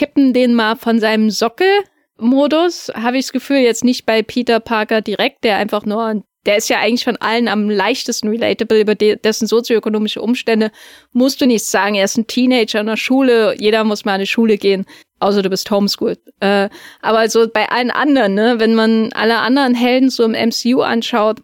kippen 0.00 0.32
den 0.32 0.54
mal 0.54 0.76
von 0.76 0.98
seinem 0.98 1.28
Sockel-Modus, 1.28 2.90
habe 2.94 3.18
ich 3.18 3.26
das 3.26 3.32
Gefühl, 3.32 3.58
jetzt 3.58 3.84
nicht 3.84 4.06
bei 4.06 4.22
Peter 4.22 4.58
Parker 4.58 5.02
direkt, 5.02 5.44
der 5.44 5.58
einfach 5.58 5.84
nur, 5.84 6.22
der 6.46 6.56
ist 6.56 6.70
ja 6.70 6.78
eigentlich 6.78 7.04
von 7.04 7.18
allen 7.18 7.48
am 7.48 7.68
leichtesten 7.68 8.28
relatable, 8.28 8.80
über 8.80 8.94
dessen 8.94 9.46
sozioökonomische 9.46 10.22
Umstände 10.22 10.72
musst 11.12 11.42
du 11.42 11.46
nicht 11.46 11.66
sagen, 11.66 11.96
er 11.96 12.06
ist 12.06 12.16
ein 12.16 12.26
Teenager 12.26 12.80
in 12.80 12.86
der 12.86 12.96
Schule, 12.96 13.54
jeder 13.58 13.84
muss 13.84 14.06
mal 14.06 14.14
an 14.14 14.20
die 14.20 14.26
Schule 14.26 14.56
gehen, 14.56 14.86
außer 15.18 15.42
du 15.42 15.50
bist 15.50 15.70
homeschooled. 15.70 16.18
Äh, 16.40 16.70
aber 17.02 17.28
so 17.28 17.46
bei 17.46 17.68
allen 17.68 17.90
anderen, 17.90 18.32
ne, 18.32 18.54
wenn 18.56 18.74
man 18.74 19.12
alle 19.12 19.36
anderen 19.40 19.74
Helden 19.74 20.08
so 20.08 20.24
im 20.24 20.32
MCU 20.32 20.80
anschaut, 20.80 21.42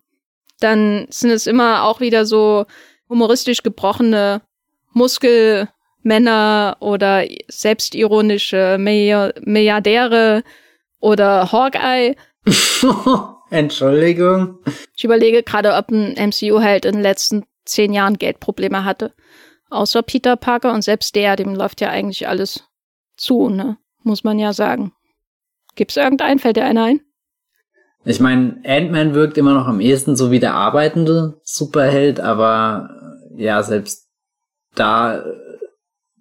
dann 0.60 1.06
sind 1.10 1.28
es 1.28 1.46
immer 1.46 1.84
auch 1.84 2.00
wieder 2.00 2.24
so 2.24 2.64
humoristisch 3.10 3.62
gebrochene 3.62 4.40
Muskel 4.94 5.68
Männer 6.06 6.76
oder 6.80 7.26
selbstironische 7.48 8.76
Milliardäre 8.78 10.42
oder 11.00 11.52
Hawkeye. 11.52 12.14
Entschuldigung. 13.50 14.58
Ich 14.96 15.04
überlege 15.04 15.42
gerade, 15.42 15.74
ob 15.74 15.90
ein 15.90 16.14
MCU-Held 16.14 16.84
in 16.84 16.94
den 16.94 17.02
letzten 17.02 17.44
zehn 17.64 17.92
Jahren 17.92 18.18
Geldprobleme 18.18 18.84
hatte. 18.84 19.12
Außer 19.68 20.02
Peter 20.02 20.36
Parker 20.36 20.72
und 20.72 20.82
selbst 20.82 21.14
der, 21.16 21.36
dem 21.36 21.54
läuft 21.54 21.80
ja 21.80 21.90
eigentlich 21.90 22.28
alles 22.28 22.64
zu, 23.16 23.48
ne? 23.48 23.76
Muss 24.04 24.22
man 24.22 24.38
ja 24.38 24.52
sagen. 24.52 24.92
Gibt's 25.74 25.96
irgendeinen? 25.96 26.38
Fällt 26.38 26.56
dir 26.56 26.64
einer 26.64 26.84
ein? 26.84 27.00
Ich 28.04 28.20
meine, 28.20 28.62
Ant-Man 28.64 29.14
wirkt 29.14 29.36
immer 29.36 29.54
noch 29.54 29.66
am 29.66 29.80
ehesten 29.80 30.14
so 30.14 30.30
wie 30.30 30.38
der 30.38 30.54
arbeitende 30.54 31.40
Superheld, 31.42 32.20
aber 32.20 32.88
ja, 33.36 33.60
selbst 33.64 34.06
da 34.76 35.24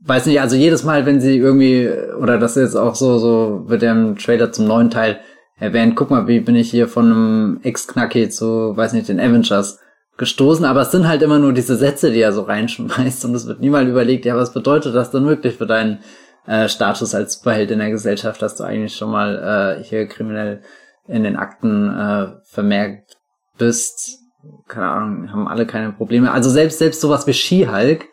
weiß 0.06 0.28
nicht, 0.28 0.40
also 0.40 0.56
jedes 0.56 0.84
Mal, 0.84 1.06
wenn 1.06 1.20
sie 1.20 1.38
irgendwie, 1.38 1.90
oder 2.20 2.38
das 2.38 2.56
ist 2.56 2.64
jetzt 2.64 2.76
auch 2.76 2.96
so, 2.96 3.18
so 3.18 3.64
wird 3.68 3.82
der 3.82 3.92
im 3.92 4.18
Trailer 4.18 4.52
zum 4.52 4.68
neuen 4.68 4.90
Teil 4.90 5.20
erwähnt, 5.58 5.96
guck 5.96 6.12
mal, 6.12 6.28
wie 6.28 6.40
bin 6.40 6.56
ich 6.56 6.70
hier 6.70 6.88
von 6.88 7.06
einem 7.06 7.60
Ex-Knacki 7.64 8.30
zu, 8.30 8.76
weiß 8.76 8.94
nicht, 8.94 9.10
den 9.10 9.20
Avengers 9.20 9.80
gestoßen, 10.18 10.66
aber 10.66 10.82
es 10.82 10.92
sind 10.92 11.08
halt 11.08 11.22
immer 11.22 11.40
nur 11.40 11.54
diese 11.54 11.76
Sätze, 11.76 12.12
die 12.12 12.22
er 12.22 12.32
so 12.32 12.44
reinschmeißt 12.44 13.26
und 13.26 13.36
es 13.36 13.48
wird 13.48 13.60
niemals 13.60 13.90
überlegt, 13.90 14.26
ja, 14.26 14.36
was 14.38 14.54
bedeutet 14.54 14.96
das 14.96 15.12
dann 15.12 15.26
wirklich 15.26 15.56
für 15.56 15.66
deinen 15.66 16.00
äh, 16.46 16.70
Status 16.70 17.16
als 17.16 17.34
Superheld 17.34 17.72
in 17.72 17.80
der 17.80 17.90
Gesellschaft, 17.90 18.42
dass 18.42 18.56
du 18.56 18.64
eigentlich 18.64 18.96
schon 18.96 19.12
mal 19.12 19.80
äh, 19.80 19.84
hier 19.84 20.08
kriminell 20.08 20.62
in 21.08 21.24
den 21.24 21.36
Akten 21.36 21.90
äh, 21.90 22.28
vermerkt 22.46 23.18
bist. 23.58 24.20
Keine 24.68 24.88
Ahnung, 24.88 25.32
haben 25.32 25.48
alle 25.48 25.66
keine 25.66 25.92
Probleme. 25.92 26.32
Also 26.32 26.50
selbst 26.50 26.80
selbst 26.80 27.02
sowas 27.02 27.26
wie 27.26 27.34
She-Hulk, 27.34 28.06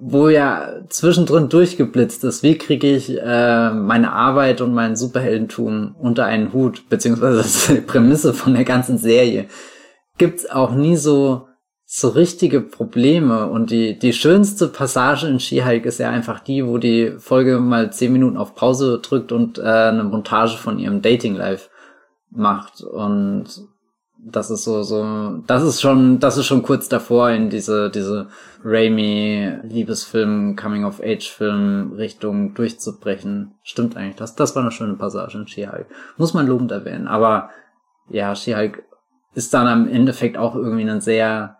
wo 0.00 0.28
ja 0.28 0.80
zwischendrin 0.88 1.50
durchgeblitzt 1.50 2.24
ist, 2.24 2.42
wie 2.42 2.56
kriege 2.56 2.90
ich 2.90 3.16
äh, 3.18 3.70
meine 3.70 4.12
Arbeit 4.12 4.62
und 4.62 4.72
mein 4.72 4.96
Superheldentum 4.96 5.94
unter 5.98 6.24
einen 6.24 6.52
Hut, 6.52 6.88
beziehungsweise 6.88 7.36
das 7.38 7.46
ist 7.54 7.68
die 7.68 7.80
Prämisse 7.82 8.32
von 8.32 8.54
der 8.54 8.64
ganzen 8.64 8.96
Serie, 8.96 9.46
gibt's 10.16 10.48
auch 10.50 10.72
nie 10.72 10.96
so 10.96 11.46
so 11.92 12.08
richtige 12.10 12.60
Probleme. 12.60 13.48
Und 13.48 13.70
die 13.70 13.98
die 13.98 14.12
schönste 14.12 14.68
Passage 14.68 15.26
in 15.26 15.40
She-Hulk 15.40 15.84
ist 15.86 15.98
ja 15.98 16.08
einfach 16.08 16.40
die, 16.40 16.64
wo 16.64 16.78
die 16.78 17.14
Folge 17.18 17.58
mal 17.58 17.92
zehn 17.92 18.12
Minuten 18.12 18.36
auf 18.36 18.54
Pause 18.54 19.00
drückt 19.02 19.32
und 19.32 19.58
äh, 19.58 19.62
eine 19.62 20.04
Montage 20.04 20.56
von 20.56 20.78
ihrem 20.78 21.02
Dating 21.02 21.34
Life 21.34 21.68
macht. 22.30 22.80
Und 22.82 23.46
das 24.22 24.50
ist 24.50 24.64
so, 24.64 24.82
so, 24.82 25.38
das 25.46 25.62
ist 25.62 25.80
schon, 25.80 26.18
das 26.18 26.36
ist 26.36 26.46
schon 26.46 26.62
kurz 26.62 26.88
davor 26.88 27.30
in 27.30 27.50
diese, 27.50 27.90
diese 27.90 28.28
Raimi 28.64 29.58
Liebesfilm, 29.62 30.56
Coming-of-Age-Film 30.56 31.92
Richtung 31.94 32.54
durchzubrechen. 32.54 33.54
Stimmt 33.62 33.96
eigentlich, 33.96 34.16
das, 34.16 34.34
das 34.34 34.54
war 34.54 34.62
eine 34.62 34.72
schöne 34.72 34.94
Passage 34.94 35.38
in 35.38 35.46
She-Hulk. 35.46 35.86
Muss 36.18 36.34
man 36.34 36.46
lobend 36.46 36.70
erwähnen. 36.70 37.08
Aber, 37.08 37.50
ja, 38.08 38.34
She-Hulk 38.34 38.84
ist 39.34 39.54
dann 39.54 39.66
am 39.66 39.88
Endeffekt 39.88 40.36
auch 40.36 40.54
irgendwie 40.54 40.88
ein 40.88 41.00
sehr 41.00 41.56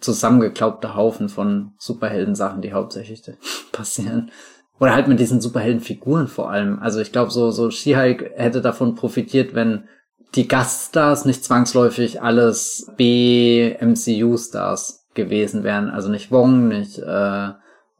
zusammengeklaubter 0.00 0.96
Haufen 0.96 1.28
von 1.28 1.72
Superhelden-Sachen, 1.78 2.62
die 2.62 2.72
hauptsächlich 2.72 3.22
passieren. 3.72 4.30
Oder 4.80 4.94
halt 4.94 5.08
mit 5.08 5.20
diesen 5.20 5.40
Superheldenfiguren 5.40 6.26
vor 6.26 6.50
allem. 6.50 6.78
Also 6.80 7.00
ich 7.00 7.12
glaube, 7.12 7.30
so, 7.30 7.50
so 7.50 7.70
She-Hulk 7.70 8.32
hätte 8.34 8.62
davon 8.62 8.94
profitiert, 8.94 9.54
wenn 9.54 9.84
die 10.34 10.48
Gaststars 10.48 11.24
nicht 11.24 11.44
zwangsläufig 11.44 12.20
alles 12.22 12.90
B-MCU-Stars 12.96 15.06
gewesen 15.14 15.62
wären. 15.64 15.90
Also 15.90 16.08
nicht 16.08 16.30
Wong, 16.30 16.68
nicht, 16.68 16.98
äh, 16.98 17.48
äh, 17.48 17.52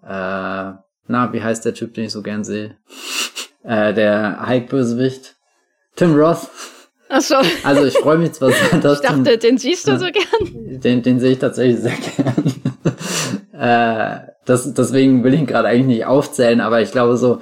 na, 0.03 1.33
wie 1.33 1.43
heißt 1.43 1.65
der 1.65 1.75
Typ, 1.75 1.95
den 1.95 2.05
ich 2.05 2.13
so 2.13 2.23
gern 2.23 2.45
sehe? 2.45 2.77
äh, 3.65 3.93
der 3.93 4.47
Hulk-Bösewicht. 4.47 5.35
Tim 5.97 6.15
Roth. 6.15 6.49
Ach 7.09 7.21
so. 7.21 7.35
Also 7.65 7.85
ich 7.85 7.99
freue 7.99 8.19
mich 8.19 8.33
zwar 8.33 8.53
sehr, 8.53 8.79
dass 8.81 9.01
Ich 9.01 9.07
dachte, 9.07 9.25
Tim, 9.25 9.41
den 9.41 9.59
siehst 9.59 9.89
du 9.89 9.99
so 9.99 10.07
gern. 10.07 10.81
Den, 10.81 11.03
den 11.03 11.19
sehe 11.19 11.33
ich 11.33 11.39
tatsächlich 11.39 11.81
sehr 11.81 11.97
gern. 11.97 12.55
äh, 13.61 14.21
das, 14.47 14.73
deswegen 14.73 15.25
will 15.25 15.35
ich 15.35 15.41
ihn 15.41 15.47
gerade 15.47 15.67
eigentlich 15.69 15.99
nicht 15.99 16.07
aufzählen, 16.07 16.61
aber 16.61 16.81
ich 16.81 16.93
glaube 16.93 17.17
so, 17.17 17.41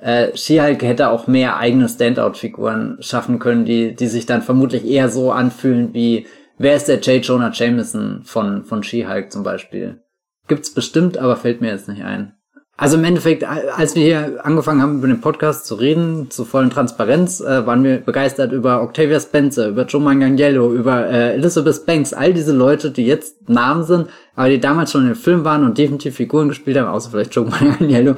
äh, 0.00 0.36
She-Hulk 0.36 0.82
hätte 0.82 1.10
auch 1.10 1.26
mehr 1.26 1.56
eigene 1.56 1.88
Standout-Figuren 1.88 2.98
schaffen 3.00 3.38
können, 3.38 3.64
die, 3.64 3.94
die 3.94 4.06
sich 4.06 4.26
dann 4.26 4.42
vermutlich 4.42 4.86
eher 4.86 5.08
so 5.08 5.32
anfühlen 5.32 5.92
wie, 5.92 6.26
wer 6.58 6.76
ist 6.76 6.88
der 6.88 7.00
J. 7.00 7.24
Jonah 7.24 7.52
Jameson 7.52 8.22
von, 8.24 8.64
von 8.64 8.82
She-Hulk 8.82 9.30
zum 9.30 9.42
Beispiel? 9.42 10.02
Gibt's 10.48 10.74
bestimmt, 10.74 11.18
aber 11.18 11.36
fällt 11.36 11.60
mir 11.60 11.70
jetzt 11.70 11.88
nicht 11.88 12.02
ein. 12.02 12.34
Also 12.80 12.96
im 12.96 13.04
Endeffekt, 13.04 13.44
als 13.44 13.94
wir 13.94 14.02
hier 14.02 14.40
angefangen 14.42 14.80
haben, 14.80 14.98
über 14.98 15.06
den 15.06 15.20
Podcast 15.20 15.66
zu 15.66 15.74
reden, 15.74 16.30
zu 16.30 16.46
vollen 16.46 16.70
Transparenz, 16.70 17.42
äh, 17.42 17.66
waren 17.66 17.84
wir 17.84 17.98
begeistert 17.98 18.52
über 18.52 18.82
Octavia 18.82 19.20
Spencer, 19.20 19.68
über 19.68 19.84
Joe 19.84 20.00
Manganiello, 20.00 20.72
über 20.72 21.06
äh, 21.06 21.34
Elizabeth 21.34 21.84
Banks, 21.84 22.14
all 22.14 22.32
diese 22.32 22.54
Leute, 22.54 22.90
die 22.90 23.04
jetzt 23.04 23.50
Namen 23.50 23.84
sind, 23.84 24.08
aber 24.34 24.48
die 24.48 24.60
damals 24.60 24.92
schon 24.92 25.02
in 25.02 25.08
dem 25.08 25.16
Film 25.16 25.44
waren 25.44 25.64
und 25.64 25.76
definitiv 25.76 26.16
Figuren 26.16 26.48
gespielt 26.48 26.78
haben, 26.78 26.88
außer 26.88 27.10
vielleicht 27.10 27.34
Joe 27.34 27.44
Manganiello. 27.50 28.14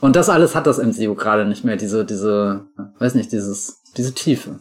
Und 0.00 0.16
das 0.16 0.28
alles 0.28 0.54
hat 0.54 0.66
das 0.66 0.78
MCU 0.78 1.14
gerade 1.14 1.44
nicht 1.44 1.64
mehr, 1.64 1.76
diese, 1.76 2.04
diese, 2.04 2.66
weiß 2.98 3.14
nicht, 3.14 3.32
dieses, 3.32 3.82
diese 3.96 4.14
Tiefe. 4.14 4.60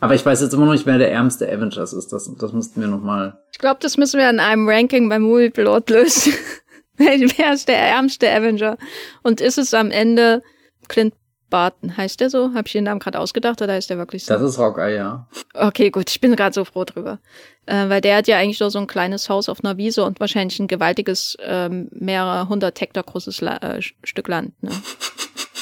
Aber 0.00 0.14
ich 0.14 0.24
weiß 0.24 0.40
jetzt 0.42 0.52
immer 0.52 0.66
noch 0.66 0.72
nicht, 0.72 0.86
wer 0.86 0.98
der 0.98 1.10
ärmste 1.10 1.50
Avengers 1.50 1.92
ist. 1.92 2.12
Das, 2.12 2.30
das 2.38 2.52
müssten 2.52 2.80
wir 2.80 2.88
nochmal. 2.88 3.38
Ich 3.52 3.58
glaube, 3.58 3.78
das 3.80 3.96
müssen 3.96 4.18
wir 4.18 4.28
in 4.28 4.40
einem 4.40 4.68
Ranking 4.68 5.08
beim 5.08 5.22
Movieplot 5.22 5.88
lösen. 5.90 6.34
wer 6.96 7.52
ist 7.54 7.68
der 7.68 7.78
ärmste 7.78 8.30
Avenger? 8.30 8.76
Und 9.22 9.40
ist 9.40 9.58
es 9.58 9.74
am 9.74 9.90
Ende 9.90 10.42
Clint 10.88 11.14
Barton? 11.54 11.96
Heißt 11.96 12.18
der 12.18 12.30
so? 12.30 12.52
Habe 12.52 12.66
ich 12.66 12.72
den 12.72 12.82
Namen 12.82 12.98
gerade 12.98 13.20
ausgedacht 13.20 13.62
oder 13.62 13.78
ist 13.78 13.88
der 13.88 13.96
wirklich 13.96 14.24
so? 14.24 14.34
Das 14.34 14.42
ist 14.42 14.58
Hawkeye, 14.58 14.96
ja. 14.96 15.28
Okay, 15.54 15.90
gut. 15.90 16.10
Ich 16.10 16.20
bin 16.20 16.34
gerade 16.34 16.52
so 16.52 16.64
froh 16.64 16.82
drüber. 16.82 17.20
Äh, 17.66 17.88
weil 17.88 18.00
der 18.00 18.16
hat 18.16 18.26
ja 18.26 18.38
eigentlich 18.38 18.58
nur 18.58 18.72
so 18.72 18.80
ein 18.80 18.88
kleines 18.88 19.28
Haus 19.28 19.48
auf 19.48 19.62
einer 19.62 19.76
Wiese 19.76 20.02
und 20.02 20.18
wahrscheinlich 20.18 20.58
ein 20.58 20.66
gewaltiges, 20.66 21.36
ähm, 21.44 21.86
mehrere 21.92 22.48
hundert 22.48 22.80
Hektar 22.80 23.04
großes 23.04 23.40
La 23.40 23.58
äh, 23.58 23.80
Stück 23.80 24.26
Land, 24.26 24.60
ne? 24.64 24.72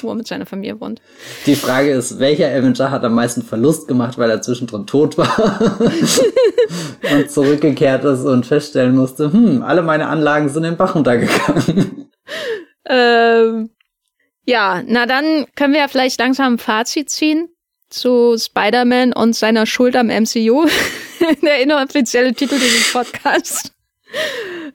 wo 0.01 0.09
er 0.09 0.15
mit 0.15 0.27
seiner 0.27 0.47
Familie 0.47 0.81
wohnt. 0.81 1.03
Die 1.45 1.57
Frage 1.57 1.91
ist, 1.91 2.19
welcher 2.19 2.47
Avenger 2.47 2.91
hat 2.91 3.05
am 3.05 3.15
meisten 3.15 3.43
Verlust 3.43 3.87
gemacht, 3.87 4.17
weil 4.17 4.31
er 4.31 4.41
zwischendrin 4.41 4.87
tot 4.87 5.19
war 5.19 5.61
und 7.13 7.31
zurückgekehrt 7.31 8.03
ist 8.05 8.25
und 8.25 8.47
feststellen 8.47 8.97
musste, 8.97 9.31
hm, 9.31 9.63
alle 9.63 9.83
meine 9.83 10.07
Anlagen 10.09 10.49
sind 10.49 10.65
in 10.65 10.71
den 10.71 10.79
Bach 10.79 10.95
runtergegangen. 10.95 12.11
ähm, 12.89 13.69
ja, 14.45 14.83
na 14.87 15.07
dann 15.07 15.47
können 15.55 15.73
wir 15.73 15.81
ja 15.81 15.89
vielleicht 15.89 16.19
langsam 16.19 16.55
ein 16.55 16.59
Fazit 16.59 17.11
ziehen 17.11 17.49
zu 17.89 18.37
Spider-Man 18.39 19.13
und 19.13 19.37
seiner 19.37 19.67
Schuld 19.67 19.97
am 19.97 20.09
MCU. 20.09 20.67
Der 21.43 21.63
inoffizielle 21.63 22.35
Titel 22.35 22.59
dieses 22.59 22.93
Podcasts. 22.93 23.71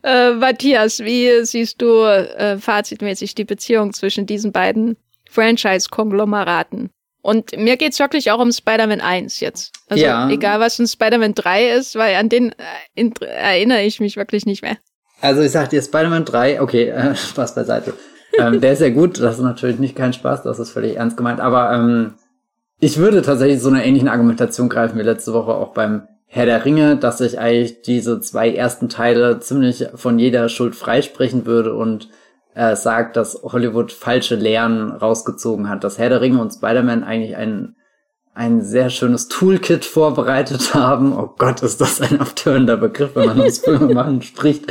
Äh, 0.04 0.32
Matthias, 0.32 1.00
wie 1.00 1.44
siehst 1.44 1.82
du 1.82 2.04
äh, 2.04 2.58
fazitmäßig 2.58 3.36
die 3.36 3.44
Beziehung 3.44 3.94
zwischen 3.94 4.26
diesen 4.26 4.52
beiden 4.52 4.96
Franchise-Konglomeraten? 5.30 6.90
Und 7.22 7.58
mir 7.58 7.76
geht's 7.76 8.00
wirklich 8.00 8.32
auch 8.32 8.40
um 8.40 8.54
Spider-Man 8.54 9.02
1 9.02 9.42
jetzt. 9.42 9.74
Also 9.90 10.06
ja. 10.06 10.30
egal, 10.30 10.62
was 10.62 10.80
ein 10.80 10.88
Spider-Man 10.88 11.34
3 11.34 11.72
ist, 11.72 11.96
weil 11.96 12.16
an 12.16 12.30
den 12.30 12.54
äh, 12.96 13.10
erinnere 13.20 13.82
ich 13.82 14.00
mich 14.00 14.16
wirklich 14.16 14.46
nicht 14.46 14.62
mehr. 14.62 14.78
Also 15.20 15.42
ich 15.42 15.52
sag 15.52 15.70
dir, 15.70 15.82
Spider-Man 15.82 16.24
3, 16.24 16.62
okay, 16.62 16.90
äh, 16.90 17.16
Spaß 17.18 17.56
beiseite. 17.56 17.94
Ähm, 18.38 18.62
der 18.62 18.74
ist 18.74 18.82
ja 18.82 18.90
gut, 18.90 19.20
das 19.20 19.38
ist 19.38 19.44
natürlich 19.44 19.80
nicht 19.80 19.96
kein 19.96 20.14
Spaß, 20.14 20.44
das 20.44 20.60
ist 20.60 20.72
völlig 20.72 20.98
ernst 20.98 21.18
gemeint, 21.18 21.40
aber 21.40 21.74
ähm, 21.74 22.14
ich 22.80 22.98
würde 22.98 23.22
tatsächlich 23.22 23.62
so 23.62 23.70
eine 23.70 23.86
ähnliche 23.86 24.12
Argumentation 24.12 24.70
greifen 24.70 25.00
wie 25.00 25.04
letzte 25.04 25.34
Woche 25.34 25.54
auch 25.54 25.74
beim 25.74 26.08
Herr 26.28 26.46
der 26.46 26.66
Ringe, 26.66 26.98
dass 26.98 27.22
ich 27.22 27.40
eigentlich 27.40 27.82
diese 27.82 28.20
zwei 28.20 28.54
ersten 28.54 28.90
Teile 28.90 29.40
ziemlich 29.40 29.88
von 29.96 30.20
jeder 30.20 30.50
Schuld 30.50 30.76
freisprechen 30.76 31.46
würde 31.46 31.74
und 31.74 32.10
äh, 32.54 32.76
sagt, 32.76 33.16
dass 33.16 33.42
Hollywood 33.44 33.92
falsche 33.92 34.36
Lehren 34.36 34.92
rausgezogen 34.92 35.70
hat, 35.70 35.84
dass 35.84 35.98
Herr 35.98 36.10
der 36.10 36.22
Ringe 36.22 36.42
und 36.42 36.52
Spider-Man 36.52 37.04
eigentlich 37.04 37.38
ein, 37.38 37.76
ein 38.38 38.62
sehr 38.62 38.92
schönes 38.92 39.30
Toolkit 39.30 39.84
vorbereitet 39.84 40.74
haben. 40.76 41.12
Oh 41.18 41.34
Gott, 41.38 41.64
ist 41.64 41.82
das 41.82 42.00
ein 42.02 42.20
abtörender 42.22 42.78
Begriff, 42.78 43.16
wenn 43.16 43.26
man 43.26 43.42
uns 43.42 43.58
Filme 43.60 43.94
machen 43.94 44.22
spricht. 44.22 44.66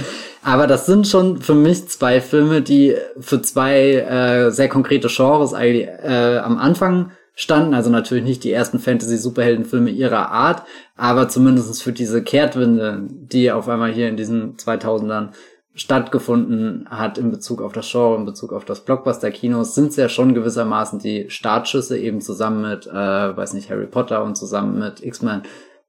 Aber 0.45 0.69
das 0.69 0.87
sind 0.87 1.09
schon 1.09 1.43
für 1.43 1.57
mich 1.57 1.89
zwei 1.89 2.21
Filme, 2.21 2.63
die 2.63 2.95
für 3.19 3.43
zwei 3.43 3.95
äh, 3.95 4.51
sehr 4.53 4.69
konkrete 4.69 5.09
Genres 5.09 5.53
eigentlich 5.53 5.89
äh, 5.89 6.39
am 6.39 6.59
Anfang 6.59 7.11
standen. 7.35 7.75
Also 7.75 7.91
natürlich 7.91 8.25
nicht 8.25 8.45
die 8.45 8.53
ersten 8.53 8.79
Fantasy-Superheldenfilme 8.79 9.91
ihrer 9.91 10.31
Art, 10.31 10.63
aber 10.97 11.29
zumindest 11.29 11.83
für 11.83 11.93
diese 11.93 12.23
Kehrtwinde, 12.23 13.01
die 13.11 13.51
auf 13.51 13.69
einmal 13.69 13.91
hier 13.91 14.09
in 14.09 14.17
diesen 14.17 14.57
2000ern 14.57 15.31
stattgefunden 15.77 16.87
hat 16.89 17.19
in 17.19 17.31
Bezug 17.31 17.61
auf 17.61 17.75
das 17.75 17.91
Genre, 17.91 18.17
in 18.17 18.25
Bezug 18.25 18.53
auf 18.53 18.65
das 18.65 18.81
Blockbuster-Kino, 18.85 19.63
sind 19.63 19.89
es 19.89 19.97
ja 19.97 20.09
schon 20.09 20.35
gewissermaßen 20.35 20.99
die 20.99 21.29
Startschüsse 21.29 21.99
eben 21.99 22.23
zusammen 22.23 22.63
mit, 22.63 22.87
äh, 22.87 22.93
weiß 23.37 23.53
nicht, 23.53 23.71
Harry 23.71 23.87
Potter 23.87 24.25
und 24.25 24.37
zusammen 24.37 24.79
mit 24.79 25.05
X-Men 25.05 25.43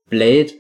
Blade. 0.10 0.52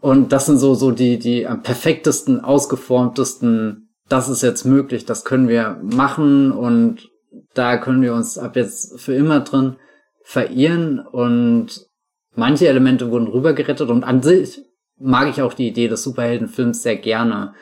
Und 0.00 0.32
das 0.32 0.46
sind 0.46 0.58
so, 0.58 0.74
so 0.74 0.90
die, 0.90 1.18
die 1.18 1.46
am 1.46 1.62
perfektesten, 1.62 2.40
ausgeformtesten, 2.40 3.88
das 4.08 4.28
ist 4.28 4.42
jetzt 4.42 4.64
möglich, 4.64 5.04
das 5.04 5.24
können 5.24 5.48
wir 5.48 5.80
machen 5.82 6.50
und 6.50 7.08
da 7.54 7.76
können 7.76 8.02
wir 8.02 8.14
uns 8.14 8.36
ab 8.36 8.56
jetzt 8.56 9.00
für 9.00 9.14
immer 9.14 9.40
drin 9.40 9.76
verirren 10.22 10.98
und 10.98 11.86
manche 12.34 12.66
Elemente 12.66 13.12
wurden 13.12 13.28
rübergerettet 13.28 13.90
und 13.90 14.02
an 14.02 14.22
sich 14.22 14.60
mag 14.98 15.28
ich 15.28 15.40
auch 15.40 15.54
die 15.54 15.68
Idee 15.68 15.86
des 15.88 16.02
Superheldenfilms 16.02 16.82
sehr 16.82 16.96
gerne. 16.96 17.54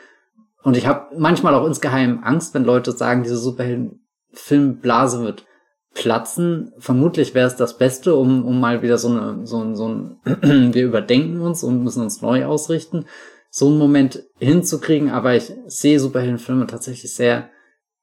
Und 0.65 0.75
ich 0.75 0.87
habe 0.87 1.15
manchmal 1.15 1.53
auch 1.53 1.67
insgeheim 1.67 2.21
Angst, 2.23 2.55
wenn 2.55 2.63
Leute 2.63 2.91
sagen, 2.91 3.21
diese 3.21 3.37
Superheldenfilmblase 3.37 5.21
wird 5.21 5.45
platzen. 5.93 6.73
Vermutlich 6.79 7.35
wäre 7.35 7.45
es 7.45 7.55
das 7.55 7.77
Beste, 7.77 8.15
um, 8.15 8.43
um 8.43 8.59
mal 8.59 8.81
wieder 8.81 8.97
so 8.97 9.09
eine, 9.09 9.45
so, 9.45 9.75
so 9.75 9.87
ein, 9.87 10.17
wir 10.73 10.83
überdenken 10.83 11.39
uns 11.39 11.63
und 11.63 11.83
müssen 11.83 12.01
uns 12.01 12.23
neu 12.23 12.45
ausrichten, 12.45 13.05
so 13.51 13.67
einen 13.67 13.77
Moment 13.77 14.23
hinzukriegen. 14.39 15.11
Aber 15.11 15.35
ich 15.35 15.53
sehe 15.67 15.99
Superheldenfilme 15.99 16.65
tatsächlich 16.65 17.13
sehr 17.13 17.49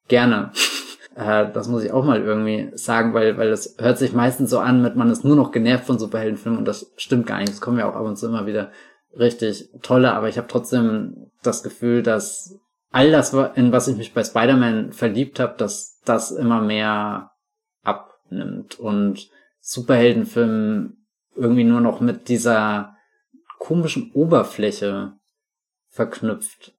gerne. 0.09 0.53
Äh, 1.15 1.53
das 1.53 1.69
muss 1.69 1.85
ich 1.85 1.93
auch 1.93 2.07
mal 2.07 2.23
irgendwie 2.23 2.71
sagen, 2.73 3.13
weil, 3.13 3.37
weil 3.37 3.51
das 3.51 3.77
hört 3.79 3.99
sich 3.99 4.15
meistens 4.15 4.49
so 4.49 4.61
an, 4.61 4.81
mit 4.81 4.97
man 4.97 5.11
ist 5.11 5.27
nur 5.27 5.37
noch 5.37 5.53
genervt 5.53 5.85
von 5.85 5.99
Superheldenfilmen 5.99 6.59
und 6.59 6.65
das 6.67 6.91
stimmt 6.97 7.27
gar 7.27 7.39
nicht. 7.39 7.53
Es 7.53 7.61
kommen 7.61 7.79
ja 7.79 7.87
auch 7.87 7.95
ab 7.95 8.07
und 8.07 8.17
zu 8.17 8.29
immer 8.29 8.47
wieder 8.47 8.71
richtig 9.19 9.69
tolle, 9.83 10.13
aber 10.13 10.29
ich 10.29 10.39
habe 10.39 10.49
trotzdem 10.49 11.31
das 11.43 11.63
Gefühl, 11.63 12.03
dass 12.03 12.59
all 12.91 13.11
das, 13.11 13.33
in 13.55 13.73
was 13.73 13.89
ich 13.89 13.97
mich 13.97 14.15
bei 14.15 14.25
Spider-Man 14.25 14.93
verliebt 14.93 15.41
habe, 15.41 15.57
dass 15.57 16.01
das 16.05 16.31
immer 16.31 16.61
mehr 16.61 17.33
abnimmt 17.83 18.79
und 18.79 19.29
Superheldenfilmen 19.61 21.07
irgendwie 21.35 21.65
nur 21.65 21.81
noch 21.81 22.01
mit 22.01 22.29
dieser 22.29 22.97
komischen 23.59 24.13
Oberfläche 24.13 25.15
verknüpft 25.89 26.75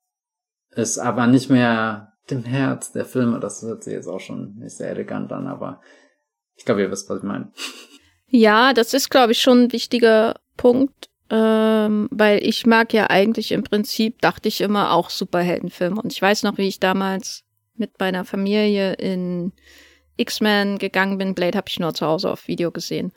ist, 0.72 0.97
aber 0.97 1.27
nicht 1.27 1.49
mehr 1.49 2.14
dem 2.30 2.43
Herz 2.43 2.91
der 2.91 3.05
Filme. 3.05 3.39
Das 3.39 3.61
hört 3.61 3.84
sich 3.84 3.93
jetzt 3.93 4.07
auch 4.07 4.19
schon 4.19 4.55
nicht 4.55 4.76
sehr 4.76 4.89
elegant 4.89 5.31
an, 5.31 5.47
aber 5.47 5.81
ich 6.55 6.65
glaube, 6.65 6.81
ihr 6.81 6.91
wisst, 6.91 7.10
was 7.10 7.19
ich 7.19 7.23
meine. 7.23 7.51
Ja, 8.27 8.73
das 8.73 8.93
ist, 8.93 9.10
glaube 9.10 9.31
ich, 9.31 9.41
schon 9.41 9.64
ein 9.64 9.72
wichtiger 9.72 10.35
Punkt, 10.57 11.10
ähm, 11.34 12.07
weil 12.11 12.45
ich 12.45 12.68
mag 12.68 12.93
ja 12.93 13.10
eigentlich 13.10 13.53
im 13.53 13.64
Prinzip, 13.64 14.22
dachte 14.22 14.47
ich 14.47 14.61
immer, 14.61 14.91
auch 14.91 15.10
Superheldenfilme. 15.10 15.99
Und 15.99 16.14
ich 16.14 16.22
weiß 16.22 16.43
noch, 16.43 16.60
wie 16.60 16.68
ich 16.68 16.80
damals 16.80 17.43
mit 17.73 17.99
meiner 17.99 18.23
Familie 18.23 18.93
in 18.93 19.51
X-Men 20.15 20.77
gegangen 20.77 21.18
bin. 21.18 21.34
Blade 21.34 21.57
habe 21.57 21.69
ich 21.69 21.80
nur 21.80 21.95
zu 21.95 22.05
Hause 22.05 22.30
auf 22.30 22.47
Video 22.47 22.69
gesehen. 22.69 23.14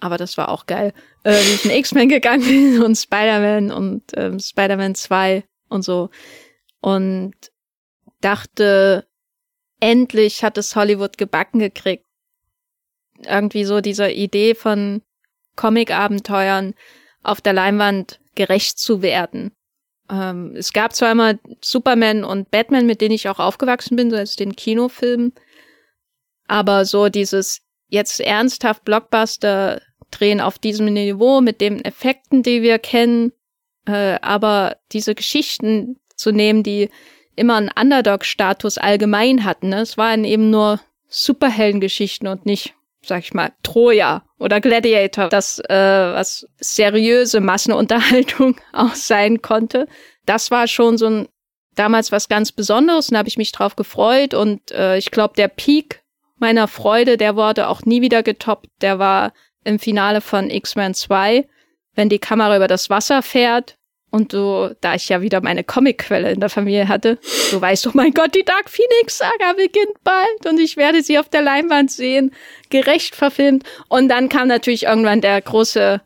Aber 0.00 0.16
das 0.16 0.36
war 0.36 0.48
auch 0.48 0.66
geil. 0.66 0.92
Äh, 1.22 1.34
wie 1.34 1.54
ich 1.54 1.64
in 1.64 1.70
X-Men 1.78 2.08
gegangen 2.08 2.44
bin 2.44 2.82
und 2.82 2.96
Spider-Man 2.96 3.70
und 3.70 4.02
ähm, 4.16 4.40
Spider-Man 4.40 4.96
2 4.96 5.44
und 5.68 5.82
so. 5.82 6.10
Und 6.80 7.36
dachte, 8.20 9.06
endlich 9.78 10.42
hat 10.42 10.58
es 10.58 10.74
Hollywood 10.74 11.16
gebacken 11.16 11.60
gekriegt. 11.60 12.06
Irgendwie 13.24 13.64
so 13.64 13.80
dieser 13.80 14.10
Idee 14.10 14.56
von 14.56 15.02
Comic-Abenteuern 15.54 16.74
auf 17.22 17.40
der 17.40 17.52
Leinwand 17.52 18.20
gerecht 18.34 18.78
zu 18.78 19.02
werden. 19.02 19.52
Ähm, 20.10 20.54
es 20.56 20.72
gab 20.72 20.94
zwar 20.94 21.12
immer 21.12 21.34
Superman 21.60 22.24
und 22.24 22.50
Batman, 22.50 22.86
mit 22.86 23.00
denen 23.00 23.14
ich 23.14 23.28
auch 23.28 23.38
aufgewachsen 23.38 23.96
bin, 23.96 24.10
so 24.10 24.16
als 24.16 24.36
den 24.36 24.56
Kinofilmen, 24.56 25.32
aber 26.46 26.84
so 26.84 27.08
dieses 27.08 27.60
jetzt 27.88 28.20
ernsthaft 28.20 28.84
Blockbuster 28.84 29.80
drehen 30.10 30.40
auf 30.40 30.58
diesem 30.58 30.86
Niveau 30.86 31.40
mit 31.40 31.60
den 31.60 31.84
Effekten, 31.84 32.42
die 32.42 32.62
wir 32.62 32.78
kennen, 32.78 33.32
äh, 33.86 34.18
aber 34.20 34.76
diese 34.92 35.14
Geschichten 35.14 35.96
zu 36.14 36.32
nehmen, 36.32 36.62
die 36.62 36.90
immer 37.34 37.56
einen 37.56 37.70
Underdog-Status 37.70 38.78
allgemein 38.78 39.44
hatten. 39.44 39.70
Ne? 39.70 39.80
Es 39.80 39.96
waren 39.96 40.24
eben 40.24 40.50
nur 40.50 40.80
Superheldengeschichten 41.08 42.28
und 42.28 42.46
nicht, 42.46 42.74
sag 43.04 43.20
ich 43.20 43.34
mal, 43.34 43.52
Troja 43.62 44.24
oder 44.38 44.60
Gladiator, 44.60 45.28
das 45.28 45.58
äh, 45.58 45.74
was 45.74 46.46
seriöse 46.60 47.40
Massenunterhaltung 47.40 48.56
auch 48.72 48.94
sein 48.94 49.42
konnte. 49.42 49.86
Das 50.26 50.50
war 50.50 50.68
schon 50.68 50.98
so 50.98 51.06
ein 51.06 51.28
damals 51.74 52.12
was 52.12 52.28
ganz 52.28 52.52
Besonderes 52.52 53.10
und 53.10 53.16
habe 53.16 53.28
ich 53.28 53.38
mich 53.38 53.52
drauf 53.52 53.76
gefreut 53.76 54.34
und 54.34 54.70
äh, 54.72 54.98
ich 54.98 55.10
glaube 55.10 55.34
der 55.36 55.48
Peak 55.48 56.02
meiner 56.36 56.68
Freude, 56.68 57.16
der 57.16 57.36
wurde 57.36 57.68
auch 57.68 57.82
nie 57.82 58.02
wieder 58.02 58.22
getoppt. 58.22 58.66
Der 58.80 58.98
war 58.98 59.32
im 59.64 59.78
Finale 59.78 60.20
von 60.20 60.50
X-Men 60.50 60.94
2, 60.94 61.46
wenn 61.94 62.08
die 62.08 62.18
Kamera 62.18 62.56
über 62.56 62.68
das 62.68 62.90
Wasser 62.90 63.22
fährt 63.22 63.76
und 64.12 64.34
du, 64.34 64.76
da 64.82 64.94
ich 64.94 65.08
ja 65.08 65.22
wieder 65.22 65.40
meine 65.40 65.64
Comicquelle 65.64 66.32
in 66.32 66.40
der 66.40 66.50
Familie 66.50 66.86
hatte, 66.86 67.18
du 67.50 67.60
weißt, 67.60 67.86
oh 67.86 67.92
mein 67.94 68.12
Gott, 68.12 68.34
die 68.34 68.44
Dark 68.44 68.68
Phoenix 68.68 69.18
Saga 69.18 69.54
beginnt 69.54 70.04
bald 70.04 70.46
und 70.46 70.60
ich 70.60 70.76
werde 70.76 71.02
sie 71.02 71.18
auf 71.18 71.30
der 71.30 71.40
Leinwand 71.40 71.90
sehen, 71.90 72.32
gerecht 72.68 73.16
verfilmt. 73.16 73.64
Und 73.88 74.08
dann 74.08 74.28
kam 74.28 74.48
natürlich 74.48 74.84
irgendwann 74.84 75.22
der 75.22 75.40
große, 75.40 76.02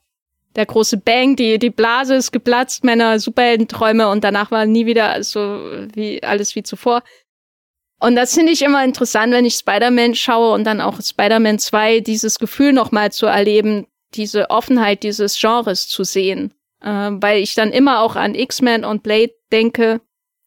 der 0.54 0.66
große 0.66 0.98
Bang, 0.98 1.34
die, 1.34 1.58
die 1.58 1.70
Blase 1.70 2.14
ist 2.14 2.30
geplatzt, 2.30 2.84
meiner 2.84 3.18
Superheldenträume 3.18 4.08
und 4.08 4.22
danach 4.22 4.52
war 4.52 4.66
nie 4.66 4.86
wieder 4.86 5.22
so 5.24 5.40
wie 5.92 6.22
alles 6.22 6.54
wie 6.54 6.62
zuvor. 6.62 7.02
Und 7.98 8.14
das 8.14 8.34
finde 8.34 8.52
ich 8.52 8.62
immer 8.62 8.84
interessant, 8.84 9.32
wenn 9.32 9.44
ich 9.44 9.54
Spider-Man 9.54 10.14
schaue 10.14 10.54
und 10.54 10.62
dann 10.62 10.80
auch 10.80 11.02
Spider-Man 11.02 11.58
2, 11.58 12.00
dieses 12.00 12.38
Gefühl 12.38 12.72
nochmal 12.72 13.10
zu 13.10 13.26
erleben, 13.26 13.88
diese 14.14 14.50
Offenheit 14.50 15.02
dieses 15.02 15.40
Genres 15.40 15.88
zu 15.88 16.04
sehen 16.04 16.52
äh, 16.86 17.10
weil 17.20 17.42
ich 17.42 17.54
dann 17.54 17.72
immer 17.72 18.00
auch 18.00 18.16
an 18.16 18.34
X-Men 18.34 18.84
und 18.84 19.02
Blade 19.02 19.32
denke 19.52 20.00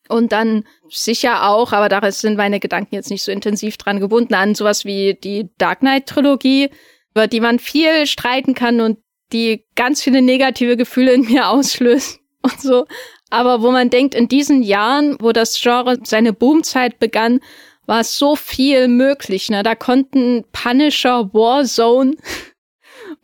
und 0.07 0.31
dann 0.31 0.63
sicher 0.89 1.49
auch, 1.49 1.73
aber 1.73 1.89
da 1.89 2.11
sind 2.11 2.37
meine 2.37 2.59
Gedanken 2.59 2.95
jetzt 2.95 3.11
nicht 3.11 3.23
so 3.23 3.31
intensiv 3.31 3.77
dran 3.77 3.99
gebunden, 3.99 4.33
an 4.33 4.55
sowas 4.55 4.85
wie 4.85 5.13
die 5.13 5.49
Dark 5.57 5.79
Knight-Trilogie, 5.79 6.69
über 7.11 7.27
die 7.27 7.41
man 7.41 7.59
viel 7.59 8.07
streiten 8.07 8.55
kann 8.55 8.81
und 8.81 8.97
die 9.33 9.65
ganz 9.75 10.01
viele 10.01 10.21
negative 10.21 10.77
Gefühle 10.77 11.13
in 11.13 11.25
mir 11.25 11.47
auslöst 11.49 12.19
und 12.41 12.59
so. 12.59 12.85
Aber 13.29 13.61
wo 13.61 13.69
man 13.69 13.91
denkt, 13.91 14.15
in 14.15 14.27
diesen 14.27 14.63
Jahren, 14.63 15.17
wo 15.19 15.31
das 15.31 15.61
Genre 15.61 15.99
seine 16.03 16.33
Boomzeit 16.33 16.97
begann, 16.97 17.41
war 17.85 18.03
so 18.03 18.35
viel 18.35 18.87
möglich. 18.87 19.49
Ne? 19.49 19.61
Da 19.61 19.75
konnten 19.75 20.45
Punisher, 20.51 21.29
Warzone 21.33 22.15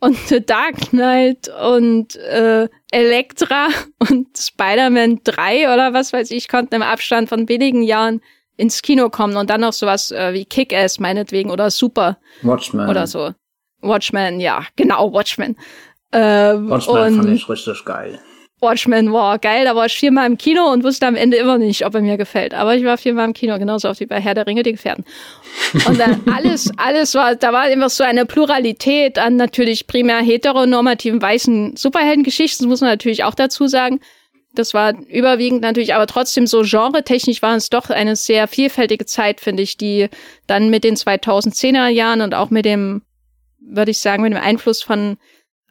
und 0.00 0.16
The 0.28 0.44
Dark 0.44 0.90
Knight 0.90 1.48
und 1.48 2.16
äh, 2.16 2.68
Elektra 2.90 3.68
und 4.10 4.28
Spider-Man 4.36 5.20
3 5.24 5.72
oder 5.72 5.92
was 5.92 6.12
weiß 6.12 6.30
ich, 6.30 6.48
konnten 6.48 6.74
im 6.74 6.82
Abstand 6.82 7.28
von 7.28 7.48
wenigen 7.48 7.82
Jahren 7.82 8.20
ins 8.56 8.82
Kino 8.82 9.10
kommen 9.10 9.36
und 9.36 9.50
dann 9.50 9.60
noch 9.60 9.72
sowas 9.72 10.10
äh, 10.10 10.32
wie 10.32 10.44
Kick-Ass 10.44 10.98
meinetwegen 10.98 11.50
oder 11.50 11.70
Super. 11.70 12.18
Watchmen. 12.42 12.88
Oder 12.88 13.06
so. 13.06 13.32
Watchmen, 13.82 14.40
ja, 14.40 14.64
genau, 14.76 15.12
Watchmen. 15.12 15.56
Äh, 16.10 16.18
Watchmen 16.20 17.16
fand 17.16 17.30
ich 17.30 17.48
richtig 17.48 17.84
geil. 17.84 18.18
Watchmen 18.66 19.12
war 19.12 19.38
geil, 19.38 19.64
da 19.64 19.76
war 19.76 19.86
ich 19.86 19.94
viermal 19.94 20.26
im 20.26 20.36
Kino 20.36 20.70
und 20.72 20.82
wusste 20.82 21.06
am 21.06 21.14
Ende 21.14 21.36
immer 21.36 21.56
nicht, 21.56 21.86
ob 21.86 21.94
er 21.94 22.00
mir 22.00 22.16
gefällt. 22.16 22.52
Aber 22.52 22.74
ich 22.74 22.84
war 22.84 22.98
viermal 22.98 23.26
im 23.26 23.32
Kino, 23.32 23.56
genauso 23.58 23.88
oft 23.88 24.00
wie 24.00 24.06
bei 24.06 24.20
Herr 24.20 24.34
der 24.34 24.46
Ringe, 24.46 24.64
die 24.64 24.72
Gefährten. 24.72 25.04
Und 25.86 26.00
dann 26.00 26.20
alles, 26.34 26.70
alles 26.76 27.14
war, 27.14 27.36
da 27.36 27.52
war 27.52 27.70
immer 27.70 27.88
so 27.88 28.02
eine 28.02 28.26
Pluralität 28.26 29.18
an 29.18 29.36
natürlich 29.36 29.86
primär 29.86 30.18
heteronormativen 30.18 31.22
weißen 31.22 31.76
Superheldengeschichten, 31.76 32.66
das 32.66 32.68
muss 32.68 32.80
man 32.80 32.90
natürlich 32.90 33.22
auch 33.22 33.34
dazu 33.34 33.68
sagen. 33.68 34.00
Das 34.54 34.74
war 34.74 34.94
überwiegend 35.08 35.60
natürlich, 35.60 35.94
aber 35.94 36.06
trotzdem 36.06 36.46
so 36.46 36.62
genre-technisch 36.62 37.42
war 37.42 37.54
es 37.56 37.68
doch 37.68 37.90
eine 37.90 38.16
sehr 38.16 38.48
vielfältige 38.48 39.04
Zeit, 39.04 39.40
finde 39.40 39.62
ich, 39.62 39.76
die 39.76 40.08
dann 40.46 40.70
mit 40.70 40.82
den 40.82 40.96
2010er 40.96 41.88
Jahren 41.88 42.22
und 42.22 42.34
auch 42.34 42.50
mit 42.50 42.64
dem, 42.64 43.02
würde 43.60 43.90
ich 43.90 43.98
sagen, 43.98 44.22
mit 44.22 44.32
dem 44.32 44.42
Einfluss 44.42 44.82
von 44.82 45.18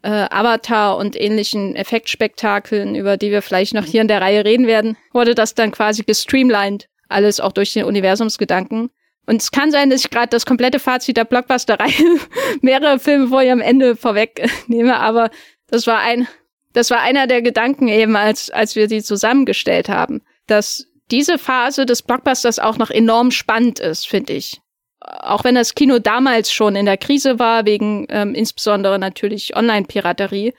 äh, 0.06 0.28
Avatar 0.30 0.96
und 0.96 1.20
ähnlichen 1.20 1.74
Effektspektakeln, 1.74 2.94
über 2.94 3.16
die 3.16 3.32
wir 3.32 3.42
vielleicht 3.42 3.74
noch 3.74 3.84
hier 3.84 4.02
in 4.02 4.08
der 4.08 4.20
Reihe 4.20 4.44
reden 4.44 4.68
werden, 4.68 4.96
wurde 5.12 5.34
das 5.34 5.54
dann 5.54 5.72
quasi 5.72 6.04
gestreamlined. 6.04 6.88
Alles 7.08 7.40
auch 7.40 7.50
durch 7.50 7.72
den 7.72 7.84
Universumsgedanken. 7.84 8.90
Und 9.26 9.42
es 9.42 9.50
kann 9.50 9.72
sein, 9.72 9.90
dass 9.90 10.04
ich 10.04 10.10
gerade 10.10 10.28
das 10.28 10.46
komplette 10.46 10.78
Fazit 10.78 11.16
der 11.16 11.24
Blockbuster-Reihe 11.24 12.20
mehrere 12.60 13.00
Filme 13.00 13.26
vor 13.26 13.40
am 13.40 13.60
Ende 13.60 13.96
vorwegnehme, 13.96 14.96
aber 15.00 15.30
das 15.66 15.88
war 15.88 15.98
ein, 15.98 16.28
das 16.72 16.90
war 16.90 17.00
einer 17.00 17.26
der 17.26 17.42
Gedanken 17.42 17.88
eben, 17.88 18.14
als, 18.14 18.50
als 18.50 18.76
wir 18.76 18.88
sie 18.88 19.02
zusammengestellt 19.02 19.88
haben, 19.88 20.22
dass 20.46 20.86
diese 21.10 21.38
Phase 21.38 21.84
des 21.84 22.02
Blockbusters 22.02 22.60
auch 22.60 22.78
noch 22.78 22.90
enorm 22.90 23.32
spannend 23.32 23.80
ist, 23.80 24.06
finde 24.06 24.34
ich. 24.34 24.60
Auch 25.00 25.44
wenn 25.44 25.54
das 25.54 25.74
Kino 25.74 25.98
damals 25.98 26.52
schon 26.52 26.74
in 26.74 26.86
der 26.86 26.96
Krise 26.96 27.38
war, 27.38 27.66
wegen 27.66 28.06
ähm, 28.08 28.34
insbesondere 28.34 28.98
natürlich 28.98 29.54
Online-Piraterie 29.54 30.54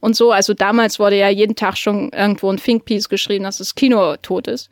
und 0.00 0.16
so. 0.16 0.32
Also 0.32 0.54
damals 0.54 0.98
wurde 0.98 1.18
ja 1.18 1.28
jeden 1.28 1.56
Tag 1.56 1.76
schon 1.76 2.10
irgendwo 2.10 2.50
ein 2.50 2.58
Think 2.58 2.84
Piece 2.84 3.08
geschrieben, 3.08 3.44
dass 3.44 3.58
das 3.58 3.74
Kino 3.74 4.16
tot 4.16 4.48
ist. 4.48 4.70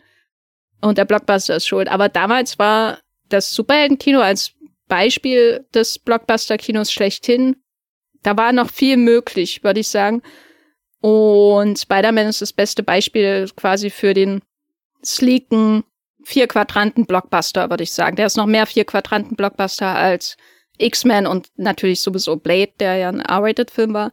Und 0.81 0.99
der 0.99 1.05
Blockbuster 1.05 1.57
ist 1.57 1.67
schuld. 1.67 1.89
Aber 1.89 2.09
damals 2.09 2.59
war 2.59 2.99
das 3.29 3.55
Superheldenkino 3.55 4.21
als 4.21 4.53
Beispiel 4.89 5.65
des 5.73 5.99
Blockbuster-Kinos 5.99 6.93
schlechthin. 6.93 7.57
Da 8.23 8.37
war 8.37 8.53
noch 8.53 8.71
viel 8.71 8.97
möglich, 8.97 9.63
würde 9.65 9.81
ich 9.81 9.89
sagen. 9.89 10.23
Und 11.01 11.79
Spider-Man 11.79 12.27
ist 12.27 12.43
das 12.43 12.53
beste 12.53 12.83
Beispiel 12.83 13.49
quasi 13.57 13.91
für 13.91 14.15
den 14.15 14.43
sleeken 15.05 15.85
Vier-Quadranten-Blockbuster, 16.25 17.71
würde 17.71 17.83
ich 17.83 17.93
sagen. 17.93 18.17
Der 18.17 18.27
ist 18.27 18.37
noch 18.37 18.47
mehr 18.47 18.67
Vier-Quadranten-Blockbuster 18.67 19.87
als 19.87 20.37
X-Men 20.79 21.27
und 21.27 21.49
natürlich 21.57 22.01
sowieso 22.01 22.37
Blade, 22.37 22.73
der 22.81 22.97
ja 22.97 23.09
ein 23.09 23.21
R-Rated-Film 23.21 23.95
war. 23.95 24.13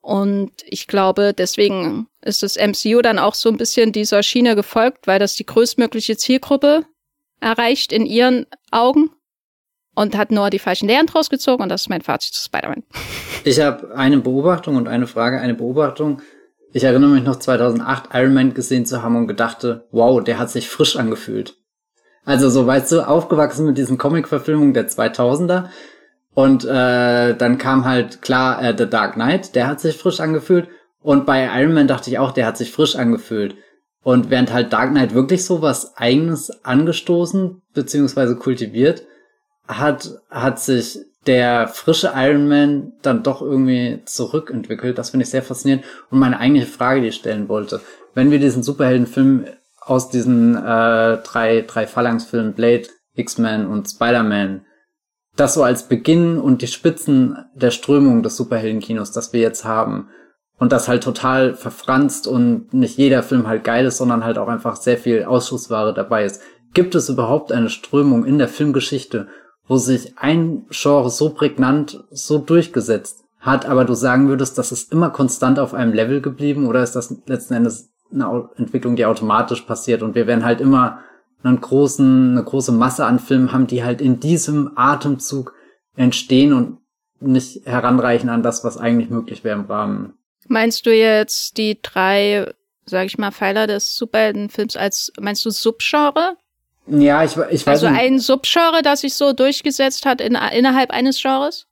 Und 0.00 0.52
ich 0.64 0.86
glaube, 0.86 1.34
deswegen 1.36 2.06
ist 2.22 2.42
das 2.42 2.56
MCU 2.56 3.02
dann 3.02 3.18
auch 3.18 3.34
so 3.34 3.48
ein 3.48 3.56
bisschen 3.56 3.92
dieser 3.92 4.22
Schiene 4.22 4.54
gefolgt, 4.54 5.06
weil 5.06 5.18
das 5.18 5.34
die 5.34 5.46
größtmögliche 5.46 6.16
Zielgruppe 6.16 6.84
erreicht 7.40 7.92
in 7.92 8.06
ihren 8.06 8.46
Augen 8.70 9.10
und 9.96 10.16
hat 10.16 10.30
nur 10.30 10.50
die 10.50 10.60
falschen 10.60 10.86
Lehren 10.86 11.06
draus 11.06 11.28
gezogen 11.28 11.62
und 11.62 11.70
das 11.70 11.82
ist 11.82 11.88
mein 11.88 12.02
Fazit 12.02 12.34
zu 12.34 12.44
Spider-Man. 12.44 12.84
Ich 13.44 13.58
habe 13.60 13.94
eine 13.96 14.18
Beobachtung 14.18 14.76
und 14.76 14.86
eine 14.86 15.06
Frage. 15.06 15.40
Eine 15.40 15.54
Beobachtung. 15.54 16.22
Ich 16.76 16.84
erinnere 16.84 17.08
mich 17.08 17.24
noch 17.24 17.36
2008 17.36 18.10
Iron 18.12 18.34
Man 18.34 18.52
gesehen 18.52 18.84
zu 18.84 19.02
haben 19.02 19.16
und 19.16 19.28
gedachte, 19.28 19.86
wow, 19.92 20.22
der 20.22 20.38
hat 20.38 20.50
sich 20.50 20.68
frisch 20.68 20.96
angefühlt. 20.96 21.56
Also 22.26 22.50
so, 22.50 22.66
weißt 22.66 22.92
du, 22.92 23.08
aufgewachsen 23.08 23.64
mit 23.64 23.78
diesen 23.78 23.96
Comic-Verfilmungen 23.96 24.74
der 24.74 24.86
2000er 24.86 25.70
und 26.34 26.66
äh, 26.66 27.34
dann 27.34 27.56
kam 27.56 27.86
halt 27.86 28.20
klar 28.20 28.62
äh, 28.62 28.74
The 28.76 28.90
Dark 28.90 29.14
Knight, 29.14 29.54
der 29.54 29.68
hat 29.68 29.80
sich 29.80 29.96
frisch 29.96 30.20
angefühlt 30.20 30.68
und 31.00 31.24
bei 31.24 31.48
Iron 31.62 31.72
Man 31.72 31.88
dachte 31.88 32.10
ich 32.10 32.18
auch, 32.18 32.32
der 32.32 32.44
hat 32.44 32.58
sich 32.58 32.72
frisch 32.72 32.94
angefühlt. 32.94 33.56
Und 34.02 34.28
während 34.28 34.52
halt 34.52 34.74
Dark 34.74 34.90
Knight 34.90 35.14
wirklich 35.14 35.46
so 35.46 35.62
was 35.62 35.96
eigenes 35.96 36.62
angestoßen 36.62 37.62
beziehungsweise 37.72 38.36
kultiviert, 38.36 39.06
hat, 39.66 40.10
hat 40.28 40.60
sich 40.60 40.98
der 41.26 41.68
frische 41.68 42.12
Iron 42.14 42.48
Man 42.48 42.92
dann 43.02 43.22
doch 43.22 43.42
irgendwie 43.42 44.00
zurückentwickelt. 44.04 44.98
Das 44.98 45.10
finde 45.10 45.24
ich 45.24 45.30
sehr 45.30 45.42
faszinierend. 45.42 45.84
Und 46.10 46.18
meine 46.18 46.38
eigentliche 46.38 46.70
Frage, 46.70 47.00
die 47.00 47.08
ich 47.08 47.16
stellen 47.16 47.48
wollte, 47.48 47.80
wenn 48.14 48.30
wir 48.30 48.38
diesen 48.38 48.62
Superheldenfilm 48.62 49.46
aus 49.80 50.08
diesen 50.08 50.56
äh, 50.56 51.18
drei, 51.18 51.64
drei 51.66 51.86
Phalanx-Filmen, 51.86 52.54
Blade, 52.54 52.88
X-Men 53.14 53.66
und 53.66 53.88
Spider-Man, 53.88 54.62
das 55.36 55.54
so 55.54 55.62
als 55.62 55.88
Beginn 55.88 56.38
und 56.38 56.62
die 56.62 56.66
Spitzen 56.66 57.36
der 57.54 57.70
Strömung 57.70 58.22
des 58.22 58.36
Superheldenkinos, 58.36 59.12
das 59.12 59.32
wir 59.32 59.40
jetzt 59.40 59.64
haben, 59.64 60.08
und 60.58 60.72
das 60.72 60.88
halt 60.88 61.04
total 61.04 61.54
verfranst 61.54 62.26
und 62.26 62.72
nicht 62.72 62.96
jeder 62.96 63.22
Film 63.22 63.46
halt 63.46 63.62
geil 63.62 63.84
ist, 63.84 63.98
sondern 63.98 64.24
halt 64.24 64.38
auch 64.38 64.48
einfach 64.48 64.76
sehr 64.76 64.96
viel 64.96 65.24
Ausschussware 65.24 65.92
dabei 65.92 66.24
ist. 66.24 66.40
Gibt 66.72 66.94
es 66.94 67.08
überhaupt 67.08 67.52
eine 67.52 67.68
Strömung 67.68 68.24
in 68.24 68.38
der 68.38 68.48
Filmgeschichte, 68.48 69.28
wo 69.68 69.76
sich 69.76 70.18
ein 70.18 70.66
Genre 70.70 71.10
so 71.10 71.30
prägnant, 71.30 72.04
so 72.10 72.38
durchgesetzt 72.38 73.24
hat, 73.40 73.66
aber 73.66 73.84
du 73.84 73.94
sagen 73.94 74.28
würdest, 74.28 74.58
das 74.58 74.72
ist 74.72 74.92
immer 74.92 75.10
konstant 75.10 75.58
auf 75.58 75.74
einem 75.74 75.92
Level 75.92 76.20
geblieben 76.20 76.66
oder 76.66 76.82
ist 76.82 76.96
das 76.96 77.14
letzten 77.26 77.54
Endes 77.54 77.90
eine 78.12 78.48
Entwicklung, 78.56 78.96
die 78.96 79.06
automatisch 79.06 79.62
passiert 79.62 80.02
und 80.02 80.14
wir 80.14 80.26
werden 80.26 80.44
halt 80.44 80.60
immer 80.60 81.00
einen 81.42 81.60
großen, 81.60 82.32
eine 82.32 82.44
große 82.44 82.72
Masse 82.72 83.04
an 83.04 83.18
Filmen 83.18 83.52
haben, 83.52 83.66
die 83.66 83.84
halt 83.84 84.00
in 84.00 84.20
diesem 84.20 84.72
Atemzug 84.76 85.54
entstehen 85.96 86.52
und 86.52 86.78
nicht 87.20 87.66
heranreichen 87.66 88.28
an 88.28 88.42
das, 88.42 88.64
was 88.64 88.76
eigentlich 88.76 89.10
möglich 89.10 89.44
wäre 89.44 89.58
im 89.58 89.66
Rahmen 89.66 90.14
Meinst 90.48 90.86
du 90.86 90.94
jetzt 90.94 91.56
die 91.56 91.80
drei, 91.80 92.52
sag 92.84 93.06
ich 93.06 93.18
mal, 93.18 93.32
Pfeiler 93.32 93.66
des 93.66 93.96
Superheldenfilms 93.96 94.76
als, 94.76 95.12
meinst 95.18 95.44
du 95.44 95.50
Subgenre? 95.50 96.36
Ja, 96.86 97.24
ich, 97.24 97.36
ich 97.50 97.66
weiß 97.66 97.84
Also 97.84 97.86
ein 97.86 98.18
Subgenre, 98.18 98.82
das 98.82 99.00
sich 99.00 99.14
so 99.14 99.32
durchgesetzt 99.32 100.06
hat 100.06 100.20
in, 100.20 100.36
innerhalb 100.52 100.90
eines 100.90 101.20
Genres? 101.20 101.66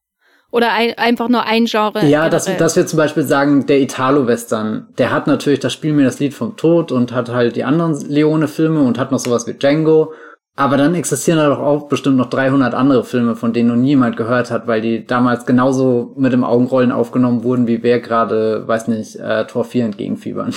Oder 0.50 0.72
ein, 0.72 0.96
einfach 0.98 1.28
nur 1.28 1.44
ein 1.46 1.64
Genre? 1.64 2.04
Ja, 2.06 2.28
dass, 2.28 2.44
dass 2.56 2.76
wir 2.76 2.86
zum 2.86 2.96
Beispiel 2.96 3.24
sagen, 3.24 3.66
der 3.66 3.80
Italo-Western, 3.80 4.88
der 4.98 5.10
hat 5.10 5.26
natürlich 5.26 5.58
das 5.58 5.72
Spiel 5.72 5.92
mir 5.92 6.04
das 6.04 6.20
Lied 6.20 6.32
vom 6.32 6.56
Tod 6.56 6.92
und 6.92 7.12
hat 7.12 7.28
halt 7.28 7.56
die 7.56 7.64
anderen 7.64 8.00
Leone-Filme 8.08 8.80
und 8.80 8.98
hat 8.98 9.10
noch 9.10 9.18
sowas 9.18 9.46
wie 9.46 9.54
Django 9.54 10.12
aber 10.56 10.76
dann 10.76 10.94
existieren 10.94 11.38
da 11.38 11.48
doch 11.48 11.58
auch 11.58 11.88
bestimmt 11.88 12.16
noch 12.16 12.30
300 12.30 12.74
andere 12.74 13.04
Filme, 13.04 13.34
von 13.34 13.52
denen 13.52 13.70
noch 13.70 13.76
niemand 13.76 14.16
gehört 14.16 14.52
hat, 14.52 14.68
weil 14.68 14.80
die 14.80 15.04
damals 15.04 15.46
genauso 15.46 16.12
mit 16.16 16.32
dem 16.32 16.44
Augenrollen 16.44 16.92
aufgenommen 16.92 17.42
wurden, 17.42 17.66
wie 17.66 17.82
wer 17.82 17.98
gerade, 17.98 18.66
weiß 18.66 18.86
nicht, 18.88 19.16
äh, 19.16 19.46
Tor 19.46 19.64
4 19.64 19.86
entgegenfiebern. 19.86 20.54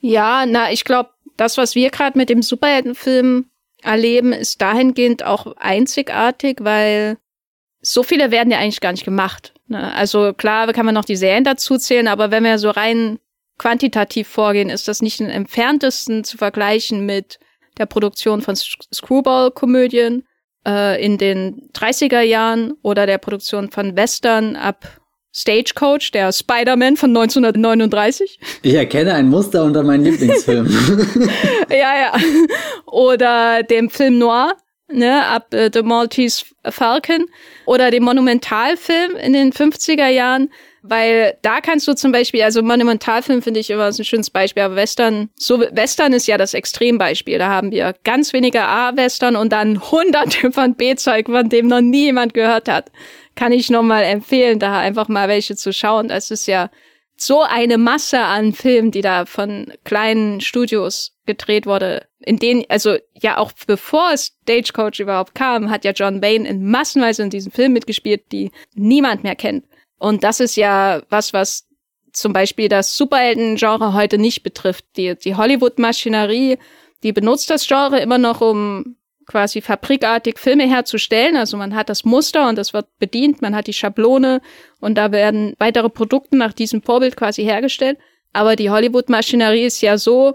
Ja, 0.00 0.46
na, 0.48 0.72
ich 0.72 0.84
glaube, 0.84 1.10
das, 1.36 1.58
was 1.58 1.74
wir 1.74 1.90
gerade 1.90 2.18
mit 2.18 2.28
dem 2.28 2.42
Superheldenfilm 2.42 3.46
erleben, 3.82 4.32
ist 4.32 4.60
dahingehend 4.60 5.24
auch 5.24 5.56
einzigartig, 5.56 6.58
weil 6.60 7.18
so 7.80 8.02
viele 8.02 8.30
werden 8.30 8.50
ja 8.50 8.58
eigentlich 8.58 8.80
gar 8.80 8.92
nicht 8.92 9.04
gemacht. 9.04 9.54
Ne? 9.66 9.92
Also 9.94 10.32
klar, 10.34 10.72
kann 10.72 10.86
man 10.86 10.94
noch 10.94 11.04
die 11.04 11.16
Serien 11.16 11.44
dazu 11.44 11.78
zählen, 11.78 12.08
aber 12.08 12.30
wenn 12.30 12.44
wir 12.44 12.58
so 12.58 12.70
rein 12.70 13.18
quantitativ 13.58 14.28
vorgehen, 14.28 14.70
ist 14.70 14.88
das 14.88 15.02
nicht 15.02 15.20
im 15.20 15.28
entferntesten 15.28 16.24
zu 16.24 16.38
vergleichen 16.38 17.04
mit 17.04 17.38
der 17.78 17.86
Produktion 17.86 18.42
von 18.42 18.56
Screwball-Komödien 18.56 20.24
äh, 20.66 21.02
in 21.04 21.18
den 21.18 21.70
30er 21.72 22.20
Jahren 22.20 22.72
oder 22.82 23.06
der 23.06 23.18
Produktion 23.18 23.70
von 23.70 23.96
Western 23.96 24.56
ab 24.56 24.99
Stagecoach, 25.32 26.10
der 26.12 26.32
Spider-Man 26.32 26.96
von 26.96 27.10
1939. 27.10 28.40
Ich 28.62 28.74
erkenne 28.74 29.14
ein 29.14 29.28
Muster 29.28 29.64
unter 29.64 29.82
meinen 29.82 30.04
Lieblingsfilmen. 30.04 30.72
ja, 31.70 31.76
ja. 31.76 32.16
Oder 32.86 33.62
dem 33.62 33.90
Film 33.90 34.18
Noir, 34.18 34.54
ne, 34.88 35.24
ab 35.26 35.54
äh, 35.54 35.70
The 35.72 35.82
Maltese 35.82 36.44
Falcon. 36.68 37.26
Oder 37.64 37.90
dem 37.90 38.02
Monumentalfilm 38.04 39.16
in 39.16 39.32
den 39.32 39.52
50er 39.52 40.08
Jahren 40.08 40.50
weil 40.82 41.36
da 41.42 41.60
kannst 41.60 41.86
du 41.88 41.94
zum 41.94 42.12
Beispiel, 42.12 42.42
also 42.42 42.62
Monumentalfilm 42.62 43.42
finde 43.42 43.60
ich 43.60 43.70
immer 43.70 43.86
ein 43.86 44.04
schönes 44.04 44.30
Beispiel, 44.30 44.62
aber 44.62 44.76
Western, 44.76 45.28
so 45.36 45.60
Western 45.60 46.12
ist 46.12 46.26
ja 46.26 46.38
das 46.38 46.54
Extrembeispiel. 46.54 47.38
Da 47.38 47.48
haben 47.48 47.70
wir 47.70 47.94
ganz 48.04 48.32
wenige 48.32 48.62
A-Western 48.62 49.36
und 49.36 49.52
dann 49.52 49.90
hunderte 49.90 50.50
von 50.52 50.74
B-Zeug, 50.74 51.26
von 51.26 51.48
dem 51.48 51.66
noch 51.66 51.82
nie 51.82 52.04
jemand 52.04 52.34
gehört 52.34 52.68
hat. 52.68 52.90
Kann 53.34 53.52
ich 53.52 53.70
nochmal 53.70 54.04
empfehlen, 54.04 54.58
da 54.58 54.78
einfach 54.78 55.08
mal 55.08 55.28
welche 55.28 55.56
zu 55.56 55.72
schauen. 55.72 56.08
Das 56.08 56.30
ist 56.30 56.46
ja 56.46 56.70
so 57.16 57.42
eine 57.42 57.78
Masse 57.78 58.20
an 58.20 58.52
Filmen, 58.52 58.90
die 58.90 59.02
da 59.02 59.26
von 59.26 59.72
kleinen 59.84 60.40
Studios 60.40 61.12
gedreht 61.26 61.66
wurde, 61.66 62.06
in 62.18 62.38
denen, 62.38 62.64
also 62.68 62.96
ja 63.14 63.38
auch 63.38 63.52
bevor 63.66 64.16
Stagecoach 64.16 65.00
überhaupt 65.00 65.34
kam, 65.34 65.70
hat 65.70 65.84
ja 65.84 65.92
John 65.92 66.22
Wayne 66.22 66.48
in 66.48 66.70
massenweise 66.70 67.22
in 67.22 67.30
diesem 67.30 67.52
Film 67.52 67.72
mitgespielt, 67.72 68.32
die 68.32 68.50
niemand 68.74 69.22
mehr 69.22 69.36
kennt. 69.36 69.64
Und 69.98 70.24
das 70.24 70.40
ist 70.40 70.56
ja 70.56 71.02
was, 71.10 71.32
was 71.32 71.68
zum 72.12 72.32
Beispiel 72.32 72.68
das 72.68 72.96
Superhelden-Genre 72.96 73.92
heute 73.92 74.18
nicht 74.18 74.42
betrifft. 74.42 74.84
Die, 74.96 75.14
die 75.14 75.36
Hollywood-Maschinerie, 75.36 76.58
die 77.02 77.12
benutzt 77.12 77.50
das 77.50 77.66
Genre 77.66 78.00
immer 78.00 78.18
noch, 78.18 78.40
um 78.40 78.96
quasi 79.30 79.60
fabrikartig 79.60 80.38
Filme 80.38 80.68
herzustellen. 80.68 81.36
Also 81.36 81.56
man 81.56 81.76
hat 81.76 81.88
das 81.88 82.04
Muster 82.04 82.48
und 82.48 82.56
das 82.56 82.72
wird 82.72 82.86
bedient, 82.98 83.40
man 83.40 83.54
hat 83.54 83.68
die 83.68 83.72
Schablone 83.72 84.40
und 84.80 84.96
da 84.96 85.12
werden 85.12 85.54
weitere 85.58 85.88
Produkte 85.88 86.36
nach 86.36 86.52
diesem 86.52 86.82
Vorbild 86.82 87.16
quasi 87.16 87.44
hergestellt. 87.44 87.98
Aber 88.32 88.56
die 88.56 88.70
Hollywood-Maschinerie 88.70 89.64
ist 89.64 89.80
ja 89.82 89.98
so 89.98 90.34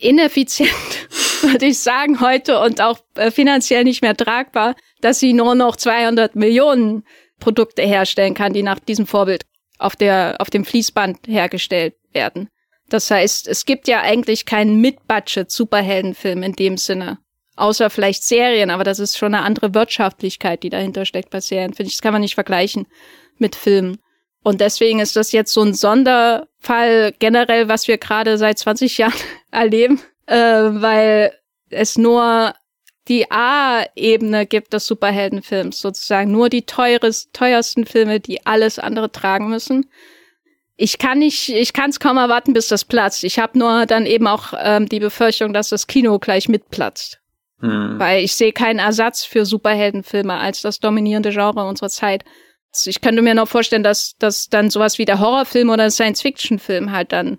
ineffizient, 0.00 0.70
würde 1.42 1.66
ich 1.66 1.78
sagen, 1.78 2.20
heute 2.20 2.58
und 2.60 2.80
auch 2.80 3.00
äh, 3.16 3.30
finanziell 3.30 3.84
nicht 3.84 4.00
mehr 4.00 4.16
tragbar, 4.16 4.76
dass 5.02 5.20
sie 5.20 5.34
nur 5.34 5.54
noch 5.54 5.76
200 5.76 6.34
Millionen 6.34 7.04
Produkte 7.38 7.82
herstellen 7.82 8.34
kann, 8.34 8.54
die 8.54 8.62
nach 8.62 8.78
diesem 8.78 9.06
Vorbild 9.06 9.44
auf 9.78 9.94
der, 9.94 10.36
auf 10.38 10.48
dem 10.48 10.64
Fließband 10.64 11.26
hergestellt 11.26 11.94
werden. 12.12 12.48
Das 12.88 13.10
heißt, 13.10 13.46
es 13.48 13.66
gibt 13.66 13.88
ja 13.88 14.00
eigentlich 14.00 14.46
keinen 14.46 14.80
Mid-Budget-Superheldenfilm 14.80 16.42
in 16.42 16.52
dem 16.52 16.76
Sinne. 16.78 17.18
Außer 17.62 17.90
vielleicht 17.90 18.24
Serien, 18.24 18.70
aber 18.70 18.82
das 18.82 18.98
ist 18.98 19.16
schon 19.16 19.36
eine 19.36 19.44
andere 19.44 19.72
Wirtschaftlichkeit, 19.72 20.64
die 20.64 20.68
dahinter 20.68 21.04
steckt 21.04 21.30
bei 21.30 21.40
Serien. 21.40 21.74
Finde 21.74 21.90
ich, 21.90 21.94
das 21.94 22.02
kann 22.02 22.12
man 22.12 22.22
nicht 22.22 22.34
vergleichen 22.34 22.88
mit 23.38 23.54
Filmen. 23.54 23.98
Und 24.42 24.60
deswegen 24.60 24.98
ist 24.98 25.14
das 25.14 25.30
jetzt 25.30 25.52
so 25.52 25.62
ein 25.62 25.72
Sonderfall 25.72 27.14
generell, 27.20 27.68
was 27.68 27.86
wir 27.86 27.98
gerade 27.98 28.36
seit 28.36 28.58
20 28.58 28.98
Jahren 28.98 29.14
erleben, 29.52 30.00
äh, 30.26 30.34
weil 30.34 31.38
es 31.70 31.96
nur 31.96 32.52
die 33.06 33.30
A-Ebene 33.30 34.44
gibt 34.44 34.72
des 34.72 34.84
Superheldenfilms, 34.88 35.78
sozusagen 35.80 36.32
nur 36.32 36.48
die 36.48 36.66
teures, 36.66 37.30
teuersten 37.32 37.86
Filme, 37.86 38.18
die 38.18 38.44
alles 38.44 38.80
andere 38.80 39.12
tragen 39.12 39.48
müssen. 39.48 39.88
Ich 40.76 40.98
kann 40.98 41.20
nicht, 41.20 41.48
ich 41.48 41.72
kann 41.72 41.90
es 41.90 42.00
kaum 42.00 42.16
erwarten, 42.16 42.54
bis 42.54 42.66
das 42.66 42.84
platzt. 42.84 43.22
Ich 43.22 43.38
habe 43.38 43.56
nur 43.56 43.86
dann 43.86 44.04
eben 44.04 44.26
auch 44.26 44.52
ähm, 44.58 44.88
die 44.88 44.98
Befürchtung, 44.98 45.52
dass 45.52 45.68
das 45.68 45.86
Kino 45.86 46.18
gleich 46.18 46.48
mitplatzt. 46.48 47.21
Hm. 47.62 47.94
Weil 47.98 48.24
ich 48.24 48.34
sehe 48.34 48.52
keinen 48.52 48.80
Ersatz 48.80 49.24
für 49.24 49.46
Superheldenfilme 49.46 50.34
als 50.34 50.62
das 50.62 50.80
dominierende 50.80 51.30
Genre 51.30 51.64
unserer 51.66 51.88
Zeit. 51.88 52.24
Ich 52.84 53.00
könnte 53.00 53.22
mir 53.22 53.34
noch 53.34 53.48
vorstellen, 53.48 53.82
dass, 53.84 54.14
dass 54.18 54.48
dann 54.48 54.70
sowas 54.70 54.98
wie 54.98 55.04
der 55.04 55.20
Horrorfilm 55.20 55.70
oder 55.70 55.90
Science-Fiction-Film 55.90 56.90
halt 56.90 57.12
dann 57.12 57.38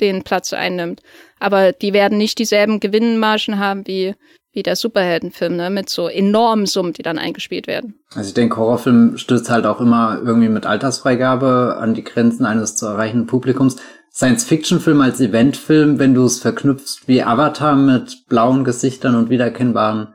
den 0.00 0.22
Platz 0.24 0.52
einnimmt. 0.52 1.02
Aber 1.38 1.72
die 1.72 1.92
werden 1.92 2.18
nicht 2.18 2.38
dieselben 2.38 2.80
Gewinnmargen 2.80 3.58
haben 3.58 3.86
wie, 3.86 4.14
wie 4.52 4.62
der 4.62 4.74
Superheldenfilm, 4.74 5.56
ne, 5.56 5.70
mit 5.70 5.88
so 5.88 6.08
enormen 6.08 6.66
Summen, 6.66 6.92
die 6.92 7.02
dann 7.02 7.18
eingespielt 7.18 7.66
werden. 7.66 8.00
Also 8.14 8.28
ich 8.28 8.34
denke, 8.34 8.56
Horrorfilm 8.56 9.18
stößt 9.18 9.50
halt 9.50 9.66
auch 9.66 9.80
immer 9.80 10.20
irgendwie 10.24 10.48
mit 10.48 10.66
Altersfreigabe 10.66 11.76
an 11.78 11.94
die 11.94 12.04
Grenzen 12.04 12.46
eines 12.46 12.74
zu 12.76 12.86
erreichenden 12.86 13.26
Publikums. 13.26 13.76
Science-Fiction-Film 14.12 15.00
als 15.00 15.20
Eventfilm, 15.20 15.98
wenn 15.98 16.14
du 16.14 16.24
es 16.24 16.40
verknüpfst 16.40 17.06
wie 17.06 17.22
Avatar 17.22 17.76
mit 17.76 18.26
blauen 18.28 18.64
Gesichtern 18.64 19.14
und 19.14 19.30
wiedererkennbaren 19.30 20.14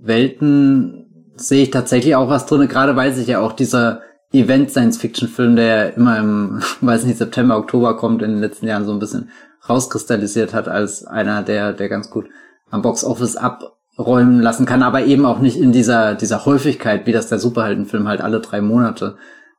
Welten, 0.00 1.32
sehe 1.36 1.64
ich 1.64 1.70
tatsächlich 1.70 2.16
auch 2.16 2.28
was 2.28 2.46
drin, 2.46 2.68
gerade 2.68 2.96
weil 2.96 3.12
sich 3.12 3.26
ja 3.26 3.40
auch 3.40 3.52
dieser 3.52 4.02
Event-Science-Fiction-Film, 4.32 5.56
der 5.56 5.96
immer 5.96 6.18
im, 6.18 6.62
weiß 6.80 7.04
nicht, 7.04 7.18
September, 7.18 7.56
Oktober 7.56 7.96
kommt, 7.96 8.22
in 8.22 8.30
den 8.30 8.40
letzten 8.40 8.66
Jahren 8.66 8.84
so 8.84 8.92
ein 8.92 8.98
bisschen 8.98 9.30
rauskristallisiert 9.68 10.52
hat 10.52 10.68
als 10.68 11.06
einer, 11.06 11.42
der, 11.42 11.72
der 11.72 11.88
ganz 11.88 12.10
gut 12.10 12.26
am 12.70 12.82
Box-Office 12.82 13.36
abräumen 13.36 14.40
lassen 14.40 14.66
kann, 14.66 14.82
aber 14.82 15.04
eben 15.04 15.24
auch 15.24 15.38
nicht 15.38 15.56
in 15.56 15.72
dieser, 15.72 16.14
dieser 16.14 16.44
Häufigkeit, 16.44 17.06
wie 17.06 17.12
das 17.12 17.28
der 17.28 17.38
Superheldenfilm 17.38 18.08
halt 18.08 18.20
alle 18.20 18.40
drei 18.40 18.60
Monate 18.60 19.16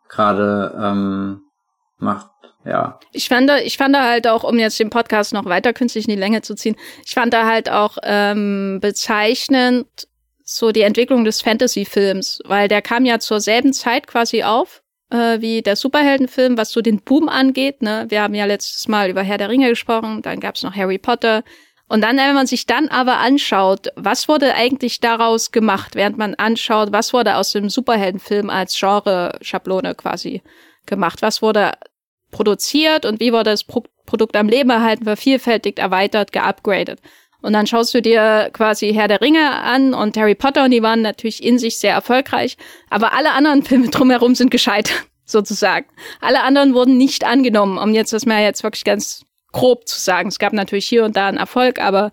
gerade 0.10 0.76
ähm, 0.80 1.41
macht. 1.98 2.28
Ja. 2.66 3.00
Ich 3.12 3.30
fand, 3.30 3.52
ich 3.64 3.78
fand 3.78 3.96
halt 3.98 4.28
auch, 4.28 4.44
um 4.44 4.58
jetzt 4.58 4.80
den 4.80 4.90
Podcast 4.90 5.34
noch 5.34 5.46
weiter 5.46 5.72
künstlich 5.72 6.06
in 6.06 6.16
die 6.16 6.20
Länge 6.20 6.42
zu 6.42 6.56
ziehen, 6.56 6.76
ich 7.06 7.14
fand 7.14 7.34
da 7.34 7.46
halt 7.46 7.70
auch 7.70 7.98
ähm, 8.04 8.80
bezeichnend, 8.82 9.88
so 10.44 10.72
die 10.72 10.82
Entwicklung 10.82 11.26
des 11.26 11.42
Fantasy-Films, 11.42 12.42
weil 12.46 12.68
der 12.68 12.82
kam 12.82 13.06
ja 13.06 13.20
zur 13.20 13.40
selben 13.40 13.74
Zeit 13.74 14.08
quasi 14.08 14.44
auf 14.44 14.84
äh, 15.10 15.42
wie 15.42 15.62
der 15.62 15.76
Superheldenfilm, 15.76 16.58
was 16.58 16.72
so 16.72 16.82
den 16.82 17.02
Boom 17.02 17.30
angeht. 17.30 17.82
Ne? 17.82 18.06
Wir 18.10 18.22
haben 18.22 18.36
ja 18.36 18.46
letztes 18.46 18.88
Mal 18.88 19.10
über 19.10 19.22
Herr 19.22 19.38
der 19.38 19.50
Ringe 19.50 19.70
gesprochen, 19.70 20.22
dann 20.22 20.40
gab's 20.40 20.64
noch 20.64 20.76
Harry 20.76 20.98
Potter. 20.98 21.44
Und 21.88 22.02
dann, 22.02 22.18
wenn 22.18 22.34
man 22.34 22.48
sich 22.48 22.66
dann 22.66 22.88
aber 22.88 23.18
anschaut, 23.18 23.90
was 23.96 24.28
wurde 24.28 24.56
eigentlich 24.56 25.02
daraus 25.02 25.52
gemacht, 25.52 25.94
während 25.94 26.18
man 26.18 26.34
anschaut, 26.34 26.92
was 26.92 27.14
wurde 27.14 27.36
aus 27.36 27.52
dem 27.52 27.70
Superheldenfilm 27.70 28.50
als 28.50 28.76
Genre-Schablone 28.80 29.94
quasi 29.94 30.42
gemacht, 30.88 31.22
was 31.22 31.44
wurde 31.44 31.74
produziert 32.31 33.06
und 33.06 33.19
wie 33.19 33.31
wurde 33.31 33.52
das 33.52 33.64
Pro 33.64 33.84
Produkt 34.06 34.35
am 34.35 34.47
Leben 34.47 34.69
erhalten, 34.69 35.06
vervielfältigt, 35.06 35.80
erweitert, 35.80 36.31
geupgradet. 36.31 36.99
Und 37.41 37.53
dann 37.53 37.68
schaust 37.68 37.93
du 37.93 38.02
dir 38.02 38.49
quasi 38.53 38.93
Herr 38.93 39.07
der 39.07 39.22
Ringe 39.22 39.52
an 39.61 39.93
und 39.93 40.18
Harry 40.18 40.35
Potter 40.35 40.65
und 40.65 40.72
die 40.72 40.84
waren 40.84 41.02
natürlich 41.02 41.43
in 41.43 41.60
sich 41.60 41.77
sehr 41.77 41.93
erfolgreich. 41.93 42.57
Aber 42.89 43.14
alle 43.14 43.31
anderen 43.31 43.64
Filme 43.64 43.89
drumherum 43.89 44.35
sind 44.35 44.52
gescheitert, 44.52 45.06
sozusagen. 45.26 45.88
Alle 46.22 46.43
anderen 46.43 46.73
wurden 46.73 46.97
nicht 46.97 47.23
angenommen, 47.23 47.77
um 47.77 47.93
jetzt 47.93 48.14
das 48.14 48.26
mal 48.26 48.41
jetzt 48.41 48.64
wirklich 48.64 48.84
ganz 48.84 49.26
grob 49.52 49.88
zu 49.88 49.99
sagen. 49.99 50.30
Es 50.30 50.39
gab 50.39 50.53
natürlich 50.53 50.88
hier 50.88 51.06
und 51.06 51.15
da 51.15 51.27
einen 51.27 51.38
Erfolg, 51.38 51.80
aber 51.80 52.11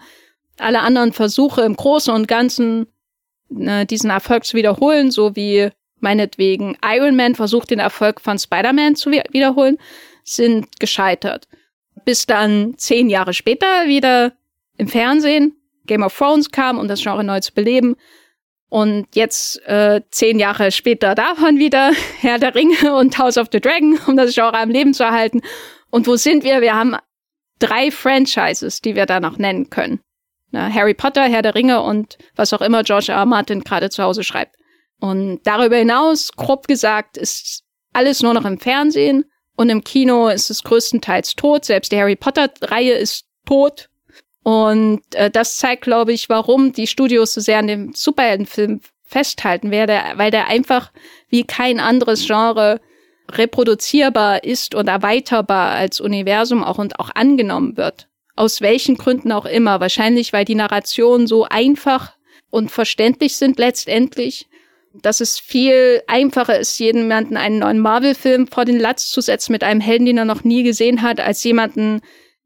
alle 0.59 0.81
anderen 0.81 1.13
Versuche 1.13 1.63
im 1.63 1.77
Großen 1.77 2.13
und 2.13 2.29
Ganzen 2.29 2.87
ne, 3.49 3.87
diesen 3.87 4.11
Erfolg 4.11 4.45
zu 4.45 4.57
wiederholen, 4.57 5.11
so 5.11 5.35
wie 5.35 5.71
meinetwegen 6.03 6.77
Iron 6.85 7.17
Man 7.17 7.35
versucht, 7.35 7.71
den 7.71 7.79
Erfolg 7.79 8.21
von 8.21 8.39
Spider-Man 8.39 8.97
zu 8.97 9.11
wiederholen, 9.11 9.79
sind 10.25 10.81
gescheitert. 10.81 11.49
Bis 12.05 12.27
dann 12.27 12.75
zehn 12.77 13.09
Jahre 13.09 13.35
später 13.35 13.87
wieder 13.87 14.33
im 14.77 14.89
Fernsehen. 14.89 15.57
Game 15.87 16.03
of 16.03 16.17
Thrones 16.17 16.51
kam, 16.51 16.79
um 16.79 16.89
das 16.89 17.03
Genre 17.03 17.25
neu 17.25 17.41
zu 17.41 17.53
beleben. 17.53 17.97
Und 18.69 19.07
jetzt, 19.15 19.61
äh, 19.67 20.01
zehn 20.11 20.39
Jahre 20.39 20.73
später 20.73 21.15
davon 21.15 21.59
wieder 21.59 21.93
Herr 22.21 22.39
der 22.39 22.55
Ringe 22.55 22.95
und 22.97 23.19
House 23.19 23.37
of 23.37 23.49
the 23.53 23.61
Dragon, 23.61 23.99
um 24.07 24.17
das 24.17 24.35
Genre 24.35 24.57
am 24.57 24.71
Leben 24.71 24.95
zu 24.95 25.03
erhalten. 25.03 25.43
Und 25.91 26.07
wo 26.07 26.17
sind 26.17 26.43
wir? 26.43 26.63
Wir 26.63 26.75
haben 26.75 26.97
drei 27.59 27.91
Franchises, 27.91 28.81
die 28.81 28.95
wir 28.95 29.07
da 29.07 29.21
noch 29.21 29.39
nennen 29.39 29.71
können. 29.71 30.01
Na, 30.51 30.73
Harry 30.73 30.95
Potter, 30.95 31.25
Herr 31.25 31.43
der 31.43 31.55
Ringe 31.55 31.83
und 31.83 32.19
was 32.35 32.53
auch 32.53 32.61
immer 32.61 32.83
George 32.83 33.13
R. 33.13 33.19
R. 33.19 33.27
Martin 33.27 33.61
gerade 33.63 33.91
zu 33.91 34.03
Hause 34.03 34.25
schreibt. 34.25 34.57
Und 35.03 35.41
darüber 35.43 35.79
hinaus, 35.79 36.31
grob 36.37 36.69
gesagt, 36.69 37.17
ist 37.17 37.65
alles 37.93 38.23
nur 38.23 38.35
noch 38.35 38.45
im 38.45 38.61
Fernsehen 38.61 39.25
und 39.57 39.69
im 39.69 39.83
Kino 39.83 40.29
ist 40.29 40.49
es 40.49 40.63
größtenteils 40.63 41.35
tot. 41.35 41.65
Selbst 41.65 41.91
die 41.91 41.99
Harry 41.99 42.15
Potter-Reihe 42.15 42.93
ist 42.93 43.25
tot. 43.45 43.89
Und 44.45 45.03
äh, 45.17 45.29
das 45.29 45.57
zeigt, 45.57 45.83
glaube 45.83 46.13
ich, 46.13 46.29
warum 46.29 46.73
die 46.73 46.87
Studios 46.87 47.35
so 47.35 47.41
sehr 47.41 47.59
an 47.59 47.67
dem 47.67 47.93
Superheldenfilm 47.95 48.81
festhalten, 49.03 49.73
weil 49.73 49.89
der, 49.89 50.19
weil 50.19 50.31
der 50.31 50.47
einfach 50.47 50.93
wie 51.29 51.43
kein 51.43 51.81
anderes 51.81 52.25
Genre 52.25 52.81
reproduzierbar 53.29 54.45
ist 54.45 54.77
und 54.77 54.87
erweiterbar 54.87 55.73
als 55.73 56.01
Universum 56.01 56.63
auch 56.63 56.79
und 56.79 57.01
auch 57.01 57.11
angenommen 57.13 57.77
wird. 57.77 58.07
Aus 58.37 58.61
welchen 58.61 58.97
Gründen 58.99 59.33
auch 59.33 59.47
immer. 59.47 59.81
Wahrscheinlich, 59.81 60.33
weil 60.33 60.45
die 60.45 60.55
Narrationen 60.55 61.27
so 61.27 61.43
einfach 61.43 62.13
und 62.51 62.71
verständlich 62.71 63.37
sind 63.37 63.59
letztendlich, 63.59 64.47
dass 64.95 65.21
es 65.21 65.39
viel 65.39 66.03
einfacher 66.07 66.59
ist, 66.59 66.79
jemanden 66.79 67.37
einen 67.37 67.61
neuen 67.61 67.79
Marvel-Film 67.79 68.47
vor 68.47 68.65
den 68.65 68.79
Latz 68.79 69.11
zu 69.11 69.21
setzen 69.21 69.53
mit 69.53 69.65
einem 69.65 69.81
Helden, 69.81 70.07
den 70.07 70.19
er 70.19 70.25
noch 70.25 70.45
nie 70.45 70.63
gesehen 70.63 71.03
hat, 71.03 71.21
als 71.21 71.43
jemanden 71.45 72.01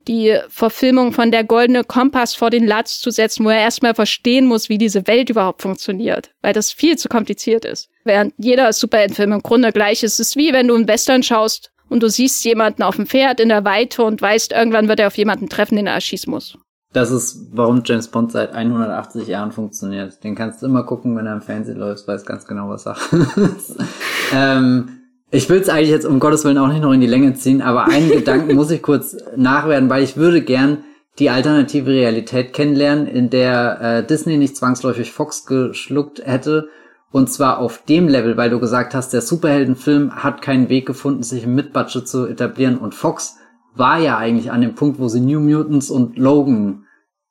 die 0.06 0.38
Verfilmung 0.48 1.12
von 1.12 1.30
der 1.30 1.44
Goldene 1.44 1.82
Kompass 1.82 2.34
vor 2.34 2.50
den 2.50 2.66
Latz 2.66 3.00
zu 3.00 3.10
setzen, 3.10 3.44
wo 3.44 3.50
er 3.50 3.58
erstmal 3.58 3.94
verstehen 3.94 4.46
muss, 4.46 4.68
wie 4.68 4.78
diese 4.78 5.06
Welt 5.06 5.30
überhaupt 5.30 5.62
funktioniert, 5.62 6.30
weil 6.42 6.52
das 6.52 6.72
viel 6.72 6.96
zu 6.96 7.08
kompliziert 7.08 7.64
ist. 7.64 7.88
Während 8.04 8.32
jeder 8.38 8.72
Superheldenfilm 8.72 9.32
im 9.32 9.42
Grunde 9.42 9.72
gleich 9.72 10.02
ist. 10.02 10.20
Es 10.20 10.28
ist 10.28 10.36
wie 10.36 10.52
wenn 10.52 10.68
du 10.68 10.76
einen 10.76 10.88
Western 10.88 11.22
schaust 11.22 11.72
und 11.88 12.02
du 12.02 12.08
siehst 12.08 12.44
jemanden 12.44 12.82
auf 12.82 12.96
dem 12.96 13.06
Pferd 13.06 13.40
in 13.40 13.48
der 13.48 13.64
Weite 13.64 14.04
und 14.04 14.22
weißt, 14.22 14.52
irgendwann 14.52 14.88
wird 14.88 15.00
er 15.00 15.08
auf 15.08 15.18
jemanden 15.18 15.48
treffen, 15.48 15.76
den 15.76 15.88
er 15.88 15.94
erschießen 15.94 16.30
muss. 16.30 16.56
Das 16.96 17.10
ist, 17.10 17.48
warum 17.52 17.82
James 17.84 18.08
Bond 18.08 18.32
seit 18.32 18.54
180 18.54 19.28
Jahren 19.28 19.52
funktioniert. 19.52 20.24
Den 20.24 20.34
kannst 20.34 20.62
du 20.62 20.66
immer 20.66 20.82
gucken, 20.82 21.14
wenn 21.14 21.26
er 21.26 21.34
im 21.34 21.42
Fernsehen 21.42 21.76
läuft, 21.76 22.08
weiß 22.08 22.24
ganz 22.24 22.46
genau, 22.46 22.70
was 22.70 22.84
Sache 22.84 23.18
ist. 23.36 23.76
ähm, 24.34 24.88
ich 25.30 25.50
will 25.50 25.60
es 25.60 25.68
eigentlich 25.68 25.90
jetzt 25.90 26.06
um 26.06 26.20
Gottes 26.20 26.46
Willen 26.46 26.56
auch 26.56 26.68
nicht 26.68 26.80
noch 26.80 26.94
in 26.94 27.02
die 27.02 27.06
Länge 27.06 27.34
ziehen, 27.34 27.60
aber 27.60 27.84
einen 27.84 28.08
Gedanken 28.10 28.54
muss 28.54 28.70
ich 28.70 28.80
kurz 28.80 29.14
nachwerden, 29.36 29.90
weil 29.90 30.04
ich 30.04 30.16
würde 30.16 30.40
gern 30.40 30.84
die 31.18 31.28
alternative 31.28 31.90
Realität 31.90 32.54
kennenlernen, 32.54 33.06
in 33.06 33.28
der 33.28 33.78
äh, 33.82 34.06
Disney 34.06 34.38
nicht 34.38 34.56
zwangsläufig 34.56 35.12
Fox 35.12 35.44
geschluckt 35.44 36.22
hätte. 36.24 36.70
Und 37.12 37.28
zwar 37.30 37.58
auf 37.58 37.82
dem 37.84 38.08
Level, 38.08 38.38
weil 38.38 38.48
du 38.48 38.58
gesagt 38.58 38.94
hast, 38.94 39.12
der 39.12 39.20
Superheldenfilm 39.20 40.16
hat 40.24 40.40
keinen 40.40 40.70
Weg 40.70 40.86
gefunden, 40.86 41.22
sich 41.22 41.44
im 41.44 41.56
Mid-Budget 41.56 42.08
zu 42.08 42.26
etablieren. 42.26 42.78
Und 42.78 42.94
Fox 42.94 43.36
war 43.74 43.98
ja 43.98 44.16
eigentlich 44.16 44.50
an 44.50 44.62
dem 44.62 44.74
Punkt, 44.74 44.98
wo 44.98 45.08
sie 45.08 45.20
New 45.20 45.40
Mutants 45.40 45.90
und 45.90 46.16
Logan 46.16 46.85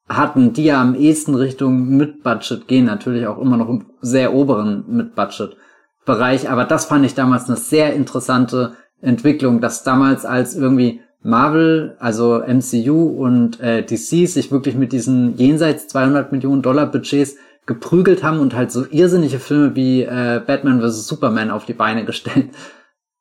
hatten, 0.08 0.54
die 0.54 0.66
ja 0.66 0.82
am 0.82 0.96
ehesten 0.96 1.36
Richtung 1.36 1.98
Mid-Budget 1.98 2.68
gehen, 2.68 2.86
natürlich 2.86 3.28
auch 3.28 3.40
immer 3.40 3.58
noch 3.58 3.70
im 3.70 3.86
sehr 4.02 4.34
oberen 4.34 4.86
Mid-Budget. 4.88 5.58
Bereich, 6.06 6.52
aber 6.52 6.66
das 6.66 6.86
fand 6.86 7.04
ich 7.04 7.16
damals 7.16 7.48
eine 7.48 7.58
sehr 7.58 7.94
interessante 7.94 8.74
Entwicklung, 9.02 9.60
dass 9.60 9.84
damals 9.84 10.24
als 10.24 10.56
irgendwie 10.56 11.02
Marvel, 11.24 11.96
also 12.00 12.44
MCU 12.46 13.08
und 13.08 13.60
äh, 13.60 13.84
DC 13.84 14.30
sich 14.30 14.52
wirklich 14.52 14.76
mit 14.76 14.92
diesen 14.92 15.36
jenseits 15.38 15.88
200 15.88 16.32
Millionen 16.32 16.62
Dollar 16.62 16.86
Budgets 16.86 17.38
geprügelt 17.66 18.24
haben 18.24 18.40
und 18.40 18.54
halt 18.54 18.72
so 18.72 18.86
irrsinnige 18.88 19.40
Filme 19.40 19.76
wie 19.76 20.04
äh, 20.04 20.40
Batman 20.46 20.82
vs. 20.82 21.08
Superman 21.08 21.50
auf 21.50 21.66
die 21.66 21.74
Beine 21.74 22.06
gestellt 22.06 22.50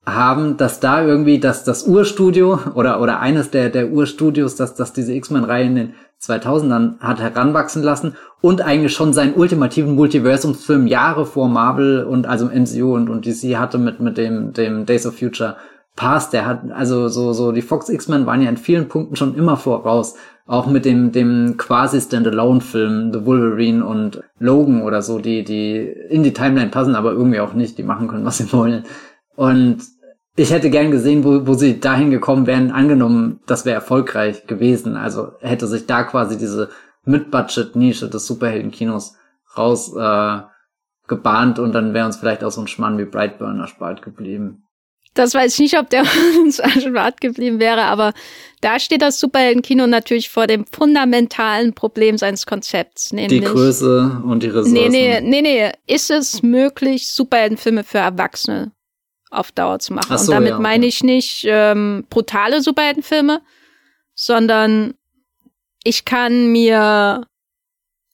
haben, 0.05 0.59
dass 0.59 0.81
da 0.81 1.03
irgendwie 1.03 1.39
das, 1.39 1.65
das 1.65 1.85
Urstudio 1.85 2.59
oder, 2.75 3.01
oder 3.01 3.21
eines 3.21 3.51
der, 3.51 3.71
der 3.71 3.91
Urstudios, 3.91 4.55
dass, 4.55 4.75
dass 4.75 4.93
diese 4.93 5.15
X-Men-Reihe 5.15 5.65
in 5.65 5.75
den 5.75 5.95
2000ern 6.29 6.99
hat 7.01 7.21
heranwachsen 7.21 7.83
lassen 7.83 8.15
und 8.41 8.61
eigentlich 8.61 8.93
schon 8.93 9.13
seinen 9.13 9.35
ultimativen 9.35 9.95
Multiversumsfilm 9.95 10.87
Jahre 10.87 11.27
vor 11.27 11.49
Marvel 11.49 12.05
und 12.05 12.27
also 12.27 12.47
MCU 12.47 12.95
und, 12.95 13.09
und 13.09 13.27
DC 13.27 13.57
hatte 13.57 13.79
mit, 13.79 14.01
mit 14.01 14.19
dem, 14.19 14.53
dem 14.53 14.87
Days 14.87 15.07
of 15.07 15.19
Future 15.19 15.57
passt. 15.97 16.33
Der 16.33 16.47
hat, 16.47 16.71
also 16.73 17.09
so, 17.09 17.33
so, 17.33 17.53
die 17.53 17.63
Fox 17.63 17.89
X-Men 17.89 18.27
waren 18.27 18.43
ja 18.43 18.49
in 18.49 18.57
vielen 18.57 18.89
Punkten 18.89 19.17
schon 19.17 19.35
immer 19.35 19.57
voraus. 19.57 20.15
Auch 20.47 20.67
mit 20.67 20.85
dem, 20.85 21.11
dem 21.11 21.57
quasi 21.57 22.01
Standalone-Film, 22.01 23.15
The 23.15 23.25
Wolverine 23.25 23.85
und 23.85 24.23
Logan 24.39 24.83
oder 24.83 25.01
so, 25.01 25.19
die, 25.19 25.43
die 25.43 25.79
in 26.11 26.23
die 26.23 26.35
Timeline 26.35 26.71
passen, 26.71 26.97
aber 26.97 27.13
irgendwie 27.13 27.41
auch 27.41 27.55
nicht, 27.55 27.79
die 27.79 27.83
machen 27.83 28.09
können, 28.09 28.27
was 28.27 28.39
sie 28.39 28.53
wollen. 28.53 28.85
Und 29.37 29.79
ich 30.37 30.51
hätte 30.51 30.71
gern 30.71 30.91
gesehen, 30.91 31.25
wo, 31.25 31.47
wo 31.47 31.55
sie 31.55 31.79
dahin 31.79 32.11
gekommen 32.11 32.47
wären, 32.47 32.73
angenommen, 32.73 33.41
das 33.47 33.65
wäre 33.65 33.77
erfolgreich 33.77 34.47
gewesen. 34.47 34.97
Also 34.97 35.33
hätte 35.41 35.67
sich 35.67 35.87
da 35.87 36.03
quasi 36.03 36.37
diese 36.37 36.71
Mid-Budget-Nische 37.05 38.09
des 38.09 38.27
Superhelden-Kinos 38.27 39.15
raus 39.57 39.95
äh, 39.97 40.41
gebahnt 41.07 41.59
und 41.59 41.73
dann 41.73 41.95
wäre 41.95 42.07
uns 42.07 42.17
vielleicht 42.17 42.43
auch 42.43 42.51
so 42.51 42.63
ein 42.63 42.67
Schmann 42.67 42.99
wie 42.99 43.05
Brightburn 43.05 43.61
erspart 43.61 44.03
geblieben. 44.03 44.63
Das 45.13 45.33
weiß 45.33 45.55
ich 45.55 45.61
nicht, 45.61 45.79
ob 45.79 45.91
der 45.91 46.03
uns 46.43 46.59
erspart 46.59 47.21
geblieben 47.21 47.61
wäre, 47.61 47.83
aber 47.83 48.13
da 48.61 48.81
steht 48.81 49.03
das 49.03 49.21
Superheldenkino 49.21 49.87
natürlich 49.87 50.31
vor 50.31 50.49
dem 50.49 50.67
fundamentalen 50.67 51.75
Problem 51.75 52.19
seines 52.19 52.47
Konzepts. 52.47 53.13
Nämlich, 53.13 53.41
die 53.41 53.47
Größe 53.47 54.23
und 54.25 54.43
die 54.43 54.49
Ressourcen. 54.49 54.73
Nee, 54.73 54.89
nee, 54.89 55.21
nee, 55.21 55.43
nee. 55.43 55.73
Ist 55.87 56.11
es 56.11 56.43
möglich, 56.43 57.09
Superheldenfilme 57.09 57.85
für 57.85 57.99
Erwachsene 57.99 58.73
auf 59.35 59.53
Dauer 59.53 59.79
zu 59.79 59.93
machen? 59.93 60.17
So, 60.19 60.33
und 60.33 60.39
damit 60.39 60.51
ja, 60.51 60.59
meine 60.59 60.87
ich 60.87 61.03
nicht 61.03 61.45
ähm, 61.47 62.07
brutale 62.11 62.61
Superheldenfilme, 62.63 63.43
sondern 64.15 64.95
ich 65.83 66.05
kann 66.05 66.53
mir 66.53 67.27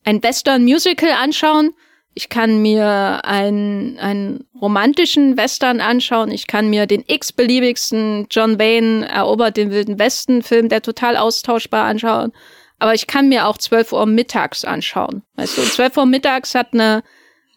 ein 0.05 0.23
Western-Musical 0.23 1.13
anschauen, 1.13 1.75
ich 2.15 2.29
kann 2.29 2.61
mir 2.61 3.21
einen, 3.25 3.99
einen 3.99 4.45
romantischen 4.61 5.37
Western 5.37 5.81
anschauen. 5.81 6.31
Ich 6.31 6.47
kann 6.47 6.69
mir 6.69 6.87
den 6.87 7.05
x-beliebigsten 7.07 8.27
John 8.31 8.59
Wayne 8.59 9.09
erobert 9.09 9.57
den 9.57 9.71
Wilden 9.71 9.99
Westen 9.99 10.43
Film, 10.43 10.69
der 10.69 10.83
total 10.83 11.17
austauschbar 11.17 11.85
anschauen. 11.85 12.33
Aber 12.79 12.95
ich 12.95 13.07
kann 13.07 13.29
mir 13.29 13.47
auch 13.47 13.59
12 13.59 13.93
Uhr 13.93 14.07
mittags 14.07 14.65
anschauen. 14.65 15.23
Weißt 15.37 15.57
du, 15.57 15.63
12 15.63 15.97
Uhr 15.99 16.07
mittags 16.07 16.55
hat 16.55 16.73
eine. 16.73 17.03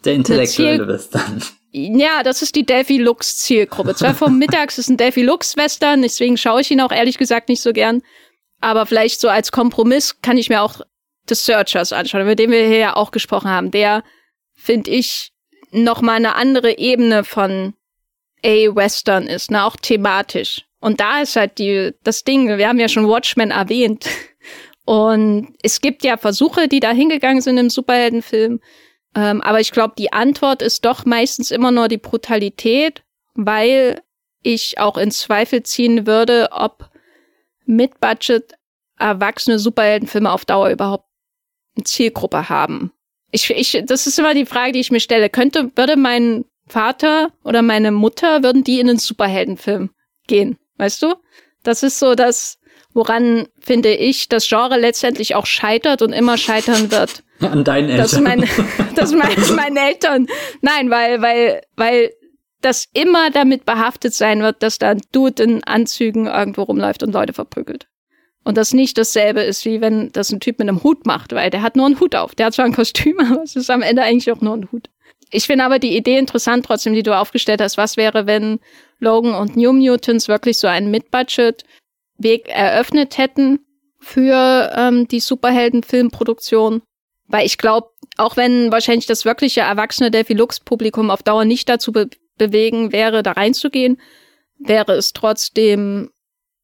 Der 0.05 0.13
intellektuelle 0.13 0.87
Western. 0.87 1.41
Ja, 1.75 2.21
das 2.21 2.43
ist 2.43 2.55
die 2.55 2.65
Delphi 2.65 2.97
Lux 2.97 3.37
Zielgruppe. 3.39 3.95
12 3.95 4.21
Uhr 4.21 4.29
mittags 4.29 4.77
ist 4.77 4.89
ein 4.89 4.97
Delphi 4.97 5.23
Lux 5.23 5.57
Western, 5.57 6.03
deswegen 6.03 6.37
schaue 6.37 6.61
ich 6.61 6.69
ihn 6.69 6.81
auch 6.81 6.91
ehrlich 6.91 7.17
gesagt 7.17 7.49
nicht 7.49 7.61
so 7.61 7.73
gern. 7.73 8.03
Aber 8.61 8.85
vielleicht 8.85 9.19
so 9.19 9.27
als 9.27 9.51
Kompromiss 9.51 10.21
kann 10.21 10.37
ich 10.37 10.49
mir 10.49 10.61
auch 10.61 10.81
The 11.27 11.35
Searchers 11.35 11.91
anschauen, 11.91 12.21
über 12.21 12.35
den 12.35 12.51
wir 12.51 12.67
hier 12.67 12.77
ja 12.77 12.95
auch 12.95 13.11
gesprochen 13.11 13.49
haben. 13.49 13.71
Der 13.71 14.03
finde 14.55 14.91
ich, 14.91 15.33
noch 15.71 16.01
mal 16.01 16.13
eine 16.13 16.35
andere 16.35 16.77
Ebene 16.77 17.23
von 17.23 17.73
A-Western 18.45 19.27
ist, 19.27 19.49
ne, 19.51 19.65
auch 19.65 19.75
thematisch. 19.75 20.65
Und 20.79 20.99
da 20.99 21.21
ist 21.21 21.35
halt 21.35 21.57
die, 21.57 21.91
das 22.03 22.23
Ding, 22.23 22.57
wir 22.57 22.67
haben 22.67 22.79
ja 22.79 22.87
schon 22.87 23.07
Watchmen 23.07 23.51
erwähnt. 23.51 24.05
Und 24.85 25.55
es 25.63 25.79
gibt 25.81 26.03
ja 26.03 26.17
Versuche, 26.17 26.67
die 26.67 26.81
da 26.81 26.91
hingegangen 26.91 27.41
sind 27.41 27.57
im 27.57 27.69
Superheldenfilm. 27.69 28.59
Ähm, 29.15 29.41
aber 29.41 29.59
ich 29.59 29.71
glaube, 29.71 29.93
die 29.97 30.11
Antwort 30.11 30.61
ist 30.61 30.85
doch 30.85 31.05
meistens 31.05 31.51
immer 31.51 31.71
nur 31.71 31.87
die 31.87 31.97
Brutalität, 31.97 33.03
weil 33.35 34.01
ich 34.41 34.79
auch 34.79 34.97
in 34.97 35.11
Zweifel 35.11 35.63
ziehen 35.63 36.05
würde, 36.05 36.49
ob 36.51 36.89
mit 37.65 37.99
Budget 37.99 38.53
erwachsene 38.97 39.59
Superheldenfilme 39.59 40.31
auf 40.31 40.45
Dauer 40.45 40.69
überhaupt 40.69 41.05
eine 41.75 41.85
Zielgruppe 41.85 42.49
haben. 42.49 42.91
Ich, 43.31 43.49
ich, 43.49 43.81
das 43.85 44.05
ist 44.05 44.19
immer 44.19 44.33
die 44.33 44.45
Frage, 44.45 44.73
die 44.73 44.79
ich 44.79 44.91
mir 44.91 44.99
stelle. 44.99 45.29
Könnte, 45.29 45.71
würde 45.75 45.95
mein 45.95 46.45
Vater 46.67 47.31
oder 47.43 47.61
meine 47.61 47.91
Mutter, 47.91 48.43
würden 48.43 48.63
die 48.63 48.79
in 48.79 48.89
einen 48.89 48.99
Superheldenfilm 48.99 49.89
gehen? 50.27 50.57
Weißt 50.77 51.01
du? 51.01 51.15
Das 51.63 51.81
ist 51.81 51.99
so 51.99 52.15
das, 52.15 52.59
woran, 52.93 53.47
finde 53.59 53.93
ich, 53.93 54.29
das 54.29 54.47
Genre 54.47 54.77
letztendlich 54.77 55.35
auch 55.35 55.45
scheitert 55.45 56.01
und 56.01 56.13
immer 56.13 56.37
scheitern 56.37 56.91
wird. 56.91 57.23
An 57.51 57.63
deinen 57.63 57.89
Eltern. 57.89 58.03
Das, 58.03 58.19
meine, 58.19 58.47
das 58.95 59.11
meine, 59.13 59.55
meine 59.55 59.79
Eltern. 59.79 60.27
Nein, 60.61 60.89
weil, 60.89 61.21
weil, 61.21 61.61
weil 61.75 62.11
das 62.61 62.87
immer 62.93 63.29
damit 63.31 63.65
behaftet 63.65 64.13
sein 64.13 64.41
wird, 64.41 64.63
dass 64.63 64.79
da 64.79 64.89
ein 64.89 65.01
Dude 65.11 65.43
in 65.43 65.63
Anzügen 65.63 66.27
irgendwo 66.27 66.63
rumläuft 66.63 67.03
und 67.03 67.13
Leute 67.13 67.33
verprügelt. 67.33 67.87
Und 68.43 68.57
das 68.57 68.73
nicht 68.73 68.97
dasselbe 68.97 69.41
ist, 69.41 69.65
wie 69.65 69.81
wenn 69.81 70.11
das 70.11 70.31
ein 70.31 70.39
Typ 70.39 70.59
mit 70.59 70.67
einem 70.67 70.83
Hut 70.83 71.05
macht, 71.05 71.33
weil 71.33 71.49
der 71.49 71.61
hat 71.61 71.75
nur 71.75 71.85
einen 71.85 71.99
Hut 71.99 72.15
auf. 72.15 72.35
Der 72.35 72.47
hat 72.47 72.53
zwar 72.53 72.65
ein 72.65 72.73
Kostüm, 72.73 73.19
aber 73.31 73.43
es 73.43 73.55
ist 73.55 73.69
am 73.69 73.81
Ende 73.81 74.03
eigentlich 74.03 74.31
auch 74.31 74.41
nur 74.41 74.55
ein 74.55 74.71
Hut. 74.71 74.89
Ich 75.31 75.47
finde 75.47 75.63
aber 75.63 75.79
die 75.79 75.95
Idee 75.95 76.17
interessant 76.17 76.65
trotzdem, 76.65 76.93
die 76.93 77.03
du 77.03 77.17
aufgestellt 77.17 77.61
hast. 77.61 77.77
Was 77.77 77.97
wäre, 77.97 78.27
wenn 78.27 78.59
Logan 78.99 79.33
und 79.33 79.55
New 79.55 79.73
Mutants 79.73 80.27
wirklich 80.27 80.59
so 80.59 80.67
einen 80.67 80.91
Mid-Budget-Weg 80.91 82.49
eröffnet 82.49 83.17
hätten 83.17 83.59
für 83.99 84.71
ähm, 84.75 85.07
die 85.07 85.21
Superhelden-Filmproduktion? 85.21 86.83
Weil 87.33 87.47
ich 87.47 87.57
glaube, 87.57 87.87
auch 88.17 88.37
wenn 88.37 88.71
wahrscheinlich 88.71 89.07
das 89.07 89.25
wirkliche 89.25 89.61
erwachsene 89.61 90.11
Delphi 90.11 90.33
Lux-Publikum 90.33 91.09
auf 91.09 91.23
Dauer 91.23 91.45
nicht 91.45 91.67
dazu 91.67 91.91
be 91.91 92.07
bewegen 92.37 92.91
wäre, 92.91 93.23
da 93.23 93.31
reinzugehen, 93.31 93.99
wäre 94.59 94.93
es 94.93 95.13
trotzdem 95.13 96.11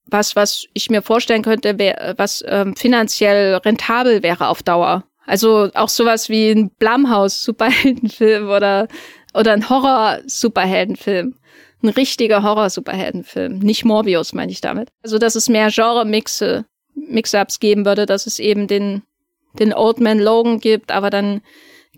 was, 0.05 0.35
was 0.35 0.67
ich 0.73 0.91
mir 0.91 1.01
vorstellen 1.01 1.41
könnte, 1.41 1.79
wär, 1.79 2.13
was 2.17 2.43
ähm, 2.47 2.75
finanziell 2.75 3.55
rentabel 3.55 4.21
wäre 4.21 4.47
auf 4.47 4.61
Dauer. 4.61 5.05
Also 5.25 5.71
auch 5.73 5.89
sowas 5.89 6.29
wie 6.29 6.51
ein 6.51 6.69
Blumhouse-Superheldenfilm 6.77 8.49
oder, 8.55 8.87
oder 9.33 9.53
ein 9.53 9.69
Horror-Superheldenfilm. 9.69 11.33
Ein 11.81 11.89
richtiger 11.89 12.43
Horror-Superheldenfilm. 12.43 13.57
Nicht 13.57 13.85
Morbius, 13.85 14.33
meine 14.33 14.51
ich 14.51 14.61
damit. 14.61 14.89
Also, 15.01 15.17
dass 15.17 15.35
es 15.35 15.49
mehr 15.49 15.69
Genre-Mixe, 15.71 16.65
Mix-Ups 16.93 17.59
geben 17.59 17.85
würde, 17.85 18.05
dass 18.05 18.27
es 18.27 18.37
eben 18.37 18.67
den, 18.67 19.01
den 19.53 19.73
Old 19.73 19.99
Man 19.99 20.19
Logan 20.19 20.59
gibt, 20.59 20.91
aber 20.91 21.09
dann 21.09 21.41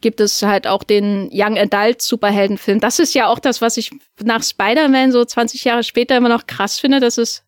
gibt 0.02 0.20
es 0.20 0.42
halt 0.42 0.68
auch 0.68 0.84
den 0.84 1.30
Young 1.32 1.58
Adult 1.58 2.02
Superheldenfilm. 2.02 2.80
Das 2.80 3.00
ist 3.00 3.14
ja 3.14 3.28
auch 3.28 3.40
das, 3.40 3.62
was 3.62 3.78
ich 3.78 3.92
nach 4.22 4.44
Spider-Man 4.44 5.12
so 5.12 5.24
20 5.24 5.64
Jahre 5.64 5.84
später 5.84 6.18
immer 6.18 6.30
noch 6.30 6.48
krass 6.48 6.80
finde, 6.80 7.00
dass 7.00 7.18
es 7.18 7.44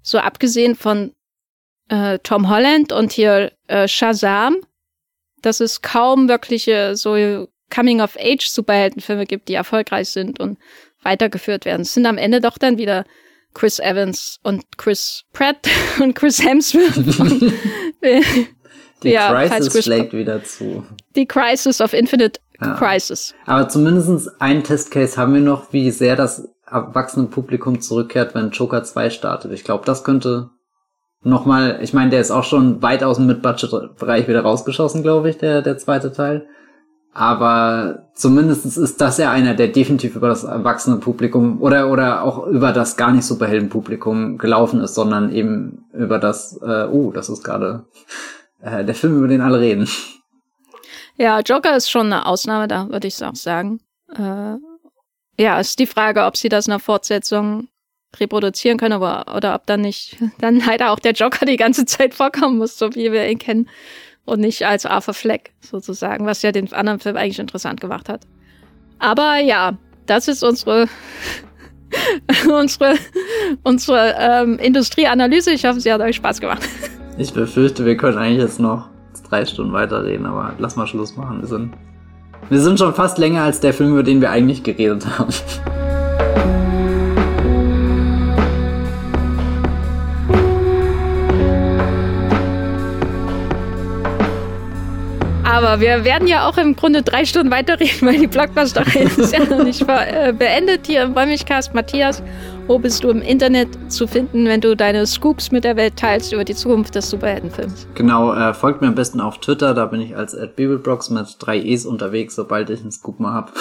so 0.00 0.18
abgesehen 0.18 0.76
von 0.76 1.12
äh, 1.88 2.18
Tom 2.20 2.48
Holland 2.48 2.92
und 2.92 3.12
hier 3.12 3.52
äh, 3.66 3.88
Shazam, 3.88 4.58
dass 5.42 5.60
es 5.60 5.82
kaum 5.82 6.28
wirkliche 6.28 6.96
so 6.96 7.48
Coming-of-Age-Superheldenfilme 7.70 9.26
gibt, 9.26 9.48
die 9.48 9.54
erfolgreich 9.54 10.08
sind 10.10 10.38
und 10.38 10.58
weitergeführt 11.02 11.64
werden. 11.64 11.82
Es 11.82 11.94
sind 11.94 12.06
am 12.06 12.18
Ende 12.18 12.40
doch 12.40 12.58
dann 12.58 12.78
wieder 12.78 13.04
Chris 13.54 13.78
Evans 13.78 14.38
und 14.42 14.78
Chris 14.78 15.24
Pratt 15.32 15.68
und 16.00 16.14
Chris 16.14 16.42
Hemsworth. 16.42 17.52
Die 19.02 19.10
ja, 19.10 19.32
Crisis 19.32 19.84
schlägt 19.84 20.12
wieder 20.12 20.42
zu. 20.44 20.84
Die 21.16 21.26
Crisis 21.26 21.80
of 21.80 21.92
Infinite 21.92 22.40
ja. 22.60 22.74
Crisis. 22.74 23.34
Aber 23.46 23.68
zumindestens 23.68 24.28
ein 24.40 24.62
Testcase 24.64 25.16
haben 25.16 25.34
wir 25.34 25.40
noch, 25.40 25.72
wie 25.72 25.90
sehr 25.90 26.16
das 26.16 26.48
Erwachsenenpublikum 26.66 27.80
zurückkehrt, 27.80 28.34
wenn 28.34 28.50
Joker 28.50 28.82
2 28.82 29.10
startet. 29.10 29.52
Ich 29.52 29.64
glaube, 29.64 29.84
das 29.84 30.04
könnte 30.04 30.50
nochmal, 31.22 31.78
ich 31.82 31.92
meine, 31.92 32.10
der 32.10 32.20
ist 32.20 32.30
auch 32.30 32.44
schon 32.44 32.82
weit 32.82 33.04
aus 33.04 33.16
dem 33.16 33.26
Mid-Budget-Bereich 33.26 34.28
wieder 34.28 34.42
rausgeschossen, 34.42 35.02
glaube 35.02 35.30
ich, 35.30 35.38
der, 35.38 35.62
der 35.62 35.78
zweite 35.78 36.12
Teil. 36.12 36.46
Aber 37.14 38.08
zumindest 38.14 38.64
ist 38.64 39.00
das 39.02 39.18
ja 39.18 39.30
einer, 39.30 39.52
der 39.52 39.68
definitiv 39.68 40.16
über 40.16 40.28
das 40.28 40.44
Erwachsenenpublikum 40.44 41.60
oder, 41.60 41.90
oder 41.90 42.22
auch 42.22 42.46
über 42.46 42.72
das 42.72 42.96
gar 42.96 43.12
nicht 43.12 43.26
Superheldenpublikum 43.26 44.38
gelaufen 44.38 44.80
ist, 44.80 44.94
sondern 44.94 45.30
eben 45.30 45.84
über 45.92 46.18
das, 46.18 46.58
äh, 46.62 46.86
oh, 46.90 47.12
das 47.12 47.28
ist 47.28 47.44
gerade 47.44 47.84
äh, 48.62 48.84
der 48.84 48.94
Film, 48.94 49.18
über 49.18 49.28
den 49.28 49.40
alle 49.40 49.60
reden. 49.60 49.88
Ja, 51.16 51.40
Joker 51.40 51.76
ist 51.76 51.90
schon 51.90 52.06
eine 52.06 52.26
Ausnahme, 52.26 52.68
da 52.68 52.88
würde 52.88 53.08
ich 53.08 53.22
auch 53.22 53.34
sagen. 53.34 53.80
Äh, 54.14 54.56
ja, 55.38 55.60
ist 55.60 55.78
die 55.78 55.86
Frage, 55.86 56.24
ob 56.24 56.36
sie 56.36 56.48
das 56.48 56.66
in 56.66 56.70
der 56.70 56.78
Fortsetzung 56.78 57.68
reproduzieren 58.18 58.78
können, 58.78 58.92
aber, 58.92 59.34
oder 59.34 59.54
ob 59.54 59.66
dann 59.66 59.80
nicht, 59.80 60.16
dann 60.38 60.60
leider 60.60 60.90
auch 60.90 60.98
der 60.98 61.12
Joker 61.12 61.46
die 61.46 61.56
ganze 61.56 61.84
Zeit 61.84 62.14
vorkommen 62.14 62.58
muss, 62.58 62.78
so 62.78 62.94
wie 62.94 63.12
wir 63.12 63.28
ihn 63.28 63.38
kennen. 63.38 63.68
Und 64.24 64.40
nicht 64.40 64.64
als 64.64 64.86
Arthur 64.86 65.14
Fleck, 65.14 65.52
sozusagen, 65.60 66.26
was 66.26 66.42
ja 66.42 66.52
den 66.52 66.72
anderen 66.72 67.00
Film 67.00 67.16
eigentlich 67.16 67.40
interessant 67.40 67.80
gemacht 67.80 68.08
hat. 68.08 68.22
Aber 69.00 69.38
ja, 69.38 69.76
das 70.06 70.28
ist 70.28 70.44
unsere, 70.44 70.86
unsere, 72.48 72.96
unsere 73.64 74.14
ähm, 74.16 74.60
Industrieanalyse. 74.60 75.50
Ich 75.50 75.64
hoffe, 75.64 75.80
sie 75.80 75.92
hat 75.92 76.00
euch 76.00 76.16
Spaß 76.16 76.40
gemacht. 76.40 76.62
Ich 77.22 77.32
befürchte, 77.32 77.86
wir 77.86 77.96
können 77.96 78.18
eigentlich 78.18 78.42
jetzt 78.42 78.58
noch 78.58 78.88
drei 79.28 79.44
Stunden 79.44 79.72
weiterreden, 79.72 80.26
aber 80.26 80.54
lass 80.58 80.74
mal 80.74 80.88
Schluss 80.88 81.16
machen. 81.16 81.40
Wir 81.40 81.46
sind 81.46 81.72
wir 82.50 82.60
sind 82.60 82.80
schon 82.80 82.92
fast 82.92 83.18
länger 83.18 83.42
als 83.42 83.60
der 83.60 83.72
Film, 83.72 83.92
über 83.92 84.02
den 84.02 84.20
wir 84.20 84.30
eigentlich 84.30 84.64
geredet 84.64 85.06
haben. 85.18 85.32
Aber 95.52 95.80
wir 95.80 96.02
werden 96.02 96.26
ja 96.26 96.48
auch 96.48 96.56
im 96.56 96.74
Grunde 96.74 97.02
drei 97.02 97.26
Stunden 97.26 97.50
weiterreden, 97.50 98.00
weil 98.08 98.18
die 98.18 98.26
blockbuster 98.26 98.86
ist 98.96 99.34
ja 99.34 99.44
noch 99.44 99.62
nicht 99.62 99.82
äh, 99.86 100.32
beendet 100.32 100.86
hier 100.86 101.02
im 101.02 101.14
Wollmilchcast. 101.14 101.74
Matthias, 101.74 102.22
wo 102.68 102.78
bist 102.78 103.04
du 103.04 103.10
im 103.10 103.20
Internet 103.20 103.68
zu 103.92 104.06
finden, 104.06 104.46
wenn 104.46 104.62
du 104.62 104.74
deine 104.74 105.06
Scoops 105.06 105.52
mit 105.52 105.64
der 105.64 105.76
Welt 105.76 105.96
teilst 105.96 106.32
über 106.32 106.44
die 106.44 106.54
Zukunft 106.54 106.94
des 106.94 107.10
Superheldenfilms? 107.10 107.86
Genau, 107.94 108.32
äh, 108.32 108.54
folgt 108.54 108.80
mir 108.80 108.88
am 108.88 108.94
besten 108.94 109.20
auf 109.20 109.40
Twitter, 109.40 109.74
da 109.74 109.84
bin 109.84 110.00
ich 110.00 110.16
als 110.16 110.34
Bibelbrox 110.56 111.10
mit 111.10 111.36
drei 111.38 111.58
E's 111.58 111.84
unterwegs, 111.84 112.34
sobald 112.34 112.70
ich 112.70 112.80
einen 112.80 112.90
Scoop 112.90 113.20
mal 113.20 113.34
hab. 113.34 113.52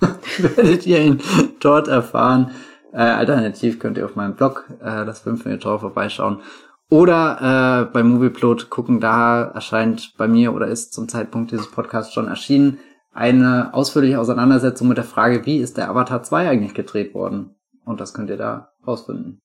werdet 0.56 0.84
ihr 0.88 0.98
ihn 0.98 1.20
dort 1.60 1.86
erfahren. 1.86 2.50
Äh, 2.92 2.96
alternativ 2.96 3.78
könnt 3.78 3.96
ihr 3.96 4.06
auf 4.06 4.16
meinem 4.16 4.34
Blog, 4.34 4.68
äh, 4.80 5.06
das 5.06 5.20
5 5.20 5.44
Minuten 5.44 5.78
vorbeischauen. 5.78 6.40
Oder 6.92 7.86
äh, 7.88 7.90
bei 7.90 8.02
Movieplot 8.02 8.68
gucken, 8.68 9.00
da 9.00 9.44
erscheint 9.44 10.12
bei 10.18 10.28
mir 10.28 10.52
oder 10.52 10.66
ist 10.66 10.92
zum 10.92 11.08
Zeitpunkt 11.08 11.50
dieses 11.50 11.70
Podcasts 11.70 12.12
schon 12.12 12.28
erschienen 12.28 12.80
eine 13.14 13.72
ausführliche 13.72 14.20
Auseinandersetzung 14.20 14.88
mit 14.88 14.98
der 14.98 15.04
Frage, 15.04 15.46
wie 15.46 15.56
ist 15.56 15.78
der 15.78 15.88
Avatar 15.88 16.22
2 16.22 16.50
eigentlich 16.50 16.74
gedreht 16.74 17.14
worden? 17.14 17.54
Und 17.86 17.98
das 17.98 18.12
könnt 18.12 18.28
ihr 18.28 18.36
da 18.36 18.74
rausfinden. 18.86 19.40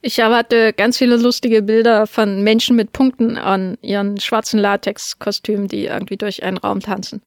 Ich 0.00 0.20
erwarte 0.20 0.72
ganz 0.72 0.96
viele 0.96 1.16
lustige 1.16 1.60
Bilder 1.60 2.06
von 2.06 2.44
Menschen 2.44 2.76
mit 2.76 2.92
Punkten 2.92 3.36
an 3.36 3.76
ihren 3.82 4.20
schwarzen 4.20 4.60
Latex-Kostümen, 4.60 5.66
die 5.66 5.86
irgendwie 5.86 6.16
durch 6.16 6.44
einen 6.44 6.58
Raum 6.58 6.78
tanzen. 6.78 7.20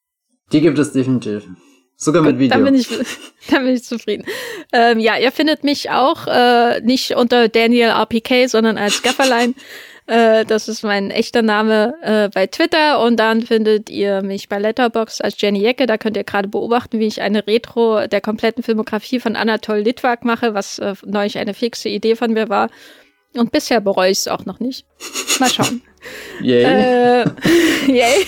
Die 0.53 0.61
gibt 0.61 0.79
es 0.79 0.93
definitiv. 0.93 1.49
Sogar 1.95 2.21
mit 2.21 2.39
Video. 2.39 2.55
Dann 2.55 2.65
bin 2.65 2.75
ich, 2.75 2.87
dann 3.49 3.63
bin 3.63 3.75
ich 3.75 3.83
zufrieden. 3.83 4.25
Ähm, 4.71 4.99
ja, 4.99 5.17
ihr 5.17 5.31
findet 5.31 5.63
mich 5.63 5.89
auch 5.89 6.27
äh, 6.27 6.81
nicht 6.81 7.15
unter 7.15 7.47
Daniel 7.47 7.89
RPK, 7.89 8.47
sondern 8.47 8.77
als 8.77 9.01
Gafferlein. 9.03 9.55
äh, 10.07 10.45
das 10.45 10.67
ist 10.67 10.83
mein 10.83 11.11
echter 11.11 11.41
Name 11.41 11.93
äh, 12.01 12.29
bei 12.33 12.47
Twitter. 12.47 13.01
Und 13.01 13.17
dann 13.17 13.41
findet 13.41 13.89
ihr 13.89 14.21
mich 14.21 14.49
bei 14.49 14.59
Letterbox 14.59 15.21
als 15.21 15.39
Jenny 15.39 15.61
Jecke. 15.61 15.85
Da 15.85 15.97
könnt 15.97 16.17
ihr 16.17 16.23
gerade 16.23 16.47
beobachten, 16.47 16.99
wie 16.99 17.07
ich 17.07 17.21
eine 17.21 17.45
Retro 17.47 18.07
der 18.07 18.21
kompletten 18.21 18.63
Filmografie 18.63 19.19
von 19.19 19.35
Anatol 19.35 19.79
Litwak 19.79 20.25
mache, 20.25 20.53
was 20.53 20.79
äh, 20.79 20.95
neulich 21.05 21.37
eine 21.37 21.53
fixe 21.53 21.89
Idee 21.89 22.15
von 22.15 22.33
mir 22.33 22.49
war. 22.49 22.69
Und 23.35 23.51
bisher 23.51 23.81
bereue 23.81 24.11
ich 24.11 24.19
es 24.19 24.27
auch 24.27 24.45
noch 24.45 24.59
nicht. 24.59 24.85
Mal 25.39 25.49
schauen. 25.49 25.81
yay. 26.41 26.63
Äh, 26.63 27.25
yay. 27.87 28.25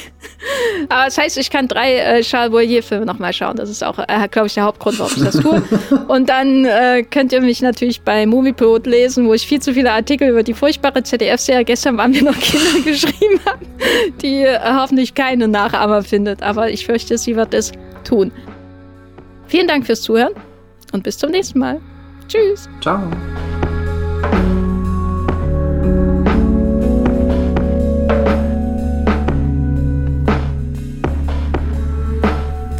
Aber 0.89 1.05
das 1.05 1.17
heißt, 1.17 1.37
ich 1.37 1.49
kann 1.49 1.67
drei 1.67 1.97
äh, 1.97 2.21
Charles 2.21 2.51
Boyer-Filme 2.51 3.05
nochmal 3.05 3.33
schauen. 3.33 3.55
Das 3.55 3.69
ist 3.69 3.83
auch, 3.83 3.97
äh, 3.99 4.27
glaube 4.29 4.47
ich, 4.47 4.53
der 4.53 4.63
Hauptgrund, 4.63 4.99
warum 4.99 5.13
ich 5.15 5.23
das 5.23 5.39
tue. 5.39 5.61
Und 6.07 6.29
dann 6.29 6.65
äh, 6.65 7.03
könnt 7.03 7.33
ihr 7.33 7.41
mich 7.41 7.61
natürlich 7.61 8.01
bei 8.01 8.25
Moviepilot 8.25 8.85
lesen, 8.85 9.27
wo 9.27 9.33
ich 9.33 9.47
viel 9.47 9.61
zu 9.61 9.73
viele 9.73 9.91
Artikel 9.91 10.29
über 10.29 10.43
die 10.43 10.53
furchtbare 10.53 11.03
ZDF-Serie 11.03 11.65
gestern 11.65 11.97
waren 11.97 12.13
wir 12.13 12.23
noch 12.23 12.39
Kinder 12.39 12.79
geschrieben 12.83 13.39
haben, 13.45 13.65
die 14.21 14.41
äh, 14.41 14.59
hoffentlich 14.63 15.13
keine 15.13 15.47
Nachahmer 15.47 16.03
findet. 16.03 16.43
Aber 16.43 16.69
ich 16.69 16.85
fürchte, 16.85 17.17
sie 17.17 17.35
wird 17.35 17.53
es 17.53 17.71
tun. 18.03 18.31
Vielen 19.47 19.67
Dank 19.67 19.85
fürs 19.85 20.01
Zuhören 20.01 20.33
und 20.91 21.03
bis 21.03 21.17
zum 21.17 21.31
nächsten 21.31 21.59
Mal. 21.59 21.81
Tschüss. 22.27 22.67
Ciao. 22.81 22.99